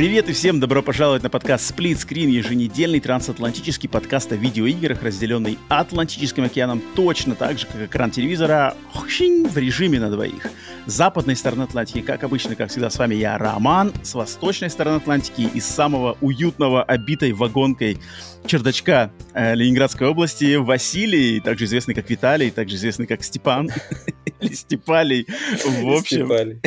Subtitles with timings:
[0.00, 5.58] Привет и всем добро пожаловать на подкаст Split Screen, еженедельный трансатлантический подкаст о видеоиграх, разделенный
[5.68, 10.48] Атлантическим океаном точно так же, как экран телевизора в режиме на двоих.
[10.86, 14.96] С западной стороны Атлантики, как обычно, как всегда, с вами я, Роман, с восточной стороны
[14.96, 17.98] Атлантики, из самого уютного, обитой вагонкой
[18.46, 23.68] чердачка э, Ленинградской области Василий, также известный как Виталий, также известный как Степан
[24.40, 25.26] или Степалий.
[25.62, 26.26] В общем,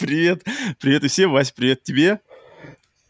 [0.00, 0.42] привет,
[0.80, 2.18] привет и всем, Вась, привет тебе.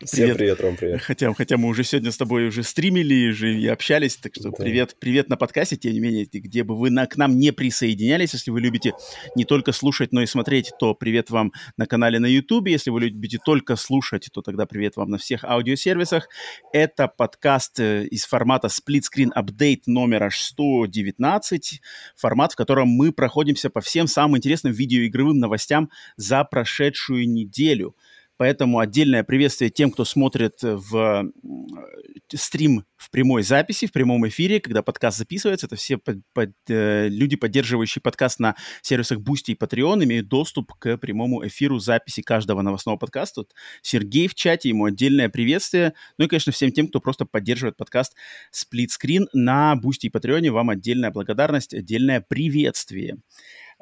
[0.04, 1.00] Всем привет, Ром, привет.
[1.02, 4.50] Хотя, хотя мы уже сегодня с тобой уже стримили уже и общались, так что да.
[4.50, 8.32] привет, привет на подкасте, тем не менее, где бы вы на, к нам не присоединялись,
[8.32, 8.94] если вы любите
[9.36, 13.00] не только слушать, но и смотреть, то привет вам на канале на YouTube, если вы
[13.00, 16.28] любите только слушать, то тогда привет вам на всех аудиосервисах.
[16.72, 21.80] Это подкаст э, из формата Split Screen Update номер аж 119,
[22.16, 27.94] формат, в котором мы проходимся по всем самым интересным видеоигровым новостям за прошедшую неделю.
[28.36, 31.32] Поэтому отдельное приветствие тем, кто смотрит в
[32.34, 35.66] стрим в прямой записи, в прямом эфире, когда подкаст записывается.
[35.66, 40.72] Это все под, под, э, люди, поддерживающие подкаст на сервисах Boosty и Patreon, имеют доступ
[40.78, 43.42] к прямому эфиру записи каждого новостного подкаста.
[43.42, 45.94] Тут Сергей в чате, ему отдельное приветствие.
[46.18, 48.14] Ну и, конечно, всем тем, кто просто поддерживает подкаст
[48.54, 53.18] Screen на Boosty и Patreon, вам отдельная благодарность, отдельное приветствие.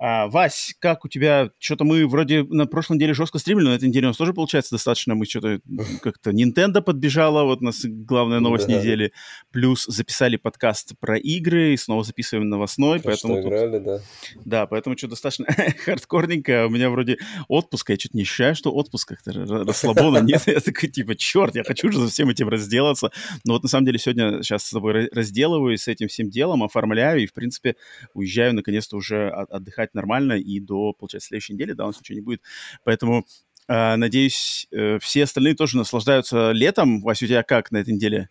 [0.02, 1.50] А, Вась, как у тебя?
[1.58, 4.32] Что-то мы вроде на прошлой неделе жестко стримили, но на этой неделе у нас тоже
[4.32, 5.14] получается достаточно.
[5.14, 5.60] Мы что-то
[6.02, 8.78] как-то Nintendo подбежала, вот у нас главная новость да.
[8.78, 9.12] недели.
[9.50, 13.00] Плюс записали подкаст про игры и снова записываем новостной.
[13.00, 13.52] То, поэтому что тут...
[13.52, 14.00] играли, да.
[14.46, 15.44] Да, поэтому что достаточно
[15.84, 16.66] хардкорненько.
[16.66, 20.18] У меня вроде отпуск, я что-то не ощущаю, что отпуск как-то расслабленно.
[20.24, 23.10] Нет, я такой типа, черт, я хочу же за всем этим разделаться.
[23.44, 27.22] Но вот на самом деле сегодня сейчас с тобой разделываюсь с этим всем делом, оформляю
[27.22, 27.77] и, в принципе,
[28.14, 32.17] уезжаю наконец-то уже отдыхать играть нормально и до, получается, следующей недели, да, у нас ничего
[32.17, 32.42] не будет.
[32.84, 33.24] Поэтому
[33.68, 37.02] э, надеюсь, э, все остальные тоже наслаждаются летом.
[37.02, 38.28] Вася, у тебя как на этой неделе?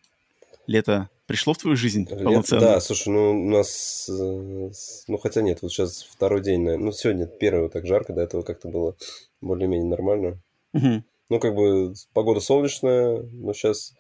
[0.68, 2.62] Лето пришло в твою жизнь полноценно?
[2.62, 4.72] Да, слушай, ну у нас, э,
[5.08, 8.44] ну хотя нет, вот сейчас второй день, наверное, ну сегодня первый так жарко, до этого
[8.44, 8.96] как-то было
[9.42, 10.38] более-менее нормально.
[10.74, 11.04] Угу.
[11.30, 13.96] Ну как бы погода солнечная, но сейчас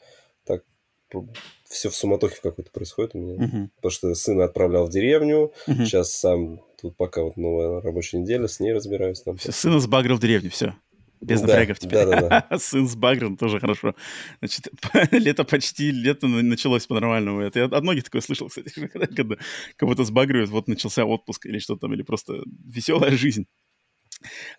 [0.45, 0.63] так
[1.67, 3.45] все в суматохе какой-то происходит у меня.
[3.45, 3.69] Угу.
[3.77, 5.85] Потому что сына отправлял в деревню, угу.
[5.85, 9.21] сейчас сам тут пока вот новая рабочая неделя, с ней разбираюсь.
[9.21, 9.37] Там.
[9.37, 10.75] Все, сына сбагрил в деревню, все.
[11.21, 12.05] Без да, напрягов теперь.
[12.05, 12.59] Да, да, да.
[12.59, 13.93] Сын с багром тоже хорошо.
[14.39, 14.69] Значит,
[15.11, 17.41] лето почти, лето началось по-нормальному.
[17.41, 18.69] Это я от многих такое слышал, кстати,
[19.15, 19.35] когда,
[19.75, 23.47] кого-то сбагривают, вот начался отпуск или что там, или просто веселая жизнь.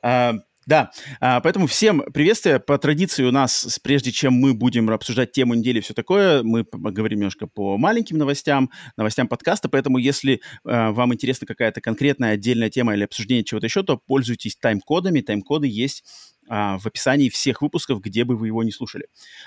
[0.03, 0.35] А,
[0.71, 2.61] да, а, поэтому всем приветствие.
[2.61, 7.19] По традиции у нас, прежде чем мы будем обсуждать тему недели все такое, мы поговорим
[7.19, 9.69] немножко по маленьким новостям, новостям подкаста.
[9.69, 14.55] Поэтому, если а, вам интересна какая-то конкретная отдельная тема или обсуждение чего-то еще, то пользуйтесь
[14.55, 15.23] тайм-кодами.
[15.23, 16.05] Тайм-коды есть
[16.51, 19.07] а, в описании всех выпусков, где бы вы его не слушали.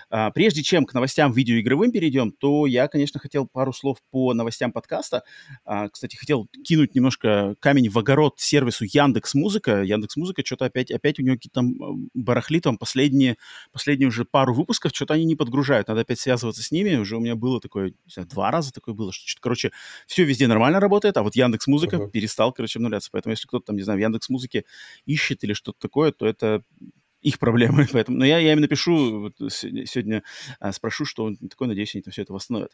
[0.09, 4.71] А, прежде чем к новостям видеоигровым перейдем, то я, конечно, хотел пару слов по новостям
[4.71, 5.23] подкаста.
[5.65, 9.83] А, кстати, хотел кинуть немножко камень в огород сервису Яндекс Музыка.
[9.83, 13.35] Яндекс Музыка что-то опять, опять у него какие-то там барахли, там последние,
[13.73, 15.89] последние уже пару выпусков, что-то они не подгружают.
[15.89, 16.95] Надо опять связываться с ними.
[16.95, 19.71] Уже у меня было такое, не знаю, два раза такое было, что, короче,
[20.07, 22.11] все везде нормально работает, а вот Яндекс Музыка uh-huh.
[22.11, 23.09] перестал, короче, обнуляться.
[23.11, 24.63] Поэтому если кто-то там, не знаю, в Яндекс Музыке
[25.05, 26.63] ищет или что-то такое, то это
[27.23, 27.87] их проблемы.
[27.91, 30.23] Поэтому, но я, я им напишу вот, сегодня,
[30.59, 32.71] а, спрошу, что он такой, надеюсь, они там все это восстановят.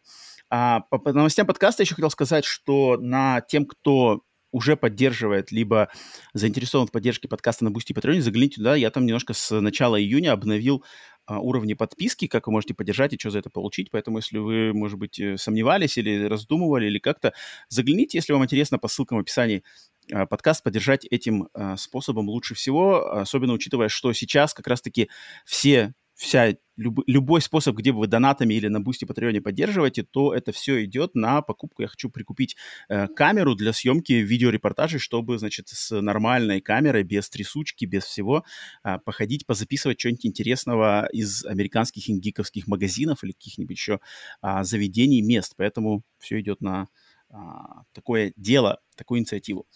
[0.50, 5.90] А по, по новостям подкаста еще хотел сказать, что на тем, кто уже поддерживает, либо
[6.34, 8.76] заинтересован в поддержке подкаста на Boosty и Патреоне, загляните туда.
[8.76, 10.84] Я там немножко с начала июня обновил
[11.26, 13.92] а, уровни подписки, как вы можете поддержать и что за это получить.
[13.92, 17.34] Поэтому, если вы, может быть, э, сомневались или раздумывали, или как-то,
[17.68, 19.64] загляните, если вам интересно, по ссылкам в описании
[20.10, 25.10] подкаст поддержать этим а, способом лучше всего, особенно учитывая, что сейчас как раз-таки
[25.46, 30.52] все вся люб, любой способ, где вы донатами или на Boosty Патреоне поддерживаете, то это
[30.52, 31.82] все идет на покупку.
[31.82, 32.58] Я хочу прикупить
[32.90, 38.44] э, камеру для съемки видеорепортажей, чтобы, значит, с нормальной камерой, без трясучки, без всего,
[38.84, 44.02] э, походить, позаписывать что-нибудь интересного из американских и гиковских магазинов или каких-нибудь еще
[44.42, 45.54] э, заведений, мест.
[45.56, 46.90] Поэтому все идет на
[47.32, 49.68] а, такое дело, такую инициативу.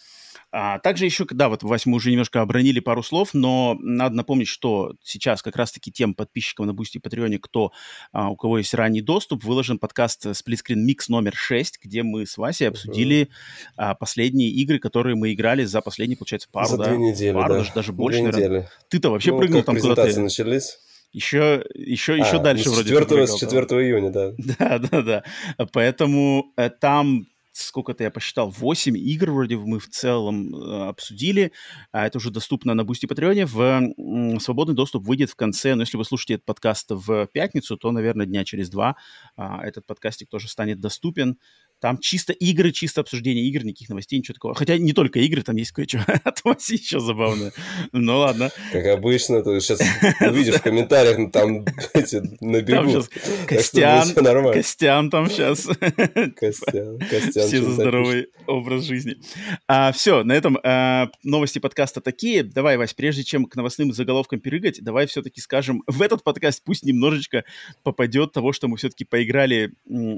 [0.52, 4.48] А также еще, да, вот, Вась, мы уже немножко обронили пару слов, но надо напомнить,
[4.48, 7.72] что сейчас как раз-таки тем подписчикам на Boosty и Патреоне, кто,
[8.12, 12.26] а, у кого есть ранний доступ, выложен подкаст Split Screen Mix номер 6, где мы
[12.26, 13.74] с Васей обсудили uh-huh.
[13.78, 16.86] а, последние игры, которые мы играли за последние, получается, пару, за да?
[16.86, 17.60] две недели, пару, да.
[17.60, 18.60] даже, даже больше, две наверное.
[18.62, 18.70] недели.
[18.90, 20.20] Ты-то вообще ну, прыгнул там куда-то?
[20.20, 20.80] начались.
[21.12, 24.32] Еще, еще, еще а, дальше ну, с вроде 4, прыгал, с 4 июня, да.
[24.60, 25.24] Да, да, да.
[25.72, 31.52] Поэтому э, там сколько-то я посчитал, 8 игр вроде мы в целом э, обсудили.
[31.92, 33.46] А это уже доступно на Boosty Патреоне.
[33.46, 37.92] В свободный доступ выйдет в конце, но если вы слушаете этот подкаст в пятницу, то,
[37.92, 38.96] наверное, дня через два
[39.36, 41.38] а, этот подкастик тоже станет доступен.
[41.84, 44.56] Там чисто игры, чисто обсуждение игр, никаких новостей, ничего такого.
[44.56, 47.52] Хотя не только игры, там есть кое-что от Васи еще забавное.
[47.92, 48.52] Ну ладно.
[48.72, 49.82] Как обычно, ты сейчас
[50.22, 53.10] увидишь в комментариях, ну, там эти набегут.
[53.46, 54.14] Костян.
[54.54, 55.66] Костян там сейчас.
[56.38, 59.18] Костян, Костян Все за здоровый образ жизни.
[59.68, 62.44] А, все, на этом а, новости подкаста такие.
[62.44, 66.86] Давай, Вась, прежде чем к новостным заголовкам перегать, давай все-таки скажем, в этот подкаст пусть
[66.86, 67.44] немножечко
[67.84, 69.74] попадет того, что мы все-таки поиграли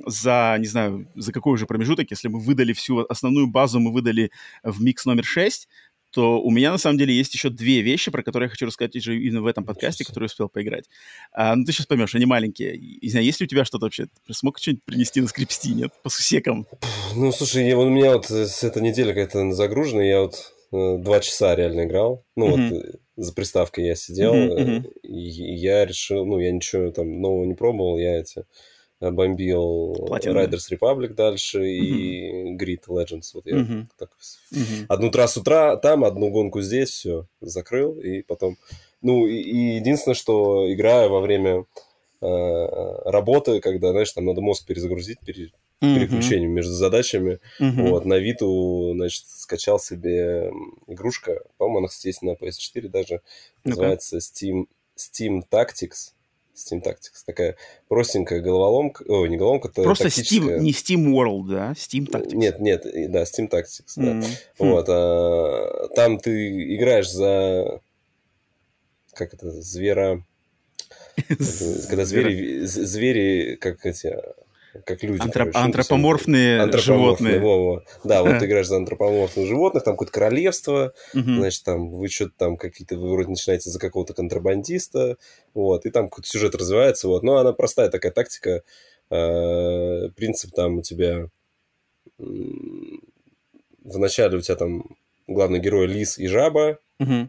[0.06, 4.32] за, не знаю, за какой уже промежуток, если мы выдали всю основную базу, мы выдали
[4.64, 5.68] в микс номер 6,
[6.12, 8.96] то у меня на самом деле есть еще две вещи, про которые я хочу рассказать
[8.96, 10.08] уже именно в этом подкасте, себе.
[10.08, 10.86] которые успел поиграть.
[11.34, 12.78] А, ну, ты сейчас поймешь, они маленькие.
[13.02, 14.08] Не знаю, есть ли у тебя что-то вообще?
[14.28, 15.92] Ты смог что-нибудь принести на скрипсти, нет?
[16.04, 16.68] По сусекам?
[17.16, 20.54] Ну, слушай, я, вот у меня вот э, с этой недели какая-то загружена, я вот
[20.72, 22.24] э, два часа реально играл.
[22.38, 22.70] Ну, Мгм.
[22.70, 27.20] вот э, за приставкой я сидел, Мгм, э, и я решил, ну, я ничего там
[27.20, 28.44] нового не пробовал, я эти э,
[29.00, 30.40] бомбил Платину.
[30.40, 33.32] Riders Republic дальше и Grid Legends.
[33.34, 33.90] Вот я Мгм.
[33.98, 34.12] так
[34.52, 34.86] Мгм.
[34.88, 38.58] одну трассу тра- там, одну гонку здесь, все, закрыл, и потом...
[39.02, 41.66] Ну, и, и единственное, что играю во время
[42.22, 45.52] э, работы, когда, знаешь, там надо мозг перезагрузить пере-
[45.82, 45.96] Мгм.
[46.00, 47.90] переключением между задачами, Мгм.
[47.90, 50.50] вот, на Виту, значит, скачал себе
[50.88, 53.16] игрушка, по-моему, она, есть на PS4 даже,
[53.64, 53.70] Ну-ка.
[53.70, 56.14] называется Steam, Steam Tactics,
[56.56, 57.56] Steam Tactics, такая
[57.90, 61.72] простенькая головоломка, ой, не головоломка, это Просто тактическая- Steam, не Steam World, да?
[61.74, 62.36] Steam Tactics.
[62.36, 64.12] Нет, нет, да, Steam Tactics, да.
[64.12, 64.24] Хм.
[64.60, 67.82] Вот, а, там ты играешь за,
[69.14, 70.24] как это, звера,
[71.90, 74.16] когда звери, звери, как эти,
[74.84, 75.22] как люди.
[75.22, 75.58] Антроп- короче.
[75.60, 77.40] Ну, антропоморфные антропоморфные, животные.
[77.40, 77.84] во-во.
[78.04, 80.94] Да, вот ты играешь за антропоморфных животных, там какое-то королевство,
[81.38, 85.18] значит, там вы что-то там какие-то, вы вроде начинаете за какого-то контрабандиста,
[85.54, 87.24] вот, и там какой-то сюжет развивается, вот.
[87.24, 88.64] Но она простая такая тактика,
[89.10, 91.30] э, принцип там у тебя
[93.84, 94.86] вначале у тебя там
[95.28, 96.80] главный герой лис и жаба,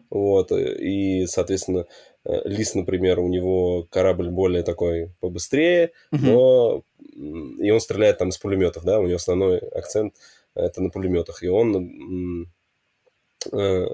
[0.09, 1.85] вот, и, соответственно,
[2.25, 6.83] э, лис, например, у него корабль более такой побыстрее, но
[7.17, 10.13] и он стреляет там из пулеметов, да, у него основной акцент
[10.53, 12.47] это на пулеметах, и он
[13.51, 13.85] э,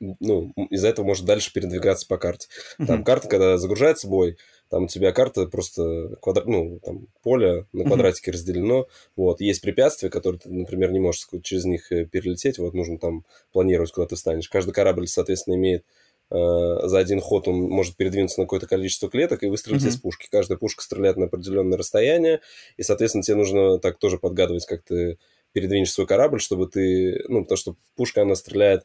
[0.00, 2.48] ну, из-за этого может дальше передвигаться по карте.
[2.86, 4.36] Там карта, когда загружается бой,
[4.68, 6.44] там у тебя карта просто квадра...
[6.44, 11.64] ну, там поле на квадратике разделено, вот, есть препятствия, которые ты, например, не можешь через
[11.64, 14.48] них э, перелететь, вот, нужно там планировать, куда ты станешь.
[14.48, 15.84] Каждый корабль, соответственно, имеет э,
[16.30, 19.90] за один ход он может передвинуться на какое-то количество клеток и выстрелить Мгм.
[19.90, 20.28] из пушки.
[20.30, 22.40] Каждая пушка стреляет на определенное расстояние,
[22.76, 25.18] и, соответственно, тебе нужно так тоже подгадывать, как ты
[25.52, 27.24] передвинешь свой корабль, чтобы ты...
[27.28, 28.84] Ну, потому что пушка, она стреляет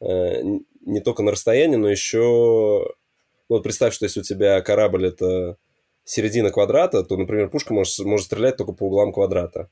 [0.00, 0.42] э,
[0.80, 2.86] не только на расстояние, но еще...
[3.48, 5.58] Ну, вот представь, что если у тебя корабль это
[6.04, 9.70] середина квадрата, то, например, пушка может, может стрелять только по углам квадрата.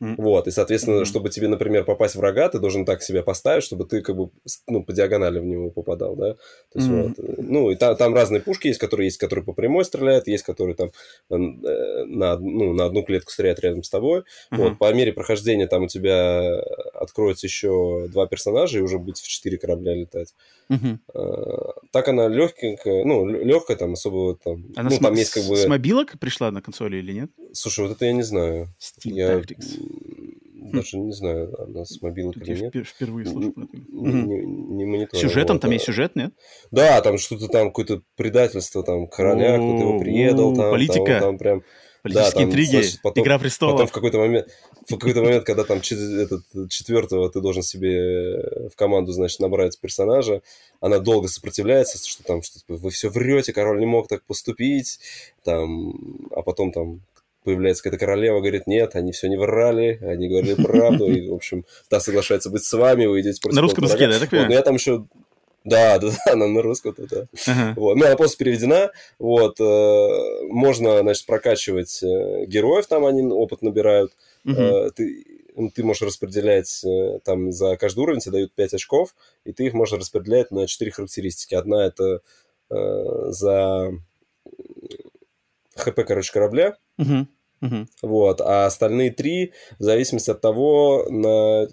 [0.00, 1.04] Вот, и, соответственно, Мгм.
[1.04, 4.30] чтобы тебе, например, попасть в врага, ты должен так себя поставить, чтобы ты как бы
[4.66, 6.34] ну, по диагонали в него попадал, да.
[6.34, 7.02] То есть, Мгм.
[7.02, 10.26] вот, э, ну, и та- там разные пушки есть, которые есть, которые по прямой стреляют,
[10.26, 10.88] есть, которые там
[11.30, 14.22] э, на, ну, на одну клетку стреляют рядом с тобой.
[14.50, 14.62] Ага.
[14.62, 16.60] Вот, по мере прохождения там у тебя
[16.94, 20.34] откроется еще два персонажа, и уже будете в четыре корабля летать.
[20.70, 24.66] Э, Так она легкая, ну, легкая, там особо там...
[24.76, 25.56] Она ну, с, там есть как бы...
[25.56, 27.30] с мобилок пришла на консоли или нет?
[27.52, 28.68] Слушай, вот это я не знаю.
[28.78, 29.78] Steam Я Tactics.
[29.78, 32.74] м, даже не знаю, она с мобилок Тут или нет.
[32.74, 33.76] впер- впервые слышу про это.
[33.76, 35.28] Не, не, мониторил.
[35.28, 35.74] Сюжетом вот, там а.
[35.74, 36.32] есть сюжет, нет?
[36.70, 41.04] Да, там что-то там, какое-то предательство, там, короля, кто-то его предал, о, там, политика.
[41.04, 41.62] Там, там прям...
[42.02, 43.90] Политические там, интриги, значит, потом- Игра Потом престолов.
[43.90, 44.48] в какой-то момент,
[44.88, 49.78] в какой-то момент, когда там чет- этот, четвертого ты должен себе в команду, значит, набрать
[49.78, 50.42] персонажа,
[50.80, 54.98] она долго сопротивляется, что там, что вы все врете, король не мог так поступить,
[55.44, 57.00] там, а потом там
[57.44, 61.64] появляется какая-то королева, говорит, нет, они все не врали, они говорили правду, и, в общем,
[61.88, 64.14] та соглашается быть с вами, вы идете против На русском языке, да, врага.
[64.14, 64.58] я так Вот, но понимаю?
[64.58, 65.04] я там еще...
[65.64, 67.26] Да, да, да, она на русском, да, да.
[67.46, 67.74] Ага.
[67.76, 67.96] Вот.
[67.96, 68.90] Ну, она просто переведена.
[69.18, 69.60] Вот.
[69.60, 74.12] э, Можно, значит, прокачивать э, героев, там они опыт набирают.
[74.46, 74.90] Uh-huh.
[74.90, 75.26] Ты,
[75.74, 76.82] ты можешь распределять
[77.24, 79.14] там за каждый уровень, тебе дают 5 очков,
[79.44, 81.54] и ты их можешь распределять на 4 характеристики.
[81.54, 82.20] Одна это
[82.70, 83.92] за
[85.76, 86.76] ХП, короче, корабля.
[86.98, 87.26] Uh-huh.
[87.62, 87.86] Uh-huh.
[88.02, 88.40] Вот.
[88.40, 91.68] А остальные три, в зависимости от того, на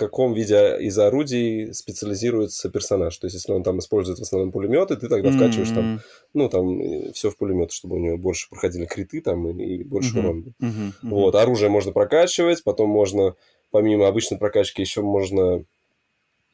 [0.00, 3.16] каком виде из орудий специализируется персонаж.
[3.16, 5.74] То есть, если он там использует в основном пулеметы, ты тогда вкачиваешь mm-hmm.
[5.74, 6.00] там,
[6.34, 10.16] ну, там, все в пулемет, чтобы у него больше проходили криты там и, и больше
[10.16, 10.18] mm-hmm.
[10.18, 10.40] урона.
[10.40, 10.52] Mm-hmm.
[10.62, 11.10] Mm-hmm.
[11.10, 13.34] Вот, оружие можно прокачивать, потом можно,
[13.70, 15.64] помимо обычной прокачки, еще можно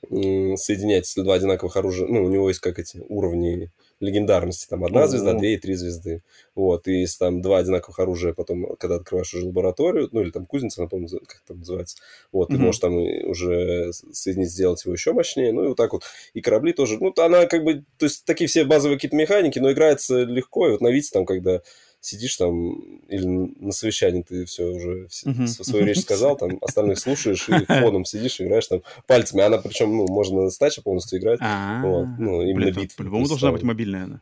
[0.08, 4.66] соединять, два одинаковых оружия, ну, у него есть как эти уровни легендарности.
[4.68, 6.22] Там одна звезда, две и три звезды.
[6.54, 6.86] Вот.
[6.86, 10.82] И если там два одинаковых оружия, потом, когда открываешь уже лабораторию, ну или там кузница,
[10.82, 11.96] напомню, как там называется,
[12.30, 15.52] вот, ты можешь там уже соединить, сделать его еще мощнее.
[15.52, 16.04] Ну и вот так вот.
[16.34, 16.98] И корабли тоже.
[17.00, 20.68] Ну, она как бы, то есть такие все базовые какие-то механики, но играется легко.
[20.68, 21.62] И вот на Вите там, когда
[22.06, 22.74] сидишь там
[23.08, 25.46] или на совещании ты все уже uh-huh.
[25.46, 29.42] свою речь сказал, там остальных слушаешь и фоном сидишь, играешь там пальцами.
[29.42, 31.40] Она причем, ну, можно с тача полностью играть.
[31.40, 32.94] Вот, ну, именно бит.
[32.96, 34.20] По-любому должна быть мобильная она.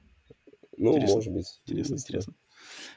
[0.78, 1.60] Ну, может быть.
[1.66, 2.34] Интересно, интересно.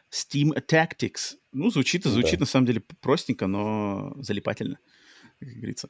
[0.09, 1.35] Steam Tactics.
[1.51, 4.79] Ну, звучит и звучит, на самом деле, простенько, но залипательно,
[5.39, 5.89] как говорится.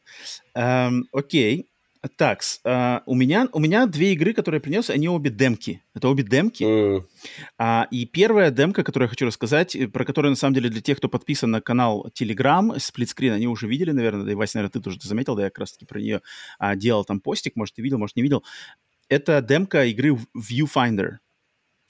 [0.55, 1.69] Эм, окей.
[2.15, 5.83] Так, uh, у, меня, у меня две игры, которые я принес, они обе демки.
[5.93, 6.63] Это обе демки.
[6.63, 7.03] Mm.
[7.59, 10.81] Uh, и первая демка, которую я хочу рассказать, э, про которую, на самом деле, для
[10.81, 14.73] тех, кто подписан на канал Telegram, сплитскрин, они уже видели, наверное, да и, Вася, наверное,
[14.73, 16.21] ты тоже заметил, да, я как раз-таки про нее
[16.61, 18.43] uh, делал там постик, может, ты видел, может, не видел.
[19.09, 21.17] Это демка игры Viewfinder.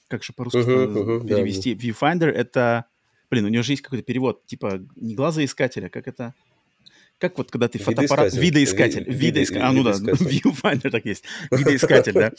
[0.07, 1.75] Как же по-русски uh-huh, uh-huh, перевести?
[1.75, 2.85] Да, Viewfinder— это...
[3.29, 6.33] Блин, у него же есть какой-то перевод, типа, не глазоискателя, как это...
[7.19, 8.33] Как вот, когда ты фотоаппарат...
[8.33, 9.03] Видоискатель.
[9.07, 9.63] Видоискатель.
[9.63, 11.23] А, ну да, viewfinder так есть.
[11.49, 12.31] Видоискатель, да.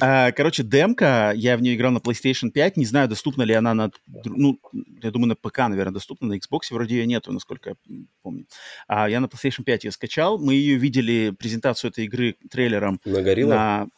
[0.00, 3.74] А, короче, демка, я в нее играл на PlayStation 5, не знаю, доступна ли она
[3.74, 3.90] на...
[4.24, 4.60] Ну,
[5.02, 7.76] я думаю, на ПК, наверное, доступна, на Xbox вроде ее нету, насколько я
[8.22, 8.46] помню.
[8.86, 13.00] А я на PlayStation 5 ее скачал, мы ее видели, презентацию этой игры трейлером.
[13.04, 13.88] На Горилла?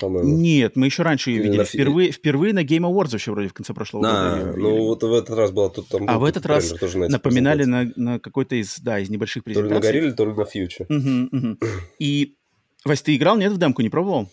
[0.00, 0.36] По-моему.
[0.36, 1.58] Нет, мы еще раньше ее видели.
[1.58, 1.64] На...
[1.64, 4.56] Впервые, впервые на Game Awards вообще вроде в конце прошлого а, года.
[4.56, 6.08] Ну, вот в этот раз была тут там.
[6.08, 9.68] А в этот раз тоже на напоминали на, на какой-то из, да, из небольших презентаций.
[9.68, 10.86] То ли на Горилле, то ли на Фьюче.
[10.88, 11.58] Угу, угу.
[11.98, 12.36] И,
[12.84, 14.30] Вась, ты играл, нет, в демку, не пробовал?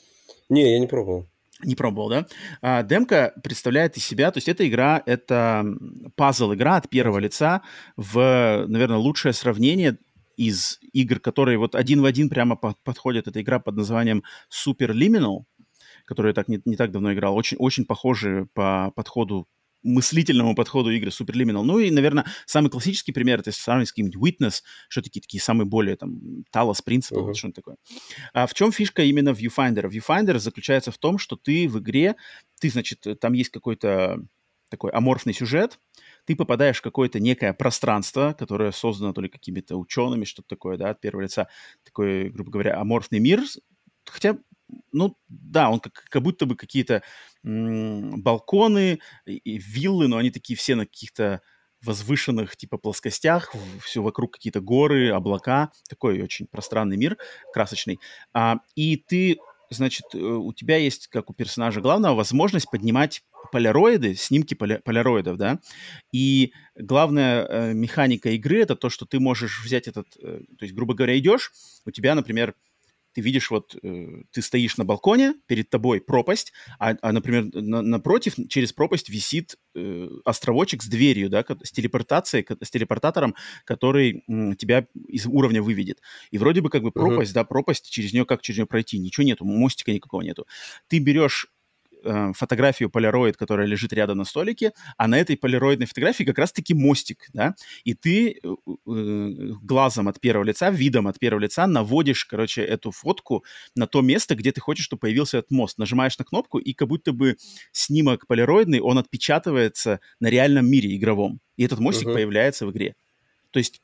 [0.50, 1.28] Не, я не пробовал.
[1.64, 2.26] Не пробовал, да?
[2.62, 5.66] А, демка представляет из себя, то есть эта игра, это
[6.16, 7.64] пазл-игра от первого лица
[7.98, 9.98] в, наверное, лучшее сравнение
[10.40, 13.28] из игр, которые вот один в один прямо подходят.
[13.28, 15.44] Это игра под названием Super Liminal,
[16.06, 17.36] которую я так не, не так давно играл.
[17.36, 19.48] Очень, очень похожи по подходу
[19.84, 21.64] мыслительному подходу игры Super Liminal.
[21.64, 25.66] Ну и, наверное, самый классический пример, это сравнивать с каким-нибудь Witness, что такие, такие самые
[25.66, 26.20] более, там,
[26.54, 27.34] Talos Principle, uh-huh.
[27.34, 27.76] что-нибудь такое.
[28.34, 29.90] А в чем фишка именно Viewfinder?
[29.90, 32.16] Viewfinder заключается в том, что ты в игре,
[32.62, 34.20] ты, значит, там есть какой-то
[34.70, 35.80] такой аморфный сюжет,
[36.30, 40.92] ты попадаешь в какое-то некое пространство, которое создано то ли какими-то учеными, что-то такое, да,
[40.92, 41.48] от первого лица,
[41.84, 43.42] такой, грубо говоря, аморфный мир,
[44.06, 44.38] хотя,
[44.92, 47.02] ну, да, он как, как будто бы какие-то
[47.44, 51.42] м- балконы и, и виллы, но они такие все на каких-то
[51.84, 53.52] возвышенных типа плоскостях,
[53.84, 57.18] все вокруг какие-то горы, облака, такой очень пространный мир,
[57.56, 58.00] красочный.
[58.34, 59.40] А, и ты,
[59.72, 65.38] значит, э, у тебя есть, как у персонажа главного, возможность поднимать поляроиды, снимки поля, поляроидов,
[65.38, 65.60] да,
[66.12, 70.74] и главная э, механика игры это то, что ты можешь взять этот, э, то есть,
[70.74, 71.52] грубо говоря, идешь,
[71.86, 72.54] у тебя, например,
[73.14, 77.82] ты видишь, вот э, ты стоишь на балконе, перед тобой пропасть, а, а например, на,
[77.82, 84.56] напротив, через пропасть висит э, островочек с дверью, да, с телепортацией, с телепортатором, который м,
[84.56, 86.02] тебя из уровня выведет.
[86.32, 87.36] И вроде бы как бы пропасть, uh-huh.
[87.36, 90.46] да, пропасть, через нее как через нее пройти, ничего нету, мостика никакого нету.
[90.88, 91.48] Ты берешь
[92.04, 96.74] э, фотографию полироид, которая лежит рядом на столике, а на этой полироидной фотографии как раз-таки
[96.74, 99.30] мостик, да, и ты э, э,
[99.62, 103.44] глазом от первого лица, видом от первого лица наводишь, короче, эту фотку
[103.76, 105.78] на то место, где ты хочешь, чтобы появился этот мост.
[105.78, 107.38] Нажимаешь на кнопку, и как будто бы
[107.72, 112.14] снимок полироидный, он отпечатывается на реальном мире игровом, и этот мостик uh-huh.
[112.14, 112.96] появляется в игре.
[113.52, 113.82] То есть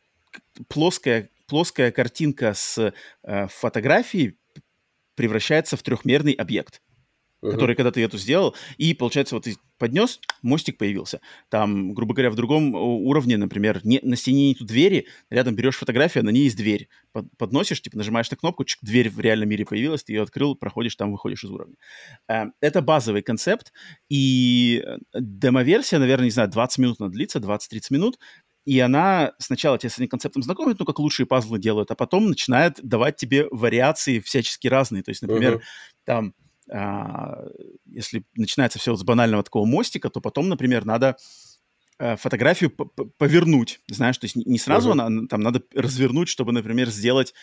[0.68, 2.94] плоская, плоская картинка с
[3.24, 4.38] э, фотографией
[5.16, 6.82] превращается в трехмерный объект
[7.42, 7.52] uh-huh.
[7.52, 11.20] который, когда ты эту сделал, и, получается, вот ты поднес, мостик появился.
[11.50, 16.22] Там, грубо говоря, в другом уровне, например, не, на стене нету двери, рядом берешь фотографию,
[16.22, 16.88] а на ней есть дверь.
[17.12, 20.56] Под, подносишь, типа, нажимаешь на кнопку, чик, дверь в реальном мире появилась, ты ее открыл,
[20.56, 21.76] проходишь, там выходишь из уровня.
[22.30, 23.74] Э, это базовый концепт,
[24.10, 28.20] и э, демоверсия, наверное, не знаю, 20 минут она длится, 20-30 минут,
[28.66, 32.30] и она сначала тебя с этим концептом знакомит, ну, как лучшие пазлы делают, а потом
[32.30, 35.04] начинает давать тебе вариации всячески разные.
[35.04, 35.62] То есть, например, uh-huh.
[36.04, 36.34] там
[36.68, 41.18] если начинается все с банального такого мостика, то потом, например, надо
[42.00, 45.02] э, фотографию повернуть, знаешь, то есть не сразу uh-huh.
[45.02, 47.34] она, там надо развернуть, чтобы, например, сделать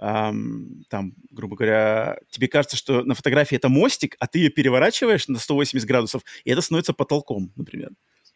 [0.00, 5.28] эм, там, грубо говоря, тебе кажется, что на фотографии это мостик, а ты ее переворачиваешь
[5.28, 7.90] на 180 градусов, и это становится потолком, например.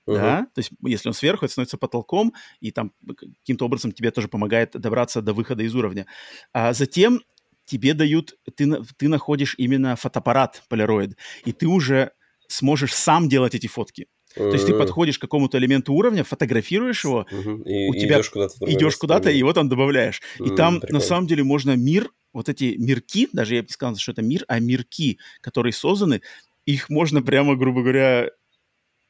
[0.07, 0.14] Uh-huh.
[0.14, 4.28] Да, то есть если он сверху, это становится потолком, и там каким-то образом тебе тоже
[4.28, 6.07] помогает добраться до выхода из уровня.
[6.52, 7.21] А затем
[7.69, 12.13] тебе дают, ты, ты находишь именно фотоаппарат Polaroid, и ты уже
[12.49, 14.07] сможешь сам делать эти фотки.
[14.35, 18.55] То есть ты подходишь к какому-то элементу уровня, фотографируешь его, и, у тебя идешь куда-то,
[18.67, 20.21] идешь куда-то и его там добавляешь.
[20.39, 23.97] И там на самом деле можно мир, вот эти мирки, даже я бы не сказал,
[23.97, 26.21] что это мир, а мирки, которые созданы,
[26.67, 28.31] их можно прямо, грубо говоря,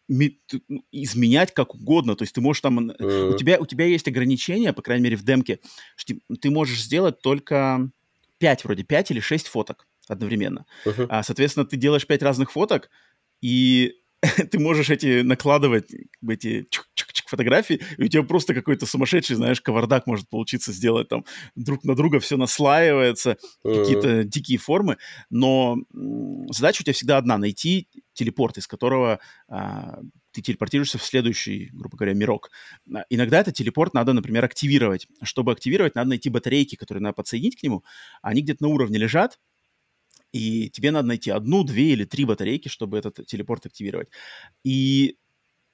[0.09, 0.31] ну,
[0.93, 2.17] изменять как угодно.
[2.17, 2.79] То есть ты можешь там...
[2.99, 5.61] У, тебя, у тебя есть ограничения, по крайней мере, в демке,
[5.97, 7.91] что ты можешь сделать только
[8.38, 10.66] 5 вроде, 5 или 6 фоток одновременно.
[10.85, 11.07] Uh-huh.
[11.09, 12.90] А, соответственно, ты делаешь 5 разных фоток,
[13.40, 13.95] и
[14.50, 15.90] ты можешь эти накладывать,
[16.28, 16.68] эти
[17.28, 21.95] фотографии, и у тебя просто какой-то сумасшедший, знаешь, кавардак может получиться сделать там друг на
[21.95, 23.80] друга, все наслаивается, uh-huh.
[23.80, 24.97] какие-то дикие формы,
[25.30, 25.76] но
[26.50, 30.00] задача у тебя всегда одна— найти телепорт, из которого а,
[30.38, 32.50] ты телепортируешься в следующий, грубо говоря, мирок.
[32.95, 35.09] А, иногда этот телепорт надо, например, активировать.
[35.23, 37.83] Чтобы активировать, надо найти батарейки, которые надо подсоединить к нему.
[38.23, 39.38] Они где-то на уровне лежат,
[40.33, 44.09] и тебе надо найти одну, две или три батарейки, чтобы этот телепорт активировать.
[44.64, 45.16] И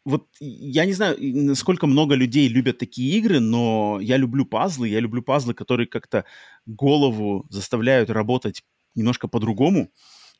[0.04, 5.00] вот я не знаю, насколько много людей любят такие игры, но я люблю пазлы, я
[5.00, 6.24] люблю пазлы, которые как-то
[6.66, 9.90] голову заставляют работать немножко по-другому.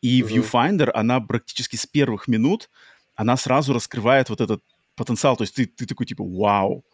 [0.00, 0.28] И uh-huh.
[0.28, 2.70] Viewfinder, она практически с первых минут,
[3.14, 4.62] она сразу раскрывает вот этот
[4.96, 5.36] потенциал.
[5.36, 6.84] То есть ты, ты такой типа, вау,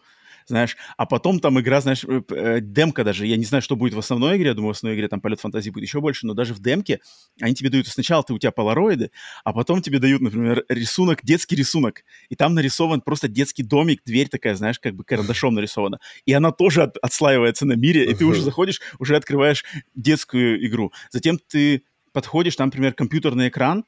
[0.46, 3.94] знаешь, а потом там игра, знаешь, э, э, демка даже, я не знаю, что будет
[3.94, 6.34] в основной игре, я думаю, в основной игре там полет фантазии будет еще больше, но
[6.34, 7.00] даже в демке
[7.40, 9.10] они тебе дают сначала ты у тебя полароиды,
[9.44, 14.28] а потом тебе дают, например, рисунок, детский рисунок, и там нарисован просто детский домик, дверь
[14.28, 18.24] такая, знаешь, как бы карандашом нарисована, и она тоже от, отслаивается на мире, и ты
[18.24, 20.92] уже заходишь, уже открываешь детскую игру.
[21.10, 23.84] Затем ты подходишь, там, например, компьютерный экран,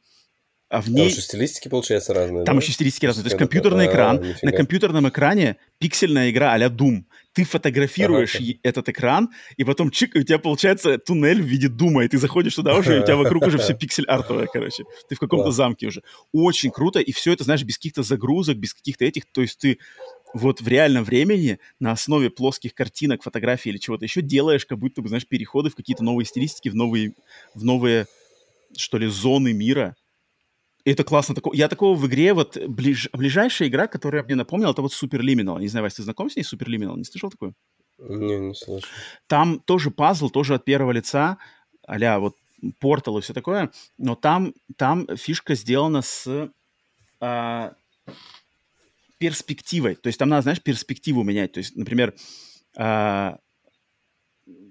[0.72, 0.96] а в ней...
[0.96, 2.62] Там еще стилистики, получается, разные, Там да?
[2.62, 3.24] еще стилистики разные.
[3.24, 7.04] То есть компьютерный экран, а, на компьютерном экране пиксельная игра а-ля Doom.
[7.34, 8.54] Ты фотографируешь ага.
[8.62, 12.16] этот экран, и потом чик, и у тебя получается туннель в виде Дума, и ты
[12.16, 14.84] заходишь туда уже, и у тебя вокруг уже все пиксель-артовое, короче.
[15.10, 16.02] Ты в каком-то замке уже.
[16.32, 19.78] Очень круто, и все это, знаешь, без каких-то загрузок, без каких-то этих, то есть ты
[20.32, 25.02] вот в реальном времени на основе плоских картинок, фотографий или чего-то еще делаешь, как будто
[25.02, 27.12] бы, знаешь, переходы в какие-то новые стилистики, в новые,
[27.54, 28.06] в новые,
[28.74, 29.96] что ли, зоны мира,
[30.84, 31.34] это классно.
[31.52, 33.08] Я такого в игре, вот ближ...
[33.12, 35.60] ближайшая игра, которая мне напомнила, это вот Super Liminal.
[35.60, 36.96] Не знаю, Вась, ты знаком с ней, Super Liminal?
[36.96, 37.54] Не слышал такое?
[37.98, 38.88] Не, не слышал.
[39.26, 41.38] Там тоже пазл, тоже от первого лица,
[41.86, 42.36] а вот
[42.78, 46.50] портал и все такое, но там, там фишка сделана с
[47.20, 47.74] а,
[49.18, 49.94] перспективой.
[49.94, 51.52] То есть там надо, знаешь, перспективу менять.
[51.52, 52.14] То есть, например,
[52.76, 53.38] а,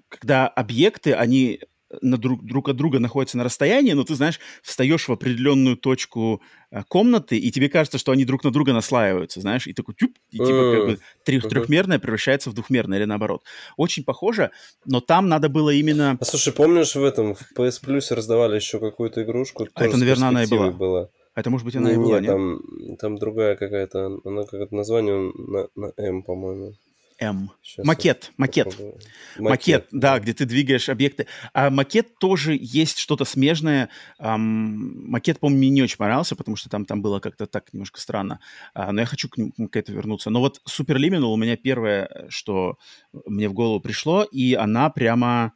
[0.08, 1.60] когда объекты, они
[2.00, 6.42] на друг, друг от друга находятся на расстоянии, но ты, знаешь, встаешь в определенную точку
[6.70, 10.16] э, комнаты, и тебе кажется, что они друг на друга наслаиваются, знаешь, и такой тюп,
[10.30, 13.42] и типа как бы трех, трехмерное превращается в двухмерное или наоборот.
[13.76, 14.50] Очень похоже,
[14.84, 16.16] но там надо было именно...
[16.20, 19.68] А слушай, помнишь в этом, в PS Plus раздавали еще какую-то игрушку?
[19.74, 20.70] А это, наверное, она и была.
[20.70, 21.08] была.
[21.34, 22.30] Это, может быть, она не, и была, нет?
[22.30, 22.60] Там,
[22.98, 26.74] там другая какая-то, она как-то название на, на М, по-моему.
[27.22, 27.50] М.
[27.78, 28.66] макет, макет.
[28.66, 29.00] макет.
[29.38, 31.26] Макет, да, где ты двигаешь объекты.
[31.54, 33.90] А макет тоже есть что-то смежное.
[34.18, 38.00] Эм, макет, по-моему, мне не очень понравился, потому что там, там было как-то так немножко
[38.00, 38.40] странно.
[38.74, 40.30] А, но я хочу к, к этому вернуться.
[40.30, 42.78] Но вот Liminal у меня первое, что
[43.26, 45.52] мне в голову пришло, и она прямо...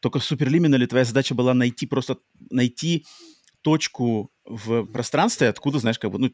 [0.00, 2.18] Только в Liminal твоя задача была найти просто...
[2.50, 3.06] Найти
[3.62, 6.30] точку в пространстве, откуда, знаешь, как бы, ну,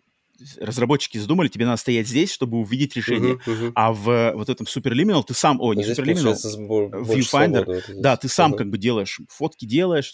[0.61, 3.35] разработчики задумали, тебе надо стоять здесь, чтобы увидеть решение.
[3.35, 3.73] Uh-huh, uh-huh.
[3.75, 8.59] А в вот этом Superliminal ты сам, о, не Superliminal, Viewfinder, да, ты сам uh-huh.
[8.59, 10.13] как бы делаешь, фотки делаешь.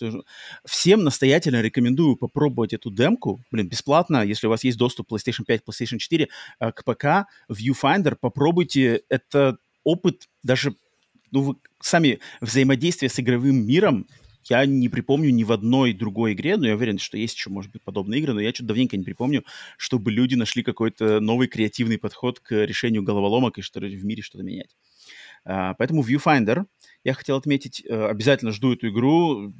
[0.65, 5.63] Всем настоятельно рекомендую попробовать эту демку, блин, бесплатно, если у вас есть доступ PlayStation 5,
[5.67, 6.29] PlayStation 4
[6.61, 10.75] э, к ПК, Viewfinder, попробуйте, это опыт даже
[11.31, 14.07] ну, вы сами взаимодействие с игровым миром
[14.49, 17.71] я не припомню ни в одной другой игре, но я уверен, что есть еще, может
[17.73, 19.45] быть, подобные игры, но я что-то давненько не припомню,
[19.77, 24.45] чтобы люди нашли какой-то новый креативный подход к решению головоломок и что в мире что-то
[24.45, 24.77] менять.
[25.47, 26.65] Uh, поэтому Viewfinder
[27.05, 29.53] я хотел отметить, uh, обязательно жду эту игру,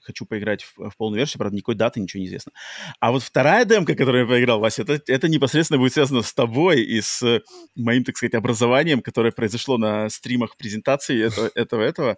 [0.00, 2.50] хочу поиграть в, в полную версию, правда, никакой даты, ничего не известно.
[2.98, 6.82] А вот вторая демка, которую я поиграл, Вася, это, это непосредственно будет связано с тобой
[6.82, 7.40] и с
[7.76, 12.16] моим, так сказать, образованием, которое произошло на стримах презентации этого, этого, этого,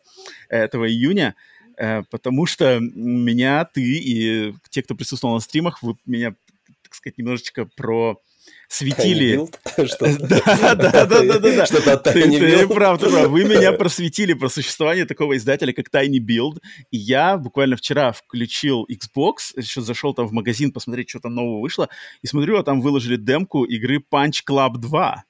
[0.49, 1.35] этого июня.
[1.77, 6.35] Э, потому что меня, ты и те, кто присутствовал на стримах, вы меня,
[6.83, 8.21] так сказать, немножечко про
[8.69, 9.41] светили...
[9.77, 11.67] Да, да, да, да, да.
[11.67, 11.97] Что-то.
[11.97, 13.29] Ты прав, ты прав.
[13.29, 16.61] Вы меня просветили про существование такого издателя, как Tiny Build.
[16.91, 21.61] И я буквально вчера включил Xbox, еще зашел там в магазин посмотреть, что там нового
[21.61, 21.89] вышло,
[22.23, 25.25] и смотрю, а там выложили демку игры Punch Club 2.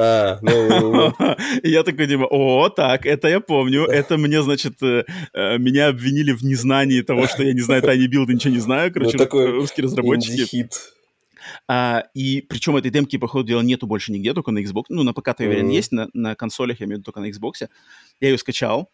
[0.00, 1.12] А, ну...
[1.64, 6.30] я такой, типа, о, так, это я помню, это мне, значит, э, э, меня обвинили
[6.30, 10.68] в незнании того, что я не знаю Tiny Build, ничего не знаю, короче, русские разработчики.
[11.66, 14.84] А, и причем этой демки, по ходу дела, нету больше нигде, только на Xbox.
[14.88, 17.28] Ну, на ПК-то, я уверен, есть, на, на консолях, я имею в виду, только на
[17.28, 17.68] Xbox.
[18.20, 18.90] Я ее скачал,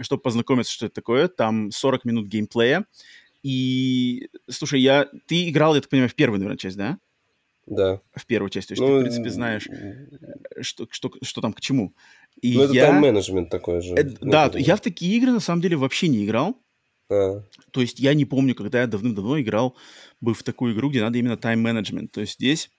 [0.00, 1.28] чтобы познакомиться, что это такое.
[1.28, 2.84] Там 40 минут геймплея.
[3.42, 5.06] И, слушай, я...
[5.26, 6.98] Ты играл, я так понимаю, в первую, наверное, часть, да?
[7.66, 8.00] Да.
[8.14, 8.68] В первую часть.
[8.68, 11.94] То есть ну, ты, в принципе, знаешь, э, что, что, что там к чему.
[12.40, 12.86] И ну, это я...
[12.86, 13.94] тайм-менеджмент такой же.
[13.94, 16.60] Это, да, я в такие игры, на самом деле, вообще не играл.
[17.10, 17.42] А.
[17.70, 19.76] То есть я не помню, когда я давным-давно играл
[20.20, 22.12] бы в такую игру, где надо именно тайм-менеджмент.
[22.12, 22.70] То есть здесь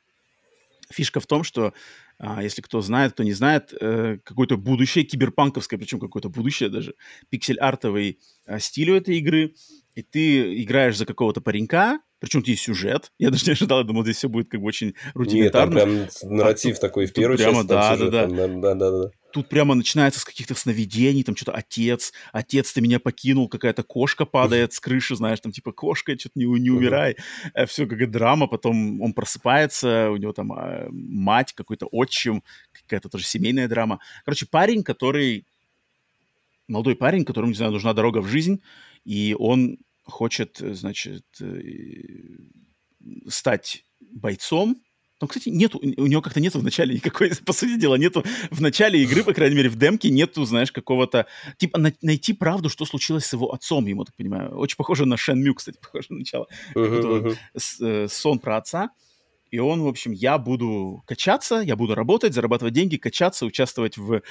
[0.91, 1.73] фишка в том, что
[2.17, 6.95] а, если кто знает, кто не знает, э, какое-то будущее, киберпанковское, причем какое-то будущее даже,
[7.29, 9.55] пиксель-артовый э, стиль у этой игры,
[9.95, 13.11] и ты играешь за какого-то паренька, причем есть сюжет.
[13.19, 15.79] Я даже не ожидал, я думал, здесь все будет как бы очень рудиментарно.
[15.79, 17.67] Нет, там прям нарратив а, такой в первой прямо, части.
[17.67, 18.47] Да, сюжет, да, да.
[18.47, 19.11] да, да, да.
[19.31, 24.25] Тут прямо начинается с каких-то сновидений, там что-то отец, отец, ты меня покинул, какая-то кошка
[24.25, 27.15] падает с крыши, знаешь, там типа кошка, что-то не, не умирай.
[27.53, 27.67] Uh-huh.
[27.67, 33.25] Все как драма, потом он просыпается, у него там а, мать, какой-то отчим, какая-то тоже
[33.25, 33.99] семейная драма.
[34.23, 35.45] Короче, парень, который
[36.67, 38.61] молодой парень, которому, не знаю, нужна дорога в жизнь,
[39.03, 42.45] и он хочет, значит, э,
[43.27, 44.81] стать бойцом.
[45.19, 48.61] Там, кстати, нету, у него как-то нету в начале никакой, по сути дела, нету в
[48.61, 51.25] начале игры, по крайней мере, в демке нету, знаешь, какого-то,
[51.57, 54.57] типа, на, найти правду, что случилось с его отцом, ему, так понимаю.
[54.57, 56.47] Очень похоже на Шен Мю, кстати, похоже на начало.
[56.75, 57.37] Uh-huh, uh-huh.
[57.55, 58.89] С, э, сон про отца.
[59.51, 64.21] И он, в общем, я буду качаться, я буду работать, зарабатывать деньги, качаться, участвовать в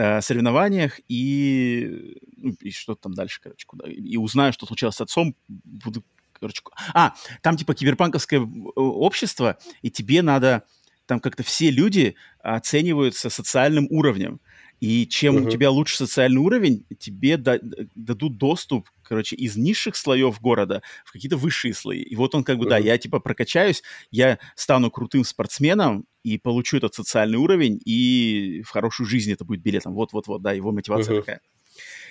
[0.00, 3.86] э, соревнованиях и, ну, и что там дальше, короче, куда.
[3.86, 6.62] И узнаю, что случилось с отцом, буду, короче...
[6.94, 8.44] А, там типа киберпанковское э,
[8.76, 10.64] общество, и тебе надо...
[11.06, 14.40] Там как-то все люди оцениваются социальным уровнем.
[14.78, 15.46] И чем uh-huh.
[15.48, 17.58] у тебя лучше социальный уровень, тебе да,
[17.94, 22.00] дадут доступ, короче, из низших слоев города в какие-то высшие слои.
[22.00, 22.70] И вот он как бы, uh-huh.
[22.70, 28.70] да, я типа прокачаюсь, я стану крутым спортсменом и получу этот социальный уровень, и в
[28.70, 29.94] хорошую жизнь это будет билетом.
[29.94, 31.20] Вот-вот-вот, да, его мотивация uh-huh.
[31.20, 31.40] такая.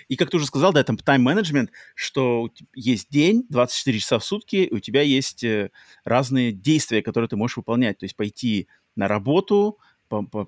[0.07, 4.55] И как ты уже сказал, да, там тайм-менеджмент, что есть день, 24 часа в сутки,
[4.55, 5.69] и у тебя есть э,
[6.03, 7.99] разные действия, которые ты можешь выполнять.
[7.99, 9.77] То есть пойти на работу,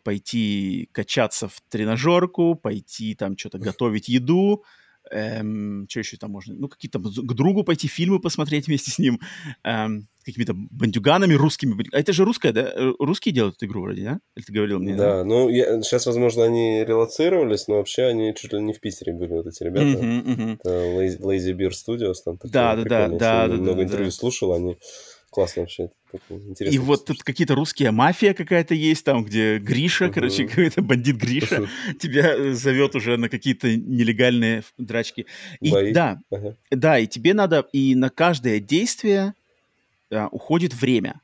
[0.03, 4.63] пойти качаться в тренажерку, пойти там что-то готовить еду,
[5.11, 9.19] эм, что еще там можно, ну, какие-то к другу пойти фильмы посмотреть вместе с ним,
[9.63, 11.75] эм, какими-то бандюганами русскими.
[11.93, 12.71] А это же русская, да?
[12.75, 14.19] Э, русские делают эту игру вроде, да?
[14.35, 14.95] Или ты говорил мне?
[14.95, 15.23] Да, да?
[15.23, 19.31] ну, я, сейчас, возможно, они релацировались, но вообще они чуть ли не в Питере были,
[19.31, 19.85] вот эти ребята.
[19.85, 20.57] Uh-huh.
[20.59, 24.11] Это Lazy, Lazy Bear Studios, там да, да, да, да, да, много да, интервью да.
[24.11, 24.77] слушал, они
[25.31, 25.89] классно вообще.
[26.59, 30.13] И вот тут какие-то русские мафия какая-то есть, там, где Гриша, uh-huh.
[30.13, 31.67] короче, какой-то бандит Гриша
[31.99, 35.25] тебя э, зовет уже на какие-то нелегальные драчки.
[35.61, 35.93] И, Бои.
[35.93, 36.55] Да, uh-huh.
[36.69, 39.33] да, и тебе надо, и на каждое действие
[40.11, 41.21] а, уходит время.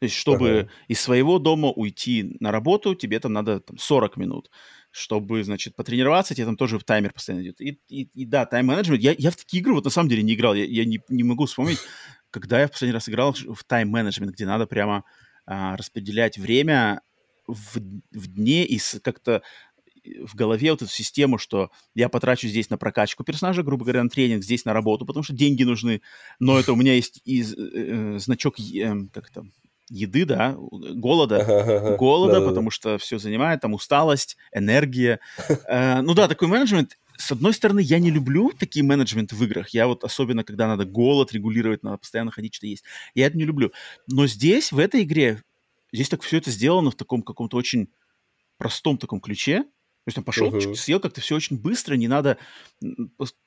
[0.00, 0.68] То есть, чтобы uh-huh.
[0.88, 4.50] из своего дома уйти на работу, тебе там надо там, 40 минут.
[4.90, 7.60] Чтобы, значит, потренироваться, тебе там тоже в таймер постоянно идет.
[7.62, 9.00] И, и, и да, тайм-менеджмент.
[9.00, 10.54] Я, я в такие игры вот на самом деле не играл.
[10.54, 11.78] Я, я не, не могу вспомнить,
[12.32, 15.04] когда я в последний раз играл в тайм-менеджмент, где надо прямо
[15.46, 17.02] а, распределять время
[17.46, 17.78] в,
[18.10, 19.42] в дне и как-то
[20.04, 24.10] в голове вот эту систему, что я потрачу здесь на прокачку персонажа, грубо говоря, на
[24.10, 26.02] тренинг, здесь на работу, потому что деньги нужны,
[26.40, 29.44] но это у меня есть и э, э, значок, э, как то
[29.92, 35.20] еды, да, голода, голода, потому что все занимает, там усталость, энергия.
[35.68, 39.68] Э, ну да, такой менеджмент, с одной стороны, я не люблю такие менеджменты в играх.
[39.70, 42.84] Я вот особенно, когда надо голод регулировать, надо постоянно ходить, что есть.
[43.14, 43.70] Я это не люблю.
[44.06, 45.42] Но здесь, в этой игре,
[45.92, 47.88] здесь так все это сделано в таком каком-то очень
[48.56, 49.64] простом таком ключе.
[50.04, 50.74] То есть он пошел, uh-huh.
[50.74, 52.36] съел как-то все очень быстро, не надо,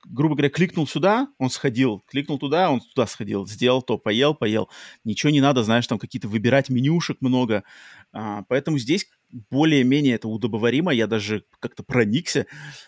[0.06, 4.70] грубо говоря, кликнул сюда, он сходил, кликнул туда, он туда сходил, сделал то, поел, поел.
[5.04, 7.66] Ничего не надо, знаешь, там какие-то выбирать менюшек много.
[8.14, 9.06] А, поэтому здесь
[9.52, 10.94] более-менее это удобоваримо.
[10.94, 12.46] Я даже как-то проникся,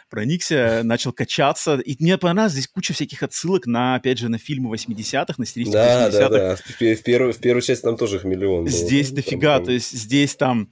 [0.10, 1.78] проникся, начал качаться.
[1.80, 5.74] И мне понравилось, здесь куча всяких отсылок на, опять же, на фильмы 80-х, на стилистику
[5.74, 6.20] да, 80-х.
[6.20, 8.64] Да, да, в, в, первую, в первую часть там тоже их миллион.
[8.64, 8.70] Было.
[8.70, 9.66] Здесь дофига, там...
[9.66, 10.70] то есть здесь там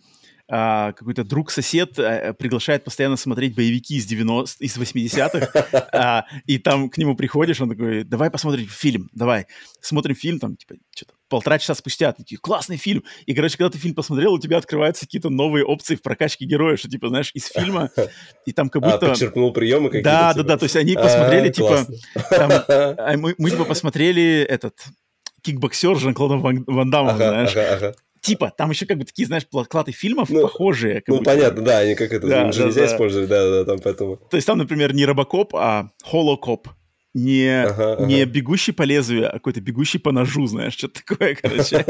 [0.47, 6.89] а, какой-то друг-сосед а, приглашает постоянно смотреть боевики из 90 из 80-х, а, и там
[6.89, 9.47] к нему приходишь, он такой, давай посмотрим фильм, давай.
[9.81, 13.03] Смотрим фильм, там, типа, что-то полтора часа спустя, такие, классный фильм.
[13.25, 16.77] И, короче, когда ты фильм посмотрел, у тебя открываются какие-то новые опции в прокачке героя,
[16.77, 17.89] что, типа, знаешь, из фильма,
[18.45, 19.07] и там как будто...
[19.07, 20.09] А, подчеркнул приемы какие-то?
[20.09, 20.43] Да, типа?
[20.43, 21.87] да, да, то есть они посмотрели, типа,
[22.29, 24.75] там, а мы, мы, типа, посмотрели этот
[25.41, 27.51] кикбоксер Жан-Клода Ван, Ван Дамма, Ага, знаешь.
[27.51, 27.95] ага, ага.
[28.25, 31.03] Типа, там еще как бы такие, знаешь, платы фильмов Ну, похожие.
[31.07, 31.29] Ну, будто.
[31.31, 32.87] понятно, да, они как это, Да, им же да, нельзя да.
[32.87, 34.17] использовать, да, да, там поэтому...
[34.17, 36.69] То есть там, например, не Робокоп, а Холокоп.
[37.13, 38.05] Не, Ага, ага.
[38.05, 41.85] не бегущий по лезвию, а какой-то бегущий по ножу, знаешь, что-то такое, короче.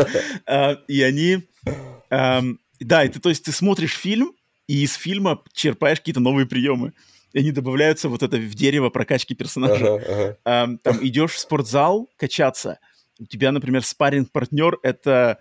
[0.45, 1.43] А, И они...
[2.10, 4.34] Да, и ты, то есть ты смотришь фильм,
[4.67, 6.93] и из фильма черпаешь какие-то новые приемы.
[7.34, 10.38] И они добавляются вот это в дерево прокачки персонажа.
[10.43, 12.80] Там идешь в спортзал качаться,
[13.19, 15.39] у тебя, например, спарринг-партнер— это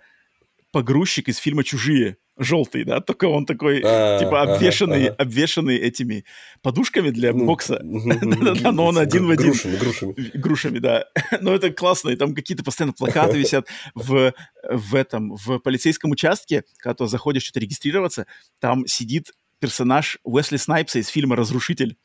[0.75, 5.15] погрузчик из фильма «Чужие», желтый, да, только он такой, А, типа, ага, обвешанный, ага.
[5.19, 6.25] обвешанный этими
[6.61, 7.79] подушками для Ну, бокса.
[7.81, 9.51] Да-да-да, но он один в один.
[9.51, 10.13] Грушами, грушами.
[10.33, 11.05] грушами, да.
[11.39, 14.33] Но это классно, и там какие-то постоянно плакаты висят в,
[14.69, 18.27] в этом, в полицейском участке, когда ты заходишь что-то регистрироваться,
[18.59, 21.95] там сидит персонаж Уэсли Снайпса из фильма «Разрушитель».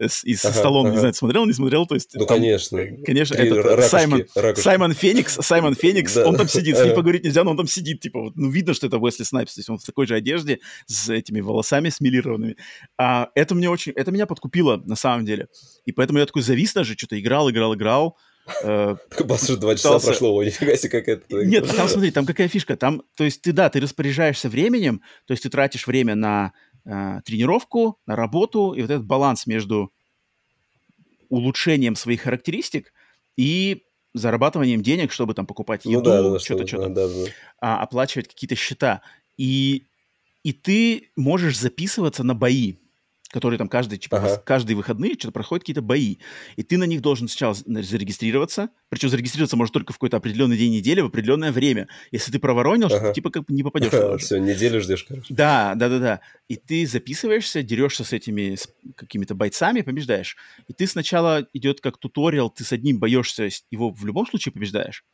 [0.00, 1.00] Из Ага, Сталлоне, не ага.
[1.00, 2.10] знаю, смотрел, не смотрел, то есть...
[2.14, 2.78] Ну, там, конечно.
[3.04, 4.64] Конечно, Три этот ракушки, Саймон, ракушки.
[4.64, 6.26] Саймон Феникс, Саймон Феникс, Да.
[6.26, 8.72] он там сидит, с ним поговорить нельзя, но он там сидит, типа, вот, ну, видно,
[8.72, 12.56] что это Уэсли Снайпс, то есть он в такой же одежде, с этими волосами смилированными.
[12.98, 15.48] А это мне очень, это меня подкупило, на самом деле.
[15.84, 18.16] И поэтому я такой завис даже, что-то играл, играл, играл.
[18.62, 21.44] Э, Бас, уже два часа прошло, ой, нифига себе, как это...
[21.44, 25.32] Нет, там смотри, там какая фишка, там, то есть ты, да, ты распоряжаешься временем, то
[25.32, 26.52] есть ты тратишь время на
[26.84, 29.92] э, тренировку, на работу, и вот этот баланс между
[31.28, 32.92] улучшением своих характеристик
[33.36, 36.88] и зарабатыванием денег, чтобы там покупать еду, Ну да, да, что-то, что- что-то.
[36.88, 37.30] да, да, да.
[37.60, 39.02] а, оплачивать какие-то счета.
[39.36, 39.86] И,
[40.42, 42.74] и ты можешь записываться на бои,
[43.30, 44.36] которые там каждый, типа, Ага.
[44.44, 46.16] каждые выходные что-то проходят какие-то бои.
[46.56, 48.70] И ты на них должен сначала зарегистрироваться.
[48.88, 51.88] Причем зарегистрироваться может только в какой-то определенный день недели, в определенное время.
[52.10, 53.08] Если ты проворонил, Ага.
[53.08, 54.18] ты типа как не попадешь уже.
[54.18, 55.32] Все, неделю ждешь, короче.
[55.32, 56.20] Да, да, да, да.
[56.48, 58.56] И ты записываешься, дерешься с этими
[58.96, 60.36] какими-то бойцами, побеждаешь.
[60.68, 65.04] И ты сначала идет как туториал, ты с одним боешься, его в любом случае побеждаешь.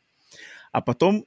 [0.71, 1.25] А потом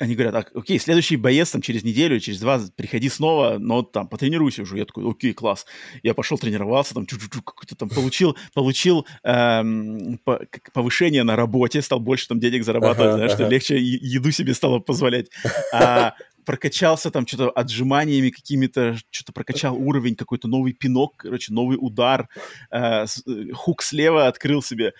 [0.00, 4.08] они говорят, «А, окей, следующий боец там через неделю, через два приходи снова, но там
[4.08, 4.78] потренируйся уже.
[4.78, 5.66] Я такой, окей, класс.
[6.02, 10.40] Я пошел тренировался, там какой-то там получил, получил эм, по-
[10.72, 13.52] повышение на работе, стал больше там денег зарабатывать, Ага, знаешь, что ага.
[13.52, 15.30] легче е- еду себе стало позволять.
[15.72, 22.28] А, прокачался там что-то отжиманиями какими-то, что-то прокачал уровень, какой-то новый пинок, короче, новый удар,
[22.70, 24.92] э, э, хук слева открыл себе.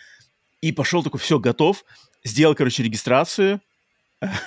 [0.61, 1.85] И пошел такой, все, готов.
[2.25, 3.61] Сделал, короче, регистрацию,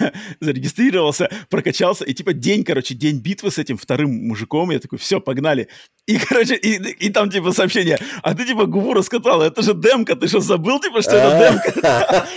[0.40, 5.20] зарегистрировался, прокачался, и типа день, короче, день битвы с этим вторым мужиком, я такой, все,
[5.20, 5.68] погнали.
[6.06, 10.16] И, короче, и, и там типа сообщение, а ты типа губу раскатал, это же демка,
[10.16, 12.28] ты что, забыл, типа, что это демка?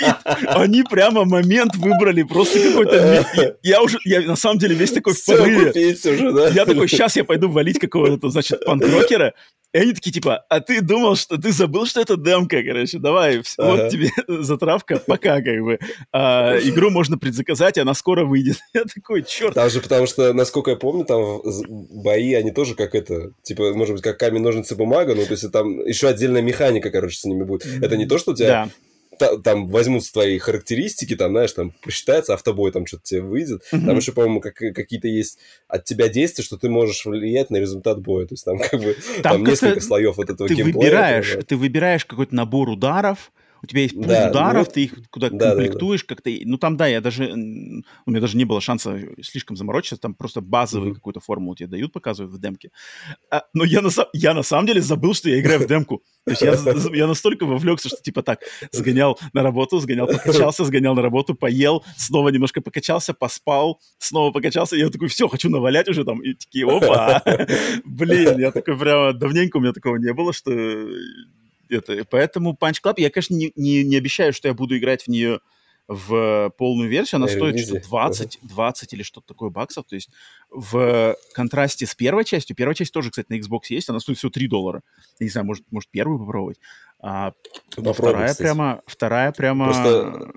[0.00, 3.56] И они прямо момент выбрали, просто какой-то...
[3.62, 5.72] Я уже, я на самом деле весь такой в порыве.
[6.54, 9.34] Я такой, сейчас я пойду валить какого-то, значит, панк-рокера.
[9.72, 13.38] И они такие, типа, а ты думал, что ты забыл, что это демка, короче, давай,
[13.38, 13.82] вс- Ага.
[13.84, 14.10] вот тебе
[14.42, 15.78] затравка, пока, как бы.
[16.12, 18.58] А, игру можно предзаказать, она скоро выйдет.
[18.74, 19.54] Я такой, черт.
[19.54, 21.40] Там же, потому что, насколько я помню, там
[22.02, 25.50] бои, они тоже как это, типа, может быть, как камень, ножницы, бумага, ну, то есть
[25.52, 27.64] там еще отдельная механика, короче, с ними будет.
[27.80, 28.68] Это не то, что у тебя Да.
[29.20, 33.62] Та- там возьмутся твои характеристики, там, знаешь, там посчитается, автобой там что-то тебе выйдет.
[33.70, 33.96] Там Мгм.
[33.98, 38.26] еще, по-моему, как- какие-то есть от тебя действия, что ты можешь влиять на результат боя.
[38.26, 40.74] То есть там как бы там, Там несколько слоев вот этого Ты геймплея.
[40.74, 41.42] выбираешь, этого.
[41.44, 43.30] ты выбираешь какой-то набор ударов,
[43.62, 45.50] у тебя есть пул Да, ударов, ну, ты их куда да, да, да.
[45.52, 46.30] комплектуешь как-то.
[46.44, 47.32] Ну, там, да, я даже...
[47.32, 50.94] У меня даже не было шанса слишком заморочиться, там просто базовую Мгм.
[50.96, 52.70] какую-то формулу тебе дают, показывают в демке.
[53.30, 56.02] А, но я на, я на самом деле забыл, что я играю в демку.
[56.24, 56.56] То есть я,
[56.96, 58.40] я настолько вовлекся, что типа так,
[58.72, 64.76] сгонял на работу, сгонял, покачался, сгонял на работу, поел, снова немножко покачался, поспал, снова покачался,
[64.76, 67.22] и я такой, все, хочу навалять уже там, и такие, опа,
[67.84, 70.50] блин, я такой прямо, давненько у меня такого не было, что
[71.70, 75.08] это, поэтому Punch Club, я, конечно, не, не, не обещаю, что я буду играть в
[75.08, 75.40] нее
[75.88, 80.08] в полную версию, она На стоит что-то 20, 20 или что-то такое баксов, то есть
[80.50, 84.30] в контрасте с первой частью, первая часть тоже, кстати, на Xbox есть, она стоит всего
[84.30, 84.82] 3 доллара,
[85.18, 86.58] я не знаю, может, может первую попробовать,
[87.02, 87.32] а
[87.70, 88.42] Попробуй, вторая кстати.
[88.46, 89.64] прямо, вторая прямо...
[89.64, 90.32] Просто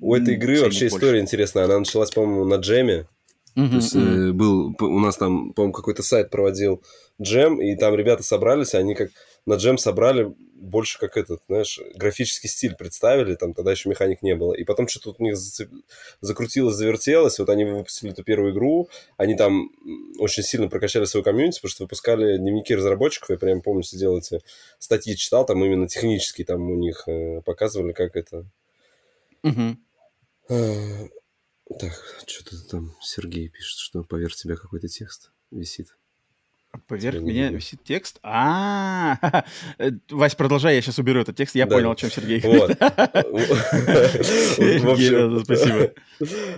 [0.00, 0.96] У этой игры вообще больше.
[0.96, 1.64] история интересная.
[1.64, 3.06] Она началась, по-моему, на джеме.
[3.54, 6.82] Мгм, То есть э, был у нас там, по-моему, какой-то сайт проводил
[7.20, 9.10] джем, и там ребята собрались, они как
[9.46, 14.34] на джем собрали больше как этот, знаешь, графический стиль представили, там тогда еще механик не
[14.34, 14.52] было.
[14.52, 15.36] И потом что-то у них
[16.20, 17.38] закрутилось, завертелось.
[17.38, 19.70] Вот они выпустили эту первую игру, они там
[20.18, 23.30] очень сильно прокачали свою комьюнити, потому что выпускали дневники разработчиков.
[23.30, 24.40] Я прям помню, сидел эти
[24.78, 28.44] статьи читал, там именно технически там у них э, показывали, как это...
[29.42, 29.78] Угу.
[31.78, 31.92] Так,
[32.26, 35.96] что-то там Сергей пишет, что поверх тебя какой-то текст висит.
[36.86, 38.20] Поверх меня висит текст.
[38.22, 39.44] А,
[40.10, 41.56] Вась, продолжай, я сейчас уберу этот текст.
[41.56, 42.40] Я понял, о чем Сергей.
[42.40, 42.70] Вот.
[45.44, 45.92] Спасибо.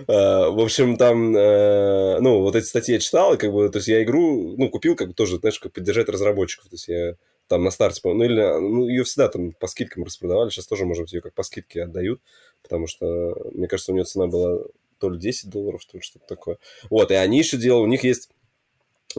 [0.07, 3.87] А, в общем, там, э, ну, вот эти статьи я читал, как бы, то есть
[3.87, 6.67] я игру, ну, купил, как бы тоже, знаешь, как поддержать разработчиков.
[6.67, 7.15] То есть я
[7.47, 11.03] там на старте, ну, или, ну, ее всегда там по скидкам распродавали, сейчас тоже, может
[11.03, 12.21] быть, ее как по скидке отдают,
[12.61, 13.05] потому что,
[13.53, 14.59] мне кажется, у нее цена была
[14.99, 16.57] то ли 10 долларов, то ли что-то такое.
[16.89, 18.29] Вот, и они еще делают, у них есть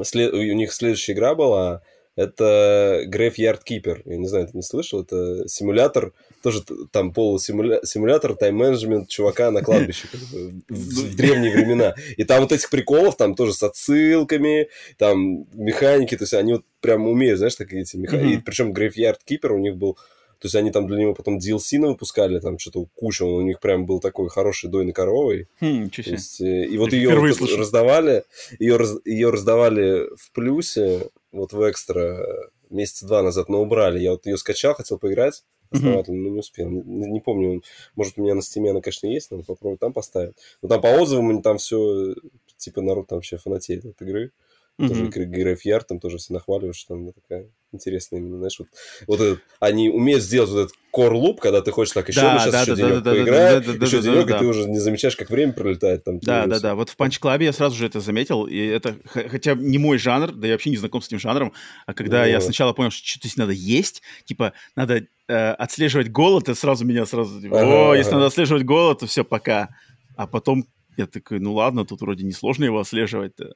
[0.03, 0.33] след...
[0.33, 1.83] у них следующая игра была,
[2.17, 4.03] это Graveyard Keeper.
[4.05, 5.03] Я не знаю, ты не слышал?
[5.03, 11.95] Это симулятор, тоже там полусимулятор, тайм-менеджмент чувака на кладбище как бы, в, в древние времена.
[12.17, 16.65] И там вот этих приколов, там тоже с отсылками, там механики, то есть они вот
[16.81, 18.39] прям умеют, знаешь, такие эти механики.
[18.39, 18.43] Mm-hmm.
[18.45, 19.99] Причем Graveyard Keeper у них был
[20.39, 23.61] то есть они там для него потом DLC выпускали, там что-то куча, он у них
[23.61, 25.49] прям был такой хороший дойный коровой.
[25.61, 28.25] Хм, то есть, э, и вот ее вот раздавали,
[28.59, 34.01] ее, раз, ее раздавали в плюсе, вот в экстра месяца два назад, но убрали.
[34.01, 36.29] Я вот ее скачал, хотел поиграть основательно, mm-hmm.
[36.29, 36.71] но не успел.
[36.71, 37.63] Не, не помню,
[37.95, 40.35] может, у меня на стиме она, конечно, есть, надо попробовать там поставить.
[40.63, 42.15] Но там по отзывам там все,
[42.57, 44.33] типа, народ там вообще фанатеет от игры.
[44.79, 44.89] Mm-hmm.
[44.89, 48.69] Тоже Graveyard, там тоже все нахваливают, что там такая интересно именно, знаешь, вот,
[49.07, 52.39] вот этот, они умеют сделать вот этот core loop, когда ты хочешь так еще, да,
[52.39, 54.47] сейчас да, еще да, денек да, поиграть, да, да, еще да, денек, да, и ты
[54.47, 56.19] уже не замечаешь, как время пролетает там.
[56.21, 59.79] Да, да, да, вот в Club я сразу же это заметил, и это, хотя не
[59.79, 61.53] мой жанр, да я вообще не знаком с этим жанром,
[61.87, 62.27] а когда вот.
[62.27, 66.85] я сначала понял, что что-то здесь надо есть, типа, надо э, отслеживать голод, и сразу
[66.85, 67.99] меня сразу, типа, ага, о, ага.
[67.99, 69.71] если надо отслеживать голод, то все, пока.
[70.17, 73.55] А потом я такой, ну ладно, тут вроде несложно его отслеживать-то.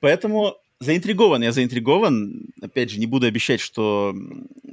[0.00, 2.48] Поэтому заинтригован, я заинтригован.
[2.60, 4.14] Опять же, не буду обещать, что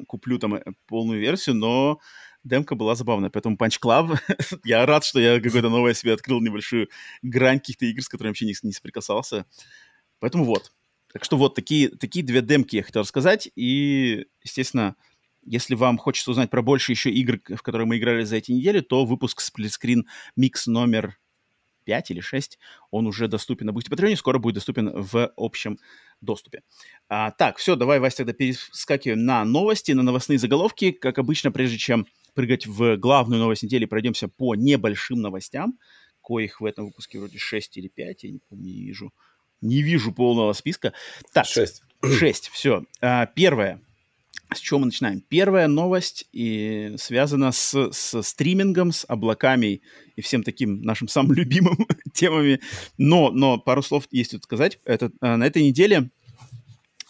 [0.08, 2.00] куплю там э, полную версию, но
[2.44, 3.30] демка была забавная.
[3.30, 4.18] Поэтому Punch Club,
[4.64, 6.90] я рад, что я какое-то новое себе открыл, небольшую
[7.22, 9.46] грань каких-то игр, с которыми вообще не, не соприкасался.
[10.20, 10.72] Поэтому вот.
[11.14, 13.50] Так что вот, такие, такие две демки я хотел рассказать.
[13.56, 14.96] И, естественно,
[15.44, 18.80] если вам хочется узнать про больше еще игр, в которые мы играли за эти недели,
[18.80, 21.18] то выпуск сплитскрин микс номер
[21.84, 25.80] 5 или 6, он уже доступен на Boosty Patreon, скоро будет доступен в общем
[26.22, 26.62] доступе.
[27.10, 30.92] А, так, все, давай, Вася, тогда перескакиваем на новости, на новостные заголовки.
[30.92, 35.78] Как обычно, прежде чем прыгать в главную новость недели, пройдемся по небольшим новостям,
[36.22, 39.14] коих в этом выпуске вроде 6 или 5, я не помню, не вижу.
[39.62, 40.94] Не вижу полного списка.
[41.34, 41.84] Так, 6.
[42.04, 42.84] 6, все.
[43.00, 43.82] А, первое
[44.54, 45.22] с чего мы начинаем?
[45.22, 49.82] Первая новость и связана с, с стримингом, с облаками
[50.16, 52.60] и всем таким нашим самым любимым темами.
[52.98, 54.80] Но, но пару слов есть тут сказать.
[54.86, 56.10] Это, а, на этой неделе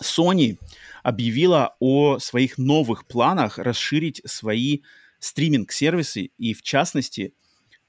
[0.01, 0.57] Sony
[1.03, 4.79] объявила о своих новых планах расширить свои
[5.19, 7.33] стриминг-сервисы и, в частности,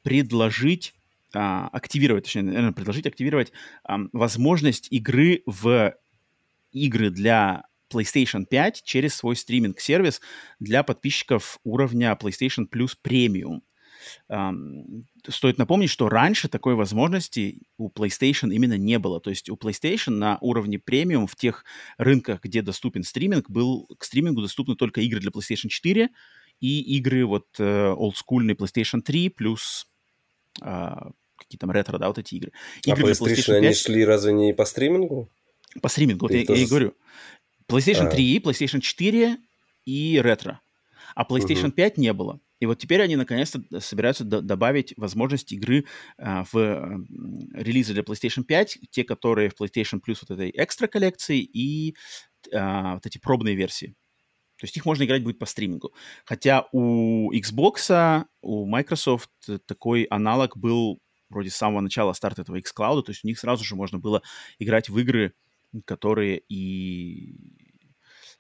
[0.03, 0.95] предложить
[1.35, 3.53] а, активировать, точнее, наверное, предложить активировать
[3.85, 5.95] а, возможность игры в
[6.73, 10.21] игры для PlayStation 5 через свой стриминг-сервис
[10.61, 13.61] для подписчиков уровня PlayStation Plus Premium.
[14.29, 19.21] Um, стоит напомнить, что раньше такой возможности у PlayStation именно не было.
[19.21, 21.65] То есть у PlayStation на уровне премиум в тех
[21.99, 26.11] рынках, где доступен стриминг, был к стримингу доступны только игры для PlayStation 4
[26.61, 29.87] и игры вот uh, олдскульный PlayStation 3 плюс
[30.63, 32.53] uh, какие там ретро, да, вот эти игры.
[32.85, 33.57] игры а PlayStation, PlayStation 5...
[33.57, 35.29] они шли разве не по стримингу?
[35.81, 36.61] По стримингу, вот я, тоже...
[36.61, 36.95] я и говорю.
[37.73, 38.49] PlayStation 3, а.
[38.49, 39.39] PlayStation 4
[39.85, 40.61] и ретро.
[41.15, 41.73] А PlayStation угу.
[41.73, 42.41] 5 не было.
[42.61, 45.85] И вот теперь они наконец-то собираются добавить возможность игры
[46.21, 47.05] uh, в uh,
[47.55, 51.97] релизы для PlayStation 5, те, которые в PlayStation Plus вот этой экстра коллекции и
[52.55, 53.97] uh, вот эти пробные версии.
[54.61, 55.93] То есть их можно играть будет по стримингу.
[56.25, 59.31] Хотя у Xbox, у Microsoft
[59.67, 63.65] такой аналог был вроде с самого начала старта этого xCloud, то есть у них сразу
[63.65, 64.23] же можно было
[64.61, 65.35] играть в игры,
[65.85, 67.35] которые и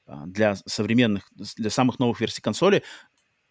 [0.06, 2.82] для современных, для самых новых версий консоли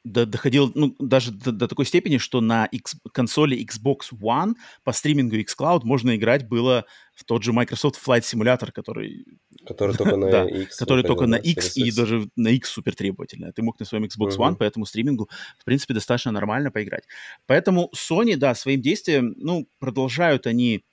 [0.03, 4.93] до, доходил ну, даже до, до такой степени, что на X, консоли Xbox One по
[4.93, 9.25] стримингу xCloud можно играть было в тот же Microsoft Flight Simulator, который...
[9.65, 10.77] Который только на да, X.
[10.77, 13.51] Который только на X и даже на X супер требовательно.
[13.53, 14.53] Ты мог на своем Xbox uh-huh.
[14.53, 17.03] One по этому стримингу, в принципе, достаточно нормально поиграть.
[17.45, 20.83] Поэтому Sony, да, своим действием, ну, продолжают они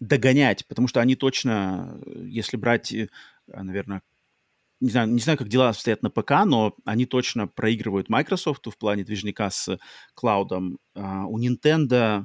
[0.00, 3.08] догонять, потому что они точно, если брать, э,
[3.46, 4.02] наверное,
[4.80, 8.76] не знаю, не знаю, как дела стоят на ПК, но они точно проигрывают Microsoft в
[8.76, 9.78] плане движника с
[10.14, 10.78] клаудом.
[10.94, 12.24] А, у Nintendo...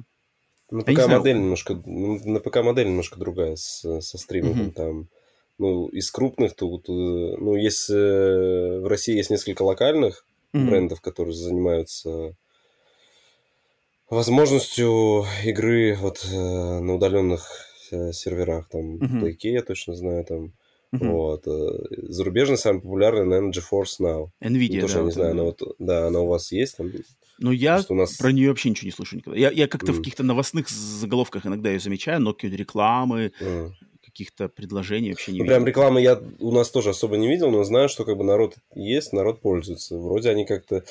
[0.70, 4.72] На ПК модель немножко, на ПК модель немножко другая с, со стримингом mm-hmm.
[4.72, 5.08] там.
[5.58, 10.64] Ну, из крупных тут, ну, есть э, в России есть несколько локальных mm-hmm.
[10.64, 12.34] брендов, которые занимаются
[14.08, 17.46] возможностью игры вот э, на удаленных
[17.90, 19.36] э, серверах, там, mm-hmm.
[19.42, 20.52] Я точно знаю, там,
[20.94, 21.10] Uh-huh.
[21.10, 21.46] Вот.
[21.46, 24.28] Э, зарубежный самый популярный, наверное, GeForce Now.
[24.42, 25.00] NVIDIA, ну, тоже да.
[25.00, 26.92] я не знаю, она вот, да, она у вас есть там?
[27.38, 28.16] Ну, я у нас...
[28.18, 29.38] про нее вообще ничего не слышу никогда.
[29.38, 29.94] Я, я как-то mm.
[29.94, 33.70] в каких-то новостных заголовках иногда ее замечаю, но какие-то рекламы, mm.
[34.04, 35.56] каких-то предложений вообще не ну, видел.
[35.56, 38.56] Прям рекламы я у нас тоже особо не видел, но знаю, что как бы народ
[38.74, 39.96] есть, народ пользуется.
[39.96, 40.84] Вроде они как-то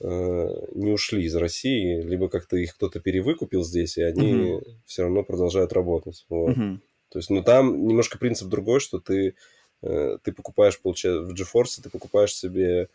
[0.00, 4.62] э, не ушли из России, либо как-то их кто-то перевыкупил здесь, и они mm-hmm.
[4.84, 6.26] все равно продолжают работать.
[6.28, 6.54] Вот.
[6.54, 6.78] Mm-hmm.
[7.12, 9.34] То есть, ну, там немножко принцип другой, что ты,
[9.82, 12.88] э, ты покупаешь, получается, в GeForce ты покупаешь себе,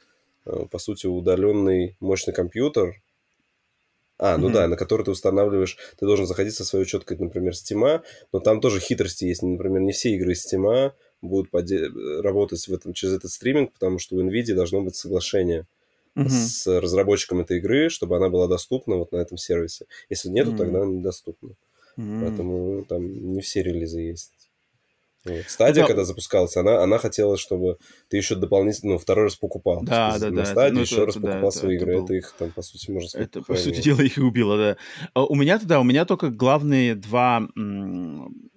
[0.46, 3.00] э, по сути, удаленный мощный компьютер,
[4.18, 4.54] а, ну mm-hmm.
[4.54, 8.02] да, на который ты устанавливаешь, ты должен заходить со своей учеткой, например, Steam,
[8.34, 9.44] но там тоже хитрости есть.
[9.44, 11.92] Например, не все игры Steam будут поде-
[12.22, 15.68] работать в этом, через этот стриминг, потому что у NVIDIA должно быть соглашение
[16.16, 16.30] mm-hmm.
[16.30, 19.86] с разработчиком этой игры, чтобы она была доступна вот на этом сервисе.
[20.10, 20.58] Если нету, mm-hmm.
[20.58, 21.56] тогда она недоступна.
[21.98, 22.22] Mm.
[22.22, 24.32] Поэтому ну, там не все релизы есть.
[25.26, 25.44] Вот.
[25.48, 25.88] Стадия, да.
[25.88, 27.78] когда запускалась, она, она хотела, чтобы
[28.10, 29.84] ты еще дополнительно, ну, второй раз покупал.
[29.84, 30.46] Да, да, на да.
[30.46, 31.94] стадии ну, еще это, раз это, покупал да, свои это, игры.
[31.94, 32.06] это, был...
[32.06, 34.78] это их, там, по сути, можно сказать, Это, по сути дела, их и убило, да.
[35.14, 38.50] А у меня-то, да, у меня только главные два м-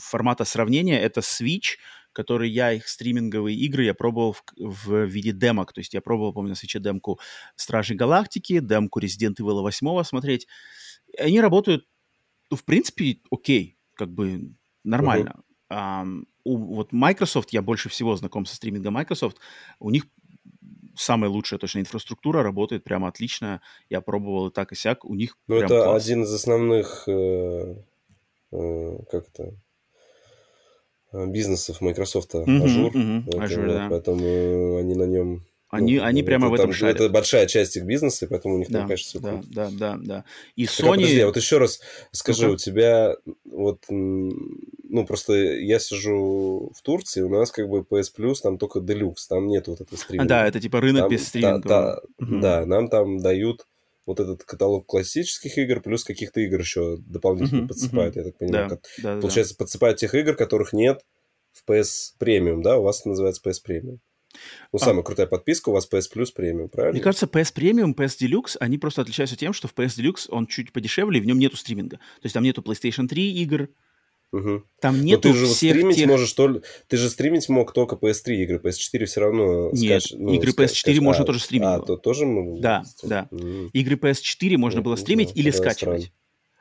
[0.00, 0.98] формата сравнения.
[1.00, 1.76] Это Switch,
[2.12, 5.72] который я, их стриминговые игры, я пробовал в, в виде демок.
[5.72, 7.18] То есть я пробовал, помню, на свече демку
[7.56, 10.46] Стражей Галактики, демку Resident Evil 8 смотреть.
[11.18, 11.84] Они работают
[12.50, 15.42] ну, в принципе, окей, как бы нормально.
[15.70, 16.04] Uh-huh.
[16.04, 19.38] Um, у, вот Microsoft, я больше всего знаком со стримингом Microsoft,
[19.80, 20.06] у них
[20.96, 23.60] самая лучшая точно инфраструктура, работает прямо отлично.
[23.88, 26.04] Я пробовал и так, и сяк, у них Ну, это класс.
[26.04, 27.76] один из основных, э,
[28.52, 29.54] э, как это,
[31.12, 32.92] бизнесов Microsoft, Azure.
[32.92, 33.88] Uh-huh, это, Azure да.
[33.88, 36.96] Поэтому они на нем они, ну, они это, прямо в этом там, шарят.
[36.96, 39.48] Это большая часть их бизнеса, и поэтому у них да, там, конечно, все да, круто.
[39.50, 40.24] Да, да, да.
[40.56, 40.86] И так, Sony...
[40.86, 41.80] А подожди, а вот еще раз
[42.12, 42.52] скажи, uh-huh.
[42.52, 48.36] у тебя вот, ну, просто я сижу в Турции, у нас как бы PS Plus
[48.42, 50.28] там только Deluxe, там нет вот этого стриминга.
[50.28, 51.68] Да, это типа рынок там, без стриминга.
[51.68, 52.40] Да, uh-huh.
[52.40, 53.66] да, нам там дают
[54.06, 58.18] вот этот каталог классических игр, плюс каких-то игр еще дополнительно uh-huh, подсыпают, uh-huh.
[58.18, 58.68] я так понимаю.
[58.68, 59.58] Да, как, да, получается, да.
[59.64, 61.00] подсыпают тех игр, которых нет
[61.52, 62.78] в PS Premium, да?
[62.78, 63.98] У вас это называется PS Premium.
[64.72, 64.84] Ну, а.
[64.84, 66.94] самая крутая подписка у вас PS Plus Premium, правильно?
[66.94, 70.46] Мне кажется, PS Premium, PS Deluxe, они просто отличаются тем, что в PS Deluxe он
[70.46, 71.96] чуть подешевле, и в нем нету стриминга.
[71.96, 73.68] То есть там нету PlayStation 3 игр,
[74.34, 74.64] Угу.
[74.80, 76.08] Там нету Но ты же всех стримить тех...
[76.08, 76.66] можешь только...
[76.88, 79.70] Ты же стримить мог только PS3 игры, PS4 все равно...
[79.72, 80.18] Нет, скач...
[80.18, 80.98] ну, игры PS4 скач...
[80.98, 81.68] можно а, тоже стримить.
[81.68, 83.28] А, то тоже можно Да, да.
[83.30, 83.70] Mm.
[83.72, 86.02] Игры PS4 можно было стримить знаю, или скачивать.
[86.02, 86.18] странно.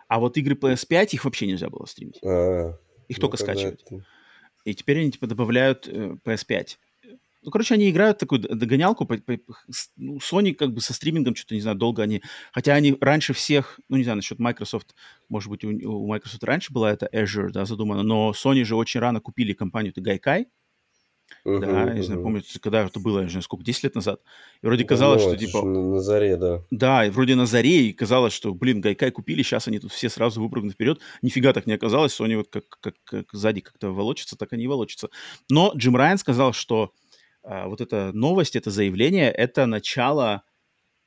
[0.07, 2.19] А вот игры PS5 их вообще нельзя было стримить.
[2.23, 3.81] А, их ну, только скачивать.
[3.87, 4.05] это-
[4.65, 6.77] И теперь они типа добавляют э, PS5.
[7.43, 9.07] Ну, короче, они играют такую догонялку.
[9.97, 12.21] ну, Sony как бы со стримингом что-то, не знаю, долго они...
[12.51, 14.95] Хотя они раньше всех, ну, не знаю, насчет Microsoft,
[15.29, 18.99] может быть, у, у Microsoft раньше была это Azure, да, задумано, но Sony же очень
[18.99, 20.45] рано купили компанию-то Gaikai,
[21.45, 23.95] Мгм, да, я не знаю, помните, когда это было, я не знаю, сколько, 10 лет
[23.95, 24.21] назад.
[24.61, 26.63] И вроде казалось, ну, что, типа, на, на заре, да.
[26.71, 30.09] да, и вроде на заре, и казалось, что, блин, Гайкай купили, сейчас они тут все
[30.09, 31.01] сразу выпрыгнут вперед.
[31.21, 34.67] Нифига так не оказалось, Sony вот как, как, как сзади как-то волочится, так они и
[34.67, 35.09] волочатся.
[35.49, 36.93] Но Джим Райан сказал, что
[37.43, 40.43] а, вот эта новость, это заявление, это начало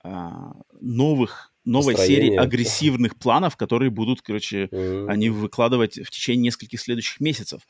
[0.05, 2.41] а, новых, новой серии Построение.
[2.41, 5.11] агрессивных планов, которые будут, короче, Мгм.
[5.11, 7.63] они выкладывать в течение нескольких следующих месяцев.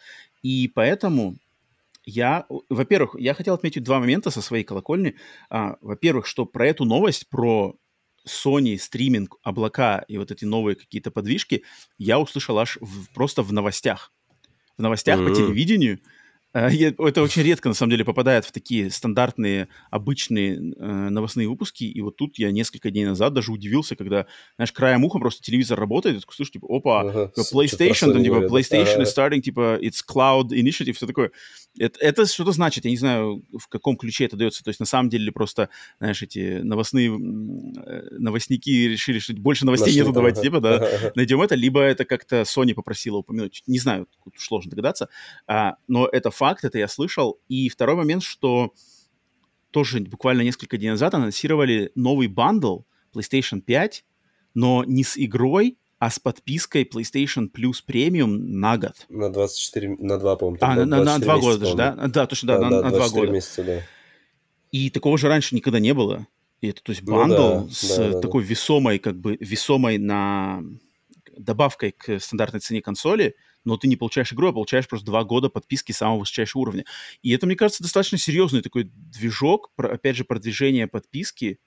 [0.42, 1.36] И поэтому
[2.04, 5.16] я, во-первых, я хотел отметить два момента со своей колокольни.
[5.50, 7.76] А, во-первых, что про эту новость, про
[8.26, 11.64] Sony, стриминг, облака и вот эти новые какие-то подвижки
[11.98, 14.12] я услышал аж в- просто в новостях.
[14.78, 15.34] В новостях по Мгм.
[15.36, 16.00] телевидению.
[16.56, 21.84] Э, Это очень редко, на самом деле, попадает в такие стандартные, обычные э, новостные выпуски.
[21.84, 24.26] И вот тут я несколько дней назад даже удивился, когда,
[24.56, 28.46] знаешь, краем уха просто телевизор работает, и ты слышишь, типа, опа, Ага, PlayStation, там, типа.
[28.46, 31.30] PlayStation is starting, типа, it's cloud initiative, все такое.
[31.78, 34.64] Это, это что-то значит, я не знаю, в каком ключе это дается.
[34.64, 35.68] То есть, на самом деле, просто,
[35.98, 41.12] знаешь, эти новостные э, новостники решили, что больше новостей Нашли нету, там, давайте, типа, да,
[41.14, 43.62] найдем это, либо это как-то Sony попросила упомянуть.
[43.66, 45.08] Не знаю, тут сложно догадаться.
[45.46, 47.38] А, но это факт, это я слышал.
[47.48, 48.72] И второй момент, что
[49.70, 52.80] тоже буквально несколько дней назад анонсировали новый бандл
[53.14, 54.04] PlayStation 5,
[54.54, 59.06] но не с игрой, а с подпиской PlayStation Plus Premium на год.
[59.08, 60.58] На 24, на 2, по-моему.
[60.60, 62.08] А, на, на 24 2 года даже, да?
[62.08, 63.32] Да, точно, да, на, на 2 24 года.
[63.32, 63.82] месяца, да.
[64.72, 66.26] И такого же раньше никогда не было.
[66.60, 69.98] И это, то есть, Ну бандл да, с да, да, такой весомой, как бы, весомой
[69.98, 70.62] на
[71.36, 75.48] добавкой к стандартной цене консоли, но ты не получаешь игру, а получаешь просто два года
[75.48, 76.84] подписки самого высочайшего уровня.
[77.22, 81.58] И это, мне кажется, достаточно серьезный такой движок, про- опять же, продвижение подписки.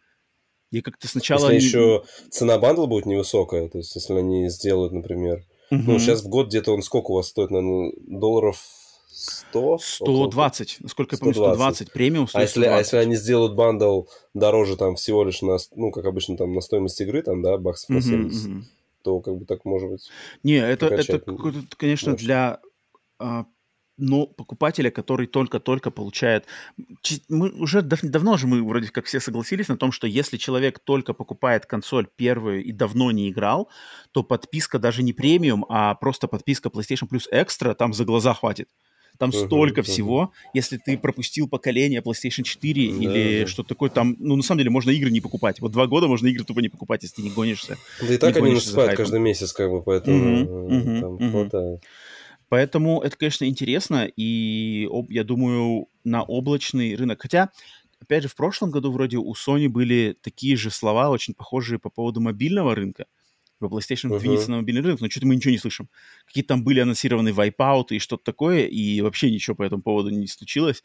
[0.71, 1.51] Я как-то сначала...
[1.51, 5.43] Если еще цена бандла будет невысокая, то есть если они сделают, например...
[5.71, 5.85] Мгм.
[5.85, 8.59] Ну, сейчас в год где-то он сколько у вас стоит, наверное, долларов
[9.07, 9.77] 100?
[9.77, 11.87] 120, насколько я помню, 120.
[11.87, 11.93] 120.
[11.93, 12.85] Премиум А стоит если, а 120.
[12.85, 14.03] если они сделают бандл
[14.33, 17.89] дороже там всего лишь на, ну, как обычно, там на стоимость игры, там, да, баксов
[17.89, 18.65] на Мгм, 70, мгм.
[19.03, 20.09] то как бы так может быть.
[20.43, 21.19] Не, это, это
[21.77, 22.15] конечно, можно.
[22.25, 22.59] для
[23.99, 26.45] ну, покупателя, который только-только получает...
[27.29, 30.79] Мы уже дав- давно же мы вроде как все согласились на том, что если человек
[30.79, 33.69] только покупает консоль первую и давно не играл,
[34.11, 38.69] то подписка даже не премиум, а просто подписка PlayStation Plus Extra там за глаза хватит.
[39.19, 39.83] Там Мгм, столько мгм.
[39.83, 44.59] всего, если ты пропустил поколение PlayStation 4 Да, или что такое, там, ну, на самом
[44.59, 45.59] деле, можно игры не покупать.
[45.59, 47.77] Вот два года можно игры тупо не покупать, если ты не гонишься.
[47.99, 48.95] Да и так они хайпом.
[48.95, 51.31] каждый месяц, как бы, поэтому э, мгм, там мгм.
[51.31, 51.83] хватает.
[52.49, 57.21] Поэтому это, конечно, интересно, и я думаю, на облачный рынок.
[57.21, 57.49] Хотя,
[58.01, 61.89] опять же, в прошлом году вроде у Sony были такие же слова, очень похожие по
[61.89, 63.05] поводу мобильного рынка.
[63.59, 64.19] Во PlayStation Мгм.
[64.19, 65.89] двинется на мобильный рынок, но что-то мы ничего не слышим.
[66.25, 70.27] Какие-то там были анонсированы вайпауты и что-то такое, и вообще ничего по этому поводу не
[70.27, 70.81] случилось.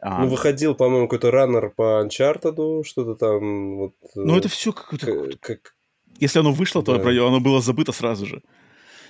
[0.00, 3.76] А, Ну, выходил, по-моему, какой-то раннер по Uncharted, что-то там.
[3.76, 5.06] Вот, ну, э, это все какое-то...
[5.06, 5.76] к- как,
[6.18, 7.02] Если оно вышло, то Да.
[7.02, 8.42] про- оно было забыто сразу же.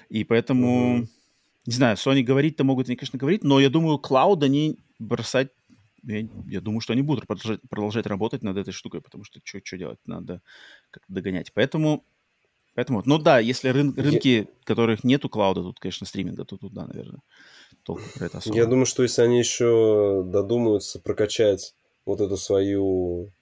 [0.08, 1.08] И поэтому, Мгм.
[1.66, 5.48] Не знаю, Sony говорить-то могут, они, конечно, говорить, но я думаю, клауд они бросать,
[6.04, 9.76] я, я думаю, что они будут продолжать, продолжать работать над этой штукой, потому что что
[9.76, 10.40] делать, надо
[10.90, 11.52] как-то догонять.
[11.52, 12.04] Поэтому,
[12.74, 16.72] поэтому, ну да, если рын- Я- рынки, которых нету клауда, тут, конечно, стриминга, то тут,
[16.72, 17.20] да, наверное,
[17.82, 18.56] толку про это особо.
[18.56, 23.32] Я думаю, что если они еще додумаются прокачать вот эту свою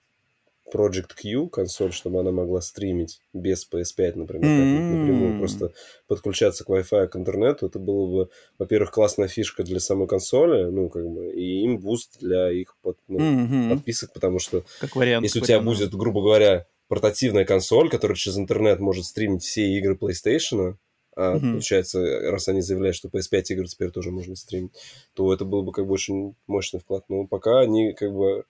[0.72, 5.72] Project Q консоль, чтобы она могла стримить без PS5, например, как-нибудь напрямую, просто
[6.06, 10.88] подключаться к Wi-Fi, к интернету, это было бы, во-первых, классная фишка для самой консоли, ну,
[10.88, 13.70] как бы, и им буст для их под- ну, Мгм.
[13.70, 15.24] подписок, потому что Как вариант.
[15.24, 15.64] если у тебя да.
[15.64, 20.76] будет, грубо говоря, портативная консоль, которая через интернет может стримить все игры PlayStation,
[21.16, 21.52] а Мгм.
[21.52, 24.72] получается, раз они заявляют, что PS5 игр теперь тоже можно стримить,
[25.14, 27.04] то это был бы как бы очень мощный вклад.
[27.08, 28.44] Но пока они как бы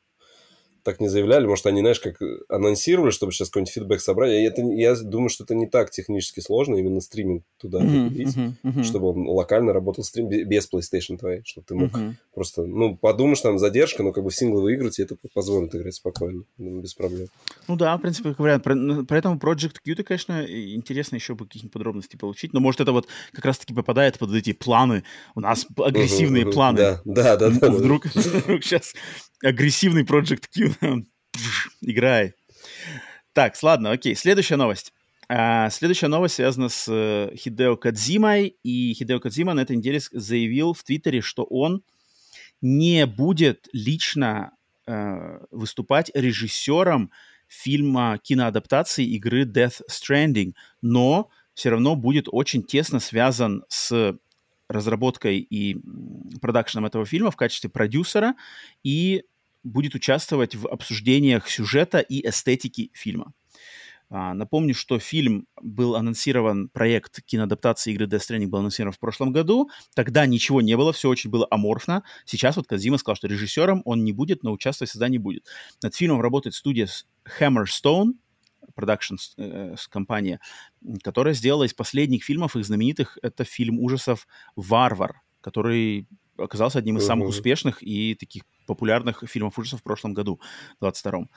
[0.85, 4.33] так не заявляли, может, они, знаешь, как анонсировали, чтобы сейчас какой-нибудь фидбэк собрать.
[4.33, 8.57] И это, я думаю, что это не так технически сложно, именно стриминг туда закрепить, мгм,
[8.63, 8.85] мгм.
[8.85, 12.17] чтобы он локально работал стрим бе- без PlayStation твоей, чтобы ты мог Мгм.
[12.35, 15.95] просто, ну, подумаешь, там задержка, но как бы в сингловые игры тебе это позволит играть
[15.95, 17.29] спокойно, ну, без проблем.
[17.67, 18.63] Ну да, в принципе, как вариант.
[18.63, 22.53] Про- ну, Поэтому Project Q, конечно, интересно еще бы каких-нибудь подробностей получить.
[22.53, 25.05] Но может это вот как раз-таки попадает под эти планы.
[25.35, 26.77] У нас агрессивные планы.
[26.77, 27.49] Да, да, да.
[27.71, 28.93] Вдруг сейчас
[29.43, 30.74] агрессивный Project Q.
[31.81, 32.35] Играй.
[33.33, 34.15] Так, ладно, окей.
[34.15, 34.93] Следующая новость.
[35.29, 38.57] А, следующая новость связана с э, Хидео Кадзимой.
[38.63, 41.83] И Хидео Кадзима на этой неделе заявил в Твиттере, что он
[42.61, 44.53] не будет лично
[44.87, 47.11] э, выступать режиссером
[47.49, 54.17] фильма киноадаптации игры Death Stranding, но все равно будет очень тесно связан с
[54.69, 55.77] разработкой и
[56.41, 58.35] продакшеном этого фильма в качестве продюсера
[58.83, 59.25] и
[59.65, 63.33] будет участвовать в обсуждениях сюжета и эстетики фильма.
[64.11, 69.33] А, напомню, что фильм был анонсирован, проект киноадаптации игры Death Stranding был анонсирован в прошлом
[69.33, 69.71] году.
[69.95, 72.05] Тогда ничего не было, все очень было аморфно.
[72.25, 75.47] Сейчас вот Казима сказал, что режиссером он не будет, но участвовать в создании будет.
[75.83, 76.87] Над фильмом работает студия
[77.41, 78.13] Hammerstone,
[78.75, 80.39] продакшн э, с- компания,
[81.03, 86.07] которая сделала из последних фильмов их знаменитых, это фильм ужасов «Варвар», который
[86.37, 90.41] оказался одним из самых успешных и таких популярных фильмов ужасов в прошлом году,
[90.81, 91.31] в 22-м.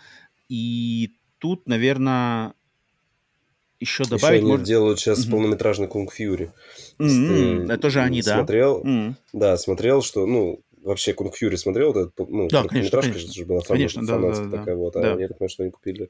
[0.49, 2.53] И тут, наверное,
[3.79, 4.65] еще Еще добавить они можно...
[4.65, 5.31] делают сейчас Мгм.
[5.31, 6.51] полнометражный Kung Fury.
[6.97, 8.37] Это же они, да.
[8.37, 8.83] Смотрел?
[9.33, 13.59] Да, смотрел, что, ну, вообще Kung Fury смотрел, этот, ну, Да, короткометражка конечно, же была
[13.59, 14.57] фан- Конечно, да, фанатская да, да.
[14.59, 15.09] такая вот, а Да.
[15.19, 16.09] я так понимаю, что они купили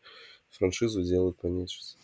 [0.50, 1.98] франшизу, делают по ней сейчас.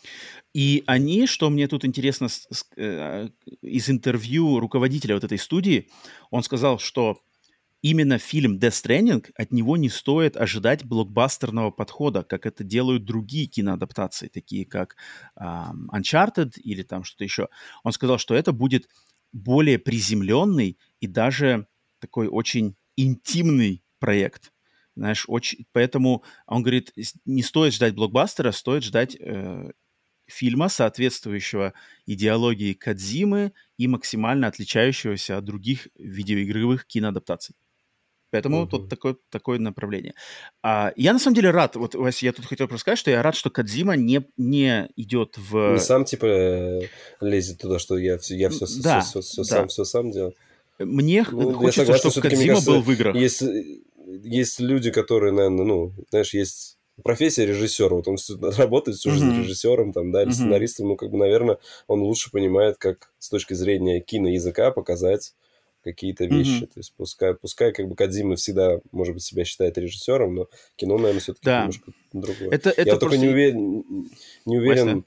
[0.52, 2.28] И они, что мне тут интересно,
[2.76, 3.28] э,
[3.60, 5.88] из интервью руководителя вот этой студии,
[6.30, 7.18] он сказал, что
[7.82, 13.46] именно фильм Death Stranding, от него не стоит ожидать блокбастерного подхода, как это делают другие
[13.46, 14.96] киноадаптации, такие как
[15.38, 17.48] Uncharted или там что-то еще.
[17.82, 18.88] Он сказал, что это будет
[19.32, 21.66] более приземленный и даже
[21.98, 24.53] такой очень интимный проект.
[24.96, 25.66] Знаешь, очень...
[25.72, 26.92] Поэтому он говорит,
[27.24, 29.70] не стоит ждать блокбастера, стоит ждать э,
[30.26, 31.74] фильма, соответствующего
[32.06, 37.56] идеологии Кадзимы и максимально отличающегося от других видеоигровых киноадаптаций.
[38.30, 38.70] Поэтому угу.
[38.70, 40.14] тут такое, такое направление.
[40.60, 43.22] А, я на самом деле рад, вот, Вася, я тут хотел просто сказать, что я
[43.22, 45.74] рад, что Кадзима не, не идет в...
[45.74, 46.80] Не сам, типа, э,
[47.20, 49.44] лезет туда, что я, я все, да, все, все, да.
[49.44, 50.34] сам, все сам делал.
[50.80, 53.14] Мне ну, хочется, чтобы Кадзима был в играх.
[53.14, 53.44] Есть,
[54.22, 58.16] есть люди, которые, наверное, ну, знаешь, есть профессия режиссера, вот он
[58.56, 59.42] работает всю жизнь mm-hmm.
[59.42, 60.34] режиссером, там, да, или mm-hmm.
[60.34, 65.34] сценаристом, ну, как бы, наверное, он лучше понимает, как с точки зрения киноязыка показать
[65.82, 66.62] какие-то вещи.
[66.62, 66.66] Mm-hmm.
[66.66, 70.96] То есть пускай, пускай как бы Кадзима всегда, может быть, себя считает режиссером, но кино,
[70.96, 71.60] наверное, все-таки да.
[71.60, 72.50] немножко другое.
[72.50, 73.00] Это, это Я просто...
[73.00, 73.84] только не уверен,
[74.46, 75.04] не уверен,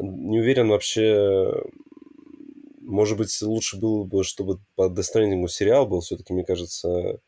[0.00, 1.62] не уверен вообще,
[2.80, 7.20] может быть, лучше было бы, чтобы по Stranding сериал был, все-таки, мне кажется,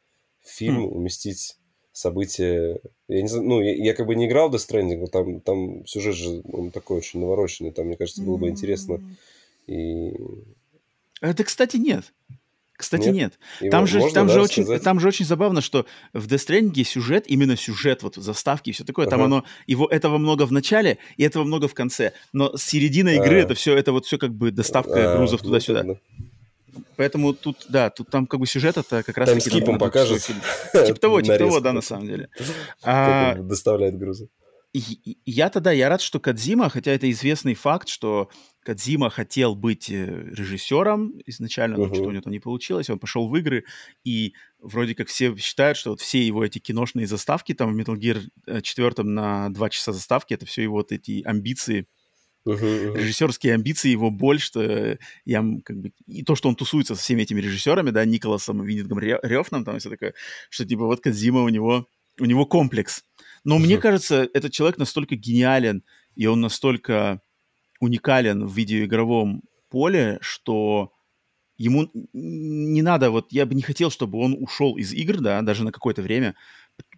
[0.45, 0.91] фильм mm.
[0.91, 1.57] уместить
[1.93, 2.81] события.
[3.09, 5.87] Я не знаю, ну, я, я как бы не играл в Death Stranding, там, там
[5.87, 9.01] сюжет же он такой очень навороченный, там, мне кажется, было бы интересно.
[9.67, 10.13] И...
[11.21, 12.13] Это, кстати, нет.
[12.75, 13.39] Кстати, нет.
[13.61, 13.71] нет.
[13.71, 17.25] Там, же, там, да, же очень, там же очень забавно, что в Death Stranding сюжет,
[17.29, 19.17] именно сюжет, вот заставки и все такое, ага.
[19.17, 22.13] там оно, его, этого много в начале и этого много в конце.
[22.33, 23.45] Но середина игры, а.
[23.45, 25.85] это все, это вот все как бы доставка а, грузов туда-сюда.
[25.85, 25.99] Ну,
[26.97, 29.29] Поэтому тут, да, тут там как бы сюжет это как раз...
[29.31, 30.23] Там скипом покажет.
[30.23, 32.29] Типа того, типа того, да, на самом деле.
[32.83, 34.29] А, доставляет грузы.
[34.73, 38.31] Я тогда, я рад, что Кадзима, хотя это известный факт, что
[38.65, 41.95] Кадзима хотел быть э, режиссером изначально, но uh-huh.
[41.95, 43.65] что у него там не получилось, он пошел в игры,
[44.03, 47.97] и вроде как все считают, что вот все его эти киношные заставки, там в Metal
[47.97, 51.87] Gear 4 э, на два часа заставки, это все его вот эти амбиции,
[52.47, 55.93] uh-huh, режиссерские амбиции, его боль, что я как бы...
[56.07, 59.91] И то, что он тусуется со всеми этими режиссерами, да, Николасом Виннингом Рёфном, там все
[59.91, 60.15] такое,
[60.51, 61.87] что типа вот Кадзима у него,
[62.21, 63.05] у него комплекс.
[63.45, 63.61] Но uh-huh.
[63.61, 65.83] мне кажется, этот человек настолько гениален,
[66.15, 67.21] и он настолько
[67.81, 70.93] уникален в видеоигровом поле, что
[71.57, 75.65] ему не надо, вот я бы не хотел, чтобы он ушел из игр, да, даже
[75.65, 76.35] на какое-то время,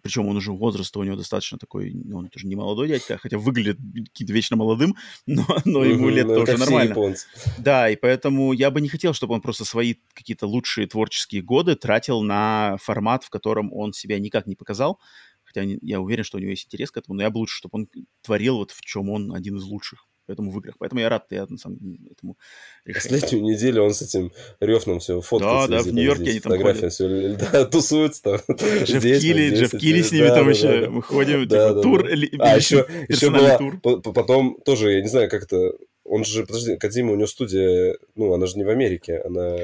[0.01, 3.37] причем он уже возраст у него достаточно такой, ну, он тоже не молодой дядька, хотя
[3.37, 3.77] выглядит
[4.11, 6.95] каким-то вечно молодым, но, но ему лет ну, тоже нормально.
[7.57, 11.75] Да, и поэтому я бы не хотел, чтобы он просто свои какие-то лучшие творческие годы
[11.75, 14.99] тратил на формат, в котором он себя никак не показал,
[15.43, 17.79] хотя я уверен, что у него есть интерес к этому, но я бы лучше, чтобы
[17.79, 17.87] он
[18.21, 20.75] творил вот в чем он один из лучших поэтому в играх.
[20.79, 21.77] Поэтому я рад я, на самом,
[22.11, 22.37] этому
[22.85, 23.21] решению.
[23.21, 25.69] Последнюю неделю он с этим Рёфном все фоткается.
[25.69, 26.93] Да, да, в Нью-Йорке они там ходят.
[26.93, 28.39] Все, да, тусуются там.
[28.57, 30.81] Джефф Килли, Джефф Килли с ними да, там да, еще.
[30.81, 32.03] Да, мы ходим, да, типа, да, тур.
[32.03, 32.51] Да.
[32.51, 33.79] А, еще, еще была, тур.
[33.79, 35.73] потом тоже, я не знаю, как это...
[36.03, 39.55] Он же, подожди, Кадима, у него студия, ну, она же не в Америке, она...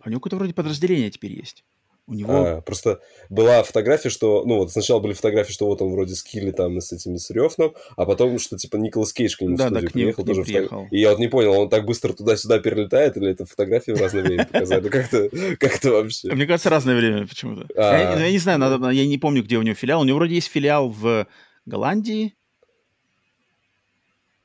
[0.00, 1.64] А у него какое-то вроде подразделение теперь есть.
[2.08, 2.32] У него...
[2.32, 4.42] А, просто была фотография, что...
[4.46, 7.18] Ну, вот сначала были фотографии, что вот он вроде с Килли там и с этим
[7.18, 10.24] с Рёфном, а потом, что типа Николас Кейдж к нему да, в студию да, приехал.
[10.24, 10.84] тоже приехал.
[10.84, 10.88] Фото...
[10.90, 14.22] И я вот не понял, он так быстро туда-сюда перелетает, или это фотографии в разное
[14.22, 14.88] время показали?
[14.88, 16.32] Как это, как это вообще?
[16.32, 17.66] Мне кажется, разное время почему-то.
[17.76, 20.00] Я, ну, я не знаю, я не помню, где у него филиал.
[20.00, 21.26] У него вроде есть филиал в
[21.66, 22.37] Голландии,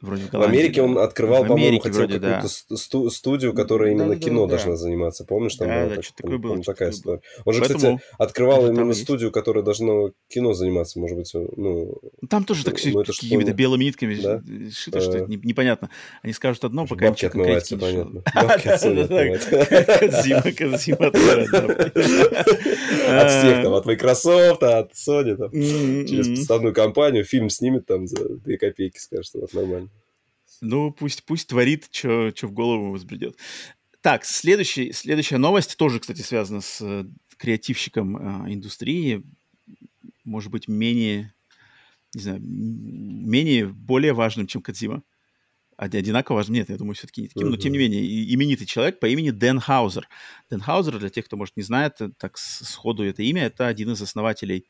[0.03, 2.43] Вроде в Америке он открывал, по-моему, хотел какую-то да.
[2.45, 4.77] сту- студию, которая именно да, кино да, должна да.
[4.77, 5.23] заниматься.
[5.23, 7.21] Помнишь, там да, была да, так, такое было, такая история.
[7.45, 7.79] Он же, Поэтому...
[7.79, 9.33] кстати, открывал именно студию, есть.
[9.33, 12.01] которая должна кино заниматься, может быть, ну...
[12.29, 14.41] Там тоже так ну, все какими-то белыми нитками да?
[14.71, 15.89] шито, что это непонятно.
[16.21, 18.23] Они скажут одно, пока Бабки отмываются, понятно.
[18.35, 18.67] Бабки
[20.51, 21.07] Кодзима
[23.07, 28.37] От всех там, от Microsoft, от Sony, там, через подставную компанию фильм снимет там за
[28.39, 29.92] две копейки, скажет, что вот нормально.
[30.63, 33.37] Ну, пусть, пусть творит, что в голову возбредет.
[34.01, 37.05] Так, следующий, следующая новость тоже, кстати, связана с э,
[37.37, 39.23] креативщиком э, индустрии.
[40.23, 41.33] Может быть, менее,
[42.15, 45.03] не знаю, менее, более важным, чем Кадзима.
[45.75, 46.55] Одинаково важным.
[46.55, 47.47] Нет, я думаю, все-таки не таким.
[47.47, 47.51] Uh-huh.
[47.51, 50.07] Но, тем не менее, именитый человек по имени Дэн Хаузер.
[50.49, 53.91] Дэн Хаузер, для тех, кто, может, не знает, э, так сходу это имя, это один
[53.91, 54.65] из основателей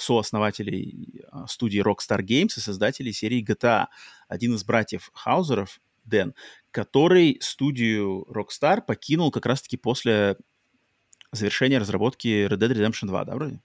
[0.00, 3.86] сооснователей а, студии Rockstar Games и создателей серии GTA.
[4.28, 6.34] Один из братьев Хаузеров, Дэн,
[6.70, 10.36] который студию Rockstar покинул как раз-таки после
[11.32, 13.60] завершения разработки Red Dead Redemption 2, да, вроде?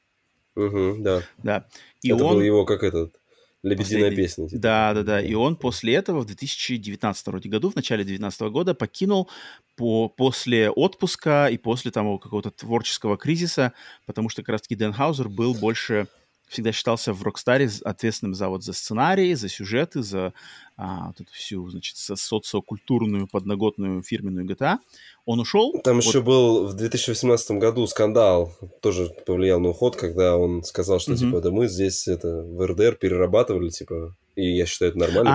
[0.56, 1.24] Угу, да.
[1.38, 1.68] Да.
[2.02, 2.34] И Это он...
[2.34, 3.16] был его как этот
[3.64, 4.16] Лебединая Последний.
[4.18, 4.50] песня.
[4.50, 4.62] Типа.
[4.62, 5.22] Да, да, да.
[5.22, 9.30] И он после этого в 2019 вроде году, в начале 2019 года покинул
[9.78, 13.72] по, после отпуска и после там какого-то творческого кризиса,
[14.06, 16.08] потому что как раз-таки Дэн Хаузер был больше
[16.48, 20.34] всегда считался в Рокстаре ответственным за вот за сценарии, за сюжеты, за
[20.78, 24.78] а, вот эту всю, значит, социокультурную подноготную фирменную GTA.
[25.26, 25.80] Он ушел.
[25.84, 26.04] Там вот...
[26.04, 31.18] еще был в 2018 году скандал, тоже повлиял на уход, когда он сказал, что, mm-hmm.
[31.18, 35.30] типа, да мы здесь это в РДР перерабатывали, типа, И я считаю, это нормально.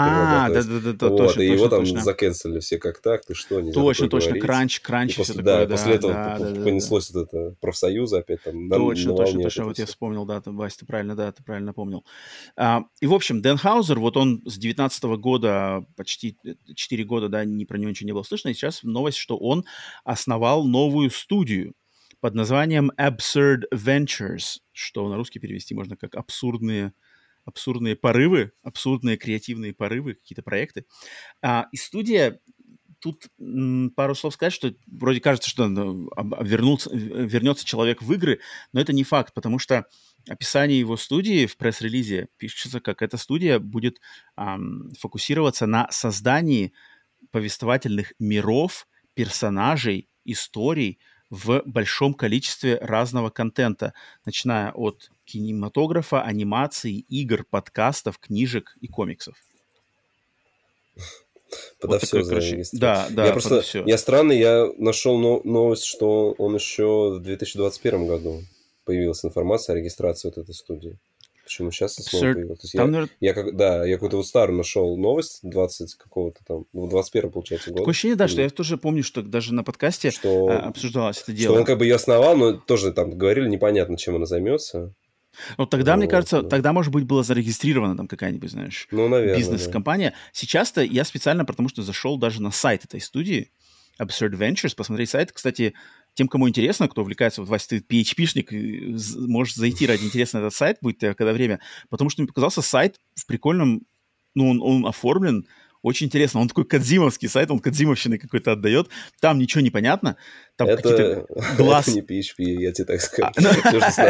[0.45, 2.01] А, да-да-да, вот, точно, И его точно, там точно.
[2.01, 4.43] заканцелили все как так, ты что, нельзя Точно, точно, говорить.
[4.45, 7.55] кранч, кранч, И все после, такое, да, после этого да, да, да, понеслось вот это
[7.61, 9.65] профсоюзы опять там на, Точно, на точно, волне точно.
[9.65, 12.05] вот это я вспомнил, да, ты, Вась, ты правильно, да, ты правильно напомнил.
[12.57, 16.37] А, и, в общем, Дэн Хаузер, вот он с 19 года, почти
[16.75, 19.65] 4 года, да, ни про него ничего не было слышно, и сейчас новость, что он
[20.05, 21.75] основал новую студию
[22.21, 26.93] под названием Absurd Ventures, что на русский перевести можно как абсурдные
[27.49, 30.85] абсурдные порывы, абсурдные креативные порывы, какие-то проекты.
[31.43, 32.41] А, и студия
[33.01, 33.29] тут
[33.97, 38.13] пару слов сказать, что вроде кажется, что ну, об- об- вернутся- в- вернется человек в
[38.13, 38.41] игры,
[38.73, 39.87] но это не факт, потому что
[40.29, 44.01] описание его студии в пресс-релизе пишется, как эта студия будет
[44.37, 46.73] ам, фокусироваться на создании
[47.31, 50.99] повествовательных миров, персонажей, историй
[51.31, 53.93] в большом количестве разного контента,
[54.25, 59.37] начиная от кинематографа, анимации, игр, подкастов, книжек и комиксов.
[61.81, 63.85] Подо Вот все такой, короче, да, да, я просто, всё.
[63.87, 68.43] я странный, я нашел но- новость, что он еще в 2021 году
[68.85, 70.99] появилась информация о регистрации вот этой студии.
[71.49, 72.35] Почему сейчас снова Absurd.
[72.35, 72.59] появилась?
[72.61, 75.95] То есть Там, я, наверно, я как, да, я какую-то вот старую нашел новость 20
[75.95, 77.79] какого-то там, ну, 21 получается год.
[77.79, 81.25] такое ощущение, да, что я тоже помню, что даже на подкасте что, а, обсуждалось это
[81.25, 81.59] что дело.
[81.59, 84.95] он как бы ее основал, но тоже там говорили непонятно, чем она займется.
[85.57, 86.49] Но тогда, мне Вот, кажется, да.
[86.49, 89.35] тогда, может быть, была зарегистрирована там какая-нибудь, знаешь, Ну, наверное.
[89.35, 89.39] да.
[89.39, 90.15] бизнес-компания.
[90.33, 93.51] Сейчас-то я специально, потому что зашел даже на сайт этой студии,
[94.01, 95.33] Absurd Ventures, посмотреть сайт.
[95.33, 95.75] Кстати,
[96.19, 98.51] тем, кому интересно, кто увлекается, вот, Вася, ты PHP-шник,
[99.29, 101.61] можешь зайти ради интереса на этот сайт, будет когда время,
[101.91, 103.83] потому что мне показался сайт в прикольном,
[104.35, 105.47] ну, он, он оформлен
[105.81, 106.41] очень интересно.
[106.41, 108.89] Он такой кадзимовский сайт, он кадзимовщины какой-то отдает.
[109.21, 110.17] Там ничего не понятно.
[110.59, 111.87] Там какие-то Это, глаз...
[111.87, 113.31] это не PHP, я тебе так скажу.
[113.37, 114.03] А,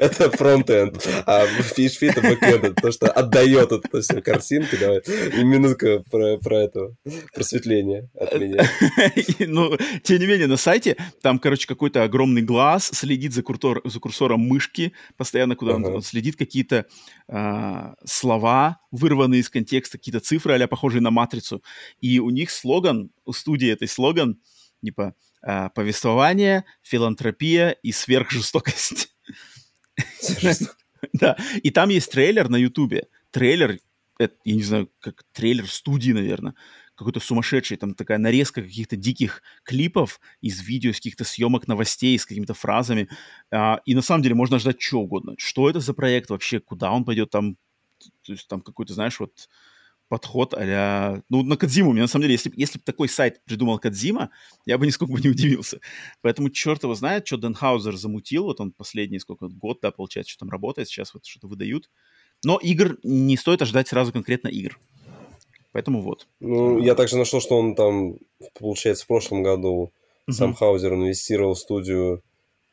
[0.00, 4.76] Это, фронтенд, а PHP это бэкенд, это то, что отдает это все картинки.
[4.76, 6.94] Давай, и минутка про, про это
[7.34, 8.68] просветление от меня.
[9.16, 13.80] И, Ну, тем не менее, на сайте там, короче, какой-то огромный глаз следит за, курсор,
[13.82, 16.86] за курсором мышки постоянно, куда он следит какие-то
[17.26, 21.64] а, слова, вырванные из контекста, какие-то цифры, а похожие на матрицу.
[22.00, 24.38] И у них слоган, у студии этой слоган,
[24.84, 29.14] типа а, повествование, филантропия и сверхжестокость.
[31.12, 33.08] Да, и там есть трейлер на Ютубе.
[33.32, 33.80] Трейлер,
[34.20, 36.54] я не знаю, как трейлер студии, наверное,
[36.94, 42.24] какой-то сумасшедший, там такая нарезка каких-то диких клипов из видео, с каких-то съемок новостей, с
[42.24, 43.08] какими-то фразами.
[43.50, 45.34] А, и на самом деле можно ждать что угодно.
[45.38, 47.56] Что это за проект вообще, куда он пойдет, там,
[48.22, 49.48] то есть там какой-то, знаешь, вот
[50.12, 53.78] подход а Ну, на Кадзиму, мне на самом деле, если, если бы такой сайт придумал
[53.78, 54.28] Кадзима,
[54.66, 55.80] я бы нисколько бы не удивился.
[56.20, 60.40] Поэтому черт его знает, что Денхаузер замутил, вот он последний, сколько, год, да, получается, что
[60.40, 61.88] там работает, сейчас вот что-то выдают.
[62.44, 64.78] Но игр не стоит ожидать сразу конкретно игр.
[65.72, 66.26] Поэтому вот.
[66.40, 68.18] Ну, я также нашел, что он там,
[68.58, 69.94] получается, в прошлом году
[70.28, 70.56] сам Мгм.
[70.56, 72.22] Хаузер инвестировал в студию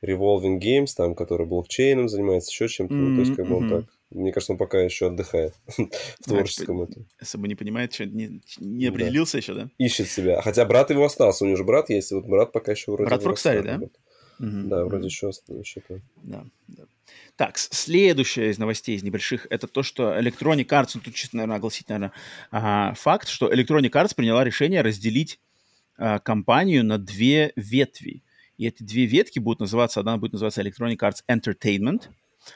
[0.05, 2.93] Revolving Games, там, которая блокчейном занимается, еще чем-то.
[2.93, 3.85] Ну, то есть, как бы он так...
[4.11, 7.05] Мне кажется, он пока еще отдыхает в творческом этом.
[7.19, 8.91] Особо не понимает, что не, не Да.
[8.91, 10.41] определился еще, да?Ищет себя.
[10.41, 13.07] Хотя брат его остался, у него же брат есть, вот брат пока еще вроде...
[13.09, 13.79] Брат в да?
[14.39, 15.81] Да, вроде еще, еще.
[16.23, 16.83] Да, да.
[17.35, 21.35] Так, с- следующее из новостей, из небольших, это то, что Electronic Arts, ну, тут чисто,
[21.37, 25.39] наверное, огласить, наверное, факт, что Electronic Arts приняла решение разделить
[25.97, 28.23] а, компанию на две ветви.
[28.57, 32.03] И эти две ветки будут называться, одна будет называться Electronic Arts Entertainment,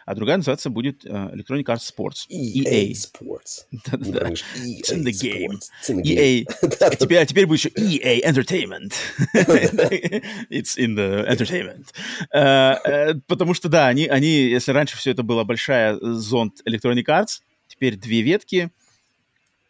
[0.06, 2.26] а другая называться будет а, Electronic Arts Sports.
[2.30, 2.92] EA EA.
[2.94, 3.66] Sports.
[3.86, 4.30] Да-да-да.
[4.30, 5.60] It's in the game.
[5.82, 6.44] It's in the game.
[6.44, 6.46] EA.
[6.82, 8.94] А теперь, а теперь будет еще EA Entertainment.
[10.50, 11.94] It's in the entertainment.
[12.34, 17.06] Э, э, Потому что, да, они, они, если раньше все это была большая зонт Electronic
[17.06, 18.72] Arts, теперь две ветки.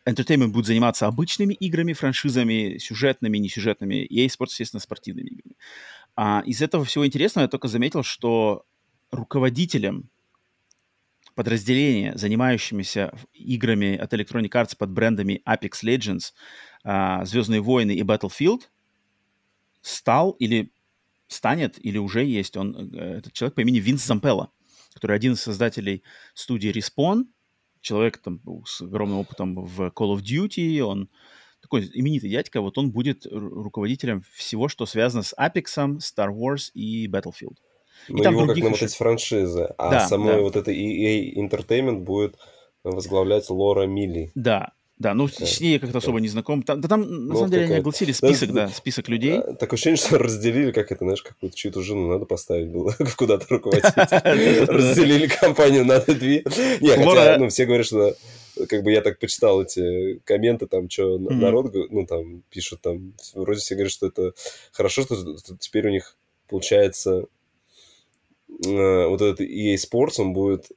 [0.06, 4.06] Entertainment будет заниматься обычными играми, франшизами, сюжетными, несюжетными.
[4.06, 5.56] EA Sports, естественно, спортивными играми.
[6.16, 8.66] А из этого всего интересного я только заметил, что
[9.14, 10.10] руководителем
[11.36, 16.34] подразделения, занимающимися играми от Electronic Arts под брендами Apex Legends,
[16.84, 18.62] а, Звездные войны и Battlefield,
[19.82, 20.72] стал или
[21.28, 24.52] станет, или уже есть он, э, этот человек по имени Винс Зампелла,
[24.94, 26.04] который один из создателей
[26.34, 27.26] студии Respawn,
[27.82, 31.10] человек там с огромным опытом в Call of Duty, он
[31.62, 36.72] такой именитый дядька, вот он будет ру- руководителем всего, что связано с Apex, Star Wars
[36.74, 37.58] и Battlefield.
[38.10, 39.74] Но там его как других на вот еще- франшизы.
[39.78, 40.42] А Да, самой да.
[40.42, 42.36] вот этой EA Entertainment будет
[42.84, 44.32] возглавлять Лора Милли.
[44.36, 46.64] Да, да, ну Да, с ней я как-то особо не знаком.
[46.64, 48.68] Там, да там, на Ну, самом деле, они огласили Да, список, да.
[48.68, 49.40] да, список людей.
[49.40, 53.46] А, Такое ощущение, что разделили, как это, знаешь, какую-то чью-то жену надо поставить было куда-то
[53.50, 53.84] руководить.
[54.68, 56.44] Разделили компанию на две.
[56.82, 58.16] Не, хотя, ну, все говорят, что
[58.70, 61.40] как бы я так почитал эти комменты, там, что Мгм.
[61.40, 64.34] народ, ну, там, пишут, там, вроде все говорят, что это
[64.72, 65.16] хорошо, что,
[65.60, 66.16] теперь у них
[66.48, 67.24] получается э,
[68.60, 70.72] вот этот EA Sports, он будет,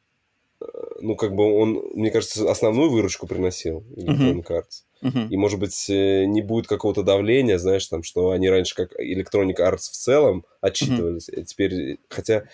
[0.60, 0.64] э,
[1.00, 4.82] ну, как бы он, мне кажется, основную выручку приносил Electronic Arts.
[5.02, 5.28] Мгм.
[5.28, 9.56] И, может быть, э, не будет какого-то давления, знаешь, там, что они раньше как Electronic
[9.58, 11.28] Arts в целом отчитывались.
[11.28, 12.44] А теперь, хотя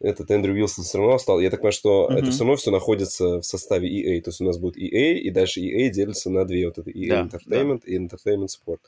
[0.00, 1.40] этот Эндрю Уилсон все равно стал.
[1.40, 2.18] Я так понимаю, что Мгм.
[2.18, 4.20] это все равно все находится в составе EA.
[4.20, 6.66] То есть у нас будет EA, и дальше EA делится на две.
[6.66, 8.78] Вот это EA Да, Entertainment и Entertainment Sport.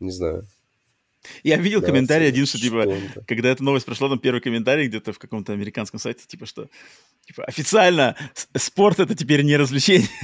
[0.00, 0.46] Не знаю.
[1.42, 3.24] Я видел Да, комментарий один, что типа, что-то.
[3.26, 6.68] когда эта новость прошла, там первый комментарий где-то в каком-то американском сайте, типа, что
[7.26, 8.16] типа, официально
[8.56, 10.08] спорт это теперь не развлечение.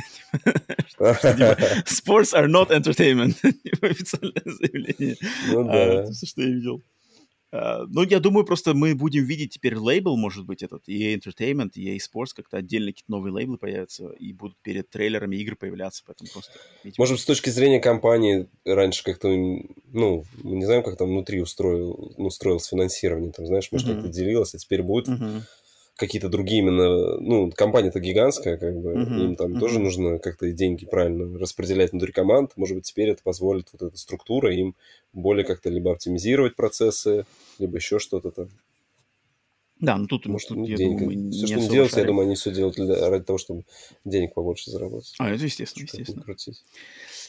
[0.91, 1.13] Типа,
[1.87, 3.35] Sports are not entertainment.
[3.63, 5.17] Типа, Официальное заявление.
[5.49, 6.13] Ну А, да.
[6.13, 6.83] что я видел.
[7.57, 11.73] А, Ну, я думаю, просто мы будем видеть теперь лейбл, может быть, этот EA Entertainment,
[11.77, 16.29] EA Sports, как-то отдельно какие-то новые лейблы появятся и будут перед трейлерами игр появляться, поэтому
[16.31, 16.59] просто...
[16.83, 21.41] видимо, Может с точки зрения компании раньше как-то, ну, мы не знаем, как там внутри
[21.41, 24.03] устроил, ну, устроилось финансирование, там, знаешь, может, Мгм.
[24.03, 25.43] как-то делилось, а теперь будет Мгм.
[25.97, 29.57] Какие-то другие именно, ну, компания-то гигантская, как бы, Мгм, им там мгм.
[29.57, 32.53] тоже нужно как-то деньги правильно распределять внутри команд.
[32.57, 34.77] Может быть, теперь это позволит вот эта структура им
[35.13, 37.27] более как-то либо оптимизировать процессы,
[37.59, 38.49] либо еще что-то там.
[39.81, 40.99] Да, ну тут, Может, тут, я денег.
[40.99, 43.65] думаю, Все, не что особо делают, я думаю, они все делают для- ради того, чтобы
[44.05, 45.15] денег побольше заработать.
[45.19, 46.25] А, это естественно, естественно.
[46.25, 46.65] крутить.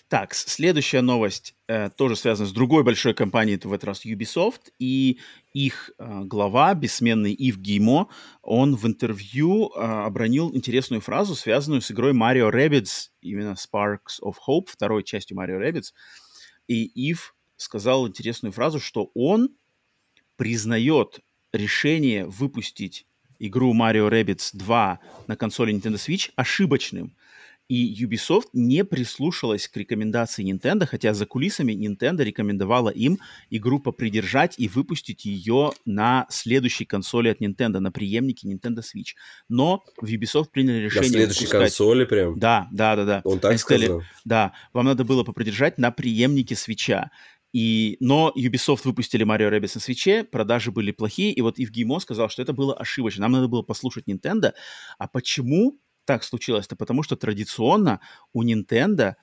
[0.07, 4.71] Так, следующая новость э, тоже связана с другой большой компанией, это в этот раз Ubisoft,
[4.79, 5.19] и
[5.65, 8.09] их э, глава, бессменный Ив Геймо,
[8.43, 14.35] он в интервью э, обронил интересную фразу, связанную с игрой Mario Rabbids, именно Sparks of
[14.47, 15.93] Hope, второй частью Mario Rabbids.
[16.67, 19.49] И Ив сказал интересную фразу, что он
[20.35, 23.07] признает решение выпустить
[23.39, 27.15] игру Mario Rabbids 2 на консоли Nintendo Switch ошибочным.
[27.69, 34.55] И Ubisoft не прислушалась к рекомендации Nintendo, хотя за кулисами Nintendo рекомендовала им игру попридержать
[34.57, 39.15] и выпустить ее на следующей консоли от Nintendo, на преемнике Nintendo Switch.
[39.49, 42.39] Но в Ubisoft приняли На решение следующей выпускать- консоли прям.
[42.39, 43.21] Да, да, да, да.
[43.25, 44.03] Он так Они сказали, сказал?
[44.23, 47.11] да, вам надо было попридержать на преемнике свеча.
[47.53, 51.99] И, но Ubisoft выпустили Mario Rabbids на свече, продажи были плохие, и вот Ив Геймо
[51.99, 53.21] сказал, что это было ошибочно.
[53.23, 54.53] Нам надо было послушать Nintendo.
[54.99, 56.75] А почему так случилось-то?
[56.75, 58.01] Потому что традиционно
[58.33, 59.13] у Nintendo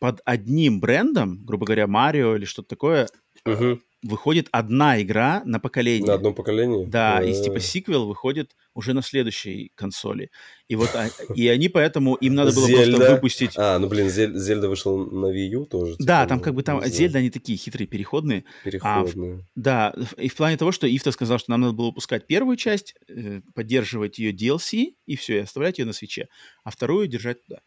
[0.00, 3.08] под одним брендом, грубо говоря, Марио или что-то такое,
[3.46, 3.80] Мгм.
[4.02, 6.06] Выходит одна игра на поколение.
[6.06, 6.86] На одном поколении?
[6.86, 7.42] Да, и А.
[7.44, 10.30] типа сиквел выходит уже на следующей консоли.
[10.68, 13.10] И вот а- и они поэтому им надо было просто Зельда.
[13.14, 13.52] выпустить.
[13.56, 15.96] А, ну блин, Зель- Зельда вышла на Wii U тоже.
[15.98, 18.44] Да, типа, там ну, как бы там Зельда, они такие хитрые, переходные.
[18.64, 19.46] Переходные.
[19.54, 22.94] Да, и в плане того, что Ифта сказал, что нам надо было выпускать первую часть,
[23.08, 26.28] э, поддерживать ее DLC, и все, и оставлять ее на свече,
[26.64, 27.60] а вторую держать туда.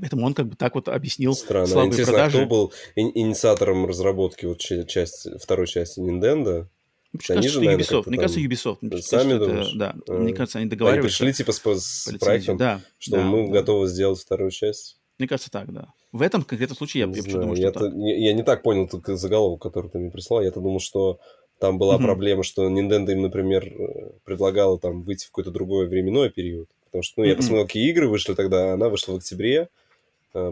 [0.00, 1.66] Поэтому он как бы так вот объяснил Странно.
[1.66, 2.36] слабые Интересно, продажи.
[2.38, 6.66] а кто был ини- инициатором разработки вот часть, второй части Nintendo?
[7.12, 8.02] Мне они кажется, же, наверное, Ubisoft.
[8.06, 8.78] Мне кажется, Ubisoft.
[8.82, 10.12] Мне кажется, сами это- да, А.
[10.12, 11.18] мне кажется, они Они договариваются.
[11.18, 13.52] пришли типа с, с проектом, Да, что да, мы да.
[13.52, 14.98] готовы сделать вторую часть.
[15.18, 15.92] Мне кажется, так, да.
[16.12, 17.92] В этом конкретном случае я, Не я знаю, думаю, что так.
[17.94, 20.42] я, я не так понял только заголовок, который ты мне прислал.
[20.42, 21.18] Я-то думал, что
[21.58, 22.04] там была Мгм.
[22.04, 26.68] проблема, что Nintendo им, например, э, предлагала там выйти в какой-то другой временной период.
[26.86, 27.36] Потому что, ну, я Мгм.
[27.38, 28.74] посмотрел, какие игры вышли тогда.
[28.74, 29.68] Она вышла в октябре,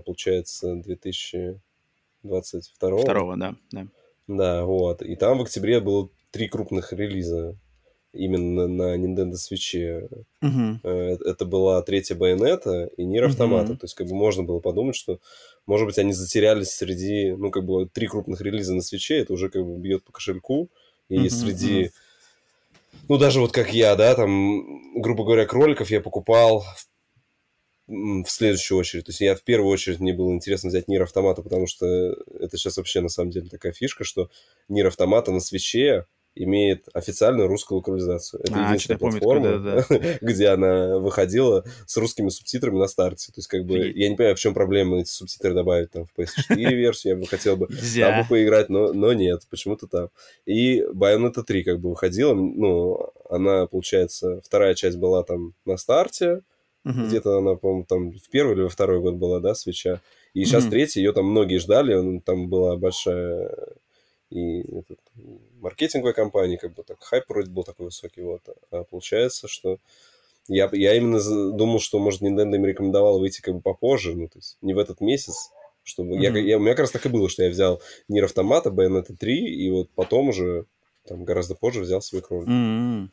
[0.04, 3.86] получается, 2022 Второго, да, да.
[4.26, 5.02] Да, вот.
[5.02, 7.56] И там в октябре было три крупных релиза
[8.12, 10.08] именно на Nintendo Switch.
[10.82, 13.70] Э, Это была третья Байонета и Нир Автомата.
[13.70, 13.78] Мгм.
[13.78, 15.18] То есть, как бы можно было подумать, что,
[15.66, 19.50] может быть, они затерялись среди, ну, как бы, три крупных релиза на свече, это уже
[19.50, 20.68] как бы бьет по кошельку.
[21.08, 21.90] И Мгм, среди,
[23.08, 26.64] ну, даже вот как я, да, там, грубо говоря, кроликов я покупал м,
[27.86, 29.04] в следующую очередь.
[29.04, 31.86] То есть я в первую очередь, мне было интересно взять Нир Автомата, потому что
[32.40, 34.30] это сейчас вообще на самом деле такая фишка, что
[34.68, 36.06] Нир Автомата на свече
[36.36, 38.40] имеет официальную русскую локализацию.
[38.42, 43.26] Это А, единственная я помню платформа, такое, где она выходила с русскими субтитрами на старте.
[43.32, 46.18] То есть, как бы, я не понимаю, в чем проблема эти субтитры добавить там в
[46.18, 50.08] PS4 версию, я бы хотел бы там бы поиграть, но, но нет, почему-то там.
[50.44, 56.42] И Bayonetta 3 как бы выходила, ну, она, получается, вторая часть была там на старте,
[56.84, 57.08] Мгм.
[57.08, 60.00] где-то она, по-моему, там в первый или во второй год была, да, свеча.
[60.34, 60.70] И сейчас Мгм.
[60.72, 63.50] третья, ее там многие ждали, он- там была большая
[64.30, 64.98] и этот,
[65.60, 68.42] маркетинговая компания, как бы так, хайп вроде был такой высокий, вот.
[68.70, 69.78] А получается, что
[70.48, 71.20] я, я именно
[71.52, 74.78] думал, что, может, Nintendo им рекомендовала выйти как бы попозже, ну, то есть не в
[74.78, 75.50] этот месяц,
[75.84, 76.16] чтобы...
[76.16, 76.38] я, Мгм.
[76.44, 79.46] я- у меня как раз так и было, что я взял Нир Автомата, Bayonetta 3,
[79.46, 80.66] и вот потом уже,
[81.06, 82.48] там, гораздо позже взял свой кролик.
[82.48, 83.10] М.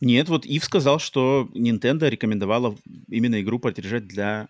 [0.00, 2.76] Нет, вот Ив сказал, что Nintendo рекомендовала
[3.08, 4.48] именно игру поддержать для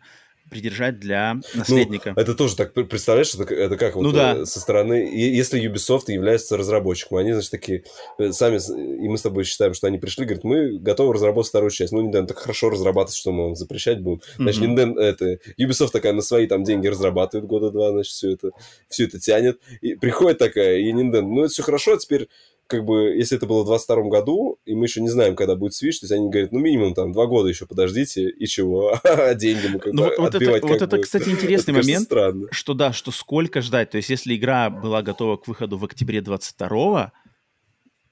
[0.50, 2.12] придержать для наследника.
[2.14, 4.36] Ну, это тоже так, представляешь, это, это как ну, вот да.
[4.36, 7.84] э, со стороны, если Ubisoft является разработчиком, они, значит, такие,
[8.18, 11.70] э, сами, и мы с тобой считаем, что они пришли, говорят, мы готовы разработать вторую
[11.70, 11.92] часть.
[11.92, 14.22] Ну, Nintendo так хорошо разрабатывать, что мы вам запрещать будем.
[14.36, 14.76] Значит, mm-hmm.
[14.76, 18.50] Nintendo, это, Ubisoft такая на свои там деньги разрабатывает года два, значит, все это,
[18.88, 19.60] все это тянет.
[19.80, 22.28] И приходит такая, и Nintendo, ну, это все хорошо, а теперь
[22.66, 25.72] как бы, если это было в 22 году, и мы еще не знаем, когда будет
[25.72, 28.98] Switch, то есть они говорят, ну, минимум там два года еще подождите, и чего?
[29.04, 32.10] А деньги мы как ну, бы вот отбивать это, как Вот это, кстати, интересный момент,
[32.50, 33.90] что да, что сколько ждать.
[33.90, 37.12] То есть если игра была готова к выходу в октябре 22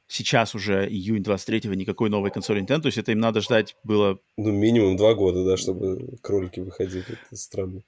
[0.06, 4.18] сейчас уже июнь 23-го никакой новой консоли Nintendo, то есть это им надо ждать было...
[4.36, 7.04] Ну, минимум два года, да, чтобы кролики выходили.
[7.08, 7.82] Это странно.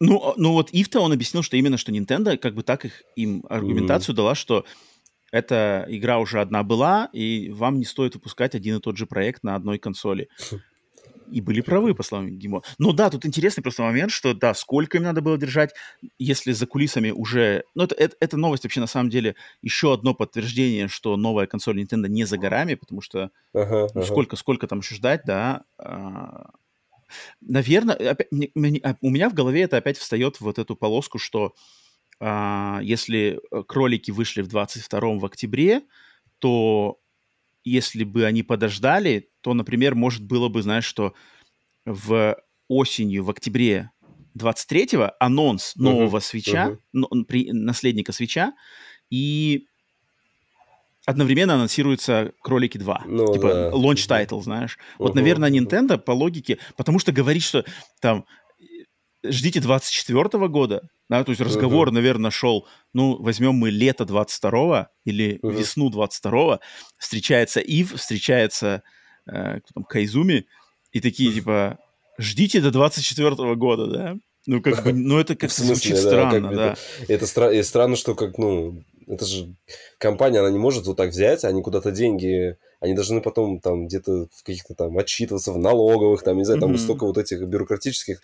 [0.00, 3.44] Ну, ну вот Ивта, он объяснил, что именно что Nintendo как бы так их, им
[3.48, 4.16] аргументацию mm-hmm.
[4.16, 4.64] дала, что
[5.30, 9.42] эта игра уже одна была, и вам не стоит выпускать один и тот же проект
[9.42, 10.28] на одной консоли.
[11.30, 12.62] И были правы, по словам Гимо.
[12.78, 15.74] Но да, тут интересный просто момент, что да, сколько им надо было держать,
[16.18, 17.64] если за кулисами уже...
[17.74, 21.82] Ну, это, это, эта новость вообще на самом деле еще одно подтверждение, что новая консоль
[21.82, 24.02] Nintendo не за горами, потому что ага, ну, ага.
[24.02, 25.64] сколько, сколько там еще ждать, да.
[25.76, 26.50] А,
[27.42, 28.50] наверное, опять, мне,
[29.02, 31.52] у меня в голове это опять встает в вот эту полоску, что а,
[32.20, 35.82] если кролики вышли в 22 в октябре,
[36.38, 36.98] то
[37.64, 41.14] если бы они подождали, то, например, может было бы, знаешь, что
[41.84, 42.36] в
[42.68, 43.90] осенью, в октябре
[44.38, 46.78] 23-го анонс нового uh-huh, свеча, uh-huh.
[46.92, 48.52] но, при, наследника свеча,
[49.10, 49.66] и
[51.06, 53.02] одновременно анонсируются «Кролики 2».
[53.06, 53.70] Ну, типа да.
[53.70, 54.78] launch title, знаешь.
[54.78, 57.64] Uh-huh, вот, наверное, Nintendo по логике, потому что говорит, что
[58.00, 58.26] там
[59.30, 61.92] ждите 24 года, да, то есть разговор, uh-huh.
[61.92, 65.52] наверное, шел, ну, возьмем мы лето 22-го или uh-huh.
[65.52, 66.60] весну 22-го,
[66.98, 68.82] встречается Ив, встречается
[69.26, 70.46] э, кто там, Кайзуми,
[70.92, 71.78] и такие, типа,
[72.18, 74.16] ждите до 24 года, да?
[74.46, 76.76] Ну, как бы, ну, это как-то звучит да, странно, как да.
[77.02, 79.54] Это, это стра- и странно, что как, ну, это же
[79.98, 84.28] компания, она не может вот так взять, они куда-то деньги, они должны потом там где-то
[84.32, 86.78] в каких-то там отчитываться в налоговых, там, не знаю, там mm-hmm.
[86.78, 88.20] столько вот этих бюрократических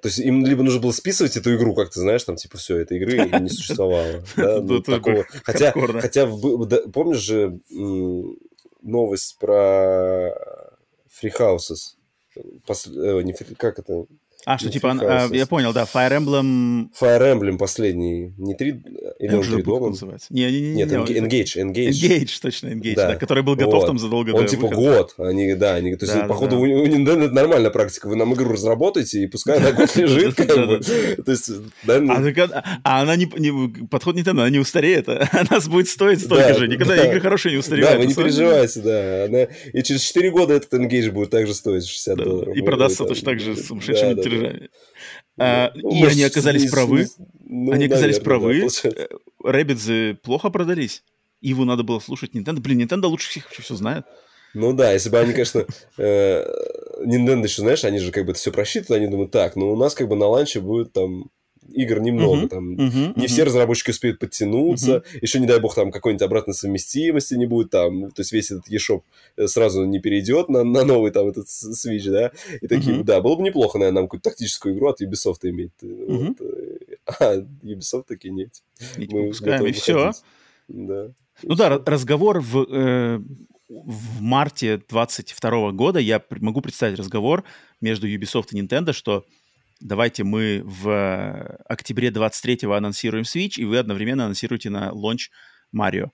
[0.00, 2.78] то есть им либо нужно было списывать эту игру, как ты знаешь, там, типа, все,
[2.78, 4.24] этой игры не существовало.
[5.44, 6.26] Хотя, хотя
[6.92, 7.60] помнишь же
[8.82, 10.30] новость про
[11.10, 11.96] Free Houses?
[13.58, 14.06] Как это?
[14.46, 16.88] А, что типа, а, я понял, да, Fire Emblem...
[16.98, 18.82] Fire Emblem последний, не три,
[19.18, 19.88] или он три дома?
[19.88, 20.28] называется.
[20.30, 21.90] Не, не, не, Нет, Engage, Engage.
[21.90, 25.74] Engage, точно, Engage, да, который был готов там задолго Он до типа год, они, да,
[25.74, 29.58] они, то есть, походу, у Nintendo это нормальная практика, вы нам игру разработаете, и пускай
[29.58, 31.50] она год лежит, как бы, то есть,
[31.86, 33.26] А она не,
[33.86, 37.98] подход Nintendo, она не устареет, она будет стоить столько же, никогда игры хорошие не устаревают.
[37.98, 42.16] Да, вы не переживайте, да, и через 4 года этот Engage будет также стоить 60
[42.16, 42.56] долларов.
[42.56, 44.70] И продастся точно так же сумасшедшими тиражами.
[45.38, 47.06] А, ну, и они оказались не, правы.
[47.40, 48.68] Ну, они оказались правы.
[48.82, 48.90] Да,
[49.42, 51.02] Рэббитзы плохо продались.
[51.40, 52.60] Его надо было слушать Nintendo.
[52.60, 54.04] Блин, Nintendo лучше всех вообще все знает.
[54.52, 55.64] Ну да, если бы они, конечно,
[55.96, 56.44] э,
[57.04, 59.76] Nintendo еще, знаешь, они же как бы это все просчитывают, они думают, так, ну у
[59.76, 61.30] нас как бы на ланче будет там
[61.72, 63.26] игр немного, uh-huh, там uh-huh, не uh-huh.
[63.26, 65.18] все разработчики успеют подтянуться, uh-huh.
[65.22, 68.68] еще, не дай бог, там какой-нибудь обратной совместимости не будет, там, то есть весь этот
[68.68, 69.02] eShop
[69.46, 73.04] сразу не перейдет на, на новый там этот Switch, да, и такие, uh-huh.
[73.04, 76.36] да, было бы неплохо, наверное, нам какую-то тактическую игру от Ubisoft иметь, uh-huh.
[76.36, 78.50] вот, а Ubisoft таки нет.
[78.96, 80.12] Мы выпускаем, и все.
[80.68, 81.12] Да.
[81.42, 83.20] Ну да, разговор в, э,
[83.68, 87.44] в марте 22 года, я могу представить разговор
[87.80, 89.24] между Ubisoft и Nintendo, что
[89.80, 95.30] давайте мы в октябре 23-го анонсируем Switch, и вы одновременно анонсируете на лонч
[95.72, 96.12] Марио.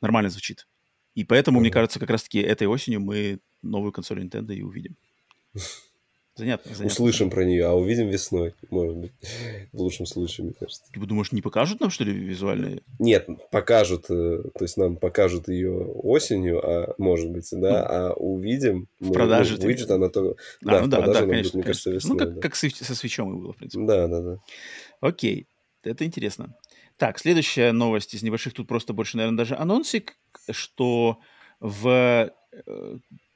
[0.00, 0.66] Нормально звучит.
[1.14, 1.60] И поэтому, mm-hmm.
[1.62, 4.96] мне кажется, как раз-таки этой осенью мы новую консоль Nintendo и увидим.
[6.36, 6.86] Занятно, занятно.
[6.86, 9.12] Услышим про нее, а увидим весной, может быть.
[9.72, 10.82] В лучшем случае, мне кажется.
[10.92, 12.80] Ты думаешь, не покажут нам, что ли, визуально?
[12.98, 18.88] Нет, покажут, то есть нам покажут ее осенью, а может быть, да, ну, а увидим.
[18.98, 19.56] В продаже.
[19.58, 20.30] Ну, выйдет она то...
[20.30, 22.08] А, да, ну, да, да, конечно, будет, мне кажется, конечно.
[22.08, 22.18] весной.
[22.18, 22.40] Ну, как, да.
[22.40, 23.86] как со свечом и было, в принципе.
[23.86, 24.38] Да, да, да.
[25.00, 25.46] Окей,
[25.84, 26.56] это интересно.
[26.96, 30.16] Так, следующая новость из небольших, тут просто больше, наверное, даже анонсик,
[30.50, 31.18] что
[31.60, 32.32] в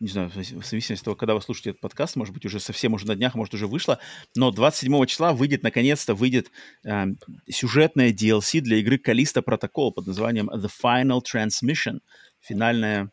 [0.01, 2.95] не знаю, в зависимости от того, когда вы слушаете этот подкаст, может быть, уже совсем
[2.95, 3.99] уже на днях, может, уже вышло,
[4.37, 6.51] но 27 числа выйдет, наконец-то, выйдет
[6.85, 7.07] э,
[7.49, 12.01] сюжетная DLC для игры Callisto Protocol под названием The Final Transmission.
[12.41, 13.11] Финальная,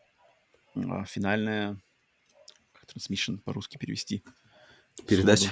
[0.75, 1.79] э, финальная,
[2.73, 4.23] как Transmission по-русски перевести?
[5.07, 5.49] Передача.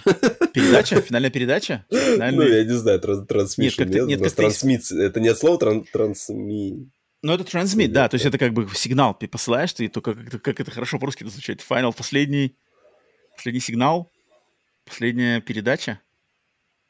[0.53, 1.01] Передача?
[1.01, 1.85] Финальная передача?
[1.89, 2.31] Финальная...
[2.31, 3.85] Ну, я не знаю, трансмиссия.
[3.85, 5.01] Нет, нет, нет трансмиссия.
[5.01, 6.89] Это не от слова тран трансми...
[7.23, 10.41] Ну, это transmit, да, то есть это как бы сигнал ты посылаешь, ты только как,
[10.41, 11.65] как это хорошо по-русски звучит.
[11.67, 12.57] Final, последний,
[13.35, 14.11] последний сигнал.
[14.85, 16.01] Последняя передача?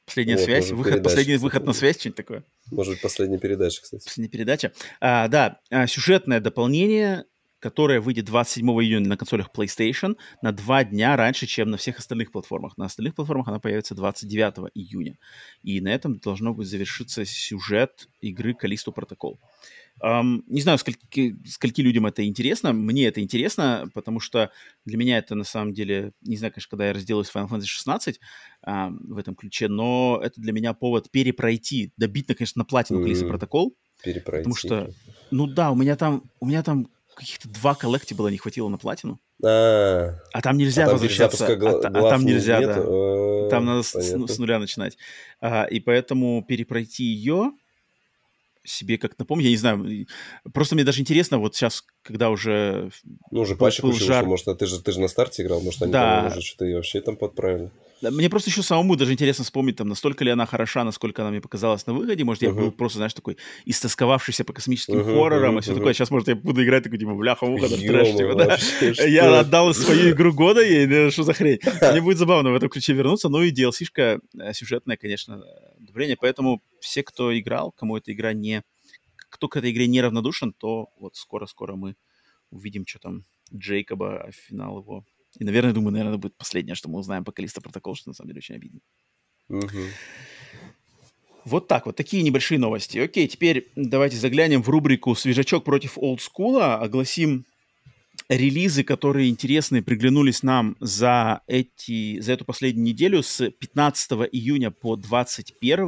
[0.05, 0.71] Последняя Вот, связь?
[0.71, 2.43] может, Выход, передача, последний выход на связь, что-нибудь такое?
[2.71, 4.03] Может быть, последняя передача, кстати.
[4.03, 4.73] Последняя передача.
[4.99, 7.25] А, да, а, сюжетное дополнение,
[7.59, 12.31] которое выйдет 27 июня на консолях PlayStation на два дня раньше, чем на всех остальных
[12.31, 12.75] платформах.
[12.77, 15.17] На остальных платформах она появится 29 июня.
[15.61, 19.37] И на этом должно быть завершиться сюжет игры Callisto Protocol.
[20.01, 22.73] Ам, не знаю, скольки, скольки людям это интересно.
[22.73, 24.51] Мне это интересно, потому что
[24.85, 27.65] для меня это на самом деле, не знаю, конечно, когда я разделаюсь с Final Fantasy
[27.65, 28.19] 16
[28.63, 33.09] а, в этом ключе, но это для меня повод перепройти, добить, конечно, на платину Мгм.
[33.09, 33.71] Callisto Protocol.
[34.03, 34.43] Перепройти.
[34.49, 34.89] Потому что,
[35.31, 39.21] ну да, у меня там, у меня там каких-то два коллектиба не хватило на платину.
[39.45, 41.55] А, А там нельзя а там возвращаться.
[41.55, 42.73] гла- а, а там не- нельзя, нету?
[42.73, 42.83] да.
[42.85, 44.97] А, Там надо с, ну, с нуля начинать.
[45.39, 47.51] А, и поэтому перепройти ее
[48.63, 50.07] себе как напомню, я не знаю,
[50.53, 52.89] просто мне даже интересно, вот сейчас, когда уже
[53.31, 54.25] Ну, уже куча жар.
[54.25, 56.23] может, а ты же, ты же на старте играл, может, они Да.
[56.23, 57.71] там уже что-то и вообще там подправили.
[58.11, 61.41] Мне просто еще самому даже интересно вспомнить, там, настолько ли она хороша, насколько она мне
[61.41, 62.23] показалась на выходе.
[62.23, 62.57] Может, я Мгм.
[62.57, 65.79] был просто, знаешь, такой истосковавшийся по космическим Мгм, хоррорам мгм, и все мгм.
[65.79, 65.93] такое.
[65.93, 68.57] Сейчас, может, я буду играть такой, типа, бляха-муха, даже трэш, Ё-моё, типа, да.
[68.93, 71.59] что Я отдал свою игру года ей, да, что за хрень.
[71.81, 73.29] Мне будет забавно в этом ключе вернуться.
[73.29, 75.41] Ну и DLC-шка э, сюжетная, конечно,
[75.79, 76.17] одобрение.
[76.19, 78.63] Поэтому все, кто играл, кому эта игра не...
[79.29, 81.95] Кто к этой игре не равнодушен, то вот скоро-скоро мы
[82.51, 85.05] увидим, что там Джейкоба, а финал его.
[85.39, 88.13] И, наверное, думаю, наверное, это будет последнее, что мы узнаем по Калиста Протокол, что на
[88.13, 88.79] самом деле очень обидно.
[91.45, 92.97] Вот так вот, такие небольшие новости.
[92.99, 97.45] Окей, теперь давайте заглянем в рубрику «Свежачок против олдскула», огласим
[98.29, 104.95] релизы, которые интересные приглянулись нам за, эти, за эту последнюю неделю с 15 июня по
[104.95, 105.79] 21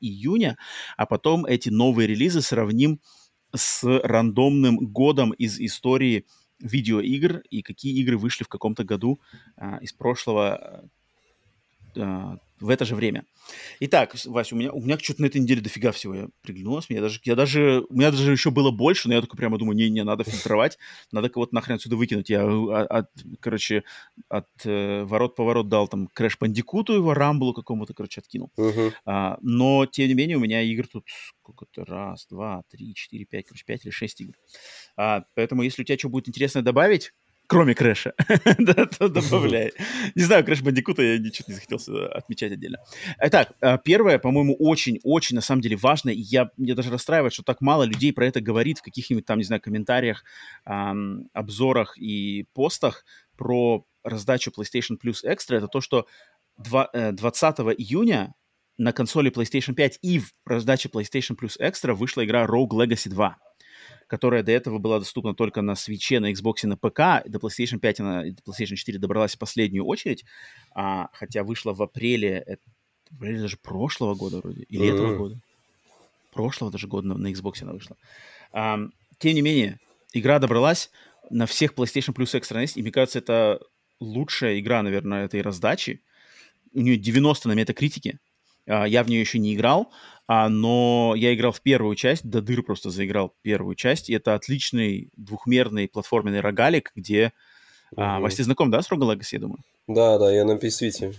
[0.00, 0.56] июня,
[0.96, 3.00] а потом эти новые релизы сравним
[3.54, 6.26] с рандомным годом из истории
[6.62, 9.20] видеоигр и какие игры вышли в каком-то году
[9.56, 10.88] а, из прошлого
[11.94, 13.24] в это же время.
[13.80, 16.88] Итак, Вася, у меня, у меня что-то на этой неделе дофига всего я приглянулось.
[16.88, 19.76] Мне даже, я даже, у меня даже еще было больше, но я только прямо думаю,
[19.76, 20.78] не-не, надо фильтровать,
[21.10, 22.30] надо кого-то нахрен отсюда выкинуть.
[22.30, 23.82] Я, э, от, короче,
[24.28, 28.52] от э, ворот-поворот дал там Crash Bandicoot у его, Rumble какому-то, короче, откинул.
[28.56, 28.92] Мгм.
[29.04, 31.04] А, но, тем не менее, у меня игр тут
[31.40, 34.34] сколько-то раз, два, три, четыре, пять, короче, пять или шесть игр.
[34.96, 37.12] А, поэтому, если у тебя что будет интересное добавить,
[37.46, 38.14] кроме Crash а,
[38.58, 39.72] да, то добавляй.
[40.14, 41.78] Не знаю, Crash Bandicoot а я ничего не захотел
[42.10, 42.78] отмечать отдельно.
[43.20, 47.42] Итак, а, первое, по-моему, очень-очень, на самом деле, важно, и я, мне даже расстраивает, что
[47.42, 50.24] так мало людей про это говорит в каких-нибудь там, не знаю, комментариях,
[50.64, 53.04] ам, обзорах и постах
[53.36, 56.06] про раздачу PlayStation Plus Extra, это то, что
[56.56, 58.34] два- э, 20 июня
[58.78, 63.36] на консоли PlayStation 5 и в раздаче PlayStation Plus Extra вышла игра Rogue Legacy 2,
[64.12, 67.26] которая до этого была доступна только на Switch, на Xbox и на ПК.
[67.26, 70.26] До PlayStation 5 и до PlayStation 4 добралась в последнюю очередь,
[70.74, 72.56] а, хотя вышла в апреле, э,
[73.10, 75.16] в апреле даже прошлого года вроде, или этого Мгм.
[75.16, 75.40] года.
[76.34, 77.96] Прошлого даже года на, на Xbox она вышла.
[78.52, 79.78] Ам, тем не менее,
[80.12, 80.90] игра добралась
[81.30, 83.60] на всех PlayStation Plus Extra NES, и мне кажется, это
[83.98, 86.02] лучшая игра, наверное, этой раздачи.
[86.74, 88.18] У нее 90 на метакритике.
[88.66, 89.90] А, Я в нее еще не играл,
[90.26, 94.34] а, но я играл в первую часть, до дыр просто заиграл первую часть, и это
[94.34, 97.32] отличный двухмерный платформенный рогалик, где...
[97.96, 98.22] а, Мгм.
[98.22, 99.58] Вася, ты знаком, да, с Rogue Legacy, я думаю?
[99.88, 101.14] Да, да, я на PS Vita.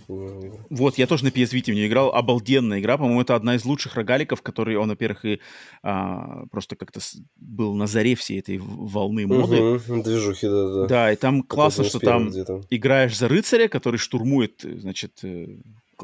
[0.70, 2.14] Вот, я тоже на PS Vita в нее играл.
[2.14, 2.96] Обалденная игра.
[2.96, 5.40] По-моему, это одна из лучших рогаликов, который он, во-первых, и
[5.82, 7.00] а, просто как-то
[7.36, 9.60] был на заре всей этой волны моды.
[9.60, 10.02] Мгм.
[10.02, 10.86] Движухи, да, да.
[10.86, 12.30] Да, и там классно, что там
[12.70, 15.58] играешь за рыцаря, который штурмует, э, значит, э,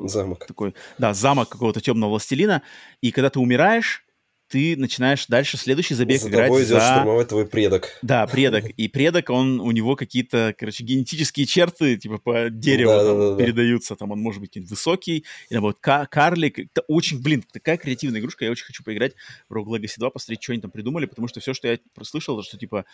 [0.09, 0.47] Замок.
[0.47, 2.63] такой, да, замок какого-то темного властелина.
[3.01, 4.05] И когда ты умираешь,
[4.49, 6.81] ты начинаешь дальше следующий забег За играть тобой идет за...
[6.81, 7.97] штурмовать твой предок.
[8.03, 8.69] Да, предок.
[8.71, 13.31] И предок, он, у него какие-то, короче, генетические черты, типа, по дереву Да, там да,
[13.31, 13.45] да, да.
[13.45, 13.95] передаются.
[13.95, 16.59] Там он может быть высокий, или вот ка- карлик.
[16.59, 18.45] Это очень, блин, такая креативная игрушка.
[18.45, 19.15] Я очень хочу поиграть
[19.49, 22.43] в Rogue Legacy 2, посмотреть, что они там придумали, потому что все, что я прослышал,
[22.43, 22.87] что, типа,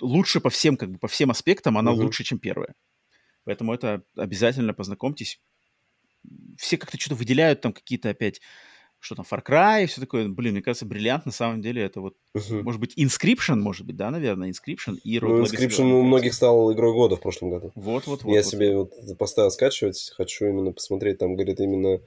[0.00, 2.04] лучше по всем, как бы, по всем аспектам она Мгм.
[2.04, 2.72] лучше, чем первая.
[3.44, 5.38] Поэтому это обязательно познакомьтесь.
[6.56, 8.40] Все как-то что-то выделяют там какие-то опять
[9.00, 10.28] что там, Far Cry и все такое.
[10.28, 12.64] Блин, мне кажется, бриллиант на самом деле это вот, Мгм.
[12.64, 16.02] может быть, Inscription, может быть, да, наверное, Inscription и Rogue Ну, Inscription 2, мне у
[16.02, 17.72] многих стал игрой года в прошлом году.
[17.74, 18.32] Вот, вот, вот.
[18.34, 18.50] Я вот.
[18.50, 22.00] себе вот поставил скачивать, хочу именно посмотреть, там, говорит, именно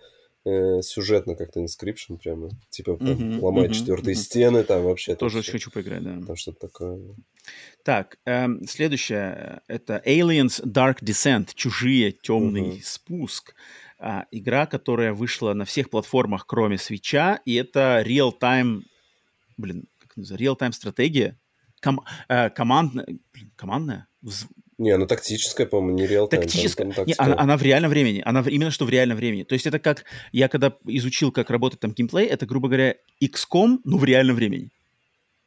[0.44, 4.24] э, сюжетно как-то Inscription прямо, типа там, Мгм, ломать мгм, четвертые мгм.
[4.24, 5.12] стены, там вообще.
[5.12, 5.52] там Тоже всё.
[5.52, 6.20] очень хочу поиграть, да.
[6.28, 7.00] Там что-то такое.
[7.84, 9.62] Так, эм, следующее.
[9.68, 11.50] э, Это Aliens Dark Descent.
[11.56, 12.82] Чужие, темный Мгм.
[12.84, 13.56] спуск.
[14.04, 18.82] А, игра, которая вышла на всех платформах, кроме свеча, и это real-time,
[19.58, 21.40] блин, как называется, real-time стратегия.
[21.82, 24.08] Ком- э, командная, блин, командная?
[24.24, 24.48] Вз-
[24.80, 26.88] Не, она тактическая, по-моему, не реал Тактическая.
[26.88, 28.24] Там, там не, она, она в реальном времени.
[28.26, 29.44] Она именно что в реальном времени.
[29.44, 30.06] То есть это как...
[30.32, 34.72] Я когда изучил, как работает там геймплей, это, грубо говоря, XCOM, ну, в реальном времени.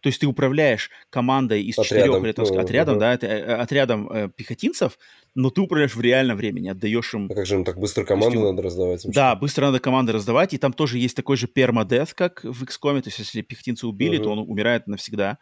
[0.05, 3.01] То есть ты управляешь командой из отрядом, четырех, или, там, ну, отрядом, угу.
[3.01, 4.99] да, это, э, отрядом э, пехотинцев,
[5.35, 7.31] но ты управляешь в реальном времени, отдаешь им...
[7.33, 9.07] А как же им так быстро команды есть, надо раздавать?
[9.07, 13.01] Да, быстро надо команды раздавать, и там тоже есть такой же пермадет, как в XCOM,
[13.01, 14.25] то есть если пехотинца убили, угу.
[14.25, 15.39] то он умирает навсегда.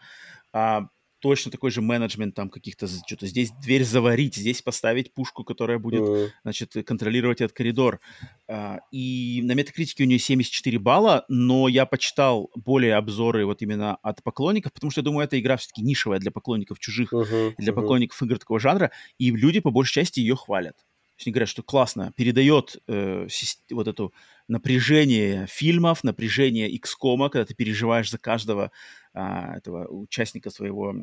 [0.53, 0.83] А,
[1.23, 6.03] точно такой же менеджмент там каких-то, что-то здесь дверь заварить, здесь поставить пушку, которая будет,
[6.03, 6.29] mm-hmm.
[6.43, 8.01] значит, контролировать этот коридор.
[8.49, 13.97] А, и на метакритике у нее 74 балла, но я почитал более обзоры вот именно
[14.03, 17.73] от поклонников, потому что я думаю, эта игра все-таки нишевая для поклонников чужих, uh-huh, для
[17.73, 20.77] поклонников игр такого жанра, и люди по большей части ее хвалят.
[20.77, 23.29] То есть они говорят, что классно, передает э,
[23.71, 24.13] вот эту
[24.49, 28.73] напряжение фильмов, напряжение XCOM, когда ты переживаешь за каждого
[29.15, 30.95] а, этого участника своего,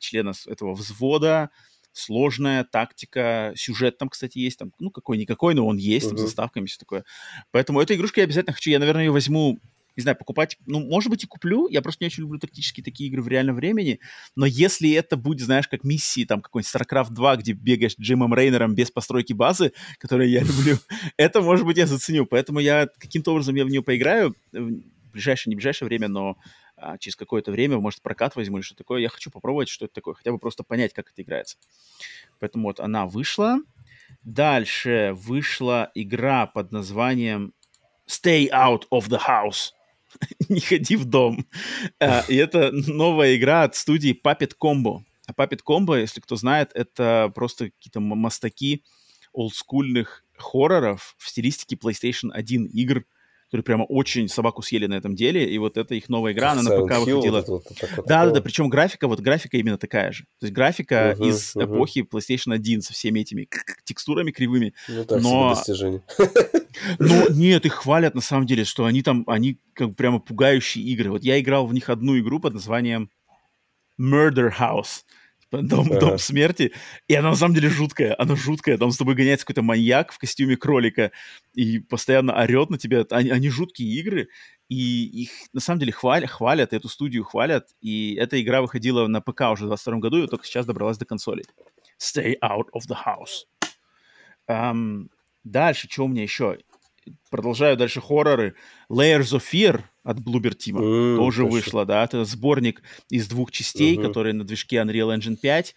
[0.00, 1.50] члена этого взвода,
[1.92, 6.10] сложная тактика, сюжет там, кстати, есть, там, ну, какой-никакой, но он есть, uh-huh.
[6.10, 7.04] там, с заставками, все такое.
[7.50, 9.58] Поэтому эту игрушку я обязательно хочу, я, наверное, ее возьму
[9.98, 13.10] не знаю, покупать, ну, может быть, и куплю, я просто не очень люблю тактические такие
[13.10, 13.98] игры в реальном времени,
[14.36, 18.76] но если это будет, знаешь, как миссии, там, какой-нибудь StarCraft 2, где бегаешь Джимом Рейнером
[18.76, 20.78] без постройки базы, которые я люблю,
[21.16, 25.50] это, может быть, я заценю, поэтому я каким-то образом я в нее поиграю, в ближайшее,
[25.50, 26.36] не ближайшее время, но
[26.80, 29.00] а, через какое-то время, может, прокат возьму или что такое.
[29.00, 31.56] Я хочу попробовать, что это такое, хотя бы просто понять, как это играется.
[32.38, 33.58] Поэтому вот она вышла.
[34.22, 37.52] Дальше вышла игра под названием
[38.08, 39.72] Stay Out of the House.
[40.48, 41.46] Не ходи в дом.
[42.00, 45.00] А, и это новая игра от студии Puppet Combo.
[45.26, 48.84] А Puppet Combo, если кто знает, это просто какие-то мастаки
[49.32, 53.04] олдскульных хорроров в стилистике PlayStation 1 игр,
[53.48, 56.62] которые прямо очень собаку съели на этом деле, и вот эта их новая игра, она
[56.62, 57.40] на ПК выходила.
[57.40, 57.64] Вот, вот,
[57.96, 60.24] вот, да, да, да, причем графика, вот графика именно такая же.
[60.38, 63.48] То есть графика из эпохи PlayStation 1 со всеми этими
[63.84, 64.74] текстурами кривыми.
[64.88, 65.54] Ну, так но...
[65.54, 66.02] достижение.
[66.98, 71.10] Но нет, их хвалят на самом деле, что они там, они как прямо пугающие игры.
[71.10, 73.10] Вот я играл в них одну игру под названием
[74.00, 75.04] Murder House.
[75.50, 76.00] Дом, ага.
[76.00, 76.72] дом смерти.
[77.06, 78.14] И она на самом деле жуткая.
[78.18, 78.76] Она жуткая.
[78.76, 81.10] Там с тобой гоняется какой-то маньяк в костюме кролика
[81.54, 83.06] и постоянно орет на тебя.
[83.10, 84.28] Они, они жуткие игры.
[84.68, 87.68] И их на самом деле хвалят, хвалят, эту студию хвалят.
[87.80, 91.06] И эта игра выходила на ПК уже в 22 году, и только сейчас добралась до
[91.06, 91.44] консолей.
[91.98, 93.46] Stay out of the house.
[94.50, 95.08] Um,
[95.44, 96.58] дальше, что у меня еще?
[97.30, 98.54] Продолжаю дальше хорроры.
[98.90, 101.56] Layers of Fear от Bloober Team mm, тоже точно.
[101.56, 102.04] вышло, да.
[102.04, 104.06] Это сборник из двух частей, uh-huh.
[104.06, 105.74] которые на движке Unreal Engine 5.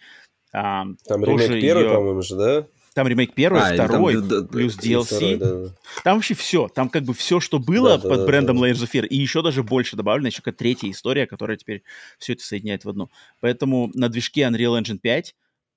[0.54, 1.94] А, там ремейк первый, ее...
[1.94, 2.66] по-моему же, да?
[2.94, 5.04] Там ремейк первый, а, второй, там, да, плюс DLC.
[5.04, 5.74] Второй, да, да.
[6.04, 6.68] Там вообще все.
[6.68, 8.68] Там как бы все, что было да, под да, брендом да.
[8.68, 9.06] Layers of Fear.
[9.06, 11.82] И еще даже больше добавлено, еще как третья история, которая теперь
[12.18, 13.10] все это соединяет в одну.
[13.40, 15.34] Поэтому на движке Unreal Engine 5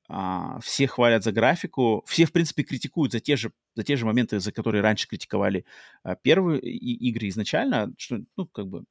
[0.08, 4.06] а, все хвалят за графику, все, в принципе, критикуют за те же, за те же
[4.06, 5.66] моменты, за которые раньше критиковали
[6.04, 8.86] а, первые и, игры изначально, что, ну, как бы,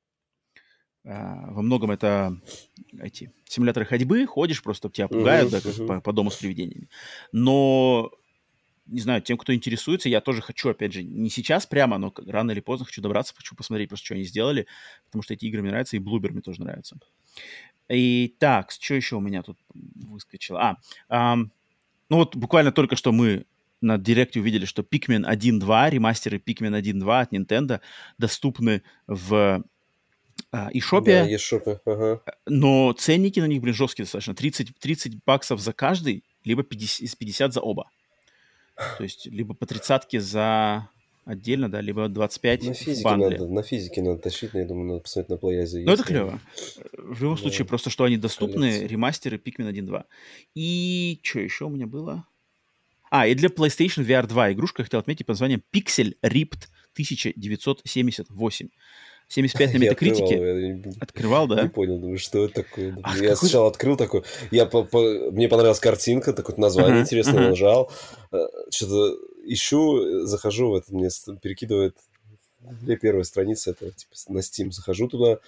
[1.06, 2.40] а, во многом это
[2.98, 5.86] эти симуляторы ходьбы, ходишь, просто тебя пугают, uh-huh, да, uh-huh.
[5.86, 6.88] По, по дому с привидениями.
[7.30, 8.10] Но,
[8.86, 12.50] не знаю, тем, кто интересуется, я тоже хочу, опять же, не сейчас прямо, но рано
[12.50, 14.66] или поздно хочу добраться, хочу посмотреть просто, что они сделали,
[15.04, 16.98] потому что эти игры мне нравятся, и Bloober мне тоже нравится.
[17.88, 19.58] И так, что еще у меня тут
[19.94, 20.78] выскочило?
[21.08, 21.52] А, эм,
[22.08, 23.44] ну вот буквально только что мы
[23.80, 27.80] на Директе увидели, что Pikmin 1.2, ремастеры Pikmin 1.2 от Nintendo
[28.18, 29.62] доступны в
[30.50, 31.04] а, eShop.
[31.04, 32.22] Да, eShop, ага.
[32.46, 34.34] Но ценники на них, блин, жесткие достаточно.
[34.34, 37.90] 30, 30 баксов за каждый, либо 50, 50 за оба.
[38.98, 40.88] То есть либо по тридцатке за
[41.24, 44.86] отдельно, да, либо 25 на физике в надо, На физике надо тащить, но я думаю,
[44.88, 45.82] надо посмотреть на плейязе.
[45.84, 46.40] Ну, это клево.
[46.92, 47.42] В любом да.
[47.42, 48.88] случае, просто что они доступны, Коллекция.
[48.88, 50.04] ремастеры Pikmin 1.2.
[50.54, 52.26] И что еще у меня было?
[53.10, 58.68] А, и для PlayStation VR 2 игрушка, я хотел отметить, под названием Pixel Ripped 1978.
[59.28, 60.34] 75 на метакритике.
[61.00, 61.62] Открывал, открывал, да?
[61.62, 62.96] Не понял, думаю, что это такое.
[63.02, 63.36] А я какой...
[63.36, 67.48] сначала открыл такой, я по, по, мне понравилась картинка, такое название uh-huh, интересное, uh-huh.
[67.50, 67.90] нажал.
[68.32, 71.08] Э, что-то ищу, захожу в это, мне
[71.42, 71.96] перекидывает
[72.60, 75.38] две первые страницы, это типа на Steam, захожу туда,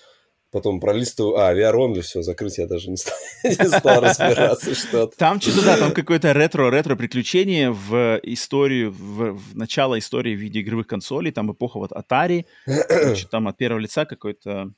[0.51, 3.15] потом пролистываю, а, VR only, все, закрыть я даже не стал,
[3.45, 9.99] не стал разбираться, что Там что-то, да, там какое-то ретро-ретро-приключение в историю, в, в начало
[9.99, 14.73] истории видеоигровых консолей, там эпоха вот Atari, значит, там от первого лица какой-то...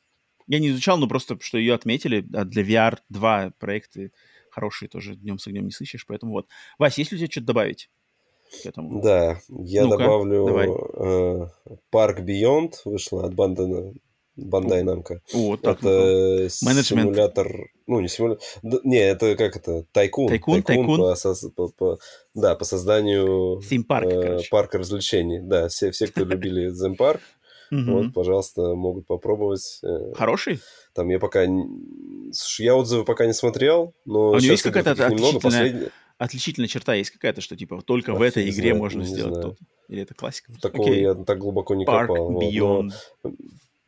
[0.46, 4.12] Я не изучал, но просто, что ее отметили, а для VR 2 проекты
[4.50, 6.46] хорошие тоже днем с огнем не сыщешь, поэтому вот.
[6.78, 7.90] Вась, есть ли у тебя что-то добавить?
[8.62, 9.02] к этому.
[9.02, 11.48] Да, я ну добавлю э,
[11.92, 13.94] Park Beyond, вышла от Bandana
[14.38, 15.20] Бандай Намка.
[15.34, 16.86] О, так, Это Менеджмент.
[16.86, 17.70] симулятор...
[17.86, 18.42] Ну, не симулятор...
[18.62, 19.84] Не, это как это?
[19.92, 20.28] Тайкун.
[20.28, 20.96] Тайкун, тайкун.
[20.96, 21.98] По, соз- по- по-
[22.34, 24.48] Да, по созданию Theme-парк, э, короче.
[24.50, 25.40] парка развлечений.
[25.40, 27.20] Да, все, все кто любили Земпарк,
[27.70, 27.92] Мгм.
[27.92, 29.80] вот, пожалуйста, могут попробовать.
[29.82, 30.60] Э, Хороший?
[30.94, 31.44] Там я пока...
[32.32, 35.88] Слушай, я отзывы пока не смотрел, но А у него есть какая-то отличительная Последний-
[36.18, 39.50] Отличительная черта есть какая-то, что типа только в Вообще этой игре знаю, можно сделать знаю.
[39.52, 39.56] то
[39.88, 40.52] Или это классика?
[40.60, 41.02] Такого Окей.
[41.02, 42.32] я так глубоко не Парк копал.
[42.32, 42.90] вот, но- Beyond.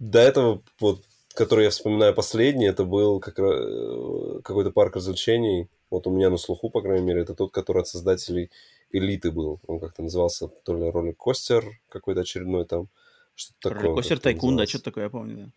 [0.00, 1.02] До этого, вот,
[1.34, 5.68] который я вспоминаю последний, это был как, э, какой-то парк развлечений.
[5.90, 8.50] Вот у меня на слуху, по крайней мере, это тот, который от создателей
[8.92, 9.60] Элиты был.
[9.66, 12.88] Он как-то назывался, то ли ролик-костер какой-то очередной там.
[13.34, 13.82] Что-то такое.
[13.88, 15.50] Роликостер как-то Тайкун, да, что-то такое, я помню, да.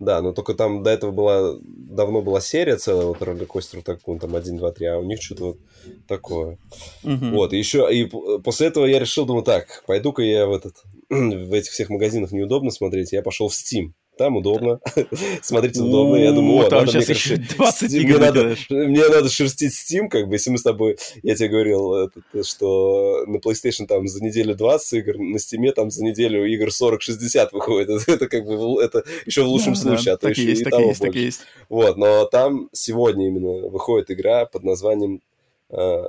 [0.00, 4.34] Да, но только там до этого была, давно была серия целая, вот роликостер Тайкун, там
[4.36, 5.58] 1, 2, 3, а у них что-то вот
[6.06, 6.58] такое.
[7.02, 7.32] Мгм.
[7.32, 10.82] Вот, и еще, и п- после этого я решил, думаю, так, пойду-ка я в этот,
[11.10, 13.92] в этих всех магазинах неудобно смотреть, я пошел в Steam.
[14.18, 14.80] Там удобно,
[15.42, 16.16] смотрите удобно.
[16.16, 18.88] Я думаю, О, там надо сейчас еще короче, 20 Steam, игр мне надо, накидаешь.
[18.88, 23.24] мне надо шерстить Steam, как бы, если мы с тобой, я тебе говорил, это, что
[23.26, 28.08] на PlayStation там за неделю 20 игр, на Steam там за неделю игр 40-60 выходит.
[28.08, 31.40] Это, как бы, это еще в лучшем случае, а то еще и того больше.
[31.68, 35.22] Вот, но там сегодня именно выходит игра под названием
[35.70, 36.02] э,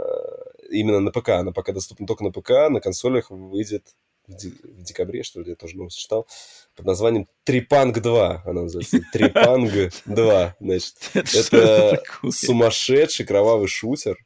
[0.71, 1.29] именно на ПК.
[1.29, 3.83] Она пока доступна только на ПК, на консолях выйдет
[4.29, 6.27] в, де- в декабре, что ли, я тоже новость читал,
[6.75, 8.43] под названием Trepang 2.
[8.45, 9.71] Она называется Trepang
[10.05, 10.55] 2.
[10.59, 14.17] Значит, это сумасшедший кровавый шутер,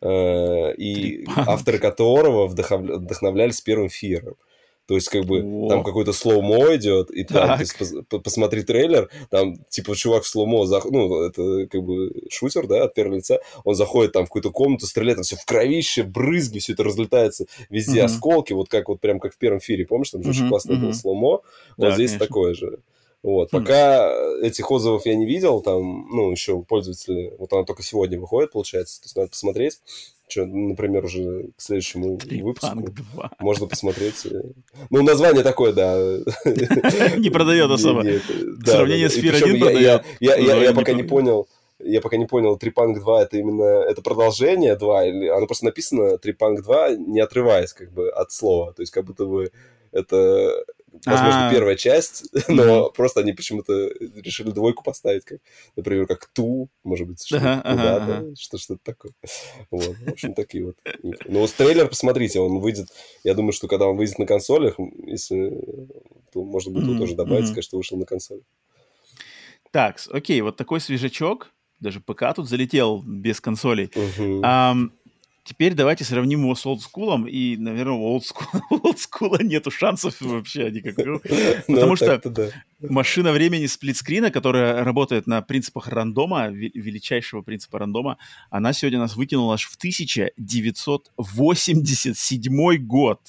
[0.00, 4.23] э, и авторы которого вдохновлялись первым F.E.A.R.
[4.23, 4.36] ом.
[4.86, 5.68] То есть, как бы, О.
[5.68, 7.56] там какой-то slow-mo идет, и там, Так.
[7.56, 11.82] то есть, пос- по- посмотри трейлер, там, типа, чувак в slow-mo, зах- ну, это, как
[11.82, 15.36] бы, шутер, да, от первого лица, он заходит там в какую-то комнату, стреляет, там все
[15.36, 18.06] в кровище, брызги, все это разлетается, везде Мгм.
[18.06, 20.76] осколки, вот как вот прям как в первом фире, помнишь, там же очень Мгм, классное
[20.76, 21.42] было слоумо, вот
[21.78, 22.26] Да, здесь конечно.
[22.26, 22.78] такое же.
[23.22, 23.48] Вот.
[23.52, 23.58] Хм.
[23.60, 24.12] Пока
[24.42, 29.00] этих отзывов я не видел, там, ну, еще пользователи, вот она только сегодня выходит, получается,
[29.00, 29.80] то есть надо посмотреть,
[30.28, 32.28] что, например, уже к следующему выпуску
[32.82, 33.30] Трипанк 2.
[33.40, 34.26] можно посмотреть.
[34.26, 34.40] э,
[34.90, 35.96] Ну, название такое, да.
[37.16, 38.02] Не продает особо.
[38.02, 40.62] Не- не- В сравнении с причем 1 я- я- продает.
[40.64, 41.48] Я пока не понял,
[41.78, 46.18] я пока не понял, Трипанк 2 это именно это продолжение 2, или оно просто написано
[46.18, 48.72] Трипанк 2, не отрываясь как бы от слова.
[48.72, 49.50] То есть как будто бы
[49.92, 50.64] это,
[51.04, 51.50] возможно, А.
[51.50, 55.40] первая часть, но просто они почему-то решили двойку поставить, как,
[55.76, 59.12] например, как ту, может быть, что Ага, что-то такое.
[59.70, 60.76] Вот, в общем, такие вот.
[61.02, 62.88] Ну, вот трейлер посмотрите, он выйдет,
[63.24, 64.76] я думаю, что когда он выйдет на консолях,
[65.06, 65.50] если,
[66.32, 68.40] то можно будет его тоже добавить, сказать, что вышел на консоль.
[69.70, 71.50] Так, окей, вот такой свежачок.
[71.80, 73.90] Даже ПК тут залетел без консолей.
[75.44, 77.28] Теперь давайте сравним его с олдскулом.
[77.28, 81.20] И, наверное, у олдскула, нету шансов вообще никакого.
[81.68, 82.20] Ну, потому что-.
[82.80, 88.16] Машина времени сплитскрина, которая работает на принципах рандома, ве- величайшего принципа рандома,
[88.50, 93.20] она сегодня нас выкинула аж в 1987 год.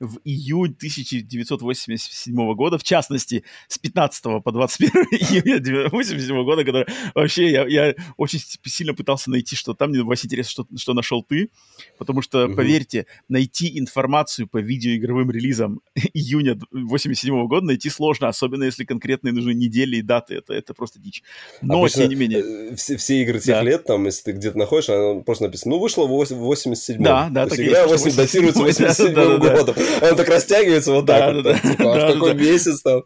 [0.00, 7.50] В июнь 1987 года, в частности, с 15 по 21 июня 1987 года, который вообще
[7.50, 11.50] я, я очень сильно пытался найти, что там мне, Вася, интересно, что, что нашел ты,
[11.98, 12.56] потому что, Мгм.
[12.56, 15.80] поверьте, найти информацию по видеоигровым релизам
[16.14, 20.34] июня 87 года найти сложно, особенно если конкретные нужны недели и даты.
[20.36, 21.22] Это, это просто дичь.
[21.62, 22.40] Но, Обычно, тем не менее...
[22.70, 23.62] э, Все, все игры тех Да.
[23.62, 27.46] лет, там, если ты где-то находишь, она просто написано, ну, вышло в 87 Да, да,
[27.46, 29.56] так игра есть, 8 что датируется 87-м, 87 да-да-да.
[29.56, 29.74] годом.
[30.00, 31.44] Она так растягивается вот Да, так вот.
[31.44, 31.58] да, да.
[31.70, 32.40] типа, а Да, в какой да.
[32.40, 33.02] месяц там?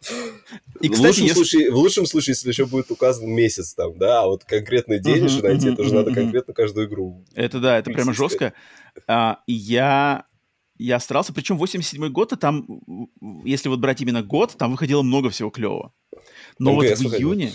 [0.81, 3.97] И, в, кстати, лучшем если- случае, в лучшем случае, если еще будет указан месяц там,
[3.99, 7.25] да, а вот конкретный день Мгм, еще найти, это же мгм, надо конкретно каждую игру.
[7.35, 8.53] Это да, это прямо жестко.
[9.07, 10.25] А, я,
[10.79, 12.67] я старался, причем 87 год, и там,
[13.45, 15.93] если вот брать именно год, там выходило много всего клевого.
[16.59, 17.29] Но вот МГС в выходил.
[17.33, 17.53] июне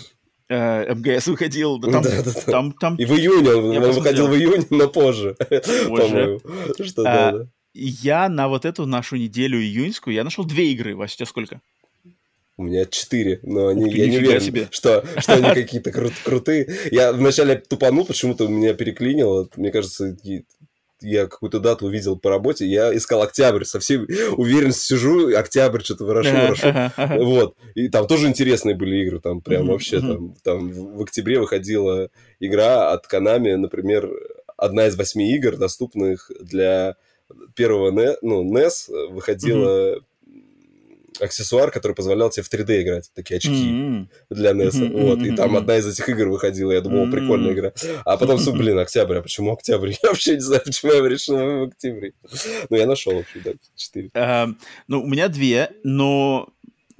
[0.48, 2.32] э, МГС выходил, да там, Да-да-да.
[2.50, 6.40] там, там И в июне, он, он выходил в июне, но позже, по-моему.
[6.82, 7.46] Что, А, да, да.
[7.86, 10.96] Я на вот эту нашу неделю июньскую, я нашел две игры.
[10.96, 11.60] Вася, у тебя сколько?
[12.56, 14.68] У меня четыре, но они, Ух я не уверен, себе.
[14.72, 16.68] что, что они какие-то кру- крутые.
[16.90, 19.48] Я вначале тупанул, почему-то меня переклинило.
[19.54, 20.16] Мне кажется,
[21.00, 23.98] я какую-то дату увидел по работе, я искал октябрь, со всей
[24.32, 26.68] уверенностью сижу, октябрь что-то ворошу, Ага, ворошу.
[26.68, 27.22] ага, ага.
[27.24, 27.56] Вот.
[27.76, 32.08] И там тоже интересные были игры, там прям вообще там, там в в октябре выходила
[32.40, 34.10] игра от Konami, например,
[34.56, 36.96] одна из восьми игр, доступных для
[37.54, 40.00] первого ну, NES, выходила
[41.20, 44.10] аксессуар, который позволял тебе в 3D играть, такие очки М-м.
[44.30, 44.76] для NES.
[44.76, 47.72] Мгм, вот, и там одна из этих игр выходила, я думал, прикольная игра.
[48.04, 49.90] А потом, блин, октябрь, а почему октябрь?
[50.02, 52.12] Я вообще не знаю, почему я решил в октябре.
[52.70, 54.10] Но я нашел вообще, да, четыре.
[54.14, 56.48] Эм, Ну, у меня две, но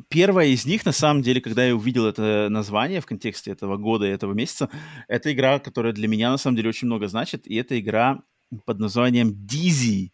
[0.09, 4.06] первая из них, на самом деле, когда я увидел это название в контексте этого года
[4.06, 4.68] и этого месяца,
[5.06, 8.22] это игра, которая для меня, на самом деле, очень много значит, и это игра
[8.64, 10.10] под названием Dizzy.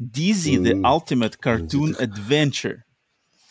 [0.00, 2.82] Dizzy The Ultimate Cartoon Adventure.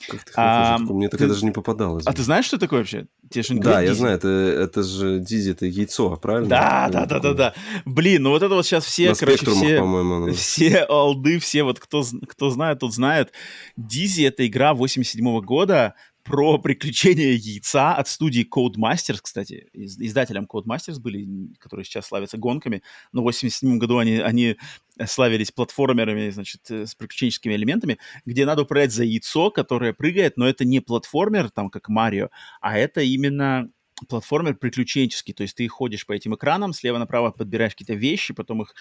[0.08, 2.06] Как ты а, Мне такая даже не попадалось.
[2.06, 3.08] А ты знаешь, что такое вообще?
[3.32, 6.48] Тебе да, я знаю, это, это же Дизи, это яйцо, правильно?
[6.48, 7.54] Да, да, да, да, да.
[7.86, 11.80] Блин, ну вот это вот сейчас все, На короче, все, по-моему, все олды, все вот
[11.80, 13.32] кто, кто знает, тот знает.
[13.78, 15.96] Дизи— это игра 87 -го года,
[16.26, 19.68] про приключения яйца от студии Codemasters, кстати.
[19.74, 22.82] Издателем Codemasters были, которые сейчас славятся гонками,
[23.14, 24.58] но в 87 году они, они
[25.06, 30.48] славились платформерами, значит, э, с приключенческими элементами, где надо управлять за яйцо, которое прыгает, но
[30.48, 32.30] это не платформер, там, как Марио,
[32.60, 33.70] а это именно
[34.10, 38.64] платформер приключенческий, то есть ты ходишь по этим экранам, слева направо подбираешь какие-то вещи, потом
[38.64, 38.74] их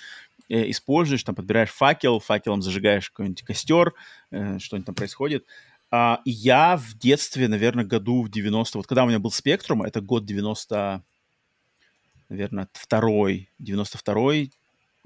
[0.49, 3.93] э, используешь, там подбираешь факел, факелом зажигаешь какой-нибудь костер,
[4.31, 5.47] э, что-нибудь там происходит.
[5.97, 10.01] А, я в детстве, наверное, году в 90 вот когда у меня был Спектрум, это
[10.01, 11.05] год 90,
[12.29, 14.51] наверное, второй, 92-й,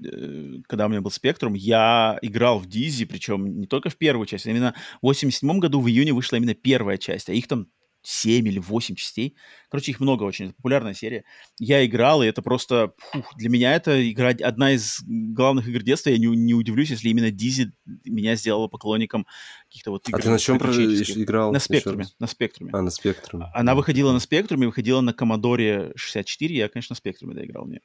[0.03, 4.25] э, когда у меня был Спектрум, я играл в Дизи, причем не только в первую
[4.25, 7.67] часть, а именно в 87 году в июне вышла именно первая часть, а их там
[8.01, 9.35] 7 или 8 частей.
[9.69, 10.45] Короче, их много очень.
[10.45, 11.23] Это популярная серия.
[11.59, 12.93] Я играл, и это просто...
[13.11, 16.09] Фух, для меня это игра одна из главных игр детства.
[16.09, 17.71] Я не, не удивлюсь, если именно Дизи
[18.05, 19.27] меня сделала поклонником
[19.67, 20.17] каких-то вот игр.
[20.17, 21.51] А ты на чем играл?
[21.51, 22.05] На Спектруме.
[22.19, 22.71] На Спектруме.
[22.73, 23.45] А, на Спектруме.
[23.53, 26.55] Она выходила на Спектруме, выходила на Commodore 64.
[26.55, 27.81] Я, конечно, на Спектруме доиграл в нее.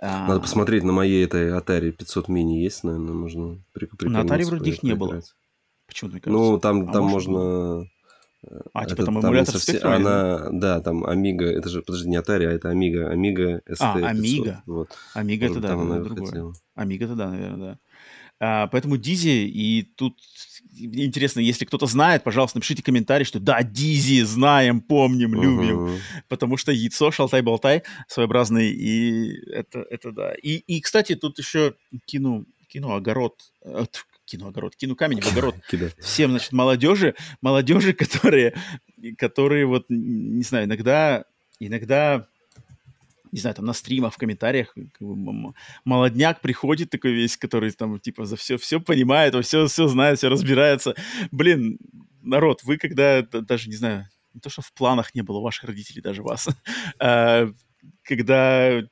[0.00, 0.40] Надо а...
[0.40, 3.64] посмотреть, на моей этой Atari 500 мини есть, наверное, можно
[4.02, 5.22] На Atari вроде их не было.
[5.86, 6.50] Почему-то, мне кажется.
[6.52, 7.88] Ну, там, а там можно...
[8.72, 12.52] А, типа там эмулятор совсем, Она, да, там Amiga, это же, подожди, не Atari, а
[12.52, 14.58] это Amiga, Amiga ST А, Amiga.
[14.66, 14.90] Вот.
[15.14, 16.54] Amiga это да, это другое.
[16.76, 17.78] Amiga это да, наверное, да.
[18.40, 20.18] А, поэтому Дизи, и тут
[20.76, 25.86] интересно, если кто-то знает, пожалуйста, напишите комментарий, что да, Дизи, знаем, помним, любим.
[25.86, 25.98] Uh-huh.
[26.28, 30.34] Потому что яйцо, шалтай-болтай своеобразный, и это, это да.
[30.34, 31.74] И, и, кстати, тут еще
[32.06, 33.40] кину, кину огород,
[34.34, 35.54] кину огород, кину камень в огород.
[36.00, 38.54] Всем, значит, молодежи, молодежи, которые,
[39.16, 41.24] которые вот, не знаю, иногда,
[41.60, 42.26] иногда
[43.30, 44.76] не знаю, там на стримах, в комментариях
[45.84, 50.28] молодняк приходит такой весь, который там типа за все, все понимает, все, все знает, все
[50.28, 50.94] разбирается.
[51.32, 51.78] Блин,
[52.22, 56.00] народ, вы когда даже, не знаю, не то, что в планах не было ваших родителей,
[56.00, 56.48] даже вас,
[57.00, 57.48] а,
[58.02, 58.82] когда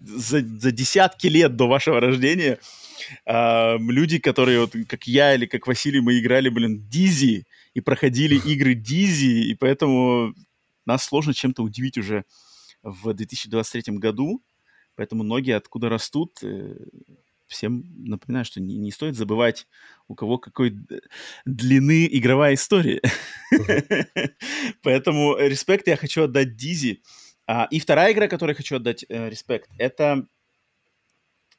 [0.00, 2.58] за, за десятки лет до вашего рождения
[3.26, 8.36] а, люди, которые вот как я или как Василий, мы играли, блин, Дизи и проходили
[8.36, 10.34] игры Дизи, и поэтому
[10.86, 12.24] нас сложно чем-то удивить уже
[12.82, 14.42] в 2023 году,
[14.96, 16.76] поэтому ноги откуда растут, э,
[17.46, 19.66] всем напоминаю, что не, не стоит забывать,
[20.08, 20.76] у кого какой
[21.44, 23.02] длины игровая история.
[24.82, 27.02] Поэтому респект я хочу отдать Дизи.
[27.52, 30.26] А, и вторая игра, которой хочу отдать э, респект, это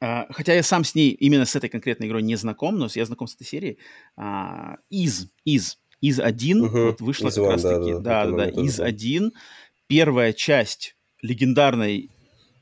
[0.00, 3.04] Uh, хотя я сам с ней, именно с этой конкретной игрой не знаком, но я
[3.04, 3.78] знаком с этой серией.
[4.18, 6.86] Uh, Из, Из, Из 1 uh-huh.
[6.86, 7.92] вот вышла Из как раз таки.
[8.00, 9.30] Да, да, да, Из 1.
[9.86, 12.10] Первая часть легендарной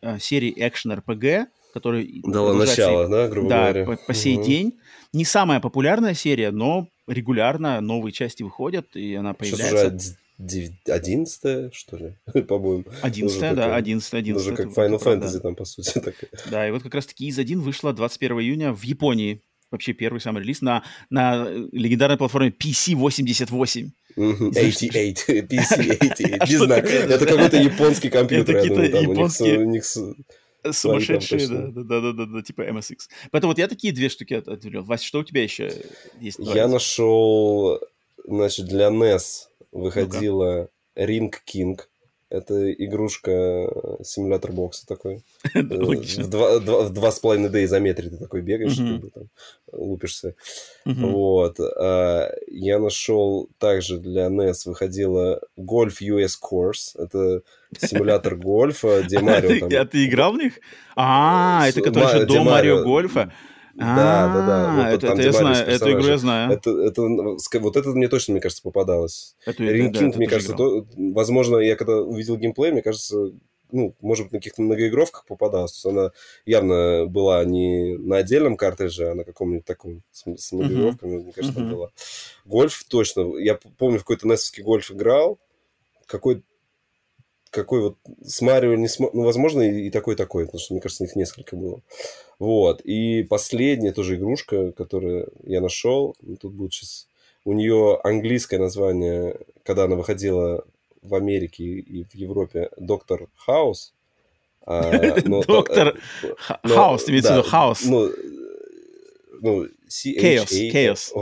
[0.02, 3.86] uh, серии RPG, который дала начало, да, грубо да, говоря.
[3.86, 4.44] По, по сей угу.
[4.44, 4.78] день.
[5.14, 9.88] Не самая популярная серия, но регулярно новые части выходят, и она появляется.
[9.88, 10.16] Сейчас уже
[10.86, 12.84] одиннадцатая, что ли, по-моему.
[13.02, 14.54] Одиннадцатая, да, одиннадцатая, одиннадцатая.
[14.54, 15.40] Уже как Final Fantasy да.
[15.40, 15.98] там, по сути.
[16.00, 16.14] Так.
[16.50, 19.42] Да, и вот как раз-таки из 1 вышла 21 июня в Японии.
[19.70, 23.90] Вообще первый самый релиз на, на легендарной платформе PC-88.
[24.16, 28.56] 88, PC-88, не знаю, это какой-то японский компьютер.
[28.56, 29.82] Это какие-то японские...
[30.72, 32.98] Сумасшедшие, да, да, да, да, да, типа MSX.
[33.30, 34.84] Поэтому вот я такие две штуки отвел.
[34.84, 35.72] Вася, что у тебя еще
[36.20, 36.38] есть?
[36.38, 37.80] Я нашел,
[38.26, 41.78] значит, для NES выходила Ring King.
[42.30, 43.68] Это игрушка,
[44.04, 45.24] симулятор бокса такой.
[45.54, 49.24] Э, в два, с половиной D изометрии ты такой бегаешь, как бы там
[49.72, 50.36] лупишься.
[50.84, 51.58] Вот.
[51.58, 56.96] А, я нашел также для NES выходила Golf US Course.
[56.96, 57.42] Это
[57.76, 59.80] симулятор гольфа, где Марио там...
[59.80, 60.60] А ты играл в них?
[60.94, 63.32] А, это который до Марио Гольфа.
[63.80, 64.90] Да, да, да.
[64.92, 66.52] Вот это, это я знаю, эту игру я знаю.
[66.52, 69.36] Это, это, вот это мне точно, мне кажется, попадалось.
[69.46, 73.32] Ринкинг, мне кажется, то, возможно, я когда увидел геймплей, мне кажется,
[73.72, 75.72] ну, может быть, на каких-то многоигровках попадалась.
[75.72, 76.10] То есть она
[76.44, 81.22] явно была не на отдельном картридже, а на каком-нибудь таком с, с многоигровками, uh-huh.
[81.22, 81.70] мне кажется, uh-huh.
[81.70, 81.90] была.
[82.44, 83.36] Гольф точно.
[83.38, 85.38] Я помню, в какой-то несовский гольф играл.
[86.06, 86.42] Какой
[87.50, 89.14] какой вот с Марио не см...
[89.14, 91.80] Ну, возможно, и такой, такой, потому что, мне кажется, их несколько было.
[92.38, 92.80] Вот.
[92.82, 97.08] И последняя тоже игрушка, которую я нашел, ну, тут будет сейчас
[97.44, 100.64] у нее английское название, когда она выходила
[101.02, 103.94] в Америке и в Европе, Доктор Хаус.
[104.66, 105.98] А, Доктор
[106.62, 107.84] Хаус, имеется в виду Хаус.
[109.42, 111.12] Ну, Chaos, Chaos.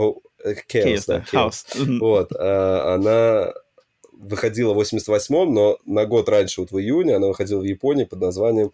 [0.67, 1.99] Chaos, да, Chaos.
[1.99, 3.53] Вот, а, она
[4.19, 8.19] выходила в 88-м, но на год раньше, вот в июне, она выходила в Японии под
[8.19, 8.71] названием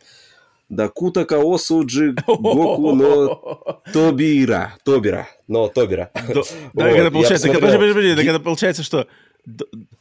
[0.68, 4.76] Дакута Каосу Джи Гоку но Тобира.
[4.84, 5.28] Тобира.
[5.48, 6.12] Но Тобира.
[6.74, 9.08] Да, это получается, это получается, что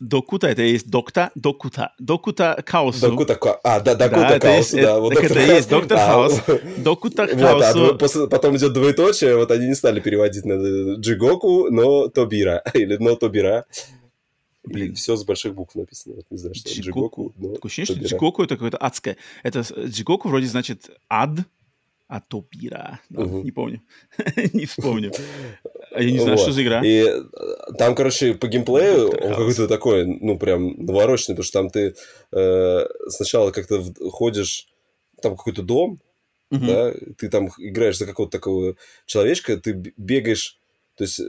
[0.01, 3.11] Докута это есть докта, докута, докута хаосу.
[3.11, 4.99] Докута, а, да, докута хаосу, да.
[4.99, 6.41] Вот так это есть доктор хаос.
[6.79, 8.29] Докута хаосу.
[8.29, 13.67] Потом идет двоеточие, вот они не стали переводить на Джигоку, но Тобира, или но Тобира.
[14.65, 16.17] Блин, все с больших букв написано.
[16.17, 17.31] Вот не знаю, что Джигоку.
[17.31, 19.17] Такое ощущение, что Джигоку это какое-то адское.
[19.43, 21.41] Это Джигоку вроде значит ад,
[22.07, 23.01] а Топира.
[23.09, 23.43] Да, угу.
[23.43, 23.83] Не помню.
[24.53, 25.13] не вспомню.
[25.91, 26.43] А я не знаю, вот.
[26.43, 26.83] что за игра.
[26.85, 27.23] И э,
[27.79, 31.95] там, короче, по геймплею он какой-то такой, ну, прям навороченный, потому что там ты
[32.33, 34.69] э, сначала как-то ходишь,
[35.23, 36.01] там какой-то дом,
[36.51, 36.67] угу.
[36.67, 38.77] да, ты там играешь за какого-то такого
[39.07, 40.59] человечка, ты бегаешь,
[40.97, 41.21] то есть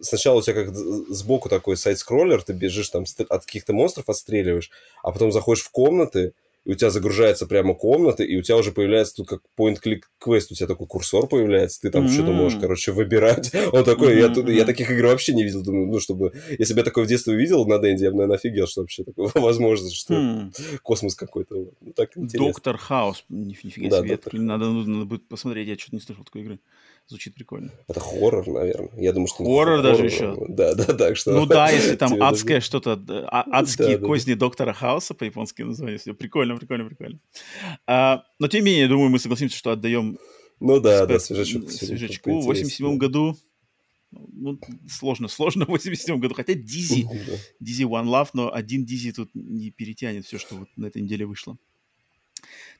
[0.00, 4.70] сначала у тебя как сбоку такой сайт-скроллер, ты бежишь там от каких-то монстров отстреливаешь,
[5.02, 8.70] а потом заходишь в комнаты, и у тебя загружается прямо комната, и у тебя уже
[8.70, 12.12] появляется тут как point-click квест, у тебя такой курсор появляется, ты там mm-hmm.
[12.12, 13.52] что-то можешь, короче, выбирать.
[13.72, 14.20] Он такой, mm-hmm.
[14.20, 16.32] я, тут, я таких игр вообще не видел, думаю, ну, чтобы...
[16.58, 19.04] Если бы я такое в детстве увидел на Денде, я бы, наверное, офигел, что вообще
[19.04, 20.78] такое возможно, что mm.
[20.82, 21.70] космос какой-то.
[21.80, 24.34] Ну, так Доктор Хаус, нифига да, себе, доктор.
[24.34, 26.60] Надо, надо будет посмотреть, я что-то не слышал такой игры.
[27.10, 27.72] Звучит прикольно.
[27.88, 28.88] Это хоррор, наверное.
[28.96, 29.42] Я думаю, что...
[29.44, 30.36] Хоррор даже еще.
[30.48, 31.32] Да, да, так что...
[31.32, 32.92] Ну да, если там адское что-то,
[33.26, 35.98] а, адские козни доктора Хауса по-японски название.
[36.14, 37.18] Прикольно, прикольно, прикольно.
[37.84, 40.18] А, но тем не менее, думаю, мы согласимся, что отдаем
[40.60, 41.68] ну да, да, свежачок.
[41.68, 42.30] Свежачку.
[42.40, 43.36] В 87 году
[44.12, 46.34] ну, сложно, сложно в 87 году.
[46.34, 47.08] Хотя Дизи,
[47.58, 51.26] Дизи One Love, но один Дизи тут не перетянет все, что вот на этой неделе
[51.26, 51.58] вышло.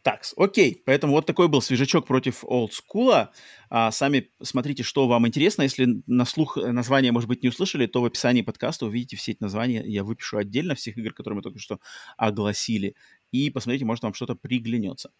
[0.02, 3.32] Так, окей, поэтому вот такой был свежачок против олдскула.
[3.68, 5.62] А, сами смотрите, что вам интересно.
[5.62, 9.42] Если на слух название, может быть, не услышали, то в описании подкаста увидите все эти
[9.42, 9.82] названия.
[9.84, 11.80] Я выпишу отдельно всех игр, которые мы только что
[12.16, 12.94] огласили.
[13.32, 15.10] И посмотрите, может, вам что-то приглянется.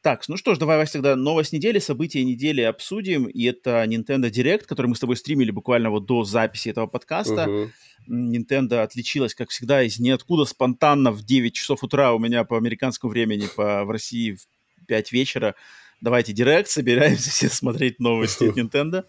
[0.00, 3.26] Так, ну что ж, давай, Вася, тогда новость недели, события недели обсудим.
[3.26, 7.46] И это Nintendo Direct, который мы с тобой стримили буквально вот до записи этого подкаста.
[7.46, 7.70] Uh-huh.
[8.08, 13.10] Nintendo отличилась, как всегда, из ниоткуда спонтанно в 9 часов утра у меня по американскому
[13.10, 15.54] времени, по, в России в 5 вечера.
[16.00, 19.04] Давайте директ, собираемся все смотреть новости от Nintendo.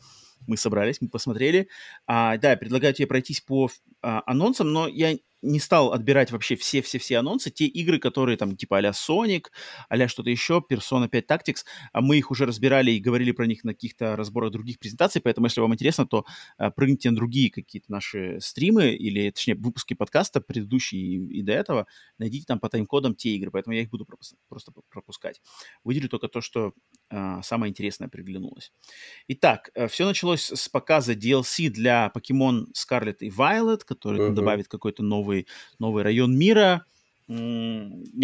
[0.48, 1.70] Мы собрались, мы посмотрели.
[2.08, 3.70] А, да, предлагаю тебе пройтись по
[4.02, 8.78] а, анонсам, но я не стал отбирать вообще все-все-все анонсы, те игры, которые там типа
[8.78, 9.46] а-ля Sonic,
[9.90, 13.64] а что-то еще, Persona 5 Tactics, а мы их уже разбирали и говорили про них
[13.64, 16.26] на каких-то разборах других презентаций, поэтому если вам интересно, то
[16.58, 21.54] а, прыгните на другие какие-то наши стримы или, точнее, выпуски подкаста, предыдущие и, и до
[21.54, 21.88] этого,
[22.18, 25.42] найдите там по тайм-кодам те игры, поэтому я их буду пропуск- просто пропускать.
[25.84, 26.74] Выделю только то, что
[27.10, 28.72] а, самое интересное приглянулось.
[29.28, 34.34] Итак, э, все началось с показа DLC для Pokemon Scarlet и Violet, который uh-huh.
[34.34, 35.48] добавит какой-то новый новый,
[35.80, 36.86] новый район мира.
[37.28, 37.36] Я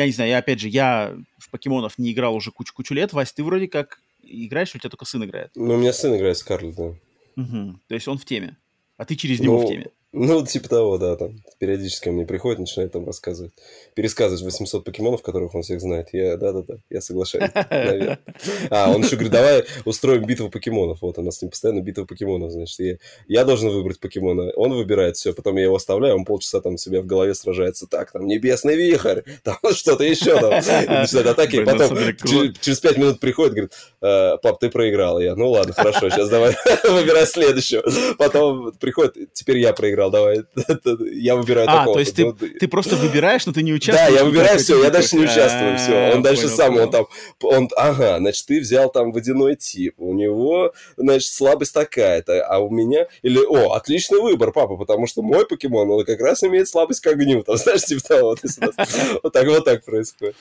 [0.06, 3.14] не знаю, я опять же, я в покемонов не играл уже кучу-кучу лет.
[3.14, 5.52] Вась, ты вроде как играешь, у тебя только сын играет?
[5.56, 6.94] Ну, у меня сын играет Скарлет, да.
[7.38, 7.80] Угу.
[7.88, 8.58] То есть он в теме.
[8.98, 9.88] А ты через него ну, в теме.
[10.20, 13.54] Ну, типа того, да, там периодически мне приходит, начинает там рассказывать,
[13.94, 16.10] пересказывать 800 покемонов, которых он всех знает.
[16.12, 18.20] Я, да-да-да, я соглашаюсь, наверное.
[18.70, 21.02] А, он еще говорит, давай устроим битву покемонов.
[21.02, 22.80] Вот, у нас с ним постоянно битва покемонов, значит.
[22.80, 26.78] Я, я должен выбрать покемона, он выбирает все, потом я его оставляю, он полчаса там
[26.78, 27.88] себя в голове сражается.
[27.88, 30.52] Так, там, небесный вихрь, там что-то еще там.
[30.52, 35.20] Начинает атаки, и потом через, через 5 минут приходит, говорит, «Э, пап, ты проиграл.
[35.20, 37.84] Я, ну ладно, хорошо, сейчас давай выбирай следующего.
[38.18, 40.44] Потом приходит, теперь я проиграл проиграл, давай.
[41.14, 44.12] я выбираю А, то есть ты, ты просто выбираешь, но ты не участвуешь?
[44.12, 46.12] Да, я выбираю все, я дальше не участвую, все.
[46.16, 47.08] Он дальше сам, он там,
[47.42, 52.70] он, ага, значит, ты взял там водяной тип, у него, значит, слабость такая-то, а у
[52.70, 57.02] меня, или, о, отличный выбор, папа, потому что мой покемон, он как раз имеет слабость
[57.02, 58.36] к огню, там, знаешь, типа того,
[59.24, 60.36] вот так вот так происходит.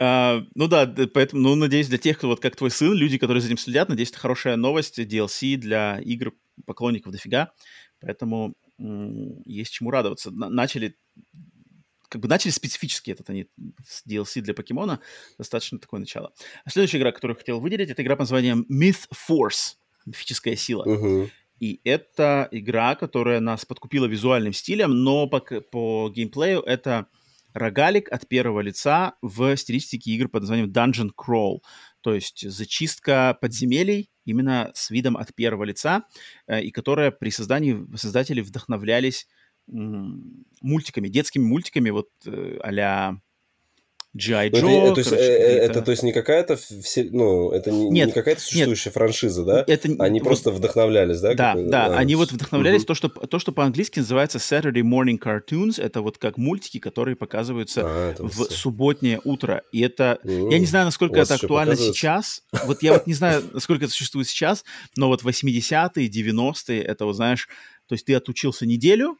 [0.00, 3.40] Uh, ну да, поэтому, ну, надеюсь, для тех, кто вот как твой сын, люди, которые
[3.40, 6.32] за этим следят, надеюсь, это хорошая новость, DLC для игр
[6.66, 7.52] поклонников дофига.
[8.00, 10.30] Поэтому есть чему радоваться.
[10.30, 10.96] Начали
[12.08, 13.46] как бы начали специфически этот они
[13.86, 15.00] с DLC для покемона.
[15.36, 16.32] Достаточно такое начало.
[16.64, 19.74] А следующая игра, которую я хотел выделить, это игра под названием Myth Force.
[20.06, 20.86] Мифическая сила.
[20.86, 21.30] Uh-huh.
[21.60, 27.08] И это игра, которая нас подкупила визуальным стилем, но по, по геймплею это
[27.52, 31.58] рогалик от первого лица в стилистике игр под названием Dungeon Crawl.
[32.00, 36.04] То есть зачистка подземелий именно с видом от первого лица,
[36.46, 39.26] э, и которая при создании создатели вдохновлялись
[39.66, 43.20] мультиками, детскими мультиками, вот а-ля
[44.14, 44.48] G.I.
[44.50, 44.92] Joe.
[44.92, 48.06] Это, то есть, короче, э, это, то есть не какая-то все, ну, это не, нет,
[48.06, 49.64] не какая-то существующая нет, франшиза, да?
[49.66, 51.34] Это, они вот, просто вдохновлялись, да?
[51.34, 52.86] Да, да, а, они вот вдохновлялись, угу.
[52.86, 57.82] то, что, то, что по-английски называется Saturday Morning Cartoons, это вот как мультики, которые показываются
[57.84, 58.44] а, в все.
[58.44, 59.62] субботнее утро.
[59.72, 60.52] И это, mm.
[60.52, 64.26] я не знаю, насколько это актуально сейчас, вот я вот не знаю, насколько это существует
[64.26, 64.64] сейчас,
[64.96, 67.48] но вот 80-е, 90-е, это вот, знаешь,
[67.86, 69.18] то есть ты отучился неделю,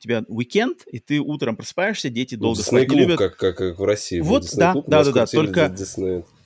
[0.00, 3.18] у тебя уикенд, и ты утром просыпаешься, дети ну, долго спать не любят.
[3.18, 4.20] Как, как, как в России.
[4.20, 5.74] Вот, да, да, да, да, только...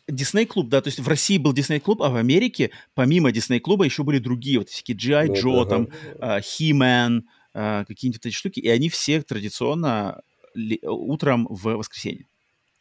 [0.06, 3.59] Дисней клуб, да, то есть в России был Дисней клуб, а в Америке помимо Дисней
[3.59, 5.28] клуба еще были другие, вот всякие G.I.
[5.28, 7.22] Ну, Joe, там, uh, He-Man,
[7.55, 10.20] uh, какие-нибудь эти штуки, и они все традиционно
[10.82, 12.26] утром в воскресенье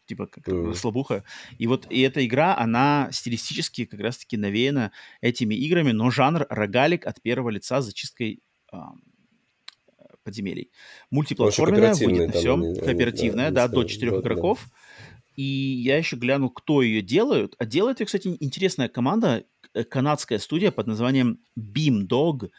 [0.05, 0.73] типа как mm.
[0.73, 1.23] слабуха.
[1.57, 4.91] И вот и эта игра, она стилистически как раз-таки навеяна
[5.21, 8.41] этими играми, но жанр рогалик от первого лица с зачисткой
[10.23, 10.71] подземелий.
[11.11, 14.59] Мультиплатформенная, будет на всем, они, кооперативная, да, да, до четырех игроков.
[14.63, 14.71] Да.
[15.35, 17.55] И я еще гляну, кто ее делают.
[17.57, 22.49] А делает ее, кстати, интересная команда, э, канадская студия под названием Beam Dog.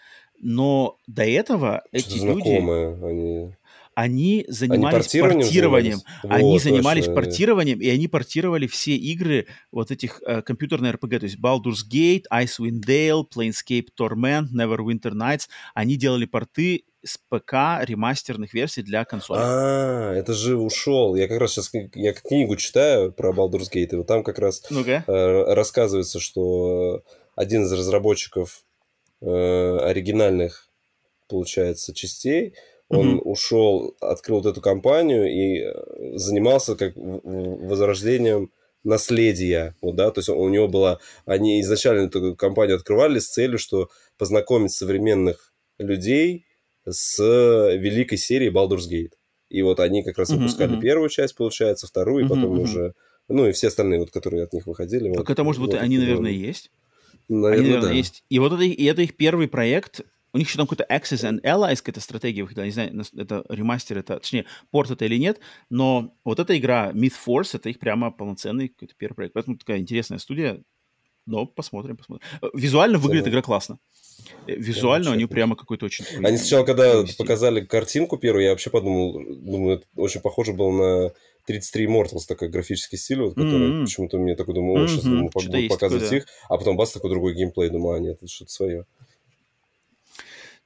[0.40, 2.48] Но до этого эти люди...
[2.48, 3.54] Они...
[3.96, 5.98] Они занимались они портированием.
[5.98, 6.42] Занимались?
[6.42, 7.14] Они вот, занимались точно.
[7.14, 12.24] портированием, и они портировали все игры вот этих э, компьютерных RPG, то есть Baldur's Gate,
[12.32, 15.42] Icewind Dale, Planescape Torment, Neverwinter Nights.
[15.74, 19.40] Они делали порты с ПК ремастерных версий для консоли.
[19.42, 21.14] А, это же ушел.
[21.14, 24.62] Я как раз сейчас я книгу читаю про Baldur's Gate, и вот там как раз
[24.70, 27.02] ну э, рассказывается, что
[27.36, 28.64] один из разработчиков
[29.20, 30.68] э, оригинальных,
[31.28, 32.54] получается, частей,
[32.88, 33.22] он mm-hmm.
[33.22, 38.50] ушел, открыл вот эту компанию и э, занимался как возрождением
[38.84, 43.58] наследия, вот, да, то есть у него была, они изначально эту компанию открывали с целью,
[43.58, 46.44] что познакомить современных людей
[46.88, 49.12] с великой серией Baldur's Gate.
[49.48, 52.62] И вот они как раз выпускали uh-huh, первую часть, получается, вторую, и потом uh-huh.
[52.62, 52.94] уже...
[53.28, 55.08] Ну, и все остальные, вот, которые от них выходили.
[55.10, 56.70] Так вот, это, может быть, вот, они, наверное, и есть?
[57.28, 57.94] Наверное, они, наверное, да.
[57.96, 58.24] есть.
[58.28, 60.02] И вот это, и это их первый проект.
[60.34, 62.64] У них еще там какой-то Access and Allies, какая-то стратегия выходила.
[62.64, 65.38] Не знаю, это ремастер, это, точнее, порт это или нет.
[65.70, 69.34] Но вот эта игра Myth Force, это их прямо полноценный какой-то первый проект.
[69.34, 70.60] Поэтому такая интересная студия.
[71.26, 72.26] Но посмотрим, посмотрим.
[72.52, 73.78] Визуально выглядит игра классно.
[74.46, 76.04] Э, визуально они прямо какой-то очень...
[76.22, 80.70] Они сначала, когда показали картинку первую, я вообще подумал, думаю, это очень похоже было
[81.06, 81.12] на
[81.46, 83.84] 33 Immortals, такой графический стиль, вот, который mm-hmm.
[83.84, 85.08] почему-то мне такой думаю, о, сейчас mm-hmm.
[85.08, 88.30] думаю, будут показывать такое, их, а потом бас такой другой геймплей, думаю, а нет, это
[88.30, 88.86] что-то свое.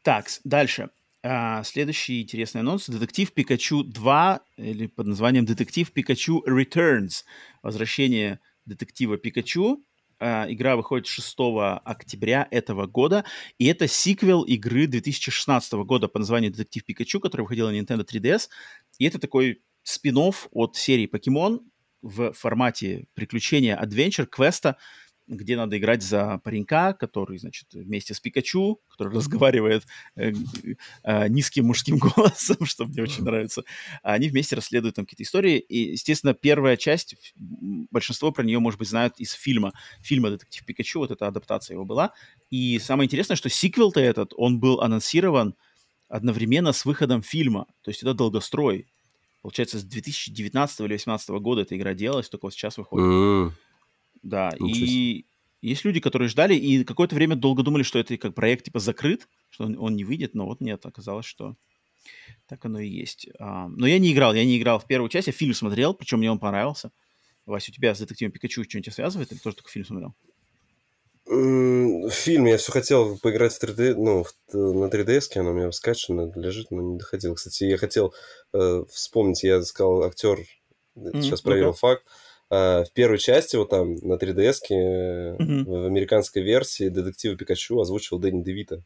[0.03, 0.91] Так, дальше.
[1.23, 2.89] А, следующий интересный анонс.
[2.89, 7.25] Детектив Пикачу 2, или под названием Детектив Пикачу Returns.
[7.63, 9.83] Возвращение детектива Пикачу
[10.21, 11.37] игра выходит 6
[11.85, 13.25] октября этого года,
[13.59, 18.49] и это сиквел игры 2016 года по названию «Детектив Пикачу», которая выходила на Nintendo 3DS.
[18.99, 21.61] И это такой спин от серии «Покемон»
[22.03, 24.77] в формате приключения, адвенчер, квеста,
[25.29, 29.87] где надо играть за паренька, который, значит, вместе с Пикачу, который разговаривает
[30.17, 30.33] э,
[31.05, 33.63] э, низким мужским голосом, что мне очень нравится.
[34.03, 35.59] Они вместе расследуют там какие-то истории.
[35.59, 39.73] И, естественно, первая часть, большинство про нее, может быть, знают из фильма.
[40.01, 42.13] Фильма «Детектив Пикачу», вот эта адаптация его была.
[42.51, 45.55] И самое интересное, что сиквел-то этот, он был анонсирован
[46.09, 47.67] одновременно с выходом фильма.
[47.83, 48.89] То есть это долгострой.
[49.43, 53.07] Получается, с 2019 или 2018 года эта игра делалась, только вот сейчас выходит.
[53.07, 53.53] Mm.
[54.23, 55.25] Да, и
[55.61, 59.29] есть люди, которые ждали и какое-то время долго думали, что это как проект типа закрыт,
[59.51, 61.57] что он, он не выйдет, но вот нет, оказалось, что
[62.47, 63.29] так оно и есть.
[63.39, 66.19] А, но я не играл, я не играл в первую часть, я фильм смотрел, причем
[66.19, 66.93] мне он понравился.
[67.45, 70.15] Вася, у тебя с детективом Пикачу что-нибудь связывает или тоже только фильм смотрел?
[71.27, 75.73] В фильме я все хотел поиграть в 3D, ну, в, на 3DS, оно у меня
[75.73, 77.35] скачано, лежит, но не доходил.
[77.35, 78.15] Кстати, я хотел
[78.55, 80.39] э, вспомнить, я сказал актер,
[80.97, 81.21] mm-hmm.
[81.21, 81.81] сейчас проверил okay.
[81.81, 82.07] факт,
[82.51, 85.65] Uh, в первой части, вот там, на 3DS, mm-hmm.
[85.65, 88.83] в американской версии детектива Пикачу озвучивал Дэнни Девита.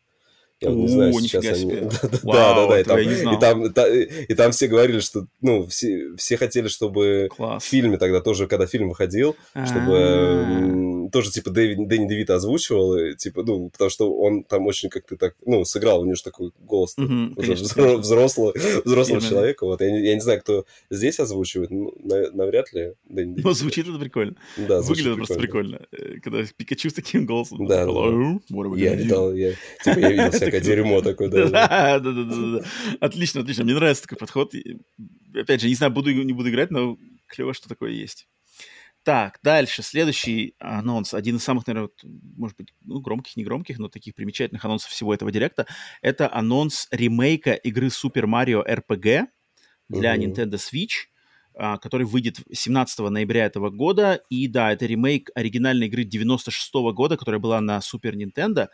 [0.63, 1.75] Я не знаю, сейчас они...
[2.23, 3.95] да, да, да, и там, и, там,
[4.29, 7.65] и там все говорили, что, ну, все, все хотели, чтобы Класс.
[7.65, 11.11] в фильме тогда тоже, когда фильм выходил, чтобы А-а-а.
[11.11, 15.35] тоже, типа, Дэнни Девит озвучивал, и, типа, ну, потому что он там очень как-то так,
[15.45, 19.91] ну, сыграл, у него же такой голос угу, уже взрослого, взрослого, взрослого человека, вот, я
[19.91, 23.45] не, я не знаю, кто здесь озвучивает, ну, навряд ли Дэнни Девит.
[23.45, 24.37] Ну, звучит это прикольно.
[24.57, 27.67] Да, Выглядит просто прикольно, э, когда Пикачу с таким голосом.
[27.67, 28.73] Да, да.
[28.77, 29.53] Я видел, я,
[29.85, 30.31] типа, я видел
[30.61, 31.49] всякое дерьмо такое, да.
[31.49, 32.61] Да, да, да.
[33.01, 33.65] Отлично, отлично.
[33.65, 34.53] Мне нравится такой подход.
[35.35, 38.29] Опять же, не знаю, буду не буду играть, но клево, что такое есть.
[39.05, 39.83] Так, дальше.
[39.83, 44.15] Следующий анонс, один из самых, наверное, вот, может быть, ну, громких, не громких, но таких
[44.15, 45.67] примечательных анонсов всего этого директа,
[46.03, 49.27] это анонс ремейка игры Super Mario RPG
[49.89, 50.23] для Мгм.
[50.23, 51.09] Nintendo Switch,
[51.55, 54.23] а, который выйдет 17 ноября этого года.
[54.31, 58.69] И да, это ремейк оригинальной игры 96 года, которая была на Super Nintendo.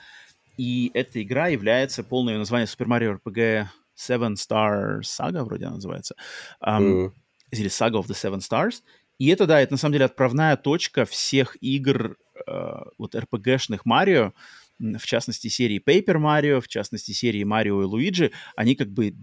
[0.59, 3.67] И эта игра является, полное её название Super Mario RPG
[3.97, 6.15] Seven Star Saga, вроде она называется.
[6.61, 7.15] Ам, Мгм.
[7.53, 8.83] или Saga of the Seven Stars.
[9.19, 12.17] И это, да, это на самом деле отправная точка всех игр
[12.47, 14.33] э, вот RPG-шных Марио,
[14.79, 18.31] в частности серии Paper Mario, в частности серии Марио и Луиджи.
[18.55, 19.15] Они как бы,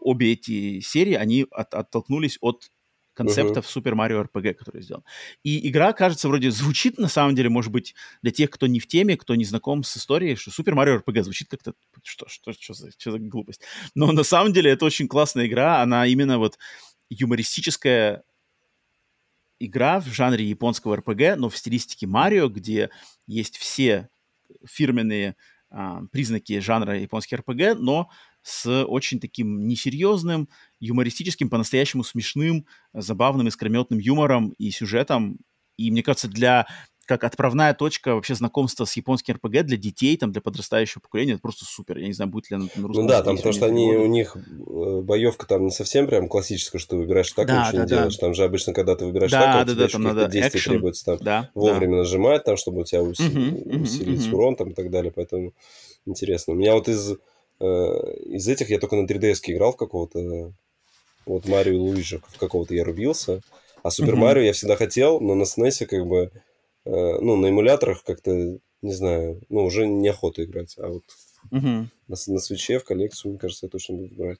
[0.00, 2.70] обе эти серии, они от- оттолкнулись от
[3.14, 5.02] концептов Super Mario RPG, который сделан.
[5.42, 8.86] И игра, кажется, вроде звучит, на самом деле, может быть, для тех, кто не в
[8.86, 11.74] теме, кто не знаком с историей, что Super Mario RPG звучит как-то...
[12.02, 13.62] Что, что, что, за, что за глупость?
[13.94, 16.58] Но на самом деле это очень классная игра, она именно вот
[17.08, 18.24] юмористическая
[19.58, 22.90] игра в жанре японского РПГ, но в стилистике Марио, где
[23.26, 24.08] есть все
[24.66, 25.36] фирменные
[25.70, 28.10] а, признаки жанра японский РПГ, но
[28.44, 30.48] с очень таким несерьезным,
[30.78, 35.38] юмористическим, по-настоящему смешным, забавным, искрометным юмором и сюжетом.
[35.76, 36.66] И мне кажется, для
[37.06, 41.42] как отправная точка вообще знакомства с японским РПГ для детей, там, для подрастающего поколения, это
[41.42, 41.98] просто супер.
[41.98, 44.06] Я не знаю, будет ли она на русском Ну да, там потому что они, у
[44.06, 47.84] них э, боевка там не совсем прям классическая, что ты выбираешь так, Да, ничего да,
[47.84, 47.96] не да.
[47.96, 48.16] делаешь.
[48.16, 50.72] Там же обычно, когда ты выбираешь Да, так, да, да, там надо действия экшен.
[50.72, 51.60] требуется там Да, да.
[51.60, 54.34] вовремя нажимать, там, чтобы у тебя уси- мгм, усилить мгм.
[54.34, 55.12] урон там и так далее.
[55.14, 55.52] Поэтому
[56.06, 56.54] интересно.
[56.54, 57.16] У меня вот из,
[57.60, 60.52] из этих я только на 3DS играл в какого-то
[61.26, 63.40] вот Марио и Луиджи, в какого-то я рубился.
[63.82, 64.16] А Супер.
[64.16, 66.30] Марио я всегда хотел, но на SNES как бы,
[66.86, 66.90] э,
[67.20, 68.32] ну, на эмуляторах как-то,
[68.82, 70.74] не знаю, ну, уже неохота играть.
[70.78, 71.02] А вот
[71.50, 74.38] на, на свече в коллекцию, мне кажется, я точно буду брать.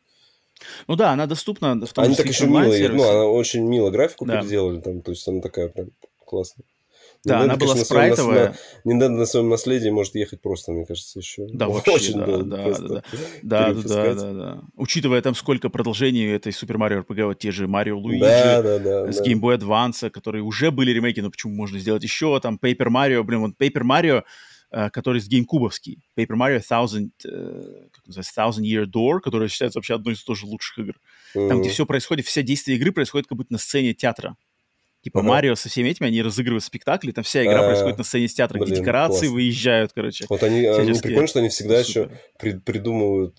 [0.86, 4.24] Ну да, она доступна в том Они так еще мило, ну, она очень мило графику
[4.24, 4.40] Да.
[4.40, 5.90] переделали там, то есть она такая прям
[6.24, 6.64] классная.
[7.24, 8.56] Да, Nintendo, она была конечно, спрайтовая.
[8.84, 11.46] на- Nintendo на своем наследии может ехать просто, мне кажется, еще.
[11.52, 13.02] Да, вообще, очень да, да, да,
[13.42, 14.60] Да, да, да, да.
[14.76, 18.78] Учитывая там сколько продолжений этой Super Mario RPG, вот те же Mario Luigi, Да, да,
[18.78, 19.12] да.
[19.12, 19.24] с да.
[19.24, 22.38] Game Boy Advance, которые уже были ремейки, но почему можно сделать еще?
[22.40, 24.22] Там Paper Mario, блин, вот Paper Mario,
[24.70, 26.00] э, который с GameCube-овский.
[26.18, 30.46] Paper Mario Thousand, э, как называется, Thousand Year Door, который считается вообще одной из тоже
[30.46, 30.94] лучших игр.
[31.32, 31.60] Там, Мгм.
[31.62, 34.36] где все происходит, все действия игры происходят как будто на сцене театра.
[35.04, 35.28] Типа Ага.
[35.28, 38.34] Марио со всеми этими, они разыгрывают спектакли, там вся игра А, происходит на сцене с
[38.34, 39.34] театра, блин, декорации классно.
[39.34, 40.24] выезжают, короче.
[40.30, 41.02] Вот они, они всяческие.
[41.02, 42.02] прикольно, что они всегда Супер.
[42.02, 43.36] еще при- придумывают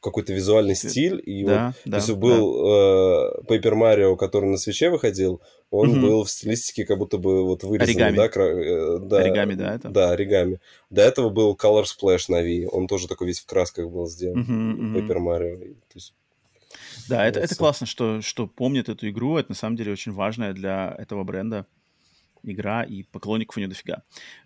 [0.00, 1.20] какой-то визуальный стиль.
[1.24, 2.14] И вот, Да, то да, есть да.
[2.14, 5.40] был э, Paper Mario, который на свече выходил,
[5.70, 6.00] он Мгм.
[6.02, 8.16] был в стилистике как будто бы вот вырезанный, Оригами.
[8.16, 9.88] да, кра- э, да, Оригами, да, это?
[9.88, 10.60] Да, оригами.
[10.90, 14.38] До этого был Color Splash на Wii, он тоже такой весь в красках был сделан.
[14.40, 14.96] Мгм.
[14.98, 15.64] Paper Mario.
[15.64, 16.14] И, то есть,
[17.08, 19.36] Да, это, это классно, что, что помнят эту игру.
[19.38, 21.66] Это на самом деле очень важная для этого бренда
[22.42, 24.02] игра, и поклонников у нее дофига.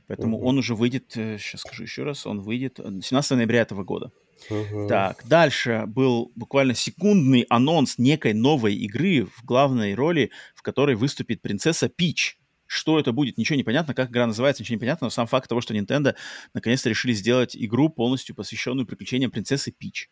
[0.07, 0.47] Поэтому Мгм.
[0.47, 4.13] он уже выйдет, сейчас скажу еще раз, он выйдет э, 17 ноября этого года.
[4.51, 4.89] мгм.
[4.89, 11.43] Так, дальше был буквально секундный анонс некой новой игры в главной роли, в которой выступит
[11.43, 12.39] принцесса Пич.
[12.67, 15.49] Что это будет, ничего не понятно, как игра называется, ничего не понятно, но сам факт
[15.49, 16.15] того, что Nintendo
[16.55, 20.09] наконец-то решили сделать игру, полностью посвященную приключениям принцессы Пич.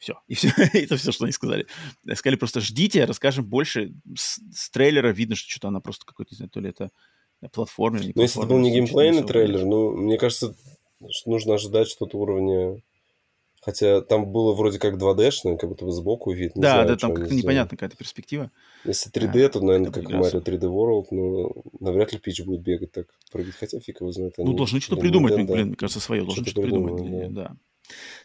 [0.00, 0.14] Все.
[0.26, 0.48] И все.
[0.72, 1.66] это все, что они сказали.
[2.14, 3.92] Сказали просто ждите, расскажем больше.
[4.16, 6.90] С, с трейлера видно, что что-то она просто какой-то, не знаю, то ли это
[7.52, 10.54] платформер, Ну, если это был не геймплейный трейлер, ну, мне кажется,
[11.10, 12.82] что нужно ожидать что-то уровня...
[13.62, 16.56] Хотя там было вроде как 2D-шное, как будто бы сбоку вид.
[16.56, 18.50] Не Да, знаю, да, что там как-то непонятно какая-то перспектива.
[18.86, 20.04] Если 3D, то, наверное, как.
[20.04, 23.54] Mario 3D World, но навряд ли Пич будет бегать так, прыгать.
[23.56, 24.32] Хотя фиг его знает.
[24.38, 25.52] Ну, должны что-то придумать, Nintendo.
[25.52, 26.22] блин, мне кажется, свое.
[26.22, 27.34] Должны Что-то что-то придумать.
[27.34, 27.56] да.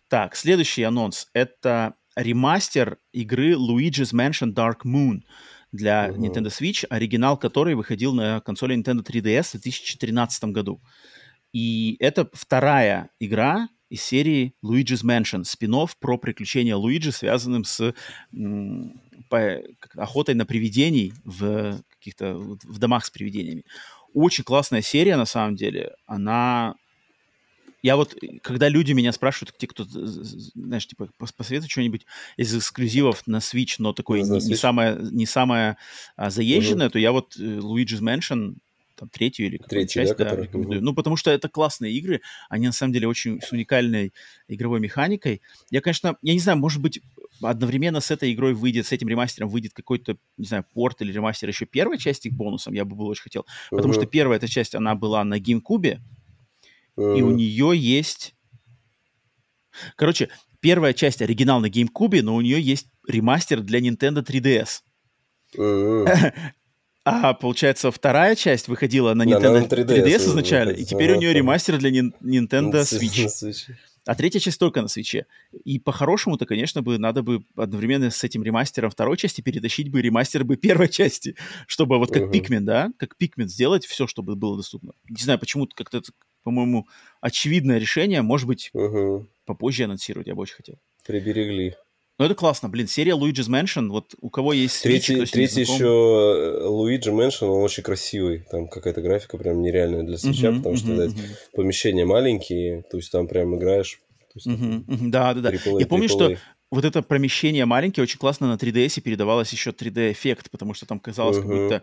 [0.08, 1.28] Так, следующий анонс.
[1.34, 5.22] Это ремастер игры Luigi's Mansion Dark Moon
[5.72, 6.24] для Мгм.
[6.24, 10.82] Nintendo Switch, оригинал которой выходил на консоли Nintendo 3DS в 2013 году.
[11.52, 17.94] И это вторая игра из серии Luigi's Mansion, спин про приключения Луиджи, связанным с
[18.34, 19.62] м, по-
[19.96, 23.64] охотой на привидений в каких-то в домах с привидениями.
[24.14, 25.94] Очень классная серия, на самом деле.
[26.06, 26.76] Она
[27.86, 33.28] я вот, когда люди меня спрашивают, те, кто, знаешь, типа, пос- посоветуй что-нибудь из эксклюзивов
[33.28, 35.78] на Switch, но такое не, не самое, не самое
[36.16, 38.56] а, заезженное, то я вот э, Luigi's Mansion,
[38.96, 40.48] там, третью или какую Третью, часть, да, да, которая?
[40.48, 40.78] рекомендую.
[40.80, 40.86] Мгм.
[40.86, 44.14] Ну, потому что это классные игры, они на самом деле очень с уникальной
[44.48, 45.44] игровой механикой.
[45.70, 47.02] Я, конечно, я не знаю, может быть,
[47.40, 51.50] одновременно с этой игрой выйдет, с этим ремастером выйдет какой-то, не знаю, порт или ремастер
[51.50, 53.46] еще первой части к бонусам, я бы был очень хотел.
[53.70, 56.00] Потому что первая эта часть, она была на GameCube,
[56.98, 57.38] и у Мгм.
[57.38, 58.36] нее есть...
[59.98, 60.30] Короче,
[60.62, 64.82] первая часть оригинал на GameCube, но у нее есть ремастер для Nintendo 3DS.
[65.58, 66.06] Мгм.
[67.08, 71.20] А получается, вторая часть выходила на Nintendo на 3DS 3DS изначально, и теперь у Ага,
[71.20, 73.22] нее ремастер для Nintendo Switch.
[73.22, 73.76] На Switch.
[74.08, 75.28] А третья часть только на свече.
[75.64, 80.44] И по-хорошему-то, конечно, бы надо бы одновременно с этим ремастером второй части перетащить бы ремастер
[80.44, 81.36] бы первой части,
[81.68, 82.24] чтобы вот как.
[82.34, 84.94] Pikmin, да, как Pikmin сделать все, чтобы было доступно.
[85.08, 86.02] Не знаю, почему-то как-то,
[86.46, 86.88] по-моему,
[87.22, 88.22] очевидное решение.
[88.22, 89.28] Может быть, Мгм.
[89.46, 90.76] попозже анонсировать, я бы очень хотел.
[91.06, 91.76] Приберегли.
[92.18, 95.62] Но это классно, блин, серия Luigi's Mansion, вот у кого есть Switch, Третий, ним третий
[95.62, 98.46] еще Luigi's Mansion, он очень красивый.
[98.50, 101.24] Там какая-то графика прям нереальная для Switch а, Мгм, потому что мгм, да, мгм.
[101.54, 104.00] помещения маленькие, то есть там прям играешь.
[104.20, 105.50] То есть, Мгм, мгм, Да, да, да.
[105.50, 106.38] AAA, Я помню, что
[106.72, 111.38] вот это помещение маленькое очень классно на 3DS передавалось еще 3D-эффект, потому что там казалось,
[111.38, 111.82] как будто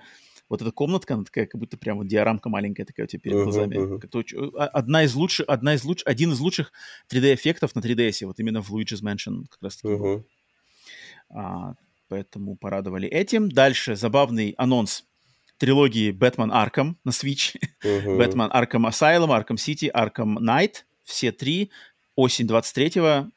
[0.53, 3.37] вот эта комнатка, она такая, как будто прям вот диорамка маленькая такая у тебя перед
[3.45, 3.75] глазами.
[4.19, 6.73] очень- а- одна из лучших, одна из лучших, один из лучших
[7.09, 9.95] 3D-эффектов на 3DS, вот именно в Luigi's Mansion как раз таки.
[9.95, 10.25] Мгм.
[11.31, 11.75] А,
[12.09, 13.49] поэтому порадовали этим.
[13.51, 15.05] Дальше забавный анонс
[15.57, 17.57] трилогии Batman Arkham на Switch.
[18.19, 20.85] Batman Arkham Asylum, Arkham City, Arkham Knight.
[21.03, 21.71] Все три.
[22.15, 23.31] Осень 23-го.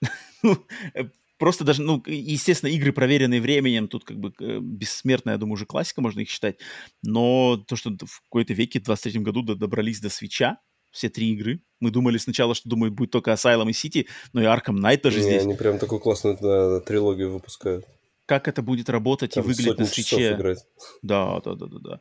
[1.38, 5.66] Просто даже, ну, естественно, игры, проверенные временем, тут как бы э, бессмертная, я думаю, уже
[5.66, 6.58] классика, можно их считать.
[7.02, 10.58] Но то, что в какой-то веке, в 23 году до- добрались до свеча,
[10.90, 11.60] все три игры.
[11.80, 15.18] Мы думали сначала, что, думаю, будет только Asylum и City, но и Arkham Knight тоже
[15.18, 15.42] Не, здесь.
[15.42, 17.86] Они прям такую классную да, трилогию выпускают.
[18.26, 20.36] Как это будет работать Там и выглядеть на свече.
[21.02, 22.00] Да, да, да, да, да.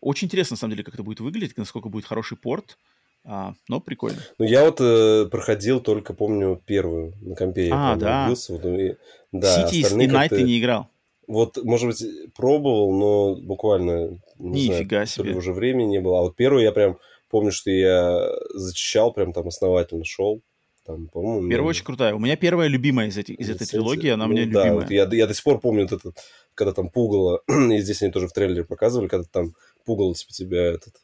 [0.00, 2.78] Очень интересно, на самом деле, как это будет выглядеть, насколько будет хороший порт.
[3.24, 4.18] А, но прикольно.
[4.38, 7.68] Ну, я вот э, проходил только, помню, первую на компе.
[7.68, 8.24] я А, помню, да.
[8.24, 8.96] убился, вот, и-
[9.32, 10.88] да, City и Night ты не играл.
[11.26, 12.02] Вот, может быть,
[12.34, 15.34] пробовал, но буквально, не Нифига знаю, себе.
[15.34, 16.20] уже времени не было.
[16.20, 16.96] А вот первую я прям
[17.28, 20.40] помню, что я зачищал, прям там основательно шел.
[20.86, 22.14] Там, по-моему, Первая ну, очень крутая.
[22.14, 24.72] У меня первая любимая из, этих, из этой трилогии, она у ну меня да, любимая.
[24.72, 26.16] вот я, я до сих пор помню вот этот,
[26.54, 29.52] когда там пугало, и здесь они тоже в трейлере показывали, когда там
[29.84, 30.94] пугало типа тебя этот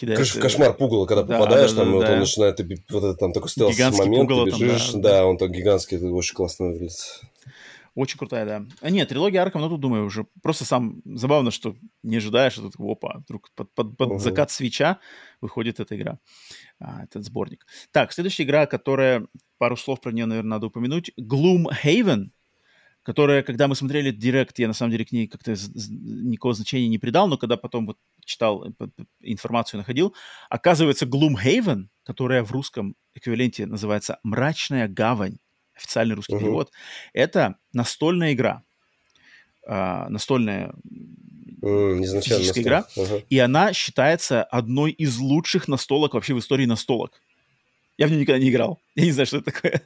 [0.00, 2.12] Кидает, э, кошмар пугало, когда да, попадаешь, да, там, да, вот да.
[2.14, 4.98] он начинает, тебе- вот это там такой стелс Гигантский момент, пугало ты там, бежишь, да,
[5.00, 5.26] да, да.
[5.26, 7.20] он так гигантский, это очень классно выглядит.
[7.94, 8.64] Очень крутая, да.
[8.80, 12.70] А нет, трилогия Арком, ну тут, думаю, уже просто сам забавно, что не ожидаешь, что
[12.70, 14.18] тут, опа, вдруг под, под- под Мгм.
[14.20, 15.00] закат свеча
[15.42, 16.18] выходит эта игра,
[16.78, 17.66] а, этот сборник.
[17.90, 19.26] Так, следующая игра, которая,
[19.58, 22.30] пару слов про нее, наверное, надо упомянуть, Gloomhaven,
[23.02, 26.98] которая, когда мы смотрели Директ, я на самом деле к ней как-то никакого значения не
[26.98, 28.72] придал, но когда потом вот читал э,
[29.20, 30.14] информацию, находил,
[30.48, 35.38] оказывается, Gloomhaven, которая в русском эквиваленте называется «Мрачная гавань»,
[35.74, 36.44] официальный русский Мгм.
[36.44, 36.72] перевод,
[37.12, 38.62] это настольная игра.
[39.66, 40.74] А, настольная
[41.62, 42.86] Изначально Физическая игра?
[42.96, 43.22] Ага.
[43.28, 47.20] и она считается одной из лучших настолок вообще в истории настолок.
[48.00, 48.80] Я в нее никогда не играл.
[48.94, 49.82] Я не знаю, что это такое.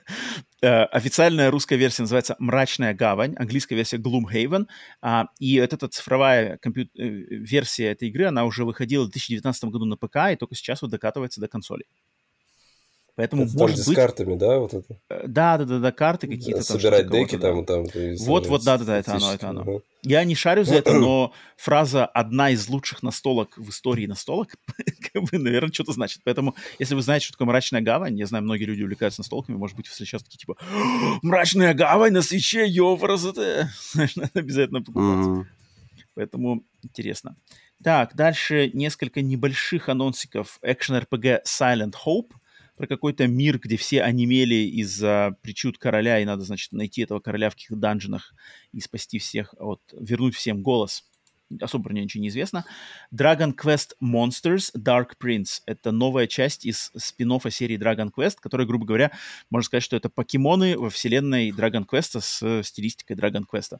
[0.63, 4.67] Э, Официальная русская версия называется «Мрачная гавань», английская версия «Gloomhaven».
[5.03, 9.73] А, И вот эта цифровая компью- э, версия этой игры, она уже выходила в 2019
[9.73, 11.87] году на ПК, и только сейчас вот докатывается до консолей.
[13.17, 13.97] Поэтому, Это там, может где с быть...
[13.97, 14.99] карты, да, вот это?
[15.09, 16.81] э, Да, да, да, да, карты какие-то там.
[16.81, 17.49] Собирать деки кого-то, да.
[17.49, 17.87] там, там.
[17.87, 19.83] то есть, Вот, э, вот, да-да-да, это оно, это оно.
[20.03, 24.57] Я не шарю за это, но фраза «одна из лучших настолок в истории настолок»,
[25.13, 26.23] как бы, наверное, что-то значит.
[26.25, 29.77] Поэтому, если вы знаете, что такое «Мрачная гавань», я знаю, многие люди увлекаются настолками, может
[29.77, 30.57] быть, вы сейчас такие, типа,
[31.23, 35.47] «Мрачная гавань на свече, ёпрст, это...» Знаешь, надо обязательно покупать.
[36.15, 37.37] Поэтому интересно.
[37.83, 40.59] Так, дальше несколько небольших анонсиков.
[40.63, 42.31] Экшен-РПГ Silent Hope
[42.77, 47.51] про какой-то мир, где все онемели из-за причуд короля, и надо, значит, найти этого короля
[47.51, 48.35] в каких-то данжинах
[48.73, 51.05] и спасти всех, от, вернуть всем голос.
[51.61, 52.65] Особо про нее ничего не известно.
[53.15, 55.61] Dragon Quest Monsters Dark Prince.
[55.67, 59.13] Это новая часть из спин серии Dragon Quest, которая, грубо говоря,
[59.51, 63.79] можно сказать, что это покемоны во вселенной Dragon Quest с стилистикой Dragon Quest.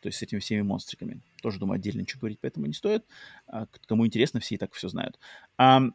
[0.00, 1.20] То есть с этими всеми монстриками.
[1.42, 3.04] Тоже, думаю, отдельно ничего говорить поэтому не стоит.
[3.46, 5.18] А, кому интересно, все и так все знают.
[5.58, 5.94] Ам,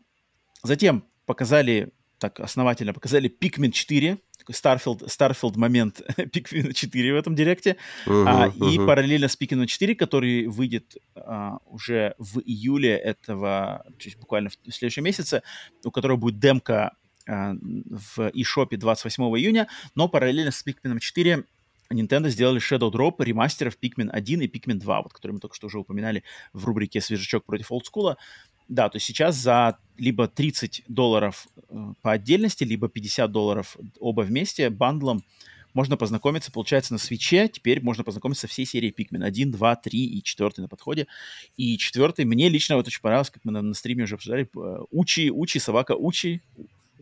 [0.63, 7.35] затем показали, так основательно показали Pikmin 4, такой Starfield, Starfield момент Pikmin 4 в этом
[7.35, 7.77] директе.
[8.05, 14.05] А, Мгм, и параллельно с Pikmin 4, который выйдет а, уже в июле этого, то
[14.05, 15.43] есть буквально в следующем месяце,
[15.83, 16.95] у которого будет демка
[17.27, 21.43] а, в eShop 28 июня, но параллельно с Pikmin 4
[21.93, 25.67] Nintendo сделали Shadow Drop ремастеров Pikmin 1 и Pikmin 2, вот, которые мы только что
[25.67, 26.23] уже упоминали
[26.53, 28.17] в рубрике «Свежачок против олдскула».
[28.69, 34.21] Да, то есть сейчас за либо 30 долларов э, по отдельности, либо 50 долларов оба
[34.21, 35.23] вместе бандлом
[35.73, 37.47] можно познакомиться, получается, на свече.
[37.47, 41.07] Теперь можно познакомиться со всей серией Pikmin 1, 2, 3 и 4 на подходе.
[41.55, 44.77] И четвертый, мне лично вот очень понравилось, как мы на, на стриме уже обсуждали, э,
[44.91, 46.41] Учи, Учи, собака Учи,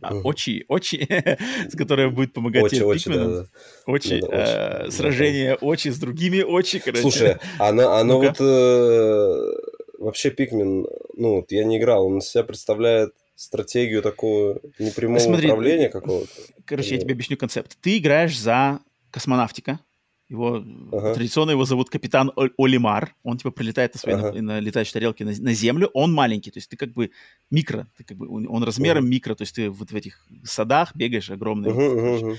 [0.01, 1.07] а, Очи, Очи,
[1.69, 3.45] с которой будет помогать Очи, тебе Очи, да, да.
[3.85, 4.91] Очи, Да, да, э, Очи.
[4.91, 7.01] сражение Очи с другими Очи, короче.
[7.01, 8.27] Слушай, оно, оно Ну-ка.
[8.27, 10.85] вот э, вообще Пикмен,
[11.15, 16.29] ну вот я не играл, он из себя представляет стратегию такого непрямого Смотри, управления какого-то.
[16.65, 17.77] Короче, я Или- тебе объясню концепт.
[17.81, 18.79] Ты играешь за
[19.11, 19.79] космонавтика.
[20.27, 21.13] Его Ага.
[21.13, 23.13] традиционно его зовут капитан О- Олимар.
[23.23, 24.31] Он типа прилетает на своей Ага.
[24.33, 25.91] на, на летающей тарелке на, на землю.
[25.93, 27.11] Он маленький, то есть ты как бы
[27.51, 31.29] микро, ты как бы он размером микро, то есть ты вот в этих садах бегаешь
[31.29, 31.71] огромный.
[31.71, 32.37] Мгм, мгм.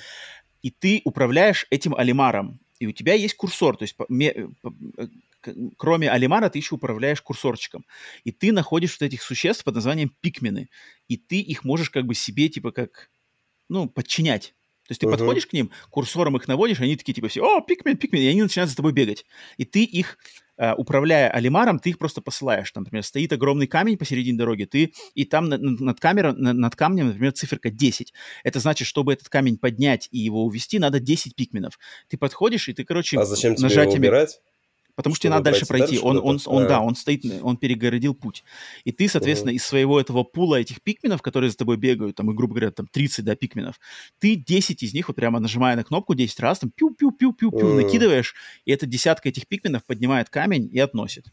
[0.62, 2.58] и ты управляешь этим алимаром.
[2.80, 4.46] И у тебя есть курсор, то есть э,
[5.76, 7.84] кроме алимара ты еще управляешь курсорчиком.
[8.24, 10.68] И ты находишь вот этих существ под названием пикмены.
[11.08, 13.10] И ты их можешь как бы себе типа как,
[13.68, 14.54] ну, подчинять.
[14.86, 15.16] То есть ты Мгм.
[15.16, 18.42] подходишь к ним, курсором их наводишь, они такие типа все, о, пикмен, пикмен, и они
[18.42, 19.24] начинают за тобой бегать.
[19.56, 20.16] И ты их,
[20.58, 22.70] э, управляя алимаром, ты их просто посылаешь.
[22.70, 25.98] Там, например, стоит огромный камень посередине дороги, ты, и там над, над-
[26.36, 28.14] над, камнем, например, циферка 10.
[28.44, 31.80] Это значит, чтобы этот камень поднять и его увести, надо 10 пикменов.
[32.08, 34.40] Ты подходишь, и ты, короче, А зачем тебе его убирать?
[34.96, 37.58] Потому что тебе Чтобы надо дальше пройти дальше Он, он, он, да, он стоит, он
[37.58, 38.42] перегородил путь.
[38.84, 42.34] И ты, соответственно, из своего этого пула этих пикменов, которые за тобой бегают, там, и,
[42.34, 43.78] грубо говоря, там 30, да, пикменов,
[44.18, 47.76] ты 10 из них, вот прямо нажимая на кнопку 10 раз, там, пиу-пиу-пиу-пиу-пиу, Мгм.
[47.76, 51.26] накидываешь, и эта десятка этих пикменов поднимает камень и относит.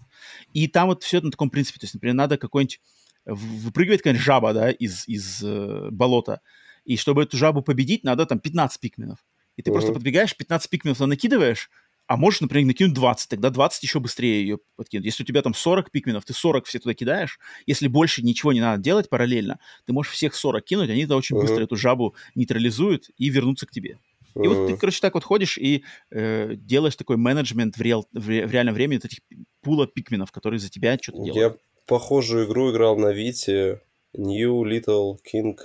[0.53, 1.79] И там вот все на таком принципе.
[1.79, 2.79] То есть, например, надо какой-нибудь...
[3.25, 6.41] Выпрыгивает какая-нибудь жаба, да, из, из э, болота.
[6.83, 9.19] И чтобы эту жабу победить, надо там 15 пикменов.
[9.55, 9.99] И ты просто Мгм.
[9.99, 11.69] подбегаешь, 15 пикменов накидываешь,
[12.07, 15.05] а можешь, например, накинуть 20, тогда 20 еще быстрее ее подкинуть.
[15.05, 17.39] Если у тебя там 40 пикменов, ты 40 все туда кидаешь.
[17.65, 21.35] Если больше ничего не надо делать параллельно, ты можешь всех 40 кинуть, они тогда очень
[21.35, 21.45] Мгм.
[21.45, 23.99] быстро эту жабу нейтрализуют и вернутся к тебе.
[24.35, 28.27] И вот ты, короче, так вот ходишь и э, делаешь такой менеджмент в, реал, в,
[28.27, 29.19] ре- в реальном времени вот этих
[29.61, 31.53] пула пикменов, которые за тебя что-то делают.
[31.53, 33.81] Я похожую игру играл на Вите.
[34.15, 35.57] New Little King.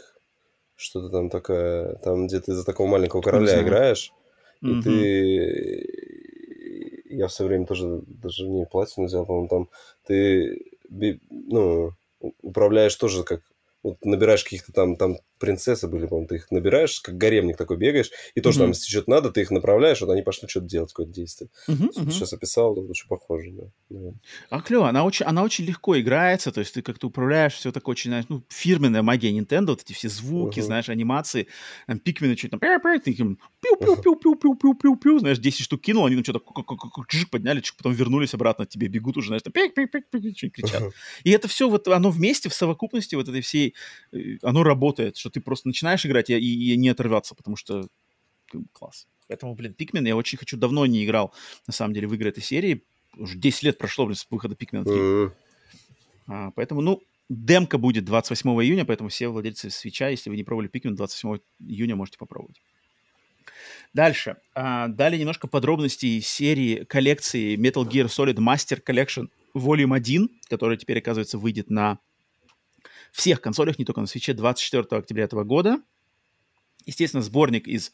[0.77, 1.95] Что-то там такое.
[1.97, 4.13] Там, где ты за такого маленького короля играешь.
[4.63, 4.83] И Мгм.
[4.83, 6.18] ты...
[7.09, 9.69] Я в свое время тоже даже не платину взял, по-моему, там
[10.07, 10.59] ты
[11.31, 11.93] ну,
[12.43, 13.43] управляешь тоже как...
[13.83, 18.11] Вот набираешь каких-то там, там принцессы были, по-моему, ты их набираешь, как гаремник такой бегаешь,
[18.35, 18.71] и тоже там, Мгм.
[18.71, 21.51] если что-то надо, ты их направляешь, вот они пошли что-то делать, какое-то действие.
[21.69, 21.93] Мгм.
[21.93, 23.65] Сейчас описал, да, очень похоже, да.
[23.91, 24.13] Да.
[24.51, 27.93] А клево, она очень, она очень легко играется, то есть ты как-то управляешь, все такое
[27.93, 30.61] очень, знаешь, ну, фирменная магия Nintendo, вот эти все звуки, Мгм.
[30.61, 31.49] знаешь, анимации,
[31.87, 32.67] там, пикмены что-то там, ты
[33.63, 36.41] пиу-пиу-пиу-пиу-пиу-пиу-пиу, знаешь, 10 штук кинул, они там что-то
[37.31, 40.85] подняли, потом вернулись обратно, к тебе бегут уже, знаешь, там, пик-пик-пик-пик, кричат.
[41.25, 43.75] И это все вот, оно вместе, в совокупности вот этой всей,
[44.43, 47.89] оно работает, что ты просто начинаешь играть и, и не оторваться, потому что
[48.73, 49.07] класс.
[49.29, 51.35] Поэтому, блин, Пикмен я очень хочу, давно не играл,
[51.67, 52.83] на самом деле, в игры этой серии.
[53.17, 54.95] Уже 10 лет прошло, блин, с выхода Пикмена 3.
[54.95, 55.33] Мгм.
[56.29, 60.69] А, поэтому, ну, демка будет 28 июня, поэтому все владельцы свеча, если вы не пробовали
[60.69, 62.61] Пикмен, 27 июня можете попробовать.
[63.93, 64.37] Дальше.
[64.55, 70.99] А, дали немножко подробностей серии коллекции Metal Gear Solid Master Collection Volume 1, которая теперь,
[70.99, 71.99] оказывается, выйдет на
[73.13, 75.81] всех консолях, не только на свече, 24 октября этого года.
[76.87, 77.93] Естественно, сборник из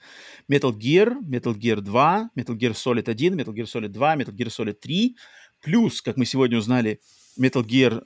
[0.51, 4.49] Metal Gear, Metal Gear 2, Metal Gear Solid 1, Metal Gear Solid 2, Metal Gear
[4.49, 5.17] Solid 3,
[5.61, 7.01] плюс, как мы сегодня узнали,
[7.39, 8.05] Metal Gear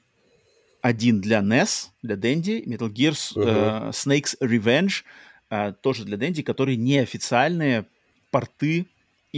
[0.81, 5.03] 1 для NES, для Dendy, Metal Gear э, Snake's Revenge,
[5.51, 7.87] э, тоже для Dendy, которые неофициальные
[8.31, 8.87] порты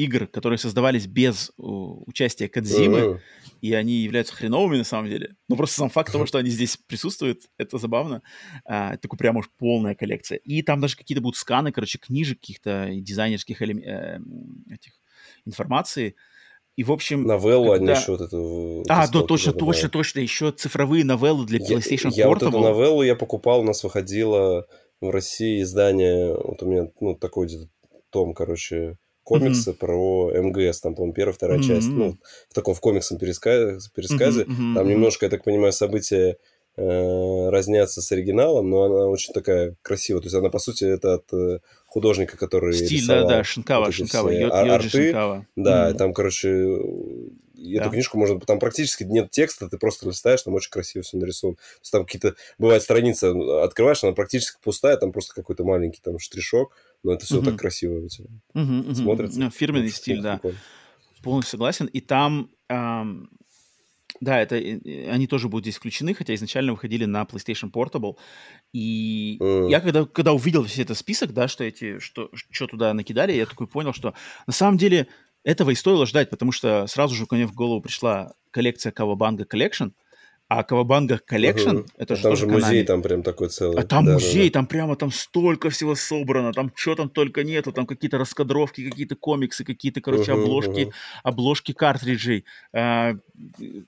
[0.05, 3.21] игр, которые создавались без э, участия Кадзимы,
[3.61, 5.37] и они являются хреновыми на самом деле.
[5.49, 8.23] Но просто сам факт того, что они здесь присутствуют, это забавно.
[8.65, 10.39] А, это такой прям уж полная коллекция.
[10.39, 14.21] И там даже какие-то будут сканы, короче, книжек каких-то дизайнерских элем- э,
[14.73, 14.93] этих
[15.45, 16.15] информации.
[16.77, 17.25] И, в общем...
[17.25, 18.85] Новеллу они когда- еще вот эту...
[18.89, 20.21] А, да, точно, точно, точно.
[20.21, 22.63] Еще цифровые новеллы для Я- PlayStation Я, вот эту Portable.
[22.63, 24.67] новеллу я покупал, у нас выходило
[25.01, 27.49] в России издание, вот у меня, ну, такой
[28.11, 28.97] том, короче,
[29.39, 31.99] комиксы про МГС, там, по-моему, первая, вторая часть, Мгм.
[31.99, 32.17] ну,
[32.49, 36.37] в таком в комиксном переска- пересказе, мгм, там немножко, я так понимаю, события
[36.77, 41.15] э, разнятся с оригиналом, но она очень такая красивая, то есть она, по сути, это
[41.15, 44.89] от э, художника, который Стиль, да, да, Шинкава, вот Шинкава, Йо- Йоджи арты.
[44.89, 45.47] Шинкава.
[45.57, 46.49] Да, и там, короче,
[47.55, 47.91] и эту Да.
[47.91, 48.41] книжку можно...
[48.41, 51.57] Там практически нет текста, ты просто листаешь, там очень красиво все нарисовано.
[51.57, 52.35] То есть там какие-то...
[52.59, 57.37] Бывает страница, открываешь, она практически пустая, там просто какой-то маленький там штришок, но это все
[57.37, 57.51] Мгм.
[57.51, 59.41] так красиво у тебя Мгм, мгм, смотрится.
[59.41, 60.35] Ну, Фирменный Очень стиль, да.
[60.35, 60.59] прикольно.
[61.23, 61.87] Полностью согласен.
[61.87, 63.29] И там, ам,
[64.21, 68.17] да, это э, э, они тоже будут здесь включены, хотя изначально выходили на PlayStation Portable.
[68.73, 69.69] И Мгм.
[69.69, 73.47] я когда, когда увидел весь этот список, да, что эти, что, что туда накидали, я
[73.47, 74.15] такой понял, что
[74.47, 75.09] на самом деле
[75.43, 79.47] этого и стоило ждать, потому что сразу же ко мне в голову пришла коллекция Kawabanga
[79.49, 79.93] Collection,
[80.53, 81.87] А Кавабанга Collection, Мгм.
[81.97, 82.85] это А же там тоже же музей Konami.
[82.85, 83.79] там прям такой целый.
[83.79, 84.55] А там Да, да, музей, да.
[84.55, 89.15] там прямо там столько всего собрано, там что там только нету, там какие-то раскадровки, какие-то
[89.15, 90.93] комиксы, какие-то, короче, Мгм, обложки, мгм.
[91.23, 93.15] обложки картриджей, а,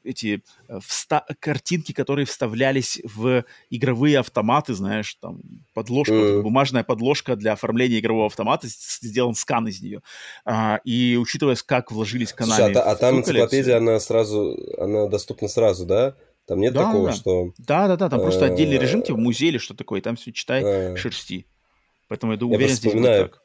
[0.05, 5.41] эти э, вста- картинки, которые вставлялись в игровые автоматы, знаешь, там
[5.75, 6.43] подложка, вот эта Мгм.
[6.45, 10.01] бумажная подложка для оформления игрового автомата, сделан скан из нее.
[10.45, 15.49] А, и учитывая, как вложились а, каналы та- а там энциклопедия, она сразу, она доступна
[15.49, 16.15] сразу, да?
[16.53, 17.13] Там нет Да, такого, да.
[17.15, 17.53] что...
[17.57, 20.33] Да, да, да, там просто отдельный режим, э, типа музей или что такое, там все
[20.33, 21.47] читай, а, шерсти.
[22.09, 23.43] Поэтому я думаю, уверен, здесь будет так.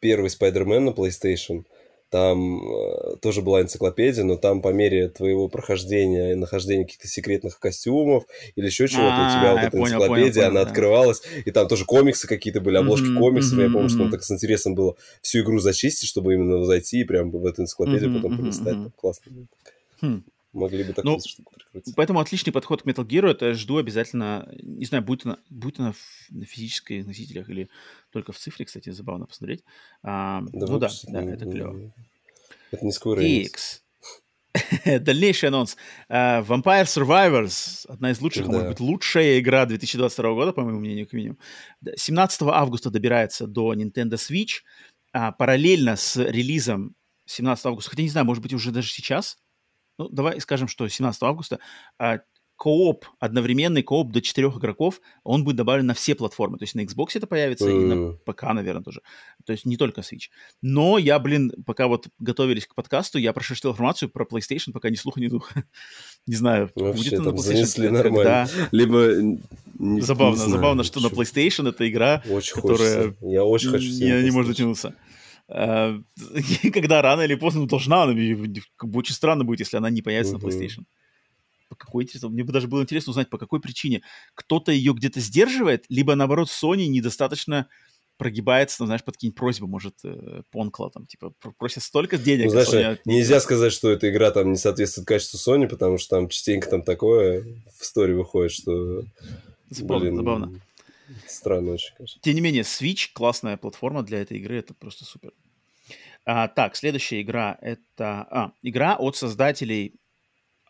[0.00, 1.64] первый Spider-Man на PlayStation,
[2.08, 7.58] там э, тоже была энциклопедия, но там по мере твоего прохождения и нахождения каких-то секретных
[7.58, 8.24] костюмов
[8.56, 12.26] или еще чего-то, у тебя А, вот эта энциклопедия, она открывалась, и там тоже комиксы
[12.26, 14.12] какие-то были, обложки комиксов, я помню, что мгм.
[14.12, 18.14] так с интересом было всю игру зачистить, чтобы именно зайти и прям в эту энциклопедию
[18.14, 18.76] потом полистать.
[18.96, 19.46] классно.
[20.54, 21.94] Могли бы такую Ну, штуку прикрутить.
[21.96, 23.28] Поэтому отличный подход к Metal Gear.
[23.28, 24.48] Это жду обязательно.
[24.62, 25.94] Не знаю, будет она, будет она
[26.30, 27.68] на физических носителях или
[28.10, 29.64] только в цифре, кстати, забавно посмотреть.
[30.02, 31.92] А, ну да, да, ну, это клево.
[32.70, 33.80] Это не Square Enix.
[35.00, 35.76] Дальнейший анонс.
[36.08, 37.84] А, Vampire Survivors.
[37.88, 38.68] Одна из лучших, а может Да.
[38.70, 41.38] быть, лучшая игра 2022 года, по моему мнению, как минимум.
[41.80, 44.62] Да, 17 августа добирается до Nintendo Switch.
[45.12, 46.94] А, параллельно с релизом
[47.26, 49.38] 17 августа, хотя не знаю, может быть, уже даже сейчас.
[49.98, 51.58] Ну, давай скажем, что 17 августа
[51.98, 52.20] а,
[52.56, 56.58] кооп, одновременный кооп до четырех игроков, он будет добавлен на все платформы.
[56.58, 58.12] То есть на Xbox это появится и на.
[58.24, 59.02] ПК, наверное, тоже.
[59.44, 60.28] То есть не только Switch.
[60.62, 64.94] Но я, блин, пока вот готовились к подкасту, я прошерстил информацию про PlayStation, пока ни
[64.94, 65.64] слуха, ни духа.
[66.26, 67.38] Не знаю, Вообще будет на PlayStation.
[67.38, 68.02] занесли когда.
[68.02, 68.48] нормально.
[68.70, 68.98] Либо...
[68.98, 69.42] н-
[69.78, 73.26] не- Забавно, не знаю, забавно, что на PlayStation эта игра Очень которая хочется.
[73.26, 73.86] Я очень хочу.
[73.88, 74.94] не, не может дотянуться.
[75.48, 75.98] А,
[76.72, 78.14] Когда рано или поздно ну, должна, она,
[78.76, 80.48] как бы очень странно будет, если она не появится на Мгм.
[80.48, 80.84] PlayStation.
[81.68, 84.02] По какой интересно, мне бы даже было интересно узнать, по какой причине.
[84.34, 87.68] Кто-то ее где-то сдерживает, либо наоборот Sony недостаточно
[88.16, 92.44] прогибается, ну, знаешь, под какие-нибудь просьбы, может, э, Понкла, там, типа, пр- просят столько денег,
[92.44, 95.68] Ну, а знаешь, Sony них- нельзя сказать, что эта игра там не соответствует качеству Sony,
[95.68, 97.42] потому что там частенько там такое
[97.76, 99.02] в истории выходит, что...
[99.70, 100.60] Забавно, блин, забавно.
[101.26, 102.20] Странно очень, конечно.
[102.22, 105.32] Тем не менее, Switch классная платформа для этой игры, это просто супер.
[106.24, 109.94] А, так, следующая игра это а, игра от создателей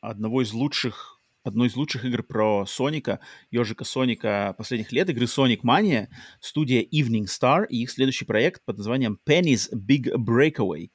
[0.00, 3.20] одного из лучших одной из лучших игр про Соника,
[3.50, 6.08] ежика Соника последних лет, игры Sonic Mania,
[6.40, 10.90] студия Evening Star и их следующий проект под названием Penny's Big Breakaway.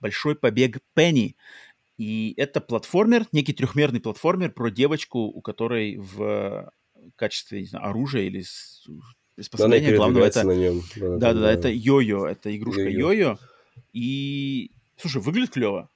[0.00, 1.36] Большой побег Пенни.
[1.96, 6.70] И это платформер, некий трехмерный платформер про девочку, у которой в
[7.16, 8.44] качестве не знаю, оружия или
[9.34, 10.82] приспособления главного это на нем.
[10.96, 13.12] да-да-да, это йо-йо, это игрушка Йо-йо.
[13.12, 13.38] йо-йо.
[13.92, 15.88] И, слушай, выглядит клево.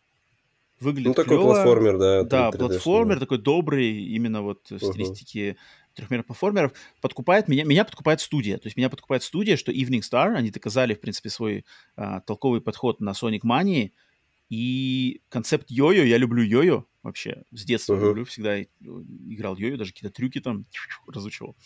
[0.80, 1.52] Выглядит Ну, такой клево.
[1.54, 2.22] платформер, да.
[2.24, 3.20] Да, 3D-шный, платформер да.
[3.20, 5.56] такой добрый, именно вот в стилистике
[5.94, 6.72] трехмерных платформеров.
[7.00, 8.56] Подкупает меня, меня подкупает студия.
[8.58, 11.64] То есть меня подкупает студия, что Evening Star, они доказали, в принципе, свой
[11.96, 13.90] а, толковый подход на Sonic Mania.
[14.52, 17.44] И концепт йо-йо, я люблю йо-йо вообще.
[17.52, 18.04] С детства Мгм.
[18.04, 18.66] люблю, всегда и-
[19.34, 20.66] играл йо-йо, даже какие-то трюки там
[21.06, 21.56] разучивал.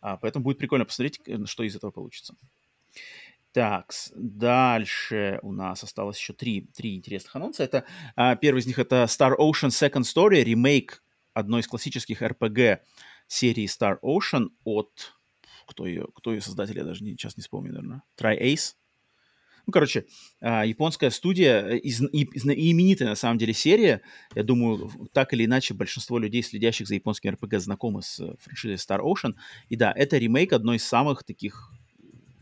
[0.00, 2.36] А, поэтому будет прикольно посмотреть, э, что из этого получится.
[3.52, 7.64] Так, дальше у нас осталось еще три, три интересных анонса.
[7.64, 11.02] Это а, первый из них это Star Ocean Second Story, ремейк
[11.34, 12.78] одной из классических RPG
[13.26, 15.14] серии Star Ocean от
[15.66, 18.02] кто ее, кто ее создатель, я даже не, сейчас не вспомню, наверное.
[18.16, 18.74] Tri-Ace.
[19.66, 20.06] Ну, короче,
[20.40, 22.22] а, японская студия, э, из, и,
[22.70, 24.00] именитая на самом деле серия.
[24.34, 28.76] Я думаю, так или иначе большинство людей, следящих за японским RPG, знакомы с э, франшизой
[28.76, 29.34] Star Ocean.
[29.68, 31.72] И да, это ремейк одной из самых таких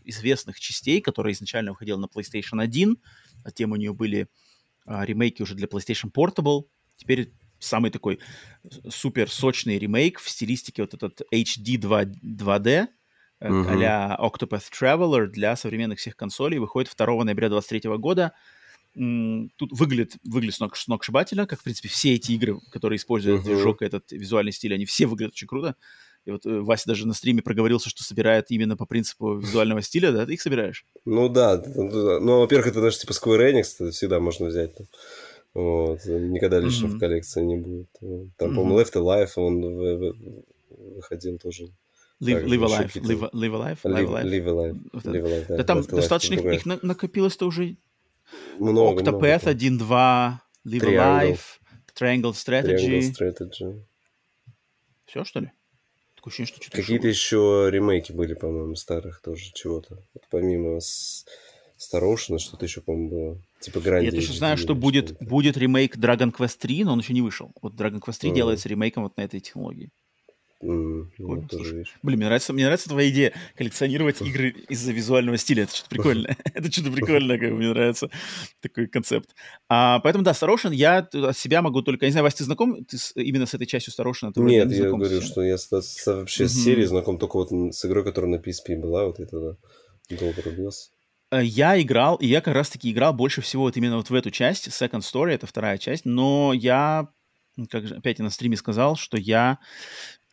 [0.05, 2.99] известных частей, которая изначально выходила на PlayStation 1.
[3.45, 4.29] Затем у нее были
[4.85, 6.65] а, ремейки уже для PlayStation Portable.
[6.97, 8.21] Теперь самый такой
[8.91, 12.89] супер сочный ремейк в стилистике вот этот HD 2, 2D,
[13.41, 13.69] Мгм.
[13.69, 16.59] а-ля Octopath Traveler для современных всех консолей.
[16.59, 18.33] Выходит 2 ноября 2023 года.
[18.95, 23.49] Тут выглядит, выглядит сног, сногсшибательно, как, в принципе, все эти игры, которые используют Мгм.
[23.51, 25.75] движок и этот визуальный стиль, они все выглядят очень круто.
[26.27, 30.13] И вот э, Вася даже на стриме проговорился, что собирает именно по принципу визуального стиля,
[30.13, 30.25] да?
[30.25, 30.87] Ты их собираешь?
[31.05, 34.75] Ну да, ну, во-первых, это даже типа Square Enix, это всегда можно взять.
[34.77, 34.87] там.
[35.55, 36.97] Вот, никогда лишнего Мгм.
[36.97, 37.89] в коллекции не будет.
[38.01, 38.55] Там, Мгм.
[38.55, 40.55] по-моему, Left Alive, он
[40.97, 41.69] выходил тоже.
[42.21, 44.25] Live, live Alive, live, live Alive, Live Live, Alive.
[44.25, 44.91] Live Alive.
[44.93, 45.05] Вот.
[45.05, 45.57] Live Alive, да.
[45.57, 47.77] Да там Left Alive достаточно, их, накопилось-то уже
[48.59, 49.55] много, много Octopath там.
[49.55, 51.33] 1.2, Live Triangle.
[51.33, 51.41] Alive,
[51.99, 53.01] Triangle Strategy.
[53.01, 53.83] Triangle Strategy.
[55.07, 55.51] Все, что ли?
[56.17, 59.99] Такое ощущение, что что-то Какие-то еще ремейки были, по-моему, старых тоже чего-то.
[60.15, 61.27] Вот помимо с-
[61.93, 63.43] Ocean, что-то еще, по-моему, было.
[63.61, 64.07] Типа Гранди.
[64.07, 67.53] Я точно знаю, что будет, будет ремейк Dragon Quest 3, но он еще не вышел.
[67.61, 68.35] Вот Dragon Quest 3 mm.
[68.35, 69.91] делается ремейком вот на этой технологии.
[70.65, 75.65] Mm, ну, тоже, Блин, мне нравится, мне нравится твоя идея коллекционировать игры из-за визуального стиля.
[75.65, 76.37] Это что-то прикольное.
[76.55, 78.09] Это что-то прикольное, как мне нравится
[78.61, 79.35] такой концепт.
[79.69, 82.07] А, поэтому, да, Ocean, я от себя могу только...
[82.07, 84.33] Не знаю, Вась, ты знаком ты с, именно с этой частью Ocean?
[84.33, 86.49] Ты Нет, я говорю, что я с, с, вообще mm-hmm.
[86.49, 90.43] с серией знаком только вот с игрой, которая на PSP была, вот это, да, долго
[90.43, 90.91] рубился.
[91.33, 94.69] Я играл, и я как раз-таки играл больше всего вот именно вот в эту часть,
[94.69, 97.09] Second Story, это вторая часть, но я,
[97.71, 99.59] как же опять я на стриме сказал, что я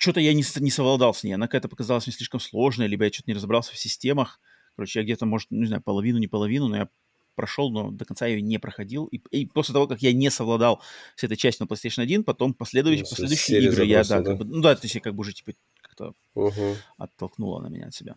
[0.02, 1.34] что-то я не, не совладал с ней.
[1.34, 4.40] Она какая-то показалась мне слишком сложной, либо я что-то не разобрался в системах.
[4.76, 6.90] Короче, я где-то, может, не знаю, половину, не половину, но я
[7.36, 9.06] прошел, но до конца ее не проходил.
[9.06, 10.82] И, и после того, как я не совладал
[11.16, 14.24] с этой частью на PlayStation 1, потом последующие, ну, последующие игры я, да, да?
[14.24, 16.76] Как бы, ну да, то есть я как бы уже типа как-то угу.
[16.98, 18.16] оттолкнула на меня от себя.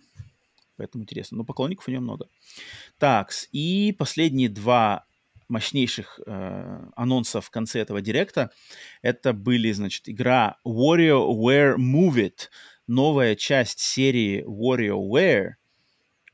[0.77, 1.37] Поэтому интересно.
[1.37, 2.29] Но поклонников у нее много.
[2.99, 5.05] Так, и последние два
[5.49, 8.51] мощнейших э, анонсов в конце этого директа.
[9.03, 12.49] Это были, значит, игра WarioWare Move It,
[12.87, 15.53] новая часть серии WarioWare.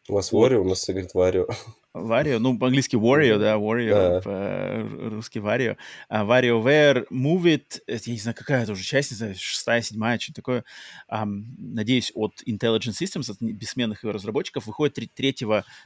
[0.09, 1.47] У вас Wario, у нас говорит Wario.
[1.95, 5.77] Wario, ну, по-английски Wario, да, Wario, по-русски Wario.
[6.09, 10.19] А WarioWare Move It, я не знаю, какая это уже часть, не знаю, шестая, седьмая,
[10.19, 10.65] что-то такое.
[11.13, 15.37] Um, надеюсь, от Intelligent Systems, от бессменных ее разработчиков, выходит 3, 3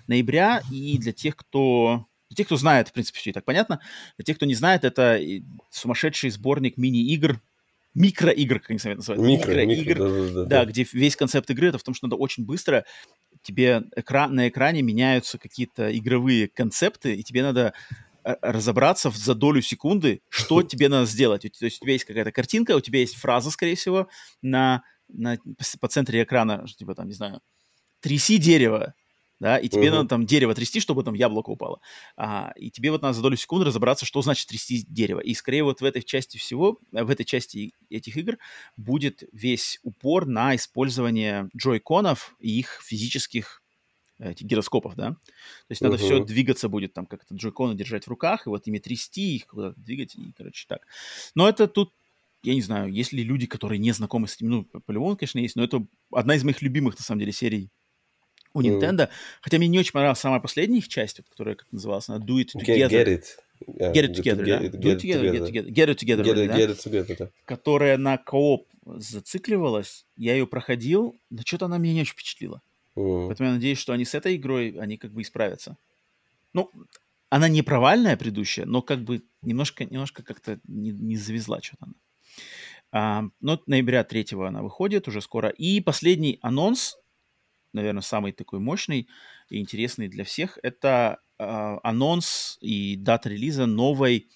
[0.06, 3.81] ноября, и для тех, кто для тех, кто знает, в принципе, все и так понятно.
[4.19, 5.20] Для тех, кто не знает, это
[5.70, 7.40] сумасшедший сборник мини-игр,
[7.94, 9.24] микроигр, как они сами называют.
[9.24, 12.06] Микро, микроигр, микро, да, да, да, да, где весь концепт игры это в том, что
[12.06, 12.85] надо очень быстро
[13.43, 17.73] тебе экран, на экране меняются какие-то игровые концепты, и тебе надо
[18.24, 21.43] э, разобраться за долю секунды, что тебе надо сделать.
[21.43, 24.09] То есть у тебя есть какая-то картинка, у тебя есть фраза, скорее всего,
[24.43, 25.39] на, на,
[25.78, 27.40] по центре экрана, типа там, не знаю,
[28.01, 28.94] тряси дерево,
[29.40, 29.90] да, и тебе uh-huh.
[29.90, 31.81] надо там дерево трясти, чтобы там яблоко упало.
[32.16, 35.20] А, и тебе вот надо за долю секунды разобраться, что значит трясти дерево.
[35.20, 38.39] И скорее вот в этой части всего, в этой части этих игр
[38.77, 43.62] будет весь упор на использование джойконов и их физических
[44.20, 45.11] этих гироскопов, да.
[45.11, 45.19] То
[45.70, 45.98] есть надо uh-huh.
[45.98, 49.78] все двигаться будет, там как-то джойконы держать в руках, и вот ими трясти их, куда-то
[49.81, 50.86] двигать, и, короче, так.
[51.35, 51.90] Но это тут
[52.44, 55.56] я не знаю, есть ли люди, которые не знакомы с этим, ну, по-любому, конечно, есть,
[55.56, 57.70] но это одна из моих любимых, на самом деле, серий
[58.55, 59.05] у Nintendo.
[59.05, 59.10] Mm.
[59.43, 62.36] Хотя мне не очень понравилась самая последняя их часть, вот, которая, как называлась, она Do
[62.36, 62.89] It Together.
[62.89, 63.24] Get, it.
[63.66, 64.60] Yeah, get it together, да?
[64.60, 65.70] Get, do it together, get, together.
[65.70, 67.31] Get it together, get, it, get it together, да.
[67.44, 72.62] Которая на кооп зацикливалась, я ее проходил, но что-то она меня не очень впечатлила.
[72.97, 73.26] Mm.
[73.26, 75.76] Поэтому я надеюсь, что они с этой игрой, они как бы исправятся.
[76.52, 76.70] Ну,
[77.31, 81.94] она не провальная предыдущая, но как бы немножко, немножко как-то не, не завезла что-то она.
[82.93, 85.48] А, но ноября 3 она выходит уже скоро.
[85.48, 86.97] И последний анонс,
[87.74, 89.09] наверное, самый такой мощный
[89.48, 91.44] и интересный для всех, это э,
[91.82, 94.28] анонс и дата релиза новой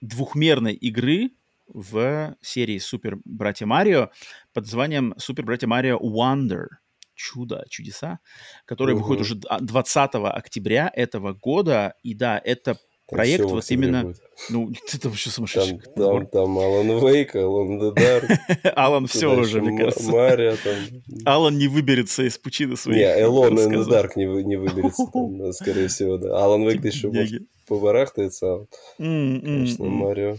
[0.00, 1.30] двухмерной игры
[1.72, 4.10] в серии Супер Братья Марио
[4.52, 6.66] под названием Супер Братья Марио Wonder.
[7.14, 8.18] Чудо, чудеса,
[8.64, 9.02] который угу.
[9.02, 11.94] выходит уже 20 октября этого года.
[12.02, 12.78] И да, это
[13.10, 14.04] проект вот именно...
[14.04, 14.22] Будет.
[14.48, 15.78] Ну, это вообще сумасшедший.
[15.78, 18.24] Там, там, там Алан Вейк, Алан Дедар.
[18.76, 20.10] Алан все уже, мне кажется.
[20.10, 21.02] Мария там.
[21.24, 22.98] Алан не выберется из пучины своих.
[22.98, 26.42] Не, Элон и Дарк не, не выберется, там, скорее всего, да.
[26.42, 28.66] Алан Вейк еще может побарахтается,
[28.98, 30.36] конечно, Марио.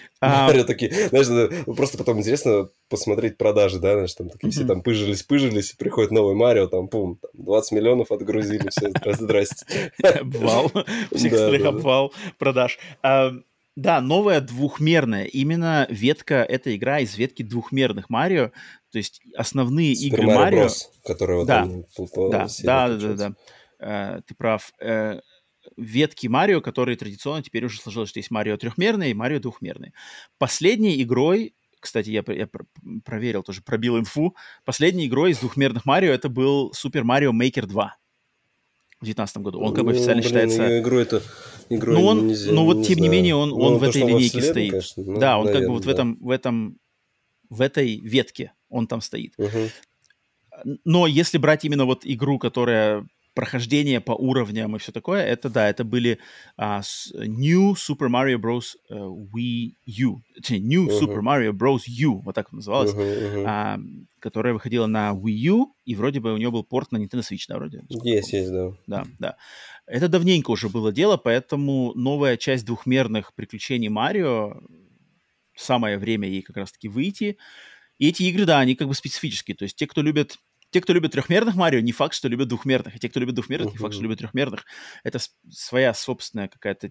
[0.20, 5.22] Марио такие, знаешь, просто потом интересно посмотреть продажи, да, знаешь, там такие все там пыжились,
[5.24, 9.92] пыжились, приходит новый Марио, там, пум, 20 миллионов отгрузили, все, здрасте.
[10.02, 10.70] Обвал,
[11.14, 12.78] всех страх обвал продаж.
[13.02, 13.32] А,
[13.74, 18.52] да, новая двухмерная, именно ветка, эта игра из ветки двухмерных Марио,
[18.92, 20.68] то есть основные игры Марио...
[21.04, 24.72] которые да, да, да, да, да, да, ты прав.
[24.80, 25.20] Э,
[25.76, 29.92] ветки Марио, которые традиционно теперь уже сложилось, что есть Марио трехмерный и Марио двухмерный.
[30.38, 32.48] Последней игрой, кстати, я, я
[33.04, 37.96] проверил тоже, пробил инфу, последней игрой из двухмерных Марио это был Супер Марио Мейкер 2
[39.00, 39.60] в 2019 году.
[39.60, 40.80] Он как бы ну, официально блин, считается...
[40.80, 41.22] Игру это...
[41.68, 43.10] Игру ну, он, нельзя, ну вот, не тем знаю.
[43.10, 44.70] не менее, он, он ну, в то, этой линейке вслед, стоит.
[44.70, 45.88] Конечно, ну, да, он наверное, как бы вот да.
[45.88, 46.78] в этом, в этом,
[47.48, 49.34] в этой ветке он там стоит.
[49.38, 50.78] Угу.
[50.84, 55.68] Но если брать именно вот игру, которая прохождение по уровням и все такое, это да,
[55.68, 56.18] это были
[56.58, 56.82] uh,
[57.14, 58.76] New Super Mario Bros.
[58.90, 61.00] Uh, Wii U, точнее, New uh-huh.
[61.00, 61.82] Super Mario Bros.
[61.86, 63.44] U, вот так называлось, uh-huh, uh-huh.
[63.44, 67.20] Uh, которая выходила на Wii U, и вроде бы у нее был порт на Nintendo
[67.20, 67.82] Switch, да, вроде?
[67.88, 68.72] Есть, есть, да.
[68.86, 69.36] Да, да.
[69.86, 74.60] Это давненько уже было дело, поэтому новая часть двухмерных приключений Марио,
[75.56, 77.38] самое время ей как раз-таки выйти.
[77.98, 80.38] И эти игры, да, они как бы специфические, то есть те, кто любят
[80.72, 82.96] те, кто любит трехмерных Марио, не факт, что любят двухмерных.
[82.96, 84.64] А те, кто любит двухмерных, не факт, что любят трехмерных.
[85.04, 85.18] Это
[85.50, 86.90] своя собственная какая-то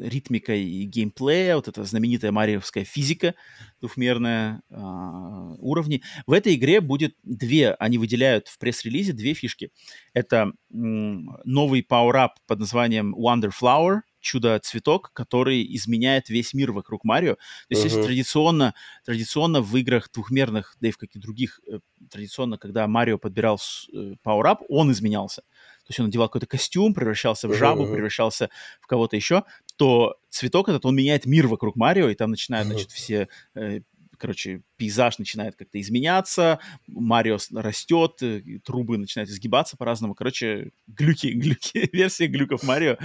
[0.00, 3.34] ритмика и геймплея, вот эта знаменитая мариовская физика
[3.80, 6.02] двухмерная э, уровни.
[6.26, 9.70] В этой игре будет две, они выделяют в пресс-релизе две фишки.
[10.14, 17.34] Это м, новый power-up под названием Wonder Flower, чудо-цветок, который изменяет весь мир вокруг Марио.
[17.34, 17.88] То есть, uh-huh.
[17.88, 18.74] если традиционно,
[19.04, 21.78] традиционно в играх двухмерных, да и в каких других, э,
[22.10, 23.60] традиционно, когда Марио подбирал
[23.92, 25.42] э, Up, он изменялся.
[25.42, 27.92] То есть он надевал какой-то костюм, превращался в жабу, uh-huh.
[27.92, 28.48] превращался
[28.80, 29.44] в кого-то еще,
[29.76, 32.72] то цветок этот, он меняет мир вокруг Марио, и там начинают, uh-huh.
[32.72, 33.80] значит, все э,
[34.16, 38.22] короче, пейзаж начинает как-то изменяться, Марио растет,
[38.64, 40.14] трубы начинают изгибаться по-разному.
[40.14, 42.96] Короче, глюки, глюки, версия глюков Марио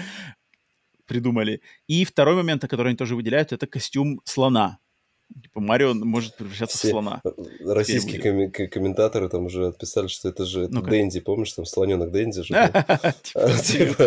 [1.09, 1.61] придумали.
[1.87, 4.79] И второй момент, который они тоже выделяют, это костюм слона.
[5.43, 7.21] Типа Марио может превращаться Все в слона.
[7.63, 12.41] Российские ком- комментаторы там уже отписали, что это же ну Дэнди, помнишь, там слоненок Дэнди
[12.41, 12.53] же.
[13.63, 14.03] Типа,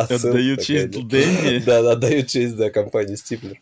[0.00, 1.62] отдают честь Дэнди.
[1.66, 3.60] Да, отдают честь, да, компании Стиплер.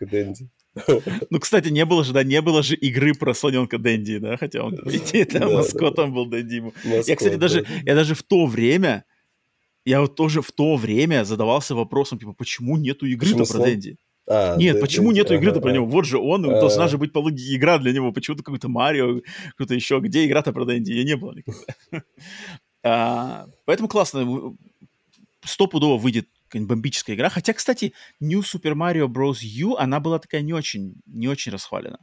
[0.00, 0.48] Дэнди.
[1.30, 4.64] Ну, кстати, не было же, да, не было же игры про слоненка Дэнди, да, хотя
[4.64, 6.72] он, по идее, там маскотом был Дэнди.
[7.06, 9.04] Я, кстати, даже, я даже в то время,
[9.84, 13.96] я вот тоже в то время задавался вопросом, типа, почему нету игры-то про Дэнди?
[14.26, 15.86] А, Нет, да, почему да, нету игры-то ага, про него?
[15.86, 18.10] Вот же он, а, должна же быть по логике игра для него.
[18.12, 19.20] Почему-то какой-то Марио,
[19.54, 20.00] кто-то еще.
[20.00, 20.90] Где игра-то про Дэнди?
[20.90, 21.74] Ее не было никогда.
[22.82, 24.56] а, поэтому классно.
[25.44, 27.28] Стопудово выйдет бомбическая игра.
[27.28, 29.40] Хотя, кстати, New Super Mario Bros.
[29.42, 31.98] U, она была такая не очень, не очень расхвалена.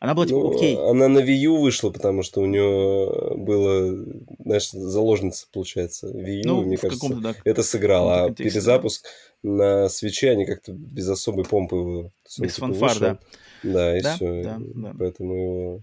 [0.00, 0.76] Она была типа, ну, окей.
[0.76, 4.04] Она на Wii U вышла, потому что у нее было,
[4.38, 8.24] знаешь, заложница, получается, Wii U, ну, мне кажется, да, это сыграло.
[8.24, 9.06] А перезапуск
[9.42, 12.12] на свече они как-то без особой помпы его...
[12.38, 13.00] Без типа, фанфар, вышел.
[13.00, 13.18] да.
[13.64, 14.42] Да, и да, все.
[14.44, 14.94] Да, да.
[14.96, 15.82] Поэтому его...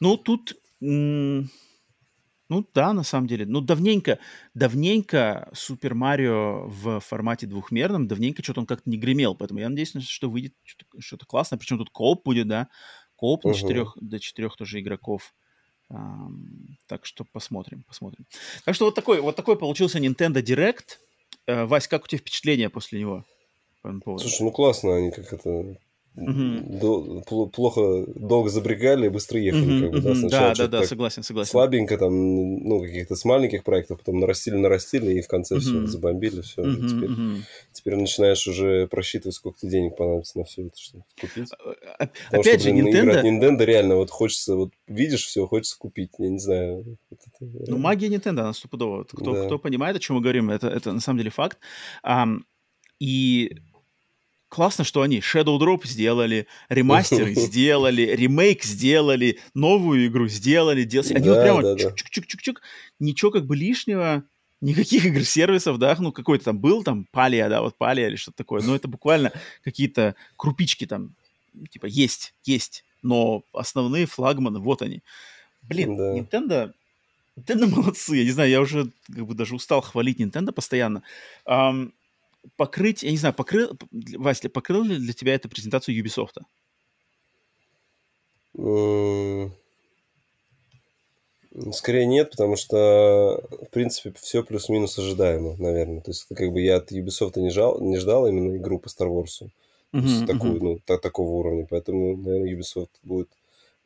[0.00, 0.56] Ну, тут...
[2.50, 3.44] Ну да, на самом деле.
[3.44, 4.18] Ну, давненько,
[4.54, 9.34] давненько Супер Марио в формате двухмерном, давненько что-то он как-то не гремел.
[9.34, 11.58] Поэтому я надеюсь, что выйдет что-то, что классное.
[11.58, 12.68] Причем тут кооп будет, да.
[13.18, 13.48] Кооп uh-huh.
[13.48, 15.34] на четырех, до четырех тоже игроков.
[16.86, 18.26] Так что посмотрим, посмотрим.
[18.64, 20.98] Так что вот такой, вот такой получился Nintendo Direct.
[21.46, 23.24] Uh, Вась, как у тебя впечатление после него?
[23.82, 25.78] Слушай, ну классно они как это
[26.18, 27.22] До,
[27.52, 29.82] плохо долго забрегали, быстро ехали.
[29.82, 31.50] Как бы, да, да, да, да, согласен, согласен.
[31.50, 36.40] Слабенько там, ну, каких-то с маленьких проектов, потом нарастили, нарастили, и в конце все забомбили,
[36.40, 36.62] все.
[36.62, 37.10] теперь,
[37.72, 41.52] теперь начинаешь уже просчитывать, сколько тебе денег понадобится на все это, чтобы купить.
[41.52, 43.04] А, а, Потому Опять что, блин, же, Nintendo...
[43.04, 46.98] играть Nintendo реально вот хочется, вот видишь все, хочется купить, я не знаю.
[47.40, 49.04] Ну, магия Nintendo, она стопудово.
[49.04, 49.46] Кто, да.
[49.46, 51.58] кто понимает, о чем мы говорим, это, это на самом деле факт.
[52.04, 52.40] Um,
[53.00, 53.56] и
[54.48, 60.84] классно, что они Shadow Drop сделали, ремастер сделали, ремейк сделали, новую игру сделали.
[60.84, 61.14] Делали.
[61.14, 62.60] Они да, вот прямо да, чук-чук-чук-чук,
[62.98, 64.24] ничего как бы лишнего,
[64.60, 68.62] никаких игр-сервисов, да, ну какой-то там был, там Палия, да, вот Палия или что-то такое,
[68.62, 71.14] но это буквально какие-то крупички там,
[71.70, 75.02] типа есть, есть, но основные флагманы, вот они.
[75.62, 76.16] Блин, да.
[76.16, 76.72] Nintendo
[77.38, 78.16] Nintendo молодцы.
[78.16, 81.02] Я не знаю, я уже как бы даже устал хвалить Nintendo постоянно.
[81.46, 81.92] Um,
[82.56, 83.78] покрыть, я не знаю, покрыл,
[84.16, 86.38] Вася, покрыл ли для тебя эту презентацию Ubisoft?
[91.72, 96.00] Скорее нет, потому что, в принципе, все плюс-минус ожидаемо, наверное.
[96.00, 99.08] То есть, как бы я от Ubisoft не, жал, не ждал именно игру по Star
[99.08, 99.48] Wars.
[99.92, 100.62] Uh-huh, такую, uh-huh.
[100.62, 101.66] ну, та, такого уровня.
[101.68, 103.30] Поэтому, наверное, Ubisoft будет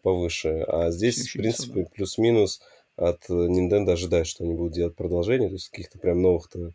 [0.03, 0.65] повыше.
[0.67, 2.61] А здесь, Еще в принципе, плюс-минус
[2.97, 5.49] от Nintendo ожидаешь, что они будут делать продолжение.
[5.49, 6.73] То есть, каких-то прям новых-то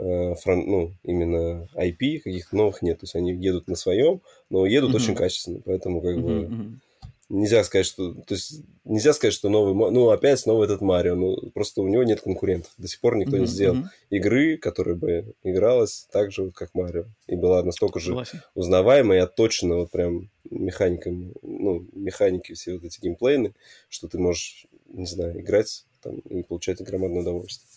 [0.00, 3.00] Э, фрон, ну, именно IP, каких-то новых нет.
[3.00, 4.96] То есть они едут на своем, но едут mm-hmm.
[4.96, 5.60] очень качественно.
[5.62, 6.48] Поэтому как mm-hmm.
[6.48, 6.80] бы
[7.28, 8.14] нельзя сказать, что...
[8.14, 9.74] То есть нельзя сказать, что новый...
[9.74, 11.16] Ну, опять снова этот Марио.
[11.16, 12.72] Ну, просто у него нет конкурентов.
[12.78, 13.40] До сих пор никто mm-hmm.
[13.40, 13.88] не сделал mm-hmm.
[14.08, 17.04] игры, которая бы игралась так же, как Марио.
[17.26, 18.40] И была настолько же Согласен.
[18.54, 23.54] узнаваемой и отточена вот прям механиками, ну, механики все вот эти геймплейны,
[23.90, 27.68] что ты можешь, не знаю, играть там и получать громадное удовольствие.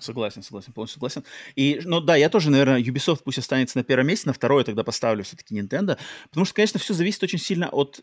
[0.00, 1.24] Согласен, согласен, полностью согласен.
[1.54, 4.84] И, ну да, я тоже, наверное, Ubisoft пусть останется на первом месте, на второе тогда
[4.84, 5.98] поставлю все-таки Nintendo,
[6.28, 8.00] потому что, конечно, все зависит очень сильно от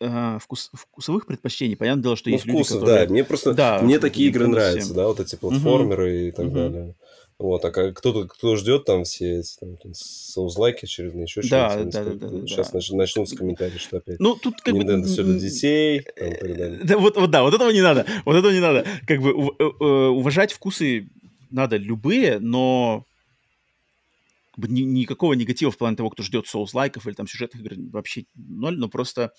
[0.00, 1.76] э, вкус, вкусовых предпочтений.
[1.76, 3.06] Понятное дело, что ну, есть вкусов, люди, которые...
[3.06, 4.96] да, мне просто, да, мне такие игры нравятся, всем.
[4.96, 6.28] да, вот эти платформеры угу.
[6.28, 6.54] и так угу.
[6.54, 6.94] далее.
[7.38, 11.92] Вот, а кто-то, кто ждет там все эти там, соузлайки очередные, еще да, что-нибудь.
[11.92, 12.96] Да, да, да, да, Сейчас да.
[12.96, 15.06] начнутся комментарии, что опять ну, тут как Nintendo бы...
[15.06, 16.80] все для детей, там, и так далее.
[16.82, 18.86] Да, вот, вот, да, вот этого не надо, вот этого не надо.
[19.06, 21.10] Как бы э, э, уважать вкусы
[21.50, 23.04] надо любые, но
[24.56, 28.78] ни, никакого негатива в плане того, кто ждет соус-лайков или там сюжетных игр вообще ноль,
[28.78, 29.32] но просто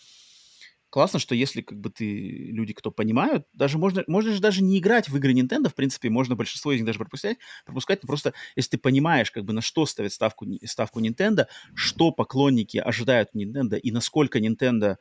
[0.98, 4.80] классно, что если как бы ты люди, кто понимают, даже можно, можно же даже не
[4.80, 7.38] играть в игры Nintendo, в принципе, можно большинство из них даже пропускать,
[7.68, 11.46] пропускать, но просто если ты понимаешь, как бы на что ставят ставку, ставку Nintendo,
[11.76, 14.96] что поклонники ожидают Nintendo и насколько Nintendo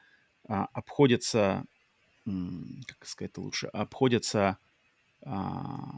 [0.46, 1.64] а, обходится,
[2.26, 4.58] как сказать лучше, обходится
[5.24, 5.94] а,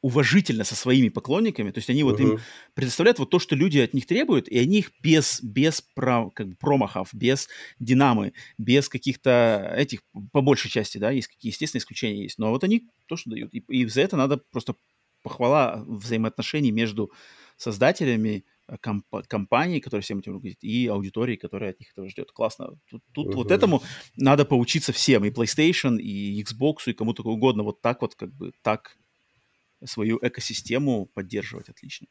[0.00, 2.34] уважительно со своими поклонниками, то есть они вот uh-huh.
[2.34, 2.40] им
[2.74, 6.48] предоставляют вот то, что люди от них требуют, и они их без, без прав, как
[6.48, 7.48] бы промахов, без
[7.80, 10.00] динамы, без каких-то этих,
[10.32, 13.52] по большей части, да, есть какие, естественно, исключения есть, но вот они то, что дают.
[13.52, 14.76] И, и за это надо просто
[15.22, 17.10] похвала взаимоотношений между
[17.56, 22.30] создателями э, комп- компании, которая всем этим руководит, и аудиторией, которая от них этого ждет.
[22.30, 22.78] Классно.
[22.88, 23.34] Тут, тут uh-huh.
[23.34, 23.82] вот этому
[24.16, 28.52] надо поучиться всем, и PlayStation, и Xbox, и кому-то угодно, вот так вот, как бы,
[28.62, 28.96] так
[29.84, 32.06] свою экосистему поддерживать отлично.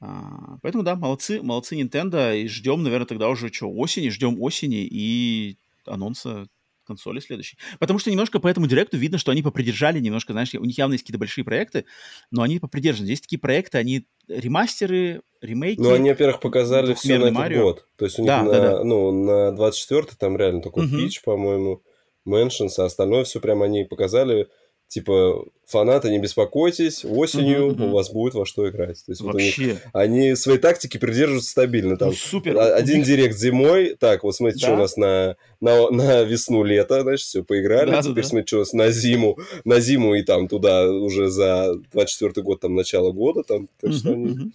[0.00, 4.86] А, поэтому, да, молодцы, молодцы Nintendo, и ждем, наверное, тогда уже что, осени, ждем осени
[4.86, 6.46] и анонса
[6.90, 7.56] консоли следующей.
[7.78, 10.94] Потому что немножко по этому директу видно, что они попридержали немножко, знаешь, у них явно
[10.94, 11.84] есть какие-то большие проекты,
[12.30, 13.06] но они попридержаны.
[13.06, 15.80] Здесь такие проекты, они ремастеры, ремейки.
[15.80, 17.62] Ну, они, во-первых, показали все на этот Марио.
[17.62, 17.86] год.
[17.96, 18.84] То есть у них да, на, да, да.
[18.84, 20.96] Ну, на 24-й там реально только угу.
[21.24, 21.82] По-моему,
[22.26, 24.48] Mansions, а остальное все прям они показали
[24.90, 29.04] типа, фанаты, не беспокойтесь, осенью uh-huh, у вас будет во что играть.
[29.06, 29.68] То есть Вообще.
[29.68, 31.96] Вот они, они свои тактики придерживаются стабильно.
[31.96, 32.58] Там ну, супер.
[32.58, 34.66] Один директ зимой, так, вот смотрите, да.
[34.66, 37.92] что у нас на, на, на весну-лето, значит, все, поиграли.
[37.92, 41.28] Да, Теперь да, смотрите, что у нас на зиму, на зиму и там туда уже
[41.28, 44.52] за 24 год, там, начало года, там, так uh-huh, что они...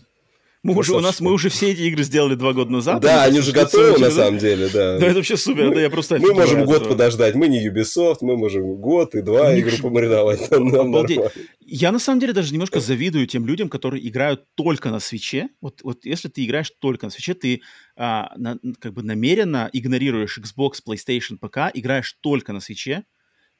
[0.73, 2.99] мы уже, у нас, мы уже все эти игры сделали два года назад.
[2.99, 4.97] Да, они уже готовы на самом деле, да.
[4.97, 6.17] Да, это вообще супер, мы, да, я просто...
[6.17, 10.51] Мы можем год подождать, мы не Ubisoft, мы можем год и два игры помариновать.
[10.51, 11.19] Обалдеть.
[11.59, 15.49] Я на самом деле даже немножко завидую тем людям, которые играют только на свече.
[15.61, 17.61] Вот, вот если ты играешь только на свече, ты
[17.95, 23.03] а, на, как бы намеренно игнорируешь Xbox, PlayStation, ПК, играешь только на свече,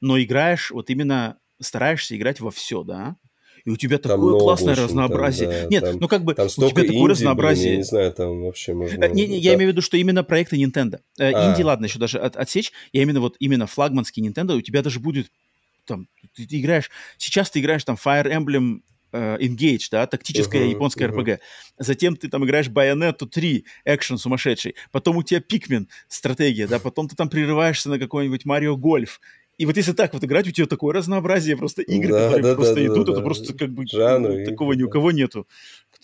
[0.02, 3.16] но играешь вот именно стараешься играть во все, да?
[3.66, 5.50] И у тебя там такое классное разнообразие.
[5.50, 7.64] Там, да, Нет, там, ну как бы там у тебя такое разнообразие.
[7.64, 9.04] Блин, я не знаю, там вообще можно...
[9.04, 11.00] Э, не, не, я имею в виду, что именно проекты Nintendo.
[11.20, 11.52] Э, а.
[11.52, 12.72] Инди, ладно, еще даже от, отсечь.
[12.94, 15.32] Я именно вот именно флагманский Nintendo, у тебя даже будет
[15.86, 18.82] там, ты, ты играешь, сейчас ты играешь там Fire Emblem
[19.14, 21.24] uh, Engage, да, тактическая uh-huh, японская uh-huh.
[21.24, 21.40] RPG.
[21.78, 24.76] Затем ты там играешь Bayonetta 3, экшен сумасшедший.
[24.92, 29.20] Потом у тебя Pikmin, стратегия, да, потом ты там прерываешься на какой-нибудь Mario Golf.
[29.58, 32.56] И вот если так вот играть, у тебя такое разнообразие просто игр, да, которые да,
[32.56, 33.26] просто да, идут, да, это да.
[33.26, 35.48] просто как бы Жанры, ну, такого ни у кого нету.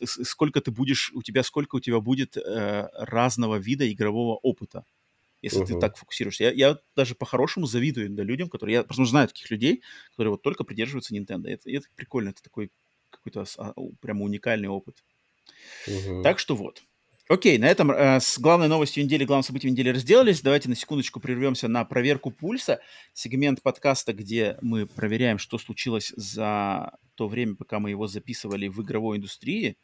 [0.03, 4.85] Сколько ты будешь, у тебя сколько у тебя будет э, разного вида игрового опыта,
[5.41, 5.67] если uh-huh.
[5.67, 6.45] ты так фокусируешься.
[6.45, 10.41] Я, я даже по-хорошему завидую да, людям, которые, я просто знаю таких людей, которые вот
[10.41, 11.49] только придерживаются Nintendo.
[11.49, 12.71] Это, это прикольно, это такой
[13.09, 15.03] какой-то а, прямо уникальный опыт.
[15.87, 16.23] Uh-huh.
[16.23, 16.83] Так что вот.
[17.29, 20.41] Окей, на этом э, с главной новостью недели, главным событием недели разделались.
[20.41, 22.81] Давайте на секундочку прервемся на проверку пульса.
[23.13, 28.81] Сегмент подкаста, где мы проверяем, что случилось за то время, пока мы его записывали в
[28.81, 29.77] игровой индустрии.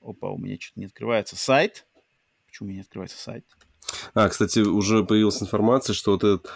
[0.00, 1.86] Опа, у меня что-то не открывается сайт.
[2.46, 3.44] Почему у меня не открывается сайт?
[4.14, 6.50] А, кстати, уже появилась информация, что вот этот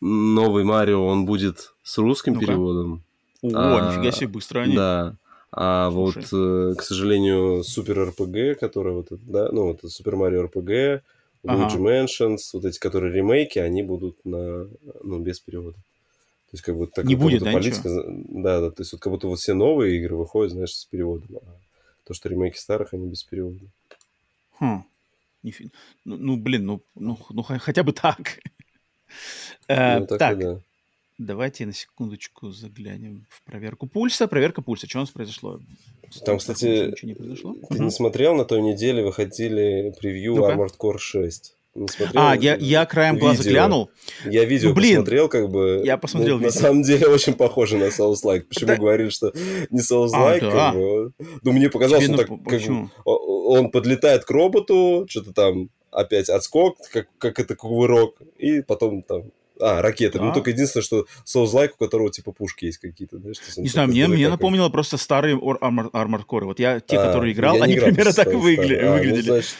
[0.00, 3.04] новый Марио, он будет с русским ну переводом.
[3.42, 4.76] О, а, нифига себе, быстро они.
[4.76, 5.16] Да,
[5.56, 6.22] а Слушай.
[6.22, 11.04] вот, э, к сожалению, Супер РПГ, который вот, да, ну, вот Супер Марио РПГ,
[11.44, 11.76] Luigi ага.
[11.76, 14.68] Mansions, вот эти, которые ремейки, они будут на,
[15.02, 15.76] ну, без перевода.
[15.76, 19.12] То есть, как бы так Не будет, да, политика, да, да, то есть, вот как
[19.12, 21.36] будто вот все новые игры выходят, знаешь, с переводом.
[21.36, 21.64] А
[22.04, 23.60] то, что ремейки старых, они без перевода.
[24.58, 24.84] Хм.
[25.42, 25.50] Ну,
[26.16, 28.40] ну, блин, ну, ну, ну хотя бы так.
[29.68, 30.38] Э, ну, так, так.
[30.38, 30.60] Да.
[31.18, 34.26] Давайте на секундочку заглянем в проверку пульса.
[34.26, 34.88] Проверка пульса.
[34.88, 35.60] Что у нас произошло?
[36.24, 37.56] Там, кстати, ничего не произошло?
[37.70, 41.56] ты не смотрел, на той неделе выходили превью ну Armored Core 6.
[41.76, 43.50] Не смотрел, а, я, я краем глаза видео.
[43.50, 43.90] глянул.
[44.24, 45.82] Я видео ну, блин, посмотрел, как бы.
[45.84, 46.54] Я посмотрел ну, видео.
[46.54, 48.42] На самом деле очень похоже на Souls-like.
[48.48, 48.76] Почему да.
[48.76, 49.32] говорили, что
[49.70, 50.38] не Souls-like?
[50.38, 50.72] А, да.
[50.72, 51.12] как бы.
[51.42, 56.28] Ну, мне показалось, Тебе, он, ну, так, как он подлетает к роботу, что-то там опять
[56.28, 59.30] отскок, как, как это кувырок, и потом там
[59.64, 60.18] а, ракеты.
[60.18, 60.28] Ну, да.
[60.28, 63.18] Ну, только единственное, что Souls-like, у которого типа пушки есть какие-то.
[63.18, 66.44] Знаешь, не знаю, мне, мне напомнило просто старые Armor, Armored Core.
[66.44, 68.92] Вот я те, а, которые играл, они играл примерно так выгля...
[68.92, 69.28] а, выглядели.
[69.28, 69.54] Ну, значит,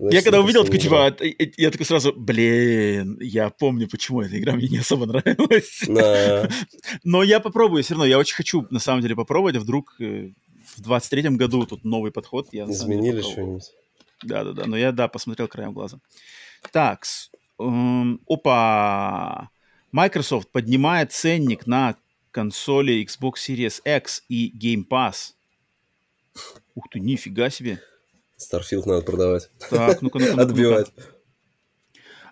[0.00, 1.16] Значит, я когда увидел, такой, типа,
[1.56, 5.82] я такой сразу, блин, я помню, почему эта игра мне не особо нравилась.
[5.88, 6.48] Да.
[7.02, 10.28] Но я попробую все равно, я очень хочу, на самом деле, попробовать, вдруг э,
[10.76, 12.46] в 23-м году тут новый подход.
[12.52, 13.72] Я, Изменили что-нибудь.
[14.22, 15.98] Да-да-да, но я, да, посмотрел краем глаза.
[16.70, 17.04] Так,
[17.58, 19.50] Эм, опа!
[19.92, 21.96] Microsoft поднимает ценник на
[22.30, 25.32] консоли Xbox Series X и Game Pass.
[26.74, 27.80] Ух ты, нифига себе.
[28.38, 29.50] Starfield надо продавать.
[29.70, 30.42] Так, ну-ка, ну-ка.
[30.42, 30.92] Отбивать.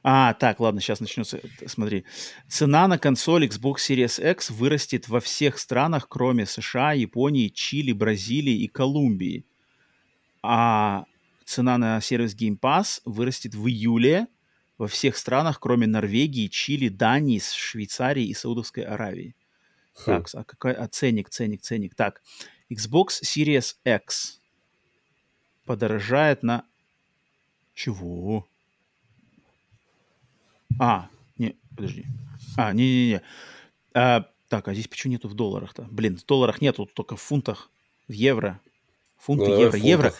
[0.09, 1.40] А, так, ладно, сейчас начнется.
[1.66, 2.05] Смотри.
[2.48, 8.62] Цена на консоль Xbox Series X вырастет во всех странах, кроме США, Японии, Чили, Бразилии
[8.62, 9.44] и Колумбии.
[10.44, 11.07] А
[11.44, 14.28] цена на сервис Game Pass вырастет в июле
[14.78, 19.35] во всех странах, кроме Норвегии, Чили, Дании, Швейцарии и Саудовской Аравии.
[19.94, 20.05] Хм.
[20.05, 21.94] Так, а какой а ценник, ценник, ценник.
[21.94, 22.23] Так,
[22.70, 24.40] Xbox Series X
[25.65, 26.65] подорожает на...
[27.74, 28.47] Чего?
[30.78, 31.09] А,
[31.39, 32.05] не, подожди.
[32.57, 33.23] А, не-не-не.
[33.94, 35.86] А, так, а здесь почему нету в долларах-то?
[35.90, 37.70] Блин, в долларах нету, только в фунтах,
[38.09, 38.61] в евро.
[39.19, 40.15] Фунты, Ну, евро, евро.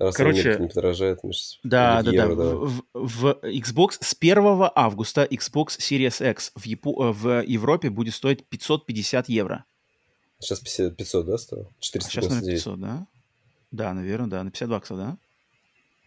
[0.00, 1.58] Раз Короче, не подорожает, мы сейчас...
[1.62, 2.22] Да, да, в да.
[2.22, 2.54] евро, давай.
[2.54, 8.14] В, в- Xbox с 1 августа Xbox Series X в, Япо- э, в Европе будет
[8.14, 9.66] стоить 550 евро.
[10.38, 11.66] Сейчас 50 500, да, стоило?
[11.66, 12.58] А сейчас, наверное, 499.
[12.64, 13.06] 500, да?
[13.72, 14.42] Да, наверное, да.
[14.42, 15.18] На 50 баксов, да?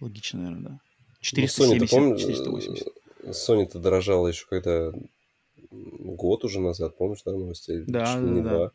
[0.02, 0.70] Логично, наверное, да.
[0.72, 2.88] Ну, Sony, 470, помнишь, 480.
[3.26, 4.92] э, Sony-то дорожала еще когда
[5.70, 7.84] год уже назад, помнишь, да, новости?
[7.86, 8.42] Да, да, да.
[8.42, 8.72] два.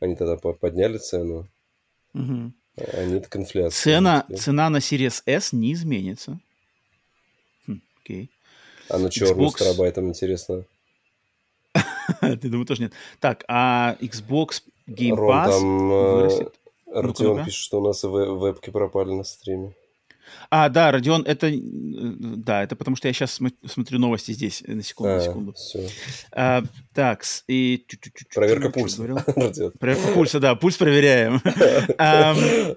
[0.00, 1.48] Они тогда по- подняли цену,
[2.12, 2.52] Мгм.
[2.76, 3.70] А так инфляция.
[3.70, 6.38] Цена, цена на Series S не изменится.
[7.66, 8.30] Хм, окей.
[8.88, 9.50] А на черную Xbox.
[9.50, 10.64] с терабайтом, интересно.
[12.20, 12.92] Ты думаю, тоже нет.
[13.20, 16.54] Так, а Xbox Game Ром, Pass там э, вырастет.
[16.92, 19.74] Артем пишет, что у нас и ве- вебки пропали на стриме.
[20.50, 21.48] А, да, Родион, это...
[21.48, 24.62] э, Да, это потому что я сейчас смотрю новости здесь.
[24.66, 25.52] э, На секунду, на А, секунду.
[25.54, 25.88] все.
[26.32, 26.62] А,
[26.94, 27.84] так, и...
[28.34, 29.02] Проверка пульса.
[29.78, 31.40] Проверка пульса, да, пульс проверяем.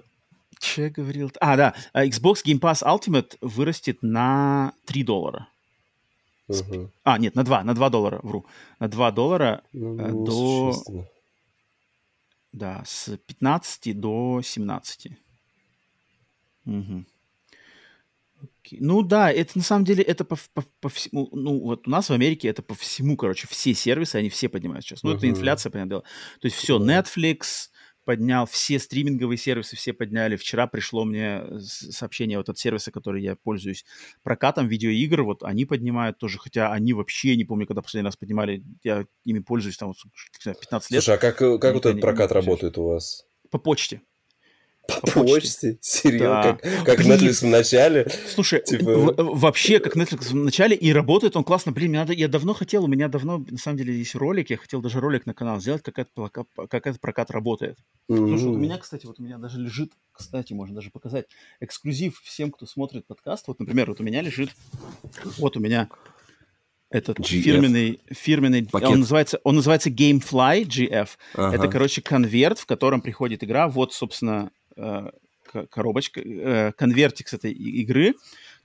[0.58, 1.30] Че говорил?
[1.40, 5.48] А, да, а, Xbox Game Pass Ultimate вырастет на 3 доллара.
[7.04, 8.46] А, нет, на 2, на 2 доллара, вру.
[8.80, 11.06] На 2 доллара, Ну, э, до- несущественно.
[12.52, 15.08] да, с 15 до 17.
[16.64, 17.06] Мгм.
[18.62, 18.78] Окей.
[18.80, 22.08] Ну да, это на самом деле, это по, по- по всему, ну вот у нас
[22.08, 25.02] в Америке это по всему, короче, все сервисы, они все поднимают сейчас.
[25.02, 25.36] Ну это Мгм.
[25.36, 26.02] инфляция, понятное дело.
[26.40, 26.78] То есть все.
[26.78, 27.70] Netflix
[28.04, 30.36] поднял, все стриминговые сервисы все подняли.
[30.36, 33.84] Вчера пришло мне с- сообщение вот от сервиса, который я пользуюсь
[34.22, 38.62] прокатом видеоигр, вот они поднимают тоже, хотя они вообще, не помню, когда последний раз поднимали,
[38.84, 41.86] я ими пользуюсь там вот, не знаю, 15 лет Слушай, а как, э, как вот
[41.86, 43.26] этот прокат работает у вас?
[43.50, 44.02] по почте.
[44.86, 45.32] По почте.
[45.34, 45.78] почте?
[45.80, 46.28] Серьезно?
[46.28, 46.58] Да.
[46.62, 47.00] Как, как.
[47.00, 48.06] Netflix в начале?
[48.28, 51.72] Слушай, Типа- вообще, как Netflix в начале, и работает он классно.
[51.72, 54.80] Блин, надо, я давно хотел, у меня давно, на самом деле, есть ролик, я хотел
[54.80, 56.12] даже ролик на канал сделать, как этот,
[56.70, 57.78] как этот прокат работает.
[58.08, 58.62] Слушай, вот у Мгм.
[58.62, 61.26] меня, кстати, вот у меня даже лежит, кстати, можно даже показать,
[61.60, 63.48] эксклюзив всем, кто смотрит подкаст.
[63.48, 64.50] Вот, например, вот у меня лежит,
[65.38, 65.88] вот у меня
[66.88, 67.40] этот GF.
[67.42, 68.88] фирменный, фирменный, Пакет.
[68.90, 71.08] он называется, он называется GameFly GF.
[71.34, 71.56] Ага.
[71.56, 73.66] Это, короче, конверт, в котором приходит игра.
[73.68, 74.50] Вот, собственно,
[75.70, 78.14] коробочка, э, конвертик с этой и- игры.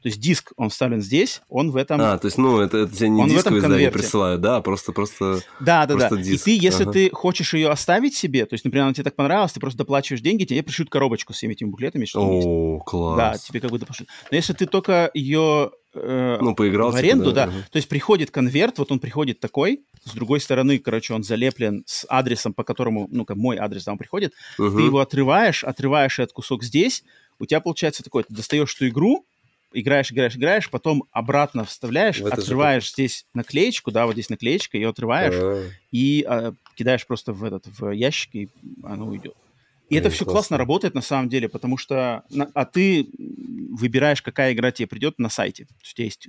[0.01, 2.01] То есть диск, он вставлен здесь, он в этом...
[2.01, 5.41] А, то есть, ну, это, это тебе не Он дисковое издание присылают, да, просто, просто...
[5.59, 6.07] Да, да, да.
[6.07, 6.45] просто И диск.
[6.45, 6.91] ты, если Ага.
[6.93, 10.21] ты хочешь ее оставить себе, то есть, например, она тебе так понравилась, ты просто доплачиваешь
[10.21, 12.19] деньги, тебе пришлют коробочку с всеми этими буклетами, что.
[12.19, 13.43] О, Да, класс.
[13.43, 14.09] тебе как бы доплачивают.
[14.31, 16.89] Но если ты только ее э, Ну, поиграл.
[16.91, 17.53] в типа, аренду, да, ага.
[17.71, 22.05] то есть приходит конверт, вот он приходит такой, с другой стороны, короче, он залеплен с
[22.09, 24.77] адресом, по которому, ну, как мой адрес, да, он приходит, Мгм.
[24.77, 27.03] ты его отрываешь, отрываешь этот кусок здесь,
[27.39, 29.25] у тебя получается такое, ты достаешь эту игру,
[29.73, 34.29] играешь, играешь, играешь, потом обратно вставляешь, В это же отрываешь здесь наклеечку, да, вот здесь
[34.29, 38.49] наклеечка, ее отрываешь А, и а, кидаешь просто в этот в ящик, и
[38.83, 39.33] оно уйдет.
[39.91, 40.31] И это все классно.
[40.33, 42.23] классно работает на самом деле, потому что...
[42.53, 43.07] а ты
[43.73, 45.65] выбираешь, какая игра тебе придет на сайте.
[45.65, 46.27] То есть у тебя есть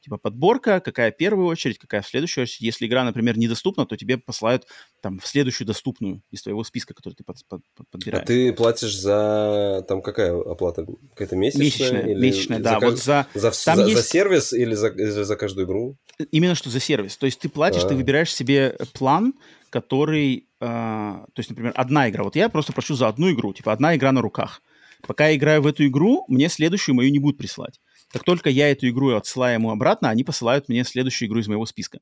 [0.00, 2.60] типа подборка, какая в первую очередь, какая в следующую очередь.
[2.62, 4.66] Если игра, например, недоступна, то тебе посылают
[5.00, 8.26] там в следующую доступную из твоего списка, который ты под- под- под- А подбираешь.
[8.26, 9.84] ты платишь за...
[9.88, 10.86] Там какая оплата?
[11.14, 11.64] Какая-то месячная?
[11.64, 12.80] Месячная, или месячная, за да.
[12.80, 15.96] ка- Вот за, За, там за- за есть- сервис или за, или за каждую игру?
[16.30, 17.16] Именно что за сервис.
[17.16, 17.96] То есть ты платишь, ты А.
[17.96, 19.34] выбираешь себе план,
[19.72, 20.46] который...
[20.60, 22.24] а, то есть, например, одна игра.
[22.24, 24.62] Вот я просто прошу за одну игру, типа одна игра на руках.
[25.06, 27.80] Пока я играю в эту игру, мне следующую мою не будут присылать.
[28.12, 31.66] Как только я эту игру отсылаю ему обратно, они посылают мне следующую игру из моего
[31.66, 31.98] списка.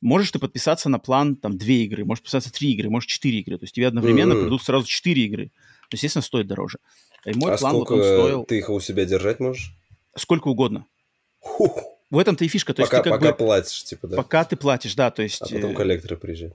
[0.00, 3.58] Можешь ты подписаться на план, там, две игры, можешь подписаться три игры, можешь четыре игры.
[3.58, 4.44] То есть тебе одновременно Мгм.
[4.44, 5.46] придут сразу четыре игры.
[5.88, 6.78] То, естественно, стоит дороже.
[7.24, 9.74] И мой а план вот сколько он стоил ты их у себя держать можешь?
[10.16, 10.86] сколько угодно.
[11.38, 12.74] Хух, В этом-то и фишка.
[12.74, 13.38] То есть пока ты как пока бы...
[13.38, 14.16] платишь, типа, да.
[14.16, 15.40] Пока ты платишь, да, то есть...
[15.40, 16.54] А потом э, коллекторы приезжают.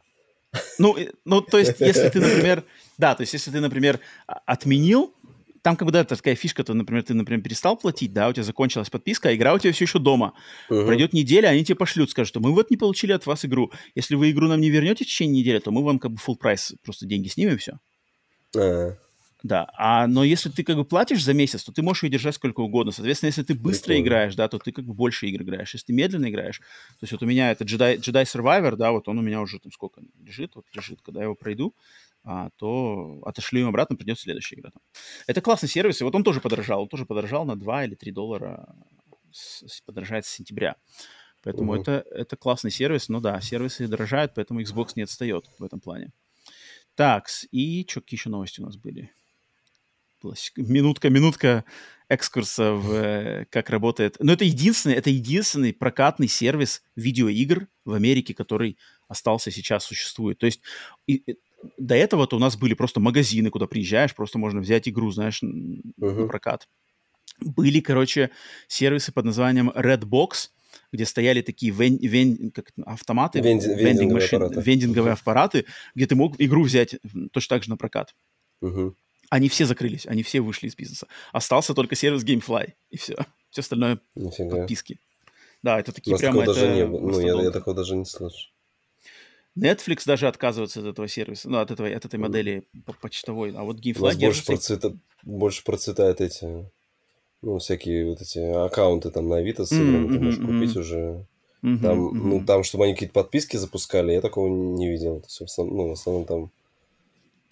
[0.79, 0.95] Ну,
[1.25, 2.63] ну, то есть, если ты, например,
[2.97, 5.13] да, то есть, если ты, например, а- отменил,
[5.61, 8.43] там как бы, да, такая фишка, то, например, ты, например, перестал платить, да, у тебя
[8.43, 10.33] закончилась подписка, а игра у тебя все еще дома.
[10.69, 10.85] Мгм.
[10.85, 13.71] Пройдет неделя, они тебе пошлют, скажут, что мы вот не получили от вас игру.
[13.93, 16.35] Если вы игру нам не вернете в течение недели, то мы вам как бы full
[16.35, 17.79] прайс, просто деньги снимем, и все.
[18.55, 18.95] А,
[19.47, 22.35] Да, а, но если ты как бы платишь за месяц, то ты можешь ее держать
[22.35, 22.91] сколько угодно.
[22.91, 24.05] Соответственно, если ты быстро Прикольно.
[24.05, 25.73] играешь, да, то ты как бы больше игр играешь.
[25.73, 29.07] Если ты медленно играешь, то есть вот у меня это Jedi, Jedi Survivor, да, вот
[29.07, 31.73] он у меня уже там сколько лежит, вот лежит, когда я его пройду,
[32.25, 34.71] а, то отошлю им обратно, придет следующая игра.
[34.71, 34.81] Там.
[35.27, 38.11] Это классный сервис, и вот он тоже подорожал, он тоже подорожал на 2 или 3
[38.11, 38.75] доллара,
[39.31, 40.75] с- с- подорожает с сентября.
[41.43, 41.81] Поэтому Мгм.
[41.81, 46.11] это, это классный сервис, но да, сервисы дорожают, поэтому Xbox не отстает в этом плане.
[46.95, 49.11] Так, и что, какие еще новости у нас были?
[50.21, 51.63] Была с- Минутка, минутка
[52.09, 54.15] экскурса в э, как работает.
[54.19, 58.77] Но это единственный, это единственный прокатный сервис видеоигр в Америке, который
[59.07, 60.37] остался сейчас существует.
[60.39, 60.61] То есть
[61.07, 61.23] и-
[61.77, 65.81] до этого-то у нас были просто магазины, куда приезжаешь, просто можно взять игру, знаешь, н-
[65.97, 66.67] на прокат.
[67.39, 68.29] Были, короче,
[68.67, 70.49] сервисы под названием Redbox,
[70.91, 74.61] где стояли такие вен- вен- как автоматы, Венди- vending вендинговые machine- аппараты.
[74.61, 75.65] вендинговые аппараты,
[75.95, 76.95] где ты мог игру взять
[77.31, 78.15] точно так же на прокат.
[78.61, 78.95] Мгм.
[79.29, 81.07] Они все закрылись, они все вышли из бизнеса.
[81.33, 83.15] Остался только сервис GameFly, и все.
[83.49, 84.57] Все остальное Нифига.
[84.57, 84.99] подписки.
[85.63, 86.99] Да, это У такие нас прямо такого даже это не было.
[87.01, 88.49] Ну, я, я такого даже не слышу.
[89.57, 93.53] Netflix даже отказывается от этого сервиса, ну, от, этого, от этой модели по- почтовой.
[93.55, 96.69] А вот У GameFly нас больше, процвета- больше процветают эти,
[97.41, 100.59] ну, всякие вот эти аккаунты там на Авито с играми, ты можешь мгм.
[100.59, 101.25] купить уже.
[101.63, 102.29] Мгм, Там, мгм.
[102.29, 105.21] ну, там, чтобы они какие-то подписки запускали, я такого не видел.
[105.21, 106.51] То есть, в основном, ну, в основном там,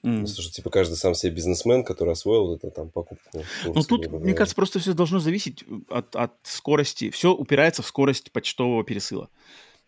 [0.05, 0.21] М.
[0.21, 3.43] ну, слушай, типа каждый сам себе бизнесмен, который освоил это там покупку.
[3.65, 7.09] Ну, тут, мне кажется, просто все должно зависеть от, от скорости.
[7.09, 9.29] Все упирается в скорость почтового пересыла.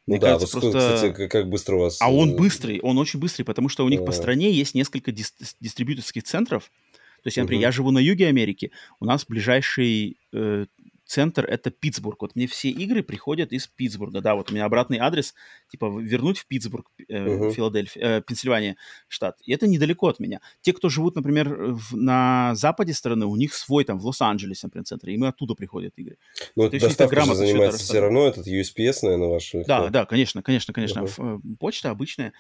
[0.08, 0.96] Ну Мне да, кажется, вот, просто...
[0.96, 2.02] кстати, как, быстро у вас...
[2.02, 4.14] А он э, быстрый, он очень быстрый, потому что у них по Да.
[4.14, 6.72] стране есть несколько дис- дистрибьюторских центров.
[7.24, 7.64] То есть, например, Мгм.
[7.64, 8.72] я живу на юге Америки,
[9.02, 10.66] у нас ближайший э,
[11.08, 12.22] центр это Питтсбург.
[12.22, 14.22] Вот мне все игры приходят из Питтсбурга.
[14.22, 15.34] Да, вот у меня обратный адрес,
[15.70, 17.52] типа вернуть в Питтсбург, э, Мгм.
[17.52, 18.76] Филадельфия, э, Пенсильвания
[19.08, 19.38] штат.
[19.42, 20.42] И это недалеко от меня.
[20.62, 24.86] Те, кто живут, например, в- на западе страны, у них свой там в Лос-Анджелесе, например,
[24.86, 26.18] центр, и мы оттуда приходят игры.
[26.56, 29.54] Ну, то есть доставка же грамотно всё это занимается все равно, этот USPS, наверное, ваш.
[29.56, 31.08] или Да, да, конечно, конечно, конечно.
[31.18, 32.34] Э, Почта обычная,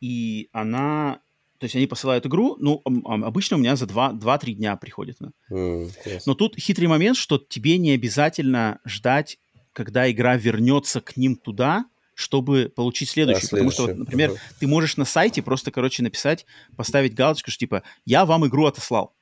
[0.00, 1.20] и она...
[1.58, 5.18] То есть они посылают игру, ну, обычно у меня за 2-3 дня приходит.
[5.48, 6.26] класс.
[6.26, 9.38] Но тут хитрый момент, что тебе не обязательно ждать,
[9.72, 13.48] когда игра вернется к ним туда, чтобы получить следующую.
[13.48, 14.38] А, Потому что, вот, например, Ага.
[14.58, 19.14] ты можешь на сайте просто, короче, написать, поставить галочку, что типа «Я вам игру отослал».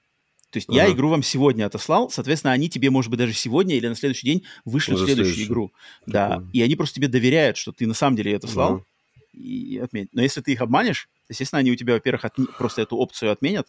[0.50, 0.92] То есть я Ага.
[0.92, 4.44] игру вам сегодня отослал, соответственно, они тебе, может быть, даже сегодня или на следующий день
[4.66, 5.46] вышлют Уже следующую следующую.
[5.48, 5.72] игру.
[6.06, 6.50] Да, Прикольно.
[6.52, 8.84] и они просто тебе доверяют, что ты на самом деле ее отослал, Мгм.
[9.32, 10.10] И отменят.
[10.12, 13.66] Но если ты их обманешь, естественно, они у тебя, во-первых, отме- просто эту опцию отменят.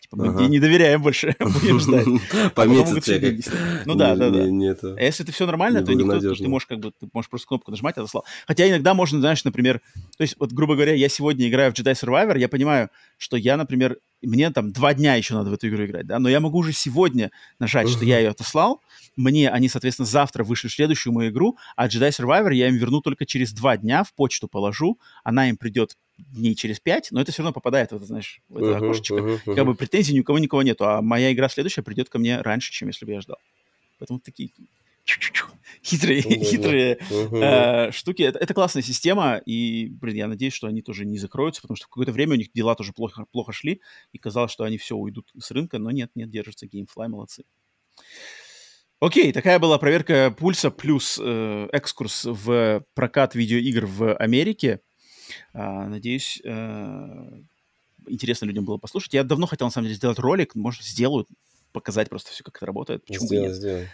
[0.00, 0.38] Типа, мы Ага.
[0.38, 2.06] тебе не доверяем больше, будем ждать.
[2.54, 3.82] Пометят тебя.
[3.86, 4.44] Ну да, да, да.
[4.44, 4.94] это.
[4.94, 7.70] А если ты все нормально, то никто, ты можешь как бы, ты можешь просто кнопку
[7.70, 8.24] нажимать, отослал.
[8.46, 9.80] Хотя иногда можно, знаешь, например,
[10.16, 13.56] то есть вот, грубо говоря, я сегодня играю в Jedi Survivor, я понимаю, что я,
[13.56, 16.58] например, мне там два дня еще надо в эту игру играть, да, но я могу
[16.58, 18.82] уже сегодня нажать, что я ее отослал,
[19.14, 23.26] мне они, соответственно, завтра вышлют следующую мою игру, а Jedi Survivor я им верну только
[23.26, 27.42] через два дня, в почту положу, она им придет дней через пять, но это все
[27.42, 29.14] равно попадает в это, знаешь, в это Мгм, окошечко.
[29.16, 29.66] мгм, Как мгм.
[29.66, 32.72] бы претензий ни у кого никого нету, а моя игра следующая придет ко мне раньше,
[32.72, 33.38] чем если бы я ждал.
[33.98, 34.50] Поэтому такие
[35.04, 35.45] чу-чу-чу,
[35.84, 36.44] хитрые, да.
[36.44, 37.42] хитрые Мгм.
[37.42, 38.22] э, штуки.
[38.22, 41.86] Это, это классная система, и, блин, я надеюсь, что они тоже не закроются, потому что
[41.86, 43.80] в какое-то время у них дела тоже плохо, плохо шли,
[44.12, 47.44] и казалось, что они все уйдут с рынка, но нет, нет, держатся Gamefly, молодцы.
[48.98, 54.80] Окей, такая была проверка пульса плюс э, экскурс в прокат видеоигр в Америке.
[55.52, 57.40] А, надеюсь, э,
[58.06, 59.12] интересно людям было послушать.
[59.12, 60.54] Я давно хотел, на самом деле, сделать ролик.
[60.54, 61.26] Может, сделаю,
[61.72, 63.04] показать просто все, как это работает.
[63.04, 63.56] Почему Сделай, нет?
[63.56, 63.88] сделай.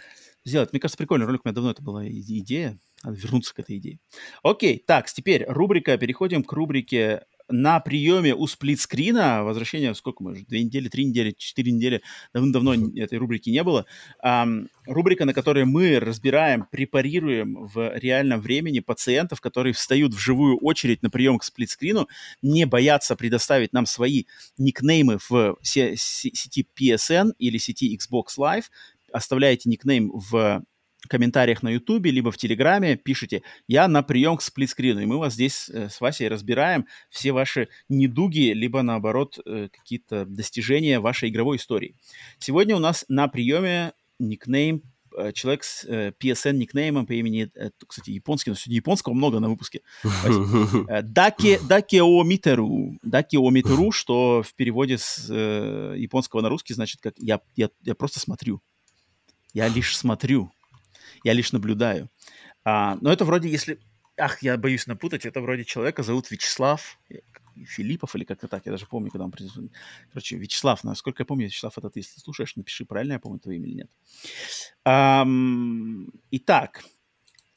[0.45, 0.73] Сделать.
[0.73, 1.41] Мне кажется, прикольный ролик.
[1.43, 2.77] У меня давно это была идея.
[3.03, 3.99] Надо вернуться к этой идее.
[4.43, 5.97] Окей, так, теперь рубрика.
[5.97, 9.43] Переходим к рубрике на приеме у сплитскрина.
[9.43, 10.45] Возвращение, сколько мы уже?
[10.45, 12.01] Две недели, три недели, четыре недели.
[12.33, 13.85] Давно-давно этой рубрики не было.
[14.21, 20.57] Ам, рубрика, на которой мы разбираем, препарируем в реальном времени пациентов, которые встают в живую
[20.57, 22.07] очередь на прием к сплитскрину,
[22.41, 24.23] не боятся предоставить нам свои
[24.57, 28.65] никнеймы в се- се- сети PSN или сети Xbox Live,
[29.13, 30.63] оставляете никнейм в
[31.07, 35.33] комментариях на Ютубе, либо в Телеграме, пишите «Я на прием к сплитскрину», и мы вас
[35.33, 41.57] здесь э, с Васей разбираем все ваши недуги, либо, наоборот, э, какие-то достижения вашей игровой
[41.57, 41.95] истории.
[42.39, 44.83] Сегодня у нас на приеме никнейм
[45.17, 47.49] э, человек с э, PSN никнеймом по имени,
[47.85, 49.81] кстати, японский, но сегодня японского много на выпуске.
[51.03, 52.97] Даке, Дакео Митеру.
[53.03, 58.19] Дакео Митеру, что в переводе с японского на русский значит как я, я, я просто
[58.19, 58.61] смотрю.
[59.53, 60.51] Я лишь смотрю.
[61.23, 62.09] Я лишь наблюдаю.
[62.65, 63.79] А, но это вроде, если
[64.17, 67.15] ах, я боюсь напутать, это вроде человека зовут Вячеслав э,
[67.65, 69.33] Филиппов или как-то так, я даже помню, когда он...
[70.11, 73.57] Короче, Вячеслав, насколько я помню, Вячеслав, это ты, если слушаешь, напиши, правильно я помню твое
[73.57, 73.89] имя или нет.
[74.85, 76.83] Ам, итак,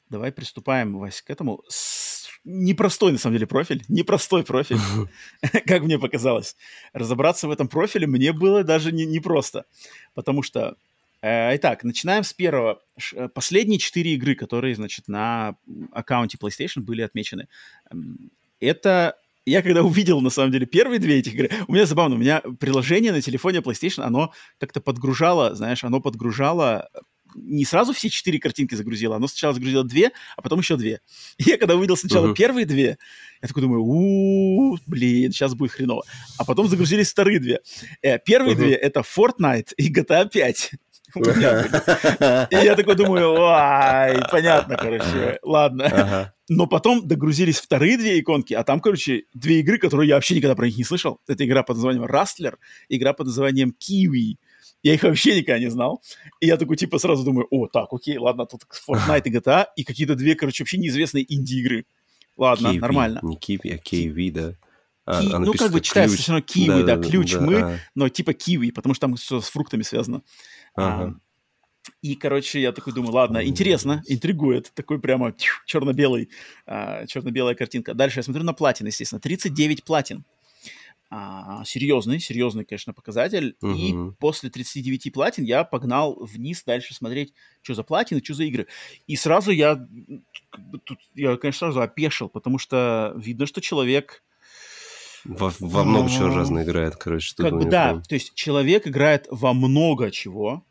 [0.09, 1.63] давай приступаем, Вась, к этому.
[1.67, 4.77] С- Непростой, на самом деле, профиль, непростой профиль,
[5.65, 6.55] как мне показалось.
[6.93, 9.65] Разобраться в этом профиле мне было даже не- непросто,
[10.13, 10.77] потому что
[11.55, 12.79] Итак, начинаем с первого.
[13.13, 15.55] Э, Последние четыре игры, которые, значит, на
[15.91, 17.47] аккаунте PlayStation были отмечены.
[17.91, 19.15] Эм, Это
[19.45, 22.41] я когда увидел, на самом деле, первые две этих игры, у меня забавно, у меня
[22.59, 26.99] приложение на телефоне PlayStation, оно как-то подгружало, знаешь, оно подгружало э,
[27.35, 30.99] не сразу все четыре картинки загрузило, оно сначала загрузило две, а потом еще две.
[31.37, 32.35] И я когда увидел сначала Мгм.
[32.35, 32.97] первые две,
[33.41, 36.03] я такой думаю, у блин, сейчас будет хреново.
[36.37, 37.61] А потом загрузились вторые две.
[38.01, 38.65] Э, Первые Мгм.
[38.65, 40.71] две— это Fortnite и GTA 5.
[41.15, 46.33] И я такой думаю, ай, понятно, короче, ладно.
[46.49, 50.55] Но потом догрузились вторые две иконки, а там, короче, две игры, которые я вообще никогда
[50.55, 51.19] про них не слышал.
[51.27, 52.55] Это игра под названием Rustler,
[52.89, 54.35] игра под названием Kiwi.
[54.83, 56.01] Я их вообще никогда не знал.
[56.39, 59.83] И я такой, типа, сразу думаю, о, так, окей, ладно, тут Fortnite и GTA, и
[59.83, 61.85] какие-то две, короче, вообще неизвестные инди-игры.
[62.37, 62.79] Ладно, Kiwi.
[62.79, 63.19] нормально.
[63.23, 64.53] Не киви, а KV, да.
[65.05, 66.23] А, Ки- она ну, как бы читается ключ.
[66.23, 69.47] все равно kiwi, да, ключ, мы, а, но типа киви, потому что там все с
[69.47, 70.21] фруктами связано.
[70.77, 71.19] Ага.
[72.01, 74.71] И, короче, я такой думаю, ладно, интересно, интригует.
[74.73, 75.33] Такой прямо
[75.65, 76.29] черно-белый,
[76.65, 77.93] а, черно-белая картинка.
[77.93, 79.21] Дальше я смотрю на платин, естественно.
[79.21, 80.23] 39 платин.
[81.09, 83.55] А, серьезный, серьезный, конечно, показатель.
[83.61, 84.15] И Мгм.
[84.19, 88.67] после 39 платин я погнал вниз дальше смотреть, что за платины, что за игры.
[89.07, 89.87] И сразу я,
[90.83, 94.23] тут, я, конечно, сразу опешил, потому что видно, что человек
[95.27, 97.35] Во, во много чего А, разно играет, короче.
[97.35, 100.63] как бы да, прям- то есть человек играет во много чего,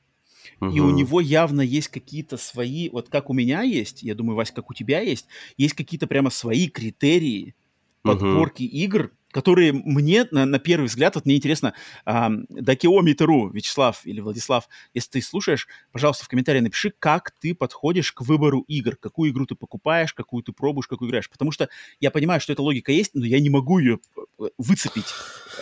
[0.60, 4.51] и у него явно есть какие-то свои, вот как у меня есть, я думаю, Вась,
[4.51, 5.26] как у тебя есть,
[5.59, 7.55] есть какие-то прямо свои критерии
[8.02, 11.75] подборки игр, которые мне на, на первый взгляд, вот мне интересно,
[12.07, 17.55] ам, Дакиоми Теру, Вячеслав или Владислав, если ты слушаешь, пожалуйста, в комментарии напиши, как ты
[17.55, 21.69] подходишь к выбору игр, какую игру ты покупаешь, какую ты пробуешь, какую играешь, потому что
[22.01, 23.99] я понимаю, что эта логика есть, но я не могу ее
[24.41, 25.05] э, выцепить.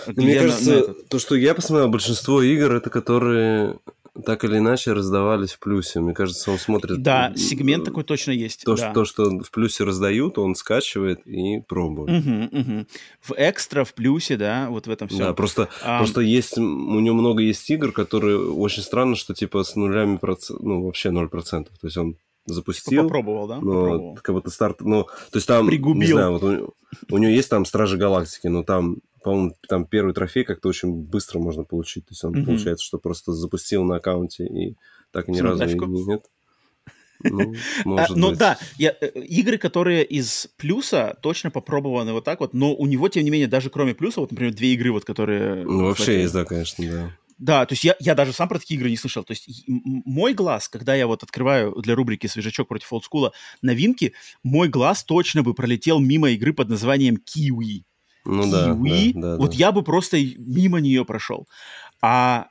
[0.07, 1.09] э, Мне глядя на- на кажется, этот.
[1.09, 3.79] то, что я посмотрел, большинство игр, это которые
[4.25, 6.01] так или иначе раздавались в плюсе.
[6.01, 7.03] Мне кажется, он смотрит...
[7.03, 8.65] Да, м, сегмент такой точно есть.
[8.65, 8.77] То, да.
[8.77, 12.11] что, то, что в плюсе раздают, он скачивает и пробует.
[12.25, 12.87] Мгм, мгм.
[13.21, 15.19] В экстра, в плюсе, да, вот в этом все.
[15.19, 19.75] Да, просто, просто есть, у него много есть игр, которые очень странно, что типа с
[19.75, 21.65] нулями процентов, ну, вообще 0%.
[21.65, 23.57] То есть он запустил, попробовал, да?
[23.57, 24.19] но Попробовал.
[24.23, 26.01] как будто старт, ну, то есть там, Пригубил.
[26.01, 26.75] не знаю, вот у,
[27.11, 31.39] у него есть там Стражи Галактики, но там, по-моему, там первый трофей как-то очень быстро
[31.39, 32.05] можно получить.
[32.05, 32.45] То есть он, Мгм.
[32.45, 34.77] получается, что просто запустил на аккаунте и
[35.11, 36.27] так ни разу и нет.
[37.21, 37.55] Ну,
[37.97, 38.39] А, ну быть.
[38.39, 43.09] да, я, э, игры, которые из плюса точно попробованы вот так вот, но у него,
[43.09, 45.65] тем не менее, даже кроме плюса, вот, например, две игры, вот, которые...
[45.65, 47.17] Ну, вообще кстати, есть, да, конечно, да.
[47.39, 49.25] Да, то есть я, я даже сам про такие игры не слышал.
[49.25, 54.13] То есть мой глаз, когда я вот открываю для рубрики «Свежачок против олдскула» новинки,
[54.43, 57.85] мой глаз точно бы пролетел мимо игры под названием «Киви».
[58.25, 59.57] Ну Киви, да, да, вот да.
[59.57, 61.47] я бы просто мимо нее прошел.
[62.01, 62.49] А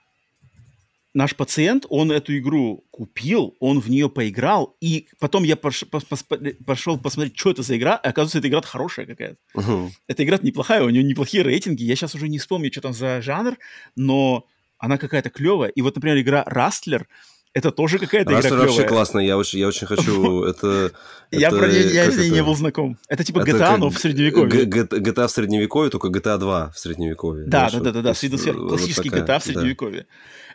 [1.14, 6.08] наш пациент, он эту игру купил, он в нее поиграл, и потом я пош- пос-
[6.10, 9.38] пос- пошел посмотреть, что это за игра, и оказывается, эта игра хорошая какая-то.
[9.54, 9.92] Мгм.
[10.08, 13.22] Эта игра неплохая, у нее неплохие рейтинги, я сейчас уже не вспомню, что там за
[13.22, 13.58] жанр,
[13.96, 14.46] но
[14.78, 15.70] она какая-то клевая.
[15.70, 17.08] И вот, например, игра Растлер,
[17.54, 18.90] это тоже какая-то игра Растер вообще клевая.
[18.90, 20.92] классно, я очень, я очень хочу это...
[21.32, 22.98] Я, про я с ней не был знаком.
[23.08, 24.66] Это типа GTA, но в средневековье.
[24.66, 27.46] GTA в средневековье, только GTA 2 в средневековье.
[27.48, 30.08] Да, да, да, да, классический GTA в средневековье.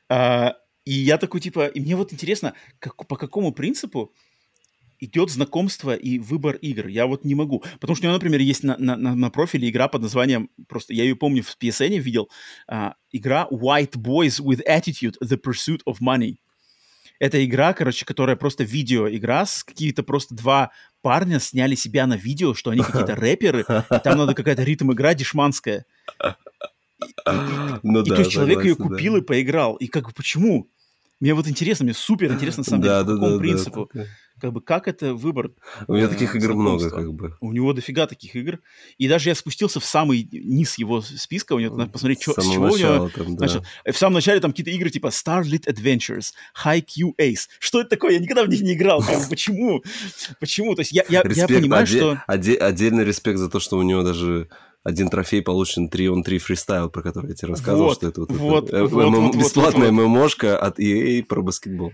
[0.09, 0.55] А,
[0.85, 4.12] и я такой, типа, и мне вот интересно, как, по какому принципу
[5.01, 6.89] идет знакомство и выбор игр.
[6.89, 7.62] Я вот не могу.
[7.81, 10.94] Потому что у него, например, есть на, на, на, на профиле игра под названием, просто
[10.94, 12.28] я ее помню в PSN видел,
[12.67, 16.36] а, игра White Boys with Attitude, The Pursuit of Money.
[17.19, 20.71] Это игра, короче, которая просто видеоигра с какие-то просто два
[21.03, 25.85] парня сняли себя на видео, что они какие-то рэперы, и там надо какая-то ритм-игра дешманская.
[27.83, 28.97] Ну и да, то есть человек ее согласен, да.
[28.97, 29.77] купил и поиграл.
[29.77, 30.69] И как бы почему?
[31.21, 33.91] Мне вот интересно, мне супер интересно, на самом деле, Да, по какому принципу.
[34.41, 35.50] Как бы как это выбор?
[35.86, 37.36] У меня э, таких игр много, как бы.
[37.41, 38.60] У него дофига таких игр.
[38.97, 42.44] И даже я спустился в самый низ его списка, у него надо посмотреть, чё- С
[42.44, 43.47] чего у него начала там, да.
[43.47, 43.65] начал.
[43.84, 46.33] Э, В самом начале там какие-то игры типа Starlit Adventures,
[46.65, 47.49] High Q Ace.
[47.58, 48.12] Что это такое?
[48.12, 49.02] Я никогда в них не играл.
[49.31, 49.83] Почему?
[50.41, 50.75] Почему?
[50.75, 52.23] То есть я, я, я понимаю, оде- что...
[52.28, 54.49] оде- отдельный респект за то, что у него даже
[54.84, 58.20] один трофей получен 3 on 3 фристайл, про который я тебе рассказывал, Вот, что это
[58.20, 61.92] вот, вот, это, вот, ММ вот, вот, бесплатная вот, ММОшка от EA про баскетбол.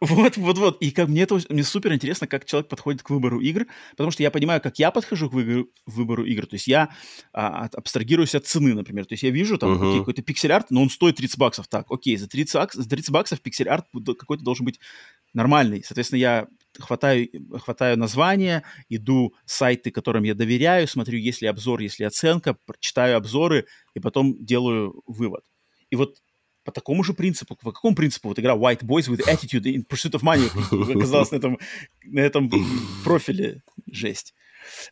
[0.00, 0.82] Вот, вот, вот.
[0.82, 4.22] И как мне это мне супер интересно, как человек подходит к выбору игр, потому что
[4.22, 6.46] я понимаю, как я подхожу к выбору, выбору игр.
[6.46, 6.90] То есть я
[7.32, 9.06] а, абстрагируюсь от цены, например.
[9.06, 9.98] То есть я вижу там uh-huh.
[10.00, 11.68] какой-то пиксель-арт, но он стоит 30 баксов.
[11.68, 13.86] Так, окей, за 30, за 30 баксов пиксель-арт
[14.18, 14.80] какой-то должен быть
[15.32, 15.82] нормальный.
[15.84, 16.46] Соответственно, я
[16.78, 22.56] хватаю, хватаю название, иду сайты, которым я доверяю, смотрю, есть ли обзор, есть ли оценка,
[22.80, 25.44] читаю обзоры и потом делаю вывод.
[25.90, 26.16] И вот
[26.66, 27.56] по такому же принципу.
[27.56, 31.36] По какому принципу вот игра White Boys with Attitude in Pursuit of Money оказалась на
[31.36, 31.58] этом,
[32.04, 32.50] на этом
[33.04, 33.62] профиле?
[33.90, 34.34] Жесть.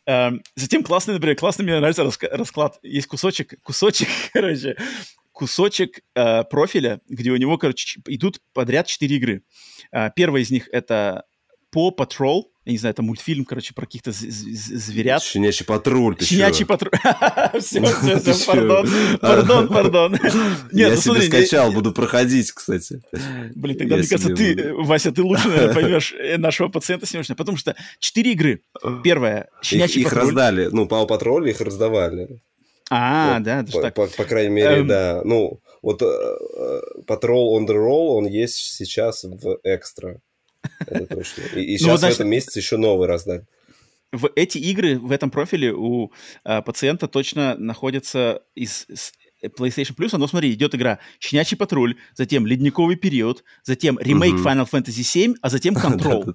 [0.07, 2.79] Эм, затем классный, например, классный мне нравится расклад.
[2.83, 4.77] Есть кусочек, кусочек, короче,
[5.33, 9.43] кусочек э, профиля, где у него, короче, идут подряд четыре игры.
[9.93, 11.25] Э, первая из них это
[11.75, 15.23] Paw Patrol, я не знаю, это мультфильм, короче, про каких-то зверят.
[15.23, 16.93] Щенячий патруль, ты Щенячий патруль.
[17.61, 18.89] Все, все, все, пардон,
[19.21, 20.19] пардон, пардон.
[20.73, 23.03] Я себе скачал, буду проходить, кстати.
[23.55, 27.59] Блин, тогда, мне кажется, ты, Вася, ты лучше, наверное, поймешь э, нашего пациента сегодня, потому
[27.59, 28.63] что четыре игры.
[29.03, 30.23] Первая, Щенячий патруль.
[30.23, 32.41] Их раздали, ну, Пау Патруль их раздавали.
[32.91, 34.87] А, да, по, по, по крайней мере, эм...
[34.87, 35.23] да.
[35.25, 40.21] Ну, вот Patrol on the Roll, он есть сейчас в экстра.
[40.87, 41.43] Это точно.
[41.55, 43.47] И, и сейчас ну, вот, значит, в этом месяце еще новый раздали.
[44.13, 46.13] В эти игры в этом профиле у
[46.45, 49.13] а, пациента точно находятся из, из
[49.43, 54.45] PlayStation Plus, но смотри, идет игра «Щенячий патруль», затем «Ледниковый период», затем ремейк mm-hmm.
[54.45, 56.35] Final Fantasy VII, а затем «Control».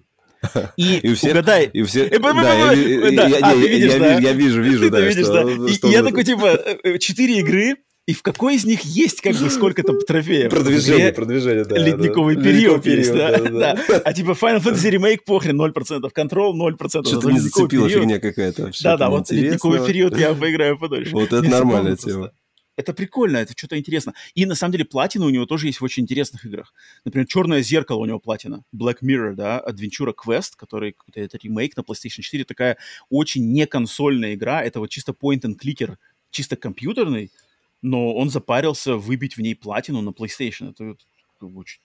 [0.78, 1.70] И, и все, угадай.
[1.74, 6.58] И все, э, да, я, я, я, я вижу, вижу, да, и, я такой, типа,
[6.84, 7.76] э, четыре игры,
[8.10, 10.50] и в какой из них есть как бы сколько там трофеев?
[10.50, 11.78] Продвижение, продвижение, да.
[11.78, 12.42] Ледниковый да.
[12.42, 14.02] период есть, да, да, да.
[14.04, 15.72] А типа Final Fantasy Remake похрен, 0%,
[16.12, 17.06] Control 0%.
[17.06, 18.72] Что-то не зацепила фигня какая-то.
[18.82, 21.12] Да-да, вот ледниковый период я поиграю подольше.
[21.12, 22.32] Вот это нормальная тема.
[22.78, 24.16] Это прикольно, это что-то интересно.
[24.34, 26.74] И на самом деле платина у него тоже есть в очень интересных играх.
[27.06, 28.64] Например, Черное зеркало у него платина.
[28.76, 32.78] Black Mirror, да, Adventure Quest, который это ремейк на PlayStation 4, такая
[33.10, 34.64] очень не консольная игра.
[34.64, 35.98] Это вот чисто point and clicker,
[36.32, 37.32] чисто компьютерный,
[37.82, 40.72] но он запарился выбить в ней платину на PlayStation.
[40.72, 40.96] Это
[41.42, 41.82] очень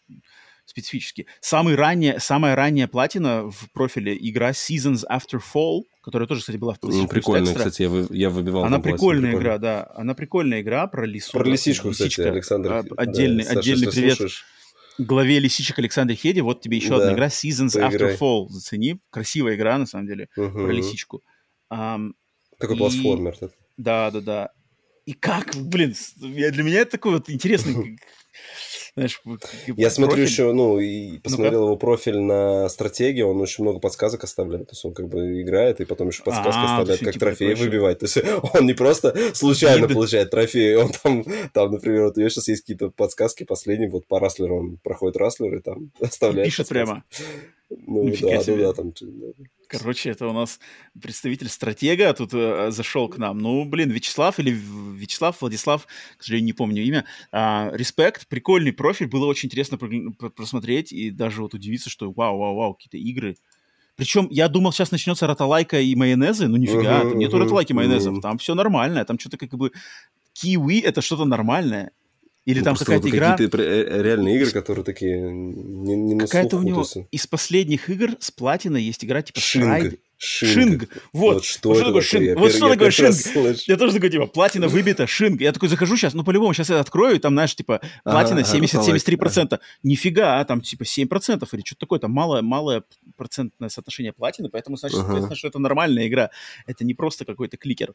[0.65, 1.27] специфически.
[1.41, 6.75] Самый ранее, самая ранняя платина в профиле игра Seasons After Fall, которая тоже, кстати, была
[6.75, 8.65] в PlayStation ну, Прикольная, кстати, я, вы, я выбивал.
[8.65, 9.91] Она прикольная игра, да.
[9.95, 11.33] Она прикольная игра про лису.
[11.33, 12.73] Про лисичку, кстати, Александр.
[12.73, 14.45] А, отдельный, да, отдельный Саша, привет слушаешь?
[14.99, 16.43] главе лисичек Александре Хеде.
[16.43, 18.15] Вот тебе еще да, одна игра Seasons поиграй.
[18.15, 18.49] After Fall.
[18.49, 19.01] Зацени.
[19.11, 20.51] Красивая игра, на самом деле, угу.
[20.51, 21.23] про лисичку.
[21.73, 22.13] Um,
[22.59, 22.79] Такой и...
[22.79, 23.37] платформер.
[23.77, 24.51] Да, да, да.
[25.07, 27.99] И как, блин, для меня это такой вот интересный
[28.95, 29.21] знаешь,
[29.77, 34.23] Я смотрю еще, ну, и посмотрел ну его профиль на стратегию, он очень много подсказок
[34.23, 34.69] оставляет.
[34.69, 37.55] То есть он как бы играет, и потом еще подсказки а, оставляет, как типа трофей
[37.55, 37.99] выбивать.
[37.99, 38.19] То есть
[38.55, 42.63] он не просто случайно получает трофей, он там, там, например, вот у него сейчас есть
[42.63, 46.47] какие-то подсказки последние, вот по Раслеру он проходит Раслер и там оставляет.
[46.47, 47.03] Пишет прямо.
[47.71, 48.93] Ну, да, да, да, там...
[49.69, 50.61] Короче, это у нас
[51.01, 53.39] представитель стратега тут э, зашел к нам.
[53.39, 55.87] Ну, блин, Вячеслав или Вячеслав, Владислав,
[56.17, 57.05] к сожалению, не помню имя.
[57.33, 62.55] А, респект, прикольный профиль, было очень интересно просмотреть и даже вот удивиться, что вау, вау,
[62.55, 63.37] вау, какие-то игры.
[63.97, 67.73] Причем я думал, сейчас начнется роталайка и майонезы, ну нифига, uh-huh, там нету uh-huh, роталайки
[67.73, 68.21] и майонезов, uh-huh.
[68.21, 69.71] там все нормально, там что-то как бы
[70.33, 71.93] киви это что-то нормальное.
[72.45, 73.33] Или ну, там какая-то игра...
[73.33, 78.17] Какие-то э, реальные игры, которые такие не, не на Какая-то у него из последних игр
[78.19, 79.99] с платиной есть игра типа Shing.
[80.19, 80.53] Shing.
[80.53, 80.89] Shing.
[81.13, 81.35] Вот.
[81.35, 82.25] вот что, что такое Shing?
[82.25, 83.17] Я вот что такое Shing?
[83.67, 85.41] Я тоже такой, типа, платина выбита, Shing.
[85.41, 88.59] Я такой захожу сейчас, ну, по-любому, сейчас я открою, и там, знаешь, типа, платина ага,
[88.59, 89.45] 70-73%.
[89.45, 89.61] Ага.
[89.83, 91.07] Нифига, а там, типа, 7%
[91.53, 92.85] или что-то такое, там малое, малое
[93.17, 95.35] процентное соотношение платины, поэтому, значит, ага.
[95.35, 96.31] что это нормальная игра.
[96.67, 97.95] Это не просто какой-то кликер.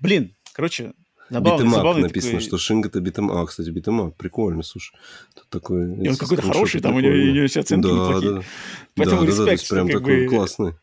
[0.00, 0.92] Блин, короче,
[1.32, 2.46] Забавный, beat 'em up написано, такой...
[2.46, 3.36] что Shing это beat 'em up.
[3.36, 4.94] А, кстати, beat 'em up, прикольно, слушай.
[5.34, 5.96] Тут такой...
[6.04, 8.34] И он какой-то хороший, там у него, у него все оценки да, неплохие.
[8.34, 8.42] Да.
[8.96, 10.28] Поэтому да, респект, да, да, прям такой бы...
[10.28, 10.74] классный.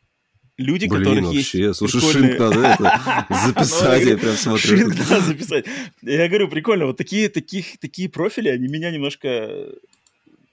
[0.57, 2.29] Люди, Блин, которых вообще, есть слушай, прикольные...
[2.31, 4.77] Shing надо это записать, я прям смотрю.
[4.77, 5.65] Shing надо записать.
[6.01, 9.69] Я говорю, прикольно, вот такие, таких, такие профили, они меня немножко,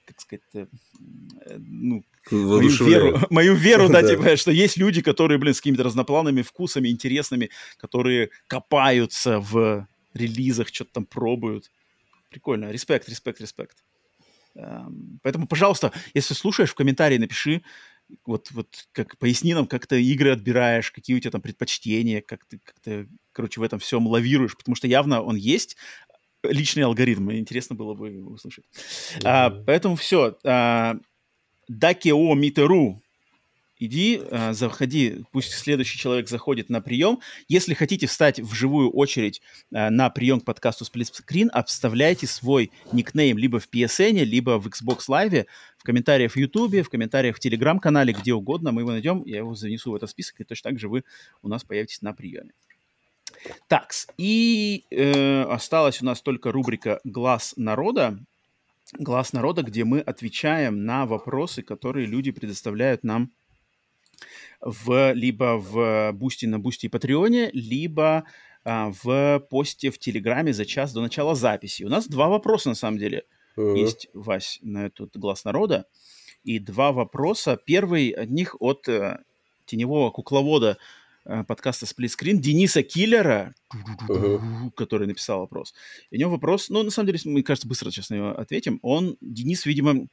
[0.05, 0.66] как сказать э,
[1.58, 6.42] ну, мою веру, мою веру, да, типа, что есть люди, которые, блин, с какими-то разноплановыми
[6.42, 11.70] вкусами, интересными, которые копаются в релизах, что-то там пробуют.
[12.30, 12.70] Прикольно.
[12.70, 13.76] Респект, респект, респект.
[14.55, 17.62] Эм, поэтому, пожалуйста, если слушаешь, в комментарии напиши,
[18.24, 22.44] вот, вот как поясни нам, как ты игры отбираешь, какие у тебя там предпочтения, как
[22.46, 25.76] ты, как ты, короче, в этом всем лавируешь, потому что явно он есть,
[26.42, 28.64] личный алгоритм, и интересно было бы услышать.
[28.64, 29.22] Mm-hmm.
[29.24, 30.38] А, поэтому все.
[30.44, 30.96] А,
[31.69, 33.03] Дакео Митеру
[33.78, 37.20] иди, э, заходи, пусть следующий человек заходит на прием.
[37.49, 42.70] Если хотите встать в живую очередь э, на прием к подкасту Split Screen, обставляйте свой
[42.93, 45.47] никнейм либо в PSN, либо в Xbox Live,
[45.78, 49.55] в комментариях в YouTube, в комментариях в Telegram-канале, где угодно, мы его найдем, я его
[49.55, 51.05] занесу в этот список, и точно так же вы
[51.43, 52.53] у нас появитесь на приеме.
[53.69, 58.19] Так, и э, осталась у нас только рубрика «Глаз народа»,
[58.92, 63.32] «Глаз народа», где мы отвечаем на вопросы, которые люди предоставляют нам
[64.60, 68.24] в, либо в Бусти на Бусти и Патреоне, либо
[68.65, 71.84] а, в посте в Телеграме за час до начала записи.
[71.84, 73.24] У нас два вопроса, на самом деле,
[73.56, 73.76] uh-huh.
[73.78, 75.86] есть, Вась, на этот «Глаз народа».
[76.44, 77.58] И два вопроса.
[77.65, 79.18] Первый от них от э,
[79.65, 80.78] теневого кукловода
[81.46, 84.70] подкаста «Сплит Скрин» Дениса Киллера, uh-huh.
[84.76, 85.74] который написал вопрос.
[86.10, 88.78] И у него вопрос, ну, на самом деле, мне кажется, быстро сейчас на него ответим.
[88.82, 90.06] Он, Денис, видимо,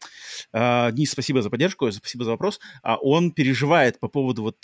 [0.54, 2.60] э, Денис, спасибо за поддержку, спасибо за вопрос.
[2.82, 4.58] А он переживает по поводу вот...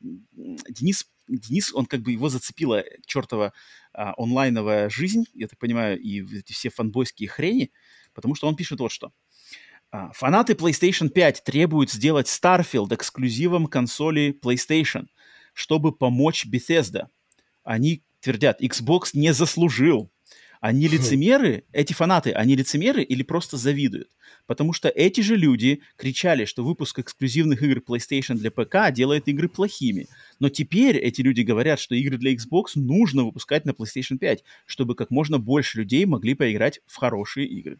[0.00, 3.52] Денис, Денис, он как бы его зацепила чертова
[3.92, 7.70] а, онлайновая жизнь, я так понимаю, и эти все фанбойские хрени,
[8.14, 9.12] потому что он пишет вот что.
[9.92, 15.06] А, Фанаты PlayStation 5 требуют сделать Starfield эксклюзивом консоли PlayStation–
[15.54, 17.08] чтобы помочь Bethesda.
[17.64, 20.10] Они твердят, Xbox не заслужил.
[20.60, 20.92] Они хм.
[20.92, 24.10] лицемеры, эти фанаты, они лицемеры или просто завидуют?
[24.46, 29.48] Потому что эти же люди кричали, что выпуск эксклюзивных игр PlayStation для ПК делает игры
[29.48, 30.06] плохими.
[30.38, 34.94] Но теперь эти люди говорят, что игры для Xbox нужно выпускать на PlayStation 5, чтобы
[34.94, 37.78] как можно больше людей могли поиграть в хорошие игры.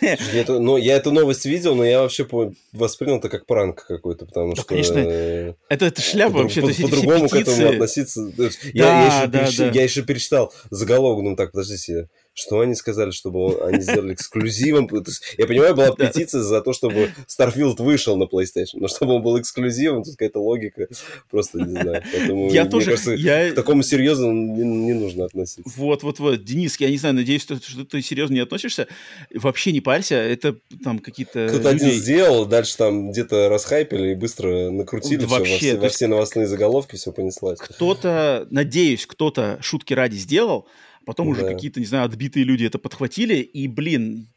[0.00, 2.26] Это, ну, я эту новость видел, но я вообще
[2.72, 4.64] воспринял это как пранк какой-то, потому что...
[4.64, 6.60] конечно, это, шляпа вообще.
[6.60, 8.32] По, по-другому к этому относиться.
[8.72, 14.88] Я еще перечитал заголовок, ну так, подождите, что они сказали, чтобы они сделали эксклюзивом.
[15.36, 19.38] Я понимаю, была петиция за то, чтобы Starfield вышел на PlayStation, но чтобы он был
[19.38, 20.88] эксклюзивом, тут какая-то логика,
[21.30, 22.02] просто не знаю.
[22.10, 23.50] Поэтому, я тоже, кажется, я...
[23.50, 25.70] к такому серьезному не, не нужно относиться.
[25.76, 26.42] Вот, вот, вот.
[26.42, 28.88] Денис, я не знаю, надеюсь, что, что ты серьезно не относишься.
[29.34, 34.70] Вообще не парься, это там какие-то Кто-то один сделал, дальше там где-то расхайпили и быстро
[34.70, 37.58] накрутили да, все, вообще, во, все, во все новостные заголовки, все понеслось.
[37.58, 40.66] Кто-то, надеюсь, кто-то шутки ради сделал,
[41.04, 41.32] Потом да.
[41.32, 44.28] уже какие-то, не знаю, отбитые люди это подхватили, и, блин,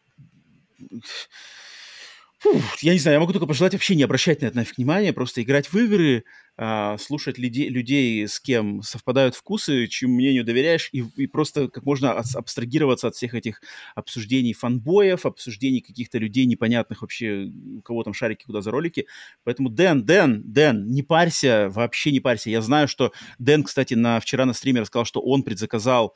[2.45, 5.13] Фух, я не знаю, я могу только пожелать вообще не обращать на это нафиг внимания,
[5.13, 6.25] просто играть в игры,
[6.57, 11.83] а, слушать людей, людей, с кем совпадают вкусы, чьему мнению доверяешь, и, и просто как
[11.85, 13.63] можно абстрагироваться от всех этих
[13.95, 19.07] обсуждений фанбоев, обсуждений каких-то людей непонятных вообще, у кого там шарики куда за ролики.
[19.43, 22.51] Поэтому, Дэн, Дэн, Дэн, не парься, вообще не парься.
[22.51, 26.13] Я знаю, что Дэн, кстати, на, вчера на стриме рассказал, что он предзаказал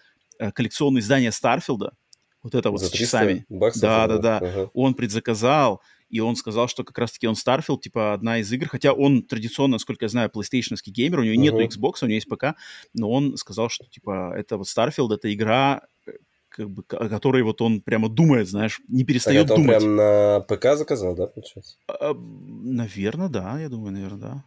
[0.54, 1.94] коллекционное издание Starfield а,
[2.42, 3.46] вот это вот За с часами.
[3.50, 4.38] Баксов, да, да, да.
[4.38, 4.70] Ага.
[4.74, 8.94] Он предзаказал, и он сказал, что как раз-таки он Starfield, типа, одна из игр, хотя
[8.94, 11.38] он традиционно, насколько я знаю, PlayStation геймер, у него uh-huh.
[11.38, 12.56] нету Xbox, у него есть ПК,
[12.94, 16.12] но он сказал, что, типа, это вот Starfield, это игра, э,
[16.50, 19.76] как бы, о которой вот он прямо думает, знаешь, не перестает так, думать.
[19.76, 21.76] он прям на ПК заказал, да, получается?
[21.88, 24.44] А, наверное, да, я думаю, наверное, да.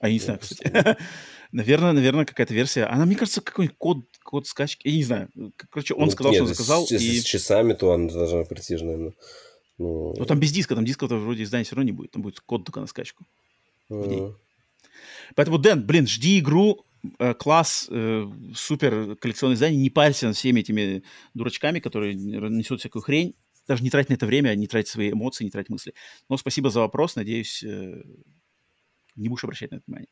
[0.00, 0.96] А я не знаю, кстати.
[1.52, 2.84] наверное, наверное, какая-то версия.
[2.84, 4.88] Она, мне кажется, какой-нибудь код, код скачки.
[4.88, 5.28] Я не знаю.
[5.70, 6.86] Короче, он ну, сказал, нет, что заказал.
[6.86, 7.20] С, и...
[7.20, 9.12] с часами, то она должна прийти же, наверное.
[9.78, 10.14] Ну...
[10.16, 12.10] ну, там без диска, там диска вроде издания все равно не будет.
[12.12, 13.26] Там будет код только на скачку.
[13.90, 14.34] Uh-huh.
[15.34, 16.84] Поэтому, Дэн, блин, жди игру,
[17.18, 21.02] э, класс, э, супер коллекционное издание, не парься над всеми этими
[21.34, 23.34] дурачками, которые несут всякую хрень.
[23.68, 25.94] Даже не трать на это время, не трать свои эмоции, не трать мысли.
[26.28, 28.02] Но спасибо за вопрос, надеюсь, э,
[29.16, 30.08] не будешь обращать на это внимание.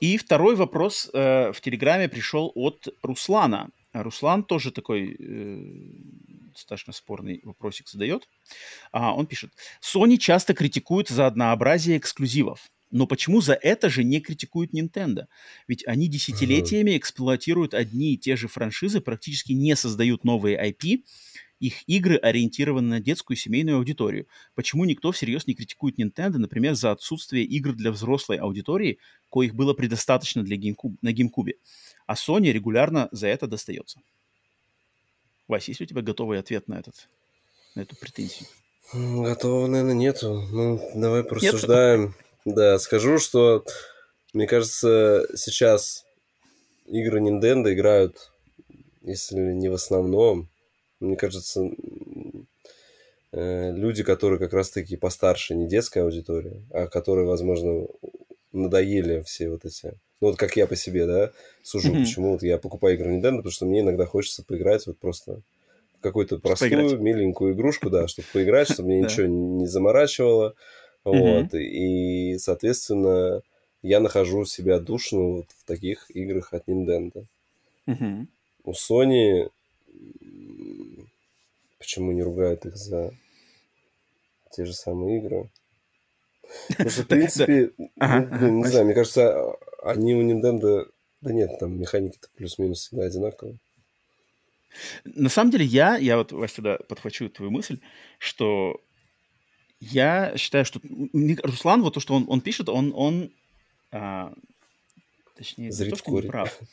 [0.00, 3.70] И второй вопрос э, в Телеграме пришел от Руслана.
[3.92, 5.58] Руслан тоже такой э,
[6.52, 8.28] достаточно спорный вопросик задает.
[8.92, 9.52] А, он пишет.
[9.82, 12.70] Sony часто критикует за однообразие эксклюзивов.
[12.90, 15.24] Но почему за это же не критикуют Nintendo?
[15.66, 21.02] Ведь они десятилетиями эксплуатируют одни и те же франшизы, практически не создают новые IP,
[21.60, 24.26] их игры ориентированы на детскую семейную аудиторию.
[24.54, 28.98] Почему никто всерьез не критикует Nintendo, например, за отсутствие игр для взрослой аудитории,
[29.30, 31.54] коих было предостаточно для GameCube, на GameCube?
[32.06, 34.00] А Sony регулярно за это достается.
[35.48, 37.08] Вася, есть у тебя готовый ответ на, этот,
[37.74, 38.48] на эту претензию?
[38.92, 40.46] Готового, наверное, нету.
[40.50, 42.14] Ну, давай порассуждаем.
[42.44, 42.56] Нет?
[42.56, 43.64] Да, скажу, что
[44.32, 46.04] мне кажется, сейчас
[46.86, 48.32] игры Nintendo играют,
[49.02, 50.50] если не в основном,
[51.00, 51.70] мне кажется,
[53.32, 57.86] э, люди, которые как раз-таки постарше, не детская аудитория, а которые, возможно,
[58.52, 59.94] надоели все вот эти...
[60.20, 61.32] Ну, вот как я по себе, да,
[61.62, 62.00] сужу, mm-hmm.
[62.00, 65.42] почему вот я покупаю игры Nintendo, потому что мне иногда хочется поиграть вот просто
[65.98, 67.00] в какую-то простую, поиграть.
[67.00, 70.54] миленькую игрушку, да, чтобы поиграть, чтобы мне ничего не заморачивало,
[71.04, 73.42] Вот, и, соответственно,
[73.82, 77.26] я нахожу себя душно вот в таких играх от Nintendo.
[78.64, 79.50] У Sony
[81.84, 83.12] почему не ругают их за
[84.52, 85.50] те же самые игры?
[86.68, 90.86] Потому что, в принципе, ну, не знаю, мне кажется, они у Nintendo...
[91.20, 93.58] Да нет, там механики плюс-минус всегда одинаковые.
[95.04, 97.78] На самом деле я, я вот, Вася, сюда подхвачу твою мысль,
[98.18, 98.80] что
[99.80, 100.80] я считаю, что
[101.42, 103.30] Руслан, вот то, что он, он пишет, он, он
[103.90, 104.32] а,
[105.36, 106.58] точнее, Зрит то, что не прав.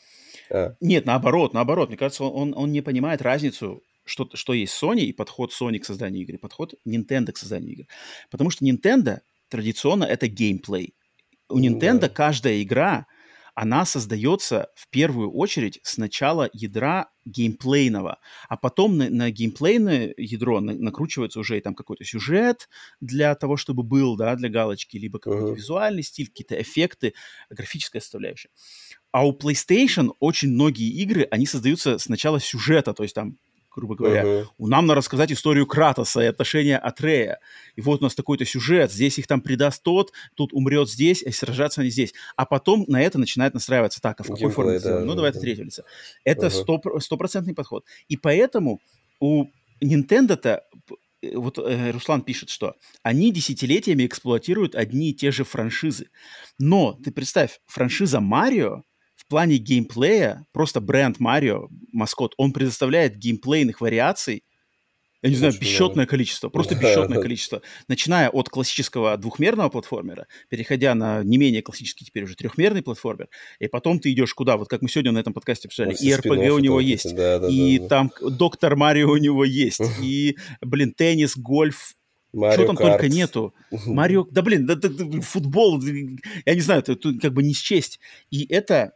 [0.50, 0.74] А.
[0.80, 1.88] Нет, наоборот, наоборот.
[1.88, 5.84] Мне кажется, он, он не понимает разницу, что, что есть Sony и подход Sony к
[5.84, 7.84] созданию игры, подход Nintendo к созданию игр.
[8.30, 10.94] Потому что Nintendo традиционно это геймплей.
[11.48, 12.08] У Nintendo да.
[12.08, 13.06] каждая игра,
[13.54, 20.60] она создается в первую очередь с начала ядра геймплейного, а потом на, на геймплейное ядро
[20.60, 25.18] на, накручивается уже и там какой-то сюжет для того, чтобы был, да, для галочки, либо
[25.18, 25.56] какой-то uh-huh.
[25.56, 27.12] визуальный стиль, какие-то эффекты,
[27.50, 28.48] графическая составляющая.
[29.10, 33.36] А у PlayStation очень многие игры, они создаются с начала сюжета, то есть там
[33.74, 34.22] грубо говоря.
[34.24, 34.46] Uh-huh.
[34.58, 37.38] Нам надо рассказать историю Кратоса и отношения Атрея.
[37.76, 41.32] И вот у нас такой-то сюжет, здесь их там предаст тот, тут умрет здесь, а
[41.32, 42.12] сражаться они здесь.
[42.36, 45.40] А потом на это начинает настраиваться так, а в какой форме да, Ну, давай это
[45.40, 45.82] третье лицо.
[46.24, 47.56] Это стопроцентный uh-huh.
[47.56, 47.84] подход.
[48.08, 48.80] И поэтому
[49.20, 49.46] у
[49.82, 50.62] Nintendo-то
[51.22, 56.08] э, вот э, Руслан пишет, что они десятилетиями эксплуатируют одни и те же франшизы.
[56.58, 58.82] Но ты представь, франшиза Марио
[59.32, 64.44] плане геймплея просто бренд Марио, маскот, он предоставляет геймплейных вариаций,
[65.22, 66.08] я не знаю, бесчетное много.
[66.08, 67.62] количество, просто бесчетное количество.
[67.88, 73.68] Начиная от классического двухмерного платформера, переходя на не менее классический теперь уже трехмерный платформер, и
[73.68, 76.58] потом ты идешь куда, вот как мы сегодня на этом подкасте обсуждали, и РПГ у
[76.58, 81.38] него есть, да, да, и да, там Доктор Марио у него есть, и, блин, теннис,
[81.38, 81.94] гольф,
[82.34, 82.92] Марио Что там Карт.
[82.92, 83.54] только нету.
[83.70, 84.88] Марио, да блин, да, да,
[85.20, 88.00] футбол, я не знаю, это как бы не счесть.
[88.30, 88.92] И это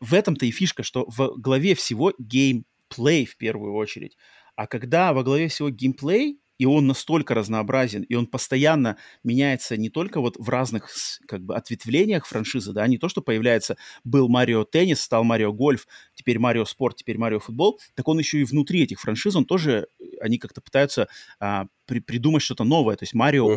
[0.00, 4.16] в этом-то и фишка, что в главе всего геймплей в первую очередь.
[4.54, 9.90] А когда во главе всего геймплей, и он настолько разнообразен, и он постоянно меняется не
[9.90, 10.90] только вот в разных
[11.26, 15.86] как бы ответвлениях франшизы, да, не то, что появляется, был Марио Теннис, стал Марио Гольф,
[16.14, 19.88] теперь Марио Спорт, теперь Марио Футбол, так он еще и внутри этих франшиз, он тоже,
[20.20, 21.08] они как-то пытаются
[21.40, 23.56] а, при, придумать что-то новое, то есть Марио uh-huh.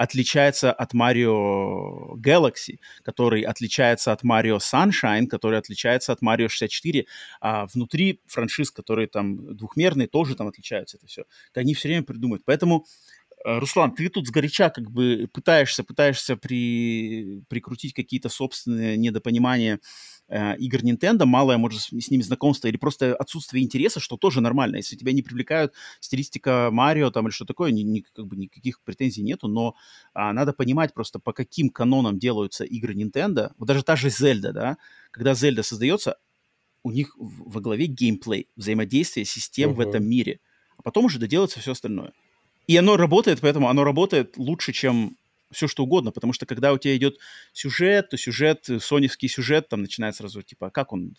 [0.00, 7.04] Отличается от Mario Galaxy, который отличается от Mario Sunshine, который отличается от Mario 64.
[7.42, 11.24] А внутри франшиз, которые там двухмерные, тоже там отличаются это все.
[11.54, 12.44] Они все время придумают.
[12.46, 12.86] Поэтому
[13.44, 19.80] э, Руслан, ты тут сгоряча как бы пытаешься, пытаешься при, прикрутить какие-то собственные недопонимания
[20.30, 24.76] э, игр Nintendo, малое, может, с, ними знакомство или просто отсутствие интереса, что тоже нормально.
[24.76, 28.80] Если тебя не привлекают стилистика Марио там или что такое, ни, ни, как бы никаких
[28.82, 29.74] претензий нету, но
[30.14, 33.52] а, надо понимать просто, по каким канонам делаются игры Nintendo.
[33.58, 34.78] Вот даже та же Zelda, да,
[35.10, 36.16] когда Zelda создается,
[36.82, 39.74] у них во главе геймплей, взаимодействие систем uh-huh.
[39.74, 40.40] в этом мире,
[40.78, 42.12] а потом уже доделается все остальное.
[42.66, 45.16] И оно работает, поэтому оно работает лучше, чем
[45.50, 47.18] все что угодно, потому что когда у тебя идет
[47.52, 51.14] сюжет, то сюжет, э, соневский сюжет, там начинает сразу, типа, а как он,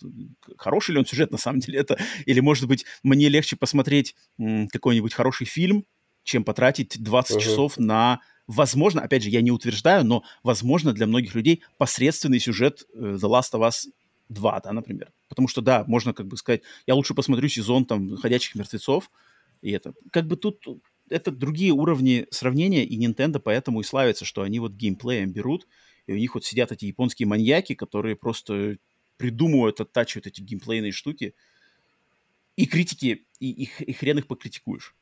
[0.58, 5.14] хороший ли он сюжет на самом деле это, или, может быть, мне легче посмотреть какой-нибудь
[5.14, 5.86] хороший фильм,
[6.24, 7.40] чем потратить 20 uh-huh.
[7.42, 12.86] часов на, возможно, опять же, я не утверждаю, но, возможно, для многих людей посредственный сюжет
[12.94, 13.90] э, The Last of Us
[14.30, 15.12] 2, да, например.
[15.30, 19.10] Потому что, да, можно как бы сказать, я лучше посмотрю сезон там «Ходячих мертвецов»,
[19.62, 19.94] и это.
[20.12, 20.64] Как бы тут
[21.12, 25.68] это другие уровни сравнения, и Nintendo поэтому и славится, что они вот геймплеем берут,
[26.08, 28.78] и у них вот сидят эти японские маньяки, которые просто
[29.18, 31.36] придумывают, оттачивают эти геймплейные штуки,
[32.56, 34.96] и критики, и, их, и хрен их покритикуешь.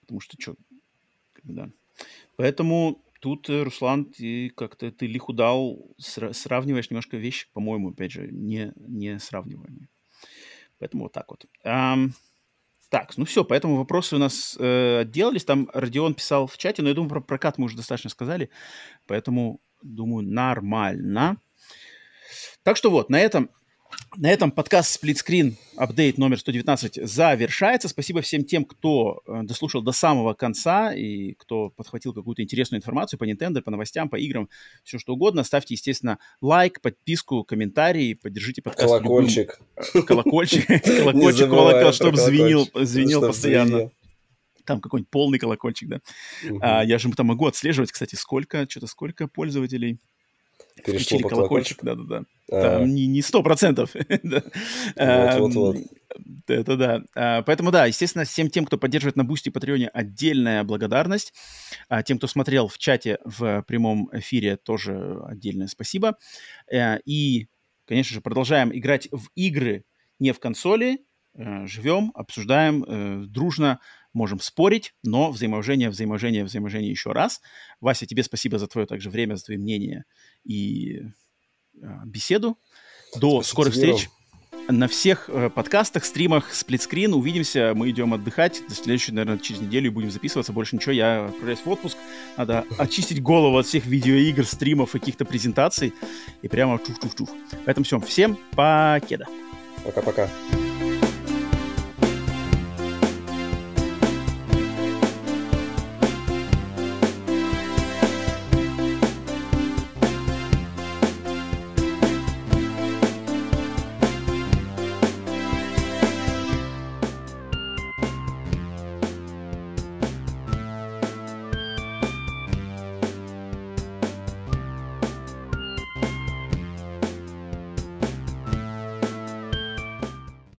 [0.00, 0.54] Потому что что,
[1.42, 1.70] да.
[2.36, 8.28] Поэтому тут, э, Руслан, ты как-то ты лиху дал, сравниваешь немножко вещи, по-моему, опять же,
[8.30, 9.88] не, не сравниваемые.
[10.78, 11.46] Поэтому вот так вот.
[11.64, 12.12] Um,
[12.94, 15.44] так, ну все, поэтому вопросы у нас э, отделались.
[15.44, 18.50] Там Родион писал в чате, но я думаю, про прокат мы уже достаточно сказали.
[19.08, 21.38] Поэтому, думаю, нормально.
[22.62, 23.50] Так что вот, на этом
[24.16, 27.88] на этом подкаст «Сплитскрин» апдейт номер 119 завершается.
[27.88, 33.18] Спасибо всем тем, кто э, дослушал до самого конца и кто подхватил какую-то интересную информацию
[33.18, 34.48] по Nintendo, по новостям, по играм,
[34.84, 35.42] все что угодно.
[35.42, 38.88] Ставьте, естественно, лайк, подписку, комментарий, поддержите подкаст.
[38.88, 39.60] Колокольчик.
[39.76, 40.02] Любым...
[40.02, 40.66] Э, колокольчик.
[40.84, 43.90] Колокольчик, колокол, чтобы звенил, звенел постоянно.
[44.64, 46.00] Там какой-нибудь полный колокольчик, да.
[46.60, 49.98] А, я же там могу отслеживать, кстати, сколько, что-то сколько пользователей
[50.82, 52.24] Перешло колокольчик, да-да-да.
[52.48, 53.94] Там не сто процентов.
[54.96, 55.76] Вот-вот-вот.
[56.46, 57.02] Это да.
[57.14, 61.32] А, поэтому да, естественно, всем тем, кто поддерживает на Boosty и Patreon е, отдельная благодарность.
[61.88, 66.16] А тем, кто смотрел в чате в прямом эфире, тоже отдельное спасибо.
[66.70, 67.48] Э, и,
[67.86, 69.84] конечно же, продолжаем играть в игры
[70.18, 70.98] не в консоли,
[71.34, 73.80] э, живем, обсуждаем э, дружно,
[74.14, 77.42] можем спорить, но взаимоуважение, взаимоуважение, взаимоуважение еще раз.
[77.80, 80.04] Вася, тебе спасибо за твое также время, за твои мнения
[80.44, 81.02] и
[82.06, 82.58] беседу.
[83.14, 84.08] До спасибо скорых встреч
[84.68, 87.12] на всех э, подкастах, стримах, сплитскрин.
[87.12, 88.62] Увидимся, мы идем отдыхать.
[88.68, 90.52] До следующей, наверное, через неделю будем записываться.
[90.52, 91.96] Больше ничего, я отправляюсь в отпуск.
[92.36, 95.92] Надо очистить голову от всех видеоигр, стримов, каких-то презентаций.
[96.42, 97.28] И прямо чух-чух-чух.
[97.64, 99.26] Поэтому все, всем покеда.
[99.84, 100.28] Пока-пока.